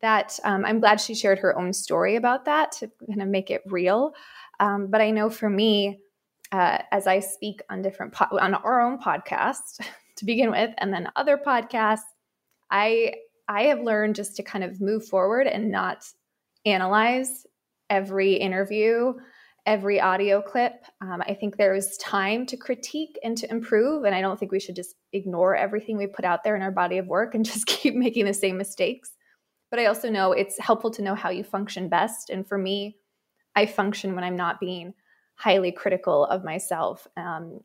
That 0.00 0.38
um, 0.44 0.64
I'm 0.64 0.80
glad 0.80 1.00
she 1.00 1.14
shared 1.14 1.40
her 1.40 1.58
own 1.58 1.72
story 1.72 2.16
about 2.16 2.44
that 2.44 2.72
to 2.72 2.90
kind 3.06 3.20
of 3.20 3.28
make 3.28 3.50
it 3.50 3.62
real. 3.66 4.14
Um, 4.60 4.86
but 4.90 5.00
I 5.00 5.10
know 5.10 5.28
for 5.28 5.50
me, 5.50 5.98
uh, 6.52 6.78
as 6.92 7.06
I 7.06 7.20
speak 7.20 7.62
on 7.68 7.82
different 7.82 8.12
po- 8.12 8.38
on 8.38 8.54
our 8.54 8.80
own 8.80 8.98
podcast 8.98 9.80
to 10.16 10.24
begin 10.24 10.50
with, 10.50 10.70
and 10.78 10.92
then 10.92 11.10
other 11.16 11.36
podcasts, 11.36 12.00
I 12.70 13.14
I 13.48 13.64
have 13.64 13.80
learned 13.80 14.14
just 14.14 14.36
to 14.36 14.42
kind 14.42 14.62
of 14.62 14.80
move 14.80 15.06
forward 15.06 15.46
and 15.46 15.70
not 15.70 16.06
analyze 16.64 17.46
every 17.90 18.34
interview 18.34 19.14
every 19.68 20.00
audio 20.00 20.40
clip. 20.40 20.82
Um, 21.02 21.20
I 21.20 21.34
think 21.34 21.58
there 21.58 21.74
is 21.74 21.98
time 21.98 22.46
to 22.46 22.56
critique 22.56 23.18
and 23.22 23.36
to 23.36 23.50
improve. 23.50 24.04
And 24.04 24.14
I 24.14 24.22
don't 24.22 24.40
think 24.40 24.50
we 24.50 24.60
should 24.60 24.74
just 24.74 24.94
ignore 25.12 25.54
everything 25.54 25.98
we 25.98 26.06
put 26.06 26.24
out 26.24 26.42
there 26.42 26.56
in 26.56 26.62
our 26.62 26.70
body 26.70 26.96
of 26.96 27.06
work 27.06 27.34
and 27.34 27.44
just 27.52 27.66
keep 27.66 27.94
making 27.94 28.24
the 28.24 28.32
same 28.32 28.56
mistakes. 28.56 29.10
But 29.70 29.78
I 29.78 29.84
also 29.84 30.08
know 30.08 30.32
it's 30.32 30.58
helpful 30.58 30.90
to 30.92 31.02
know 31.02 31.14
how 31.14 31.28
you 31.28 31.44
function 31.44 31.90
best. 31.90 32.30
And 32.30 32.48
for 32.48 32.56
me, 32.56 32.96
I 33.54 33.66
function 33.66 34.14
when 34.14 34.24
I'm 34.24 34.36
not 34.36 34.58
being 34.58 34.94
highly 35.34 35.70
critical 35.70 36.24
of 36.24 36.44
myself. 36.44 37.06
Um, 37.18 37.60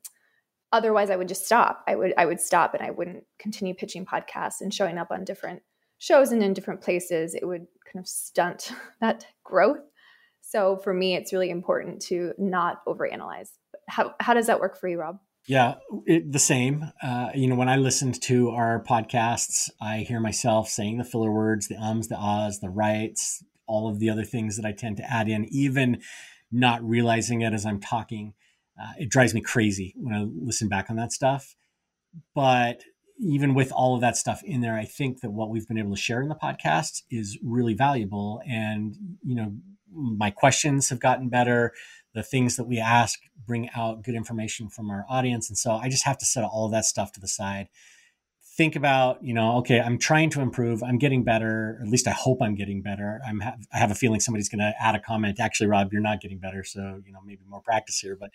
otherwise, 0.74 1.10
I 1.10 1.16
would 1.16 1.30
just 1.30 1.46
stop. 1.46 1.86
I 1.88 1.96
would 1.96 2.14
I 2.18 2.26
would 2.26 2.42
stop 2.42 2.74
and 2.74 2.84
I 2.84 2.92
wouldn't 2.92 3.24
continue 3.40 3.74
pitching 3.74 4.06
podcasts 4.06 4.60
and 4.60 4.74
showing 4.74 4.98
up 4.98 5.08
on 5.10 5.24
different 5.24 5.62
shows 6.00 6.34
and 6.34 6.44
in 6.44 6.54
different 6.54 6.82
places. 6.82 7.34
It 7.34 7.48
would 7.48 7.66
kind 7.86 8.04
of 8.04 8.10
stunt 8.10 8.74
that 9.00 9.26
growth. 9.46 9.80
So 10.54 10.78
for 10.78 10.94
me, 10.94 11.16
it's 11.16 11.34
really 11.34 11.50
important 11.50 12.00
to 12.04 12.34
not 12.38 12.86
overanalyze. 12.86 13.50
How, 13.90 14.14
how 14.20 14.36
does 14.36 14.46
that 14.46 14.60
work 14.60 14.78
for 14.78 14.88
you, 14.88 15.00
Rob? 15.00 15.18
Yeah, 15.48 15.76
it, 16.06 16.32
the 16.32 16.38
same. 16.38 16.92
Uh, 17.02 17.30
you 17.34 17.48
know, 17.48 17.56
when 17.56 17.70
I 17.70 17.78
listened 17.78 18.22
to 18.22 18.52
our 18.52 18.84
podcasts, 18.88 19.72
I 19.82 20.06
hear 20.08 20.20
myself 20.20 20.70
saying 20.70 21.00
the 21.00 21.04
filler 21.04 21.32
words, 21.32 21.70
the 21.70 21.78
ums, 21.78 22.08
the 22.08 22.18
ahs, 22.18 22.60
the 22.60 22.70
rights, 22.70 23.44
all 23.66 23.90
of 23.90 23.98
the 23.98 24.12
other 24.12 24.24
things 24.24 24.56
that 24.58 24.66
I 24.66 24.74
tend 24.74 24.98
to 24.98 25.12
add 25.12 25.28
in, 25.28 25.46
even 25.46 26.04
not 26.52 26.88
realizing 26.88 27.42
it 27.42 27.52
as 27.52 27.66
I'm 27.66 27.80
talking. 27.80 28.36
Uh, 28.80 28.94
it 29.00 29.10
drives 29.10 29.34
me 29.34 29.42
crazy 29.42 29.96
when 29.98 30.14
I 30.14 30.28
listen 30.40 30.70
back 30.70 30.92
on 30.92 30.98
that 30.98 31.12
stuff. 31.12 31.56
But 32.36 32.84
even 33.18 33.56
with 33.56 33.72
all 33.72 33.96
of 33.96 34.02
that 34.02 34.18
stuff 34.18 34.44
in 34.44 34.62
there, 34.62 34.78
I 34.78 34.86
think 34.86 35.22
that 35.22 35.32
what 35.32 35.50
we've 35.50 35.68
been 35.68 35.80
able 35.80 35.96
to 35.96 36.02
share 36.02 36.22
in 36.22 36.30
the 36.30 36.36
podcast 36.36 37.02
is 37.10 37.40
really 37.42 37.74
valuable. 37.74 38.40
And, 38.48 38.96
you 39.24 39.36
know, 39.36 39.54
my 39.94 40.30
questions 40.30 40.90
have 40.90 41.00
gotten 41.00 41.30
better. 41.30 41.74
The 42.14 42.24
things 42.24 42.58
that 42.58 42.66
we 42.66 42.80
ask 42.80 43.20
bring 43.46 43.70
out 43.76 44.04
good 44.04 44.16
information 44.16 44.70
from 44.70 44.90
our 44.90 45.06
audience. 45.10 45.50
And 45.50 45.58
so 45.58 45.72
I 45.72 45.90
just 45.90 46.06
have 46.06 46.18
to 46.20 46.26
set 46.26 46.44
all 46.44 46.70
that 46.70 46.86
stuff 46.86 47.12
to 47.14 47.20
the 47.20 47.28
side. 47.28 47.70
Think 48.56 48.76
about, 48.76 49.24
you 49.24 49.34
know, 49.34 49.58
okay, 49.58 49.82
I'm 49.82 49.98
trying 49.98 50.30
to 50.32 50.42
improve. 50.42 50.84
I'm 50.84 51.00
getting 51.00 51.24
better. 51.24 51.80
At 51.82 51.88
least 51.88 52.08
I 52.08 52.12
hope 52.12 52.40
I'm 52.40 52.54
getting 52.54 52.84
better. 52.84 53.20
I'm 53.28 53.40
ha- 53.40 53.56
I 53.74 53.80
have 53.80 53.90
a 53.90 53.96
feeling 53.96 54.20
somebody's 54.20 54.48
going 54.48 54.60
to 54.60 54.74
add 54.80 54.94
a 54.94 55.00
comment. 55.00 55.40
Actually, 55.40 55.68
Rob, 55.68 55.92
you're 55.92 56.04
not 56.04 56.22
getting 56.22 56.38
better. 56.38 56.64
So, 56.64 57.02
you 57.04 57.12
know, 57.12 57.20
maybe 57.26 57.42
more 57.48 57.62
practice 57.62 57.98
here. 57.98 58.16
But 58.16 58.30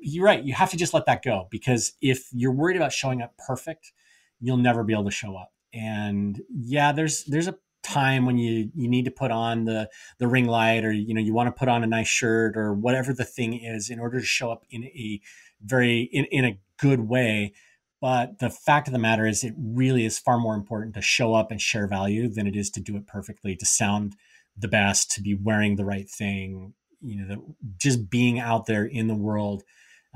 you're 0.00 0.26
right. 0.26 0.44
You 0.44 0.52
have 0.52 0.70
to 0.72 0.76
just 0.76 0.92
let 0.92 1.06
that 1.06 1.22
go 1.22 1.48
because 1.50 1.94
if 2.02 2.28
you're 2.32 2.52
worried 2.52 2.76
about 2.76 2.92
showing 2.92 3.22
up 3.22 3.32
perfect, 3.38 3.92
you'll 4.40 4.58
never 4.58 4.84
be 4.84 4.92
able 4.92 5.04
to 5.04 5.10
show 5.10 5.36
up. 5.36 5.52
And 5.72 6.40
yeah, 6.50 6.92
there's 6.92 7.24
there's 7.24 7.48
a 7.48 7.56
time 7.86 8.26
when 8.26 8.38
you 8.38 8.70
you 8.74 8.88
need 8.88 9.04
to 9.04 9.10
put 9.10 9.30
on 9.30 9.64
the 9.64 9.88
the 10.18 10.26
ring 10.26 10.46
light 10.46 10.84
or 10.84 10.92
you 10.92 11.14
know 11.14 11.20
you 11.20 11.32
want 11.32 11.46
to 11.46 11.58
put 11.58 11.68
on 11.68 11.84
a 11.84 11.86
nice 11.86 12.08
shirt 12.08 12.56
or 12.56 12.74
whatever 12.74 13.12
the 13.12 13.24
thing 13.24 13.54
is 13.54 13.90
in 13.90 13.98
order 13.98 14.20
to 14.20 14.26
show 14.26 14.50
up 14.50 14.64
in 14.70 14.84
a 14.84 15.20
very 15.62 16.02
in, 16.12 16.24
in 16.26 16.44
a 16.44 16.58
good 16.78 17.00
way. 17.08 17.52
But 18.00 18.40
the 18.40 18.50
fact 18.50 18.88
of 18.88 18.92
the 18.92 18.98
matter 18.98 19.26
is 19.26 19.42
it 19.42 19.54
really 19.58 20.04
is 20.04 20.18
far 20.18 20.38
more 20.38 20.54
important 20.54 20.94
to 20.94 21.02
show 21.02 21.34
up 21.34 21.50
and 21.50 21.60
share 21.60 21.86
value 21.86 22.28
than 22.28 22.46
it 22.46 22.54
is 22.54 22.70
to 22.70 22.80
do 22.80 22.96
it 22.96 23.06
perfectly 23.06 23.56
to 23.56 23.64
sound 23.64 24.16
the 24.56 24.68
best 24.68 25.10
to 25.12 25.22
be 25.22 25.34
wearing 25.34 25.76
the 25.76 25.84
right 25.84 26.08
thing 26.08 26.74
you 27.00 27.16
know 27.16 27.26
the, 27.26 27.54
just 27.78 28.10
being 28.10 28.38
out 28.38 28.66
there 28.66 28.84
in 28.84 29.06
the 29.06 29.14
world 29.14 29.62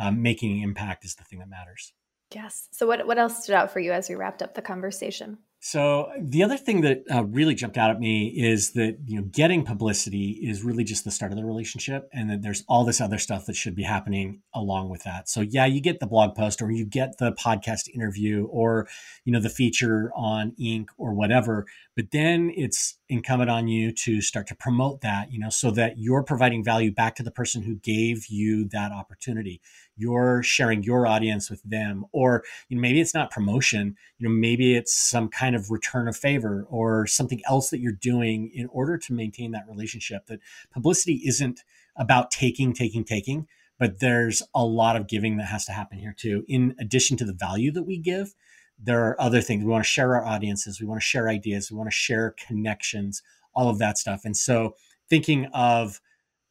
um, 0.00 0.22
making 0.22 0.58
an 0.58 0.64
impact 0.64 1.04
is 1.04 1.14
the 1.14 1.24
thing 1.24 1.38
that 1.40 1.48
matters. 1.48 1.92
Yes. 2.34 2.68
So 2.72 2.86
what, 2.86 3.06
what 3.06 3.18
else 3.18 3.42
stood 3.42 3.54
out 3.54 3.70
for 3.70 3.80
you 3.80 3.92
as 3.92 4.08
we 4.08 4.14
wrapped 4.14 4.42
up 4.42 4.54
the 4.54 4.62
conversation 4.62 5.38
so 5.62 6.10
the 6.18 6.42
other 6.42 6.56
thing 6.56 6.80
that 6.80 7.02
uh, 7.12 7.22
really 7.24 7.54
jumped 7.54 7.76
out 7.76 7.90
at 7.90 8.00
me 8.00 8.28
is 8.28 8.72
that 8.72 8.96
you 9.04 9.16
know 9.16 9.26
getting 9.30 9.62
publicity 9.62 10.30
is 10.42 10.62
really 10.62 10.84
just 10.84 11.04
the 11.04 11.10
start 11.10 11.32
of 11.32 11.36
the 11.36 11.44
relationship, 11.44 12.08
and 12.14 12.30
that 12.30 12.40
there's 12.40 12.64
all 12.66 12.82
this 12.84 12.98
other 12.98 13.18
stuff 13.18 13.44
that 13.44 13.56
should 13.56 13.74
be 13.74 13.82
happening 13.82 14.40
along 14.54 14.88
with 14.88 15.02
that. 15.04 15.28
So 15.28 15.42
yeah, 15.42 15.66
you 15.66 15.82
get 15.82 16.00
the 16.00 16.06
blog 16.06 16.34
post, 16.34 16.62
or 16.62 16.70
you 16.70 16.86
get 16.86 17.18
the 17.18 17.32
podcast 17.32 17.90
interview, 17.94 18.46
or 18.46 18.88
you 19.26 19.34
know 19.34 19.40
the 19.40 19.50
feature 19.50 20.10
on 20.16 20.52
Inc. 20.58 20.86
or 20.96 21.12
whatever, 21.12 21.66
but 22.00 22.12
then 22.12 22.50
it's 22.56 22.96
incumbent 23.10 23.50
on 23.50 23.68
you 23.68 23.92
to 23.92 24.22
start 24.22 24.46
to 24.46 24.54
promote 24.54 25.02
that, 25.02 25.30
you 25.30 25.38
know, 25.38 25.50
so 25.50 25.70
that 25.72 25.98
you're 25.98 26.22
providing 26.22 26.64
value 26.64 26.90
back 26.90 27.14
to 27.16 27.22
the 27.22 27.30
person 27.30 27.60
who 27.60 27.74
gave 27.74 28.28
you 28.28 28.66
that 28.70 28.90
opportunity. 28.90 29.60
You're 29.98 30.42
sharing 30.42 30.82
your 30.82 31.06
audience 31.06 31.50
with 31.50 31.62
them, 31.62 32.06
or 32.12 32.42
you 32.70 32.76
know, 32.78 32.80
maybe 32.80 33.02
it's 33.02 33.12
not 33.12 33.30
promotion, 33.30 33.98
you 34.16 34.26
know, 34.26 34.34
maybe 34.34 34.74
it's 34.74 34.94
some 34.94 35.28
kind 35.28 35.54
of 35.54 35.70
return 35.70 36.08
of 36.08 36.16
favor 36.16 36.66
or 36.70 37.06
something 37.06 37.42
else 37.46 37.68
that 37.68 37.80
you're 37.80 37.92
doing 37.92 38.50
in 38.54 38.66
order 38.68 38.96
to 38.96 39.12
maintain 39.12 39.50
that 39.50 39.68
relationship. 39.68 40.24
That 40.24 40.40
publicity 40.72 41.20
isn't 41.26 41.60
about 41.96 42.30
taking, 42.30 42.72
taking, 42.72 43.04
taking, 43.04 43.46
but 43.78 44.00
there's 44.00 44.42
a 44.54 44.64
lot 44.64 44.96
of 44.96 45.06
giving 45.06 45.36
that 45.36 45.48
has 45.48 45.66
to 45.66 45.72
happen 45.72 45.98
here 45.98 46.14
too, 46.18 46.46
in 46.48 46.74
addition 46.80 47.18
to 47.18 47.26
the 47.26 47.34
value 47.34 47.70
that 47.72 47.82
we 47.82 47.98
give 47.98 48.34
there 48.82 49.04
are 49.06 49.20
other 49.20 49.40
things. 49.40 49.64
We 49.64 49.70
want 49.70 49.84
to 49.84 49.90
share 49.90 50.14
our 50.14 50.24
audiences. 50.24 50.80
We 50.80 50.86
want 50.86 51.00
to 51.00 51.06
share 51.06 51.28
ideas. 51.28 51.70
We 51.70 51.76
want 51.76 51.90
to 51.90 51.96
share 51.96 52.34
connections, 52.46 53.22
all 53.54 53.68
of 53.68 53.78
that 53.78 53.98
stuff. 53.98 54.22
And 54.24 54.36
so 54.36 54.74
thinking 55.08 55.46
of 55.52 56.00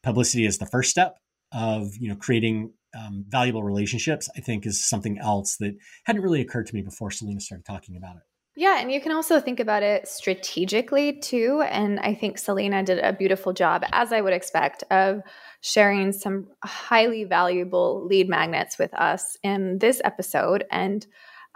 publicity 0.04 0.46
as 0.46 0.58
the 0.58 0.66
first 0.66 0.90
step 0.90 1.18
of, 1.52 1.96
you 1.98 2.10
know, 2.10 2.16
creating 2.16 2.72
um, 2.98 3.26
valuable 3.28 3.64
relationships, 3.64 4.30
I 4.36 4.42
think 4.42 4.66
is 4.66 4.84
something 4.84 5.18
else 5.20 5.58
that 5.58 5.76
hadn't 6.06 6.22
really 6.22 6.42
occurred 6.42 6.68
to 6.68 6.76
me 6.76 6.82
before 6.82 7.12
Selena 7.12 7.40
started 7.40 7.66
talking 7.66 7.96
about 7.98 8.16
it. 8.16 8.24
Yeah, 8.56 8.80
and 8.82 8.92
you 8.92 9.00
can 9.00 9.14
also 9.14 9.40
think 9.40 9.60
about 9.60 9.84
it 9.84 10.08
strategically 10.08 11.20
too. 11.20 11.64
And 11.70 12.00
I 12.00 12.14
think 12.14 12.38
Selena 12.38 12.84
did 12.84 13.00
a 13.00 13.14
beautiful 13.14 13.54
job, 13.54 13.84
as 13.94 14.12
I 14.12 14.22
would 14.22 14.34
expect, 14.34 14.84
of 14.92 15.22
sharing 15.62 16.12
some 16.12 16.48
highly 16.64 17.24
valuable 17.24 18.06
lead 18.06 18.28
magnets 18.28 18.78
with 18.78 18.94
us 18.94 19.38
in 19.44 19.80
this 19.80 20.02
episode. 20.04 20.66
And 20.72 21.06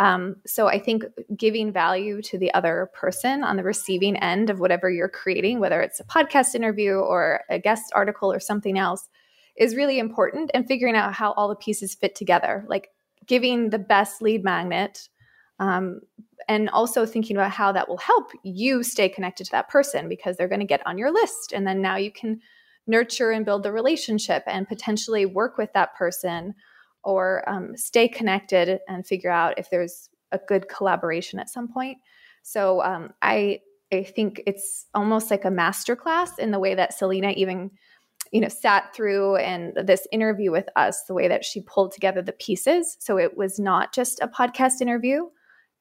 um, 0.03 0.35
so 0.45 0.67
I 0.67 0.79
think 0.79 1.05
giving 1.37 1.71
value 1.71 2.21
to 2.23 2.37
the 2.37 2.53
other 2.53 2.89
person 2.93 3.41
on 3.41 3.55
the 3.55 3.63
receiving 3.63 4.17
end 4.17 4.49
of 4.49 4.59
whatever 4.59 4.91
you're 4.91 5.07
creating, 5.07 5.61
whether 5.61 5.79
it's 5.79 6.01
a 6.01 6.03
podcast 6.03 6.55
interview 6.55 6.95
or 6.95 7.39
a 7.49 7.57
guest 7.57 7.89
article 7.95 8.29
or 8.29 8.41
something 8.41 8.77
else, 8.77 9.07
is 9.55 9.77
really 9.77 9.99
important. 9.99 10.51
And 10.53 10.67
figuring 10.67 10.97
out 10.97 11.13
how 11.13 11.31
all 11.31 11.47
the 11.47 11.55
pieces 11.55 11.95
fit 11.95 12.15
together, 12.15 12.65
like 12.67 12.89
giving 13.25 13.69
the 13.69 13.79
best 13.79 14.21
lead 14.21 14.43
magnet. 14.43 15.07
Um, 15.59 16.01
and 16.49 16.69
also 16.71 17.05
thinking 17.05 17.37
about 17.37 17.51
how 17.51 17.71
that 17.71 17.87
will 17.87 17.95
help 17.95 18.31
you 18.43 18.83
stay 18.83 19.07
connected 19.07 19.45
to 19.45 19.51
that 19.51 19.69
person 19.69 20.09
because 20.09 20.35
they're 20.35 20.49
going 20.49 20.59
to 20.59 20.65
get 20.65 20.85
on 20.85 20.97
your 20.97 21.13
list. 21.13 21.53
And 21.53 21.65
then 21.65 21.81
now 21.81 21.95
you 21.95 22.11
can 22.11 22.41
nurture 22.87 23.31
and 23.31 23.45
build 23.45 23.63
the 23.63 23.71
relationship 23.71 24.43
and 24.47 24.67
potentially 24.67 25.25
work 25.25 25.57
with 25.57 25.71
that 25.71 25.95
person 25.95 26.55
or 27.03 27.47
um, 27.49 27.75
stay 27.75 28.07
connected 28.07 28.79
and 28.87 29.05
figure 29.05 29.31
out 29.31 29.57
if 29.57 29.69
there's 29.69 30.09
a 30.31 30.39
good 30.47 30.67
collaboration 30.69 31.39
at 31.39 31.49
some 31.49 31.67
point. 31.67 31.97
So 32.43 32.81
um, 32.83 33.13
I 33.21 33.59
I 33.91 34.03
think 34.03 34.41
it's 34.47 34.87
almost 34.95 35.29
like 35.29 35.45
a 35.45 35.49
masterclass 35.49 36.39
in 36.39 36.51
the 36.51 36.59
way 36.59 36.75
that 36.75 36.93
Selena 36.93 37.31
even 37.31 37.71
you 38.31 38.41
know 38.41 38.47
sat 38.47 38.93
through 38.95 39.35
and 39.37 39.73
this 39.75 40.07
interview 40.11 40.51
with 40.51 40.67
us 40.75 41.03
the 41.03 41.13
way 41.13 41.27
that 41.27 41.45
she 41.45 41.61
pulled 41.61 41.91
together 41.91 42.21
the 42.21 42.33
pieces 42.33 42.97
so 42.99 43.17
it 43.17 43.37
was 43.37 43.59
not 43.59 43.93
just 43.93 44.19
a 44.21 44.27
podcast 44.27 44.81
interview 44.81 45.27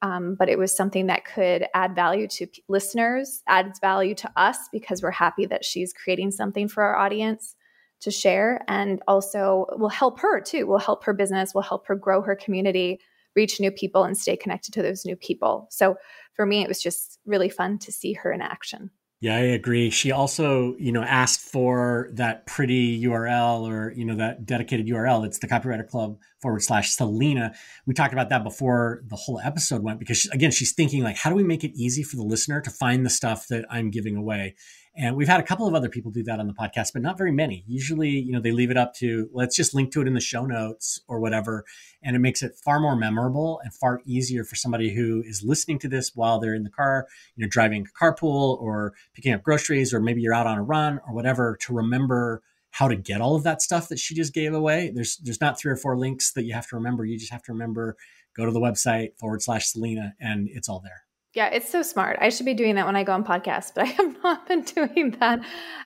um, 0.01 0.35
but 0.37 0.49
it 0.49 0.59
was 0.59 0.75
something 0.75 1.07
that 1.07 1.25
could 1.25 1.65
add 1.73 1.95
value 1.95 2.27
to 2.27 2.45
p- 2.45 2.63
listeners 2.67 3.41
adds 3.47 3.79
value 3.79 4.13
to 4.13 4.31
us 4.35 4.57
because 4.71 5.01
we're 5.01 5.09
happy 5.09 5.45
that 5.45 5.65
she's 5.65 5.93
creating 5.93 6.31
something 6.31 6.67
for 6.67 6.83
our 6.83 6.95
audience 6.95 7.55
to 8.03 8.11
share 8.11 8.63
and 8.67 9.01
also 9.07 9.65
will 9.77 9.89
help 9.89 10.19
her 10.19 10.39
too 10.39 10.67
will 10.67 10.79
help 10.79 11.03
her 11.03 11.13
business 11.13 11.53
will 11.53 11.61
help 11.61 11.87
her 11.87 11.95
grow 11.95 12.21
her 12.21 12.35
community 12.35 12.99
reach 13.35 13.59
new 13.59 13.71
people 13.71 14.03
and 14.03 14.17
stay 14.17 14.37
connected 14.37 14.73
to 14.73 14.81
those 14.81 15.05
new 15.05 15.15
people 15.15 15.67
so 15.71 15.95
for 16.35 16.45
me 16.45 16.61
it 16.61 16.67
was 16.67 16.81
just 16.81 17.19
really 17.25 17.49
fun 17.49 17.77
to 17.77 17.91
see 17.91 18.13
her 18.13 18.31
in 18.31 18.41
action 18.41 18.89
yeah, 19.23 19.37
I 19.37 19.39
agree. 19.39 19.89
She 19.89 20.11
also, 20.11 20.75
you 20.77 20.91
know, 20.91 21.01
asked 21.01 21.39
for 21.39 22.09
that 22.11 22.45
pretty 22.45 23.01
URL 23.03 23.61
or, 23.61 23.93
you 23.95 24.03
know, 24.03 24.15
that 24.15 24.45
dedicated 24.45 24.85
URL. 24.85 25.25
It's 25.25 25.39
the 25.39 25.47
copywriter 25.47 25.87
club 25.87 26.17
forward 26.41 26.61
slash 26.61 26.89
Selena. 26.89 27.53
We 27.85 27.93
talked 27.93 28.11
about 28.11 28.27
that 28.31 28.43
before 28.43 29.01
the 29.07 29.15
whole 29.15 29.39
episode 29.39 29.81
went 29.81 29.99
because, 29.99 30.25
again, 30.33 30.51
she's 30.51 30.73
thinking 30.73 31.03
like, 31.03 31.15
how 31.15 31.29
do 31.29 31.37
we 31.37 31.43
make 31.45 31.63
it 31.63 31.71
easy 31.73 32.03
for 32.03 32.17
the 32.17 32.23
listener 32.23 32.59
to 32.59 32.69
find 32.69 33.05
the 33.05 33.09
stuff 33.09 33.47
that 33.47 33.63
I'm 33.69 33.91
giving 33.91 34.17
away? 34.17 34.55
And 34.95 35.15
we've 35.15 35.27
had 35.27 35.39
a 35.39 35.43
couple 35.43 35.67
of 35.67 35.73
other 35.73 35.89
people 35.89 36.11
do 36.11 36.21
that 36.23 36.39
on 36.39 36.45
the 36.45 36.53
podcast, 36.53 36.93
but 36.93 37.01
not 37.01 37.17
very 37.17 37.31
many. 37.31 37.63
Usually, 37.67 38.09
you 38.09 38.31
know, 38.31 38.39
they 38.39 38.51
leave 38.51 38.69
it 38.69 38.77
up 38.77 38.93
to 38.95 39.27
let's 39.33 39.55
just 39.55 39.73
link 39.73 39.91
to 39.93 40.01
it 40.01 40.07
in 40.07 40.13
the 40.13 40.21
show 40.21 40.45
notes 40.45 41.01
or 41.07 41.19
whatever. 41.19 41.65
And 42.03 42.15
it 42.15 42.19
makes 42.19 42.43
it 42.43 42.53
far 42.63 42.79
more 42.79 42.95
memorable 42.95 43.59
and 43.63 43.73
far 43.73 44.01
easier 44.05 44.43
for 44.43 44.55
somebody 44.55 44.93
who 44.93 45.23
is 45.25 45.41
listening 45.43 45.79
to 45.79 45.87
this 45.87 46.11
while 46.13 46.39
they're 46.39 46.53
in 46.53 46.63
the 46.63 46.69
car, 46.69 47.07
you 47.35 47.43
know, 47.43 47.49
driving 47.49 47.87
a 47.87 48.03
carpool 48.03 48.61
or 48.61 48.93
picking 49.15 49.33
up 49.33 49.41
groceries, 49.41 49.95
or 49.95 49.99
maybe 49.99 50.21
you're 50.21 50.33
out 50.33 50.45
on 50.45 50.59
a 50.59 50.63
run 50.63 50.99
or 51.07 51.13
whatever 51.13 51.57
to 51.61 51.73
remember 51.73 52.43
how 52.69 52.87
to 52.87 52.95
get 52.95 53.21
all 53.21 53.35
of 53.35 53.43
that 53.43 53.61
stuff 53.61 53.87
that 53.89 53.99
she 53.99 54.13
just 54.13 54.33
gave 54.33 54.53
away. 54.53 54.91
There's 54.93 55.17
there's 55.17 55.41
not 55.41 55.59
three 55.59 55.71
or 55.71 55.77
four 55.77 55.97
links 55.97 56.33
that 56.33 56.43
you 56.43 56.53
have 56.53 56.67
to 56.67 56.75
remember. 56.75 57.03
You 57.03 57.17
just 57.17 57.31
have 57.31 57.43
to 57.43 57.51
remember, 57.51 57.97
go 58.35 58.45
to 58.45 58.51
the 58.51 58.59
website 58.59 59.17
forward 59.19 59.41
slash 59.41 59.67
Selena 59.67 60.13
and 60.19 60.49
it's 60.51 60.69
all 60.69 60.79
there. 60.79 61.03
Yeah, 61.33 61.47
it's 61.47 61.69
so 61.69 61.81
smart. 61.81 62.17
I 62.21 62.29
should 62.29 62.45
be 62.45 62.53
doing 62.53 62.75
that 62.75 62.85
when 62.85 62.95
I 62.95 63.03
go 63.03 63.13
on 63.13 63.23
podcasts, 63.23 63.71
but 63.73 63.83
I 63.85 63.87
have 63.87 64.23
not 64.23 64.47
been 64.47 64.61
doing 64.61 65.11
that 65.19 65.39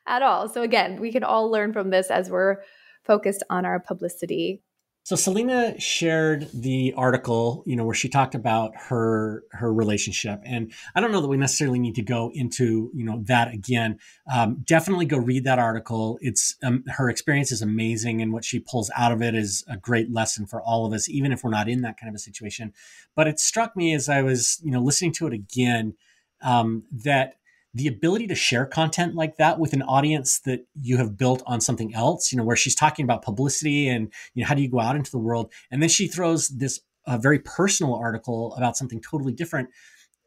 at 0.05 0.21
all. 0.21 0.49
So 0.49 0.61
again, 0.61 0.99
we 0.99 1.11
can 1.11 1.23
all 1.23 1.49
learn 1.49 1.73
from 1.73 1.89
this 1.89 2.11
as 2.11 2.29
we're 2.29 2.57
focused 3.05 3.43
on 3.49 3.65
our 3.65 3.79
publicity 3.79 4.61
so 5.07 5.15
Selena 5.15 5.79
shared 5.79 6.49
the 6.53 6.93
article, 6.97 7.63
you 7.65 7.77
know, 7.77 7.85
where 7.85 7.95
she 7.95 8.09
talked 8.09 8.35
about 8.35 8.73
her 8.75 9.45
her 9.53 9.73
relationship, 9.73 10.41
and 10.43 10.73
I 10.95 10.99
don't 10.99 11.13
know 11.13 11.21
that 11.21 11.29
we 11.29 11.38
necessarily 11.38 11.79
need 11.79 11.95
to 11.95 12.01
go 12.01 12.29
into 12.34 12.91
you 12.93 13.05
know 13.05 13.23
that 13.23 13.53
again. 13.53 13.99
Um, 14.29 14.65
definitely 14.65 15.05
go 15.05 15.15
read 15.17 15.45
that 15.45 15.59
article. 15.59 16.19
It's 16.19 16.57
um, 16.61 16.84
her 16.89 17.09
experience 17.09 17.53
is 17.53 17.61
amazing, 17.61 18.21
and 18.21 18.34
what 18.34 18.43
she 18.43 18.59
pulls 18.59 18.91
out 18.97 19.13
of 19.13 19.21
it 19.21 19.34
is 19.34 19.63
a 19.69 19.77
great 19.77 20.11
lesson 20.11 20.45
for 20.45 20.61
all 20.61 20.85
of 20.85 20.91
us, 20.91 21.07
even 21.07 21.31
if 21.31 21.41
we're 21.41 21.51
not 21.51 21.69
in 21.69 21.84
that 21.84 21.97
kind 21.97 22.09
of 22.09 22.15
a 22.15 22.19
situation. 22.19 22.73
But 23.15 23.27
it 23.27 23.39
struck 23.39 23.77
me 23.77 23.93
as 23.93 24.09
I 24.09 24.23
was 24.23 24.59
you 24.61 24.71
know 24.71 24.81
listening 24.81 25.13
to 25.13 25.27
it 25.27 25.31
again 25.31 25.95
um, 26.41 26.84
that 26.91 27.35
the 27.73 27.88
ability 27.88 28.27
to 28.27 28.35
share 28.35 28.65
content 28.65 29.15
like 29.15 29.38
that 29.38 29.60
with 29.60 29.73
an 29.73 29.84
audience 29.84 30.39
that 30.39 30.65
you 30.81 30.98
have 30.98 31.18
built 31.18 31.44
on 31.45 31.61
something 31.61 31.94
else, 31.94 32.31
you 32.31 32.38
know, 32.38 32.44
where 32.44 32.56
she's 32.56 32.76
talking 32.76 33.03
about 33.03 33.22
publicity 33.22 33.88
and 33.88 34.11
you 34.34 34.41
know 34.44 34.48
how 34.48 34.56
do 34.56 34.61
you 34.61 34.69
go 34.69 34.80
out 34.80 34.95
into 34.95 35.11
the 35.11 35.18
world, 35.18 35.52
and 35.72 35.81
then 35.81 35.89
she 35.89 36.07
throws 36.07 36.48
this 36.49 36.80
uh, 37.06 37.18
very 37.18 37.39
personal 37.39 37.95
article 37.95 38.53
about 38.56 38.77
something 38.77 39.02
totally 39.02 39.34
different. 39.34 39.69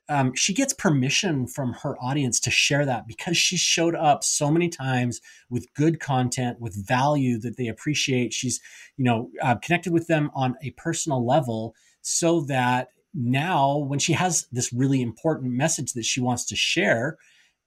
Um, 0.09 0.35
she 0.35 0.53
gets 0.53 0.73
permission 0.73 1.47
from 1.47 1.73
her 1.75 1.97
audience 1.99 2.41
to 2.41 2.51
share 2.51 2.85
that 2.85 3.07
because 3.07 3.37
she 3.37 3.57
showed 3.57 3.95
up 3.95 4.25
so 4.25 4.51
many 4.51 4.69
times 4.69 5.21
with 5.49 5.73
good 5.75 6.01
content, 6.01 6.61
with 6.61 6.75
value 6.85 7.39
that 7.41 7.57
they 7.57 7.69
appreciate. 7.69 8.33
She's, 8.33 8.61
you 8.97 9.05
know, 9.05 9.31
uh, 9.41 9.55
connected 9.57 9.93
with 9.93 10.09
them 10.09 10.31
on 10.35 10.57
a 10.65 10.71
personal 10.71 11.25
level 11.25 11.77
so 12.03 12.41
that 12.43 12.89
now 13.15 13.77
when 13.77 14.01
she 14.01 14.12
has 14.15 14.49
this 14.51 14.73
really 14.73 15.01
important 15.01 15.53
message 15.53 15.93
that 15.93 16.05
she 16.05 16.21
wants 16.21 16.45
to 16.47 16.57
share, 16.57 17.17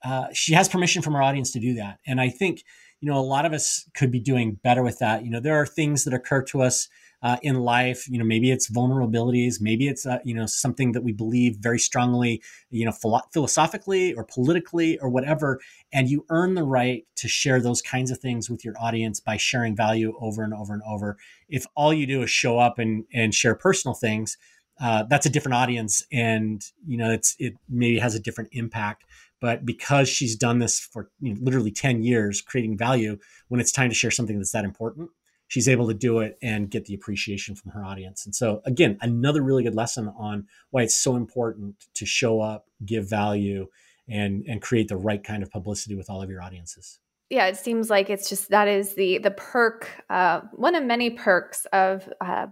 uh, 0.03 0.27
she 0.33 0.53
has 0.53 0.67
permission 0.67 1.01
from 1.01 1.13
her 1.13 1.21
audience 1.21 1.51
to 1.51 1.59
do 1.59 1.75
that. 1.75 1.99
And 2.05 2.19
I 2.19 2.29
think, 2.29 2.63
you 2.99 3.09
know, 3.09 3.17
a 3.17 3.21
lot 3.21 3.45
of 3.45 3.53
us 3.53 3.89
could 3.95 4.11
be 4.11 4.19
doing 4.19 4.59
better 4.63 4.83
with 4.83 4.99
that. 4.99 5.23
You 5.23 5.31
know, 5.31 5.39
there 5.39 5.55
are 5.55 5.65
things 5.65 6.03
that 6.03 6.13
occur 6.13 6.41
to 6.43 6.61
us 6.61 6.87
uh, 7.23 7.37
in 7.41 7.61
life. 7.61 8.07
You 8.09 8.19
know, 8.19 8.25
maybe 8.25 8.51
it's 8.51 8.69
vulnerabilities, 8.69 9.55
maybe 9.61 9.87
it's 9.87 10.05
uh, 10.05 10.19
you 10.25 10.33
know 10.35 10.45
something 10.45 10.91
that 10.91 11.03
we 11.03 11.13
believe 11.13 11.55
very 11.57 11.79
strongly, 11.79 12.43
you 12.69 12.85
know, 12.85 12.91
philo- 12.91 13.23
philosophically 13.31 14.13
or 14.13 14.25
politically 14.25 14.99
or 14.99 15.09
whatever, 15.09 15.59
and 15.93 16.09
you 16.09 16.25
earn 16.29 16.53
the 16.53 16.63
right 16.63 17.05
to 17.15 17.27
share 17.29 17.61
those 17.61 17.81
kinds 17.81 18.11
of 18.11 18.19
things 18.19 18.49
with 18.49 18.65
your 18.65 18.75
audience 18.79 19.21
by 19.21 19.37
sharing 19.37 19.75
value 19.75 20.13
over 20.19 20.43
and 20.43 20.53
over 20.53 20.73
and 20.73 20.83
over. 20.85 21.17
If 21.47 21.65
all 21.75 21.93
you 21.93 22.05
do 22.05 22.21
is 22.21 22.29
show 22.29 22.59
up 22.59 22.77
and 22.77 23.05
and 23.13 23.33
share 23.33 23.55
personal 23.55 23.95
things, 23.95 24.37
uh, 24.81 25.03
that's 25.03 25.25
a 25.25 25.29
different 25.29 25.55
audience, 25.55 26.05
and 26.11 26.61
you 26.85 26.97
know, 26.97 27.09
it's 27.09 27.37
it 27.39 27.53
maybe 27.69 27.99
has 27.99 28.15
a 28.15 28.19
different 28.19 28.49
impact 28.51 29.05
but 29.43 29.65
because 29.65 30.07
she's 30.07 30.37
done 30.37 30.59
this 30.59 30.79
for 30.79 31.11
you 31.19 31.33
know, 31.33 31.39
literally 31.43 31.69
10 31.69 32.01
years 32.01 32.41
creating 32.41 32.77
value 32.77 33.17
when 33.49 33.59
it's 33.59 33.73
time 33.73 33.89
to 33.89 33.95
share 33.95 34.09
something 34.09 34.37
that's 34.37 34.53
that 34.53 34.63
important 34.63 35.09
she's 35.49 35.67
able 35.67 35.87
to 35.87 35.93
do 35.93 36.19
it 36.19 36.37
and 36.41 36.71
get 36.71 36.85
the 36.85 36.95
appreciation 36.95 37.53
from 37.53 37.71
her 37.73 37.83
audience. 37.83 38.25
And 38.25 38.33
so 38.33 38.61
again 38.65 38.97
another 39.01 39.43
really 39.43 39.61
good 39.61 39.75
lesson 39.75 40.07
on 40.17 40.47
why 40.71 40.81
it's 40.83 40.97
so 40.97 41.15
important 41.15 41.75
to 41.95 42.05
show 42.05 42.41
up 42.41 42.65
give 42.83 43.07
value 43.07 43.67
and 44.09 44.43
and 44.47 44.61
create 44.61 44.87
the 44.87 44.97
right 44.97 45.23
kind 45.23 45.43
of 45.43 45.51
publicity 45.51 45.95
with 45.95 46.09
all 46.09 46.23
of 46.23 46.29
your 46.29 46.41
audiences. 46.41 46.99
Yeah 47.29 47.47
it 47.47 47.57
seems 47.57 47.89
like 47.89 48.09
it's 48.09 48.29
just 48.29 48.49
that 48.49 48.67
is 48.67 48.95
the 48.95 49.17
the 49.19 49.31
perk 49.31 49.89
uh, 50.09 50.41
one 50.53 50.73
of 50.73 50.85
many 50.85 51.09
perks 51.09 51.67
of 51.73 52.11
uh, 52.21 52.47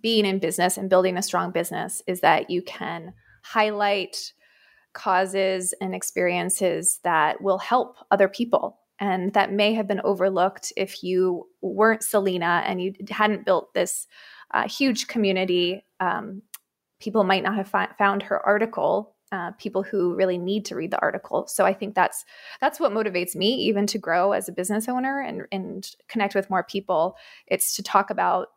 being 0.00 0.24
in 0.24 0.38
business 0.38 0.78
and 0.78 0.88
building 0.88 1.16
a 1.16 1.22
strong 1.22 1.50
business 1.50 2.02
is 2.06 2.20
that 2.20 2.48
you 2.48 2.62
can 2.62 3.12
highlight 3.42 4.32
causes 4.92 5.74
and 5.80 5.94
experiences 5.94 7.00
that 7.04 7.40
will 7.42 7.58
help 7.58 7.96
other 8.10 8.28
people 8.28 8.80
and 9.00 9.32
that 9.32 9.52
may 9.52 9.72
have 9.72 9.88
been 9.88 10.02
overlooked 10.04 10.72
if 10.76 11.02
you 11.02 11.48
weren't 11.62 12.02
Selena 12.02 12.62
and 12.66 12.82
you 12.82 12.92
hadn't 13.08 13.46
built 13.46 13.72
this 13.72 14.06
uh, 14.52 14.68
huge 14.68 15.08
community. 15.08 15.84
Um, 16.00 16.42
people 17.00 17.24
might 17.24 17.42
not 17.42 17.56
have 17.56 17.68
fi- 17.68 17.88
found 17.98 18.22
her 18.24 18.44
article. 18.44 19.16
Uh, 19.32 19.52
people 19.52 19.84
who 19.84 20.16
really 20.16 20.38
need 20.38 20.64
to 20.64 20.74
read 20.74 20.90
the 20.90 21.00
article. 21.00 21.46
So 21.46 21.64
I 21.64 21.72
think 21.72 21.94
that's 21.94 22.24
that's 22.60 22.80
what 22.80 22.90
motivates 22.90 23.36
me 23.36 23.54
even 23.54 23.86
to 23.86 23.98
grow 23.98 24.32
as 24.32 24.48
a 24.48 24.52
business 24.52 24.88
owner 24.88 25.20
and 25.20 25.42
and 25.52 25.88
connect 26.08 26.34
with 26.34 26.50
more 26.50 26.64
people. 26.64 27.16
It's 27.46 27.76
to 27.76 27.82
talk 27.84 28.10
about 28.10 28.48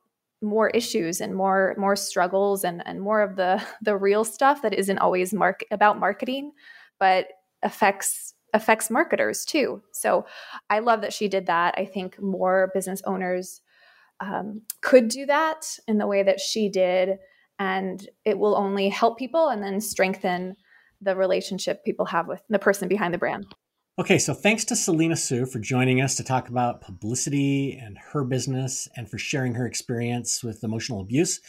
more 0.43 0.69
issues 0.69 1.21
and 1.21 1.33
more 1.33 1.73
more 1.77 1.95
struggles 1.95 2.63
and 2.63 2.83
and 2.85 3.01
more 3.01 3.21
of 3.21 3.35
the 3.35 3.63
the 3.81 3.97
real 3.97 4.23
stuff 4.23 4.61
that 4.61 4.73
isn't 4.73 4.99
always 4.99 5.33
mark 5.33 5.63
about 5.71 5.99
marketing 5.99 6.51
but 6.99 7.27
affects 7.63 8.33
affects 8.53 8.91
marketers 8.91 9.45
too. 9.45 9.81
So 9.93 10.25
i 10.69 10.79
love 10.79 11.01
that 11.01 11.13
she 11.13 11.27
did 11.27 11.47
that. 11.47 11.73
I 11.77 11.85
think 11.85 12.21
more 12.21 12.71
business 12.73 13.01
owners 13.05 13.61
um, 14.19 14.61
could 14.81 15.07
do 15.07 15.25
that 15.25 15.65
in 15.87 15.97
the 15.97 16.07
way 16.07 16.23
that 16.23 16.39
she 16.39 16.69
did 16.69 17.17
and 17.59 18.07
it 18.25 18.37
will 18.37 18.55
only 18.55 18.89
help 18.89 19.17
people 19.17 19.49
and 19.49 19.61
then 19.63 19.81
strengthen 19.81 20.55
the 21.01 21.15
relationship 21.15 21.83
people 21.83 22.05
have 22.05 22.27
with 22.27 22.41
the 22.49 22.59
person 22.59 22.87
behind 22.87 23.13
the 23.13 23.17
brand 23.17 23.45
Okay, 23.99 24.17
so 24.17 24.33
thanks 24.33 24.65
to 24.65 24.75
Selena 24.75 25.15
Soo 25.15 25.45
for 25.45 25.59
joining 25.59 26.01
us 26.01 26.15
to 26.15 26.23
talk 26.23 26.49
about 26.49 26.81
publicity 26.81 27.73
and 27.79 27.95
her 27.95 28.23
business 28.23 28.87
and 28.95 29.07
for 29.07 29.19
sharing 29.19 29.53
her 29.53 29.67
experience 29.67 30.43
with 30.43 30.63
emotional 30.63 30.99
abuse. 30.99 31.39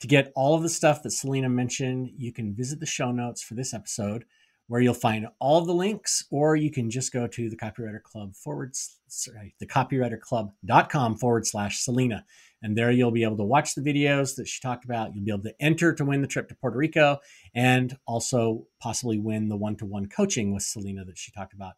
To 0.00 0.06
get 0.06 0.30
all 0.36 0.54
of 0.54 0.62
the 0.62 0.68
stuff 0.68 1.02
that 1.02 1.12
Selena 1.12 1.48
mentioned, 1.48 2.10
you 2.14 2.30
can 2.30 2.54
visit 2.54 2.78
the 2.78 2.84
show 2.84 3.10
notes 3.10 3.42
for 3.42 3.54
this 3.54 3.72
episode 3.72 4.26
where 4.66 4.82
you'll 4.82 4.92
find 4.92 5.28
all 5.40 5.62
the 5.62 5.72
links, 5.72 6.24
or 6.30 6.56
you 6.56 6.70
can 6.70 6.90
just 6.90 7.10
go 7.10 7.26
to 7.26 7.48
the 7.48 7.56
Copywriter 7.56 8.02
Club 8.02 8.34
forward, 8.34 8.74
sorry, 9.08 9.54
the 9.58 9.66
copywriterclub.com 9.66 11.16
forward 11.16 11.46
slash 11.46 11.80
Selena. 11.80 12.24
And 12.62 12.76
there 12.76 12.90
you'll 12.90 13.10
be 13.10 13.24
able 13.24 13.36
to 13.36 13.44
watch 13.44 13.74
the 13.74 13.82
videos 13.82 14.36
that 14.36 14.48
she 14.48 14.60
talked 14.60 14.86
about. 14.86 15.14
You'll 15.14 15.24
be 15.24 15.30
able 15.30 15.42
to 15.44 15.54
enter 15.60 15.94
to 15.94 16.04
win 16.04 16.22
the 16.22 16.26
trip 16.26 16.48
to 16.48 16.54
Puerto 16.54 16.78
Rico 16.78 17.18
and 17.54 17.96
also 18.06 18.66
possibly 18.80 19.18
win 19.18 19.48
the 19.48 19.56
one 19.56 19.76
to 19.76 19.86
one 19.86 20.06
coaching 20.06 20.54
with 20.54 20.62
Selena 20.62 21.04
that 21.04 21.18
she 21.18 21.30
talked 21.32 21.52
about. 21.52 21.74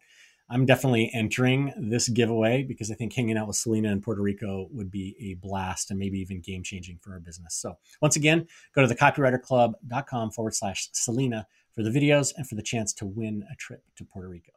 I'm 0.49 0.65
definitely 0.65 1.11
entering 1.13 1.73
this 1.77 2.07
giveaway 2.07 2.63
because 2.63 2.89
I 2.89 2.95
think 2.95 3.13
hanging 3.13 3.37
out 3.37 3.47
with 3.47 3.57
Selena 3.57 3.91
in 3.91 4.01
Puerto 4.01 4.21
Rico 4.21 4.67
would 4.71 4.89
be 4.89 5.15
a 5.19 5.33
blast 5.45 5.91
and 5.91 5.99
maybe 5.99 6.19
even 6.19 6.39
game 6.39 6.63
changing 6.63 6.99
for 7.01 7.13
our 7.13 7.19
business. 7.19 7.55
So, 7.55 7.77
once 8.01 8.15
again, 8.15 8.47
go 8.73 8.81
to 8.81 8.87
the 8.87 8.95
copywriterclub.com 8.95 10.31
forward 10.31 10.55
slash 10.55 10.89
Selena 10.93 11.47
for 11.75 11.83
the 11.83 11.89
videos 11.89 12.33
and 12.37 12.47
for 12.47 12.55
the 12.55 12.61
chance 12.61 12.93
to 12.93 13.05
win 13.05 13.43
a 13.51 13.55
trip 13.55 13.83
to 13.97 14.05
Puerto 14.05 14.29
Rico. 14.29 14.53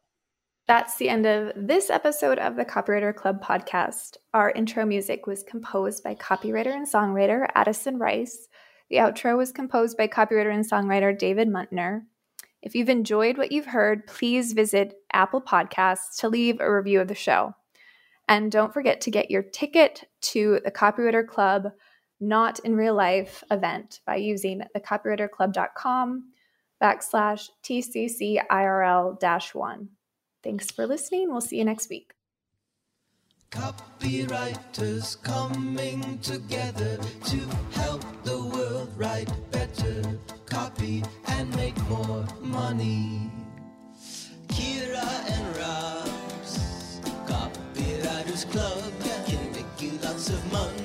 That's 0.69 0.97
the 0.99 1.09
end 1.09 1.27
of 1.27 1.53
this 1.57 1.91
episode 1.91 2.39
of 2.39 2.55
the 2.55 2.65
Copywriter 2.65 3.13
Club 3.13 3.43
podcast. 3.43 4.17
Our 4.33 4.53
intro 4.53 4.87
music 4.87 5.27
was 5.27 5.43
composed 5.43 6.05
by 6.05 6.15
copywriter 6.15 6.73
and 6.73 6.87
songwriter 6.87 7.49
Addison 7.57 7.99
Rice. 7.99 8.47
The 8.89 8.97
outro 8.97 9.37
was 9.37 9.51
composed 9.51 9.97
by 9.97 10.07
copywriter 10.07 10.55
and 10.55 10.65
songwriter 10.65 11.19
David 11.19 11.49
Muntner. 11.49 12.03
If 12.63 12.75
you've 12.75 12.89
enjoyed 12.89 13.39
what 13.39 13.53
you've 13.53 13.67
heard, 13.67 14.07
please 14.07 14.53
visit 14.53 14.95
Apple 15.13 15.41
Podcasts 15.41 16.17
to 16.19 16.29
leave 16.29 16.61
a 16.61 16.73
review 16.73 17.01
of 17.01 17.09
the 17.09 17.15
show. 17.15 17.55
And 18.29 18.53
don't 18.53 18.73
forget 18.73 19.01
to 19.03 19.11
get 19.11 19.31
your 19.31 19.43
ticket 19.43 20.05
to 20.23 20.61
the 20.65 20.71
Copywriter 20.71 21.27
Club 21.27 21.73
Not 22.21 22.61
in 22.61 22.77
Real 22.77 22.95
Life 22.95 23.43
event 23.51 24.01
by 24.07 24.17
using 24.17 24.63
thecopywriterclub.com 24.77 26.31
backslash 26.83 27.49
TCCIRL 27.65 29.55
1. 29.55 29.89
Thanks 30.43 30.71
for 30.71 30.87
listening. 30.87 31.31
We'll 31.31 31.41
see 31.41 31.59
you 31.59 31.65
next 31.65 31.91
week. 31.91 32.13
Copywriters 33.51 35.21
coming 35.23 36.19
together 36.21 36.97
to 37.25 37.37
help 37.73 38.05
the 38.23 38.39
world 38.39 38.89
write 38.97 39.29
better 39.51 40.19
copy 40.47 41.03
and 41.27 41.55
make 41.57 41.77
more 41.89 42.25
money. 42.41 43.29
Kira 44.47 45.09
and 45.35 45.57
Rob's 45.57 47.01
Copywriters 47.27 48.49
Club 48.53 48.93
can 49.27 49.53
make 49.53 49.83
you 49.83 49.99
lots 50.01 50.29
of 50.29 50.53
money. 50.53 50.80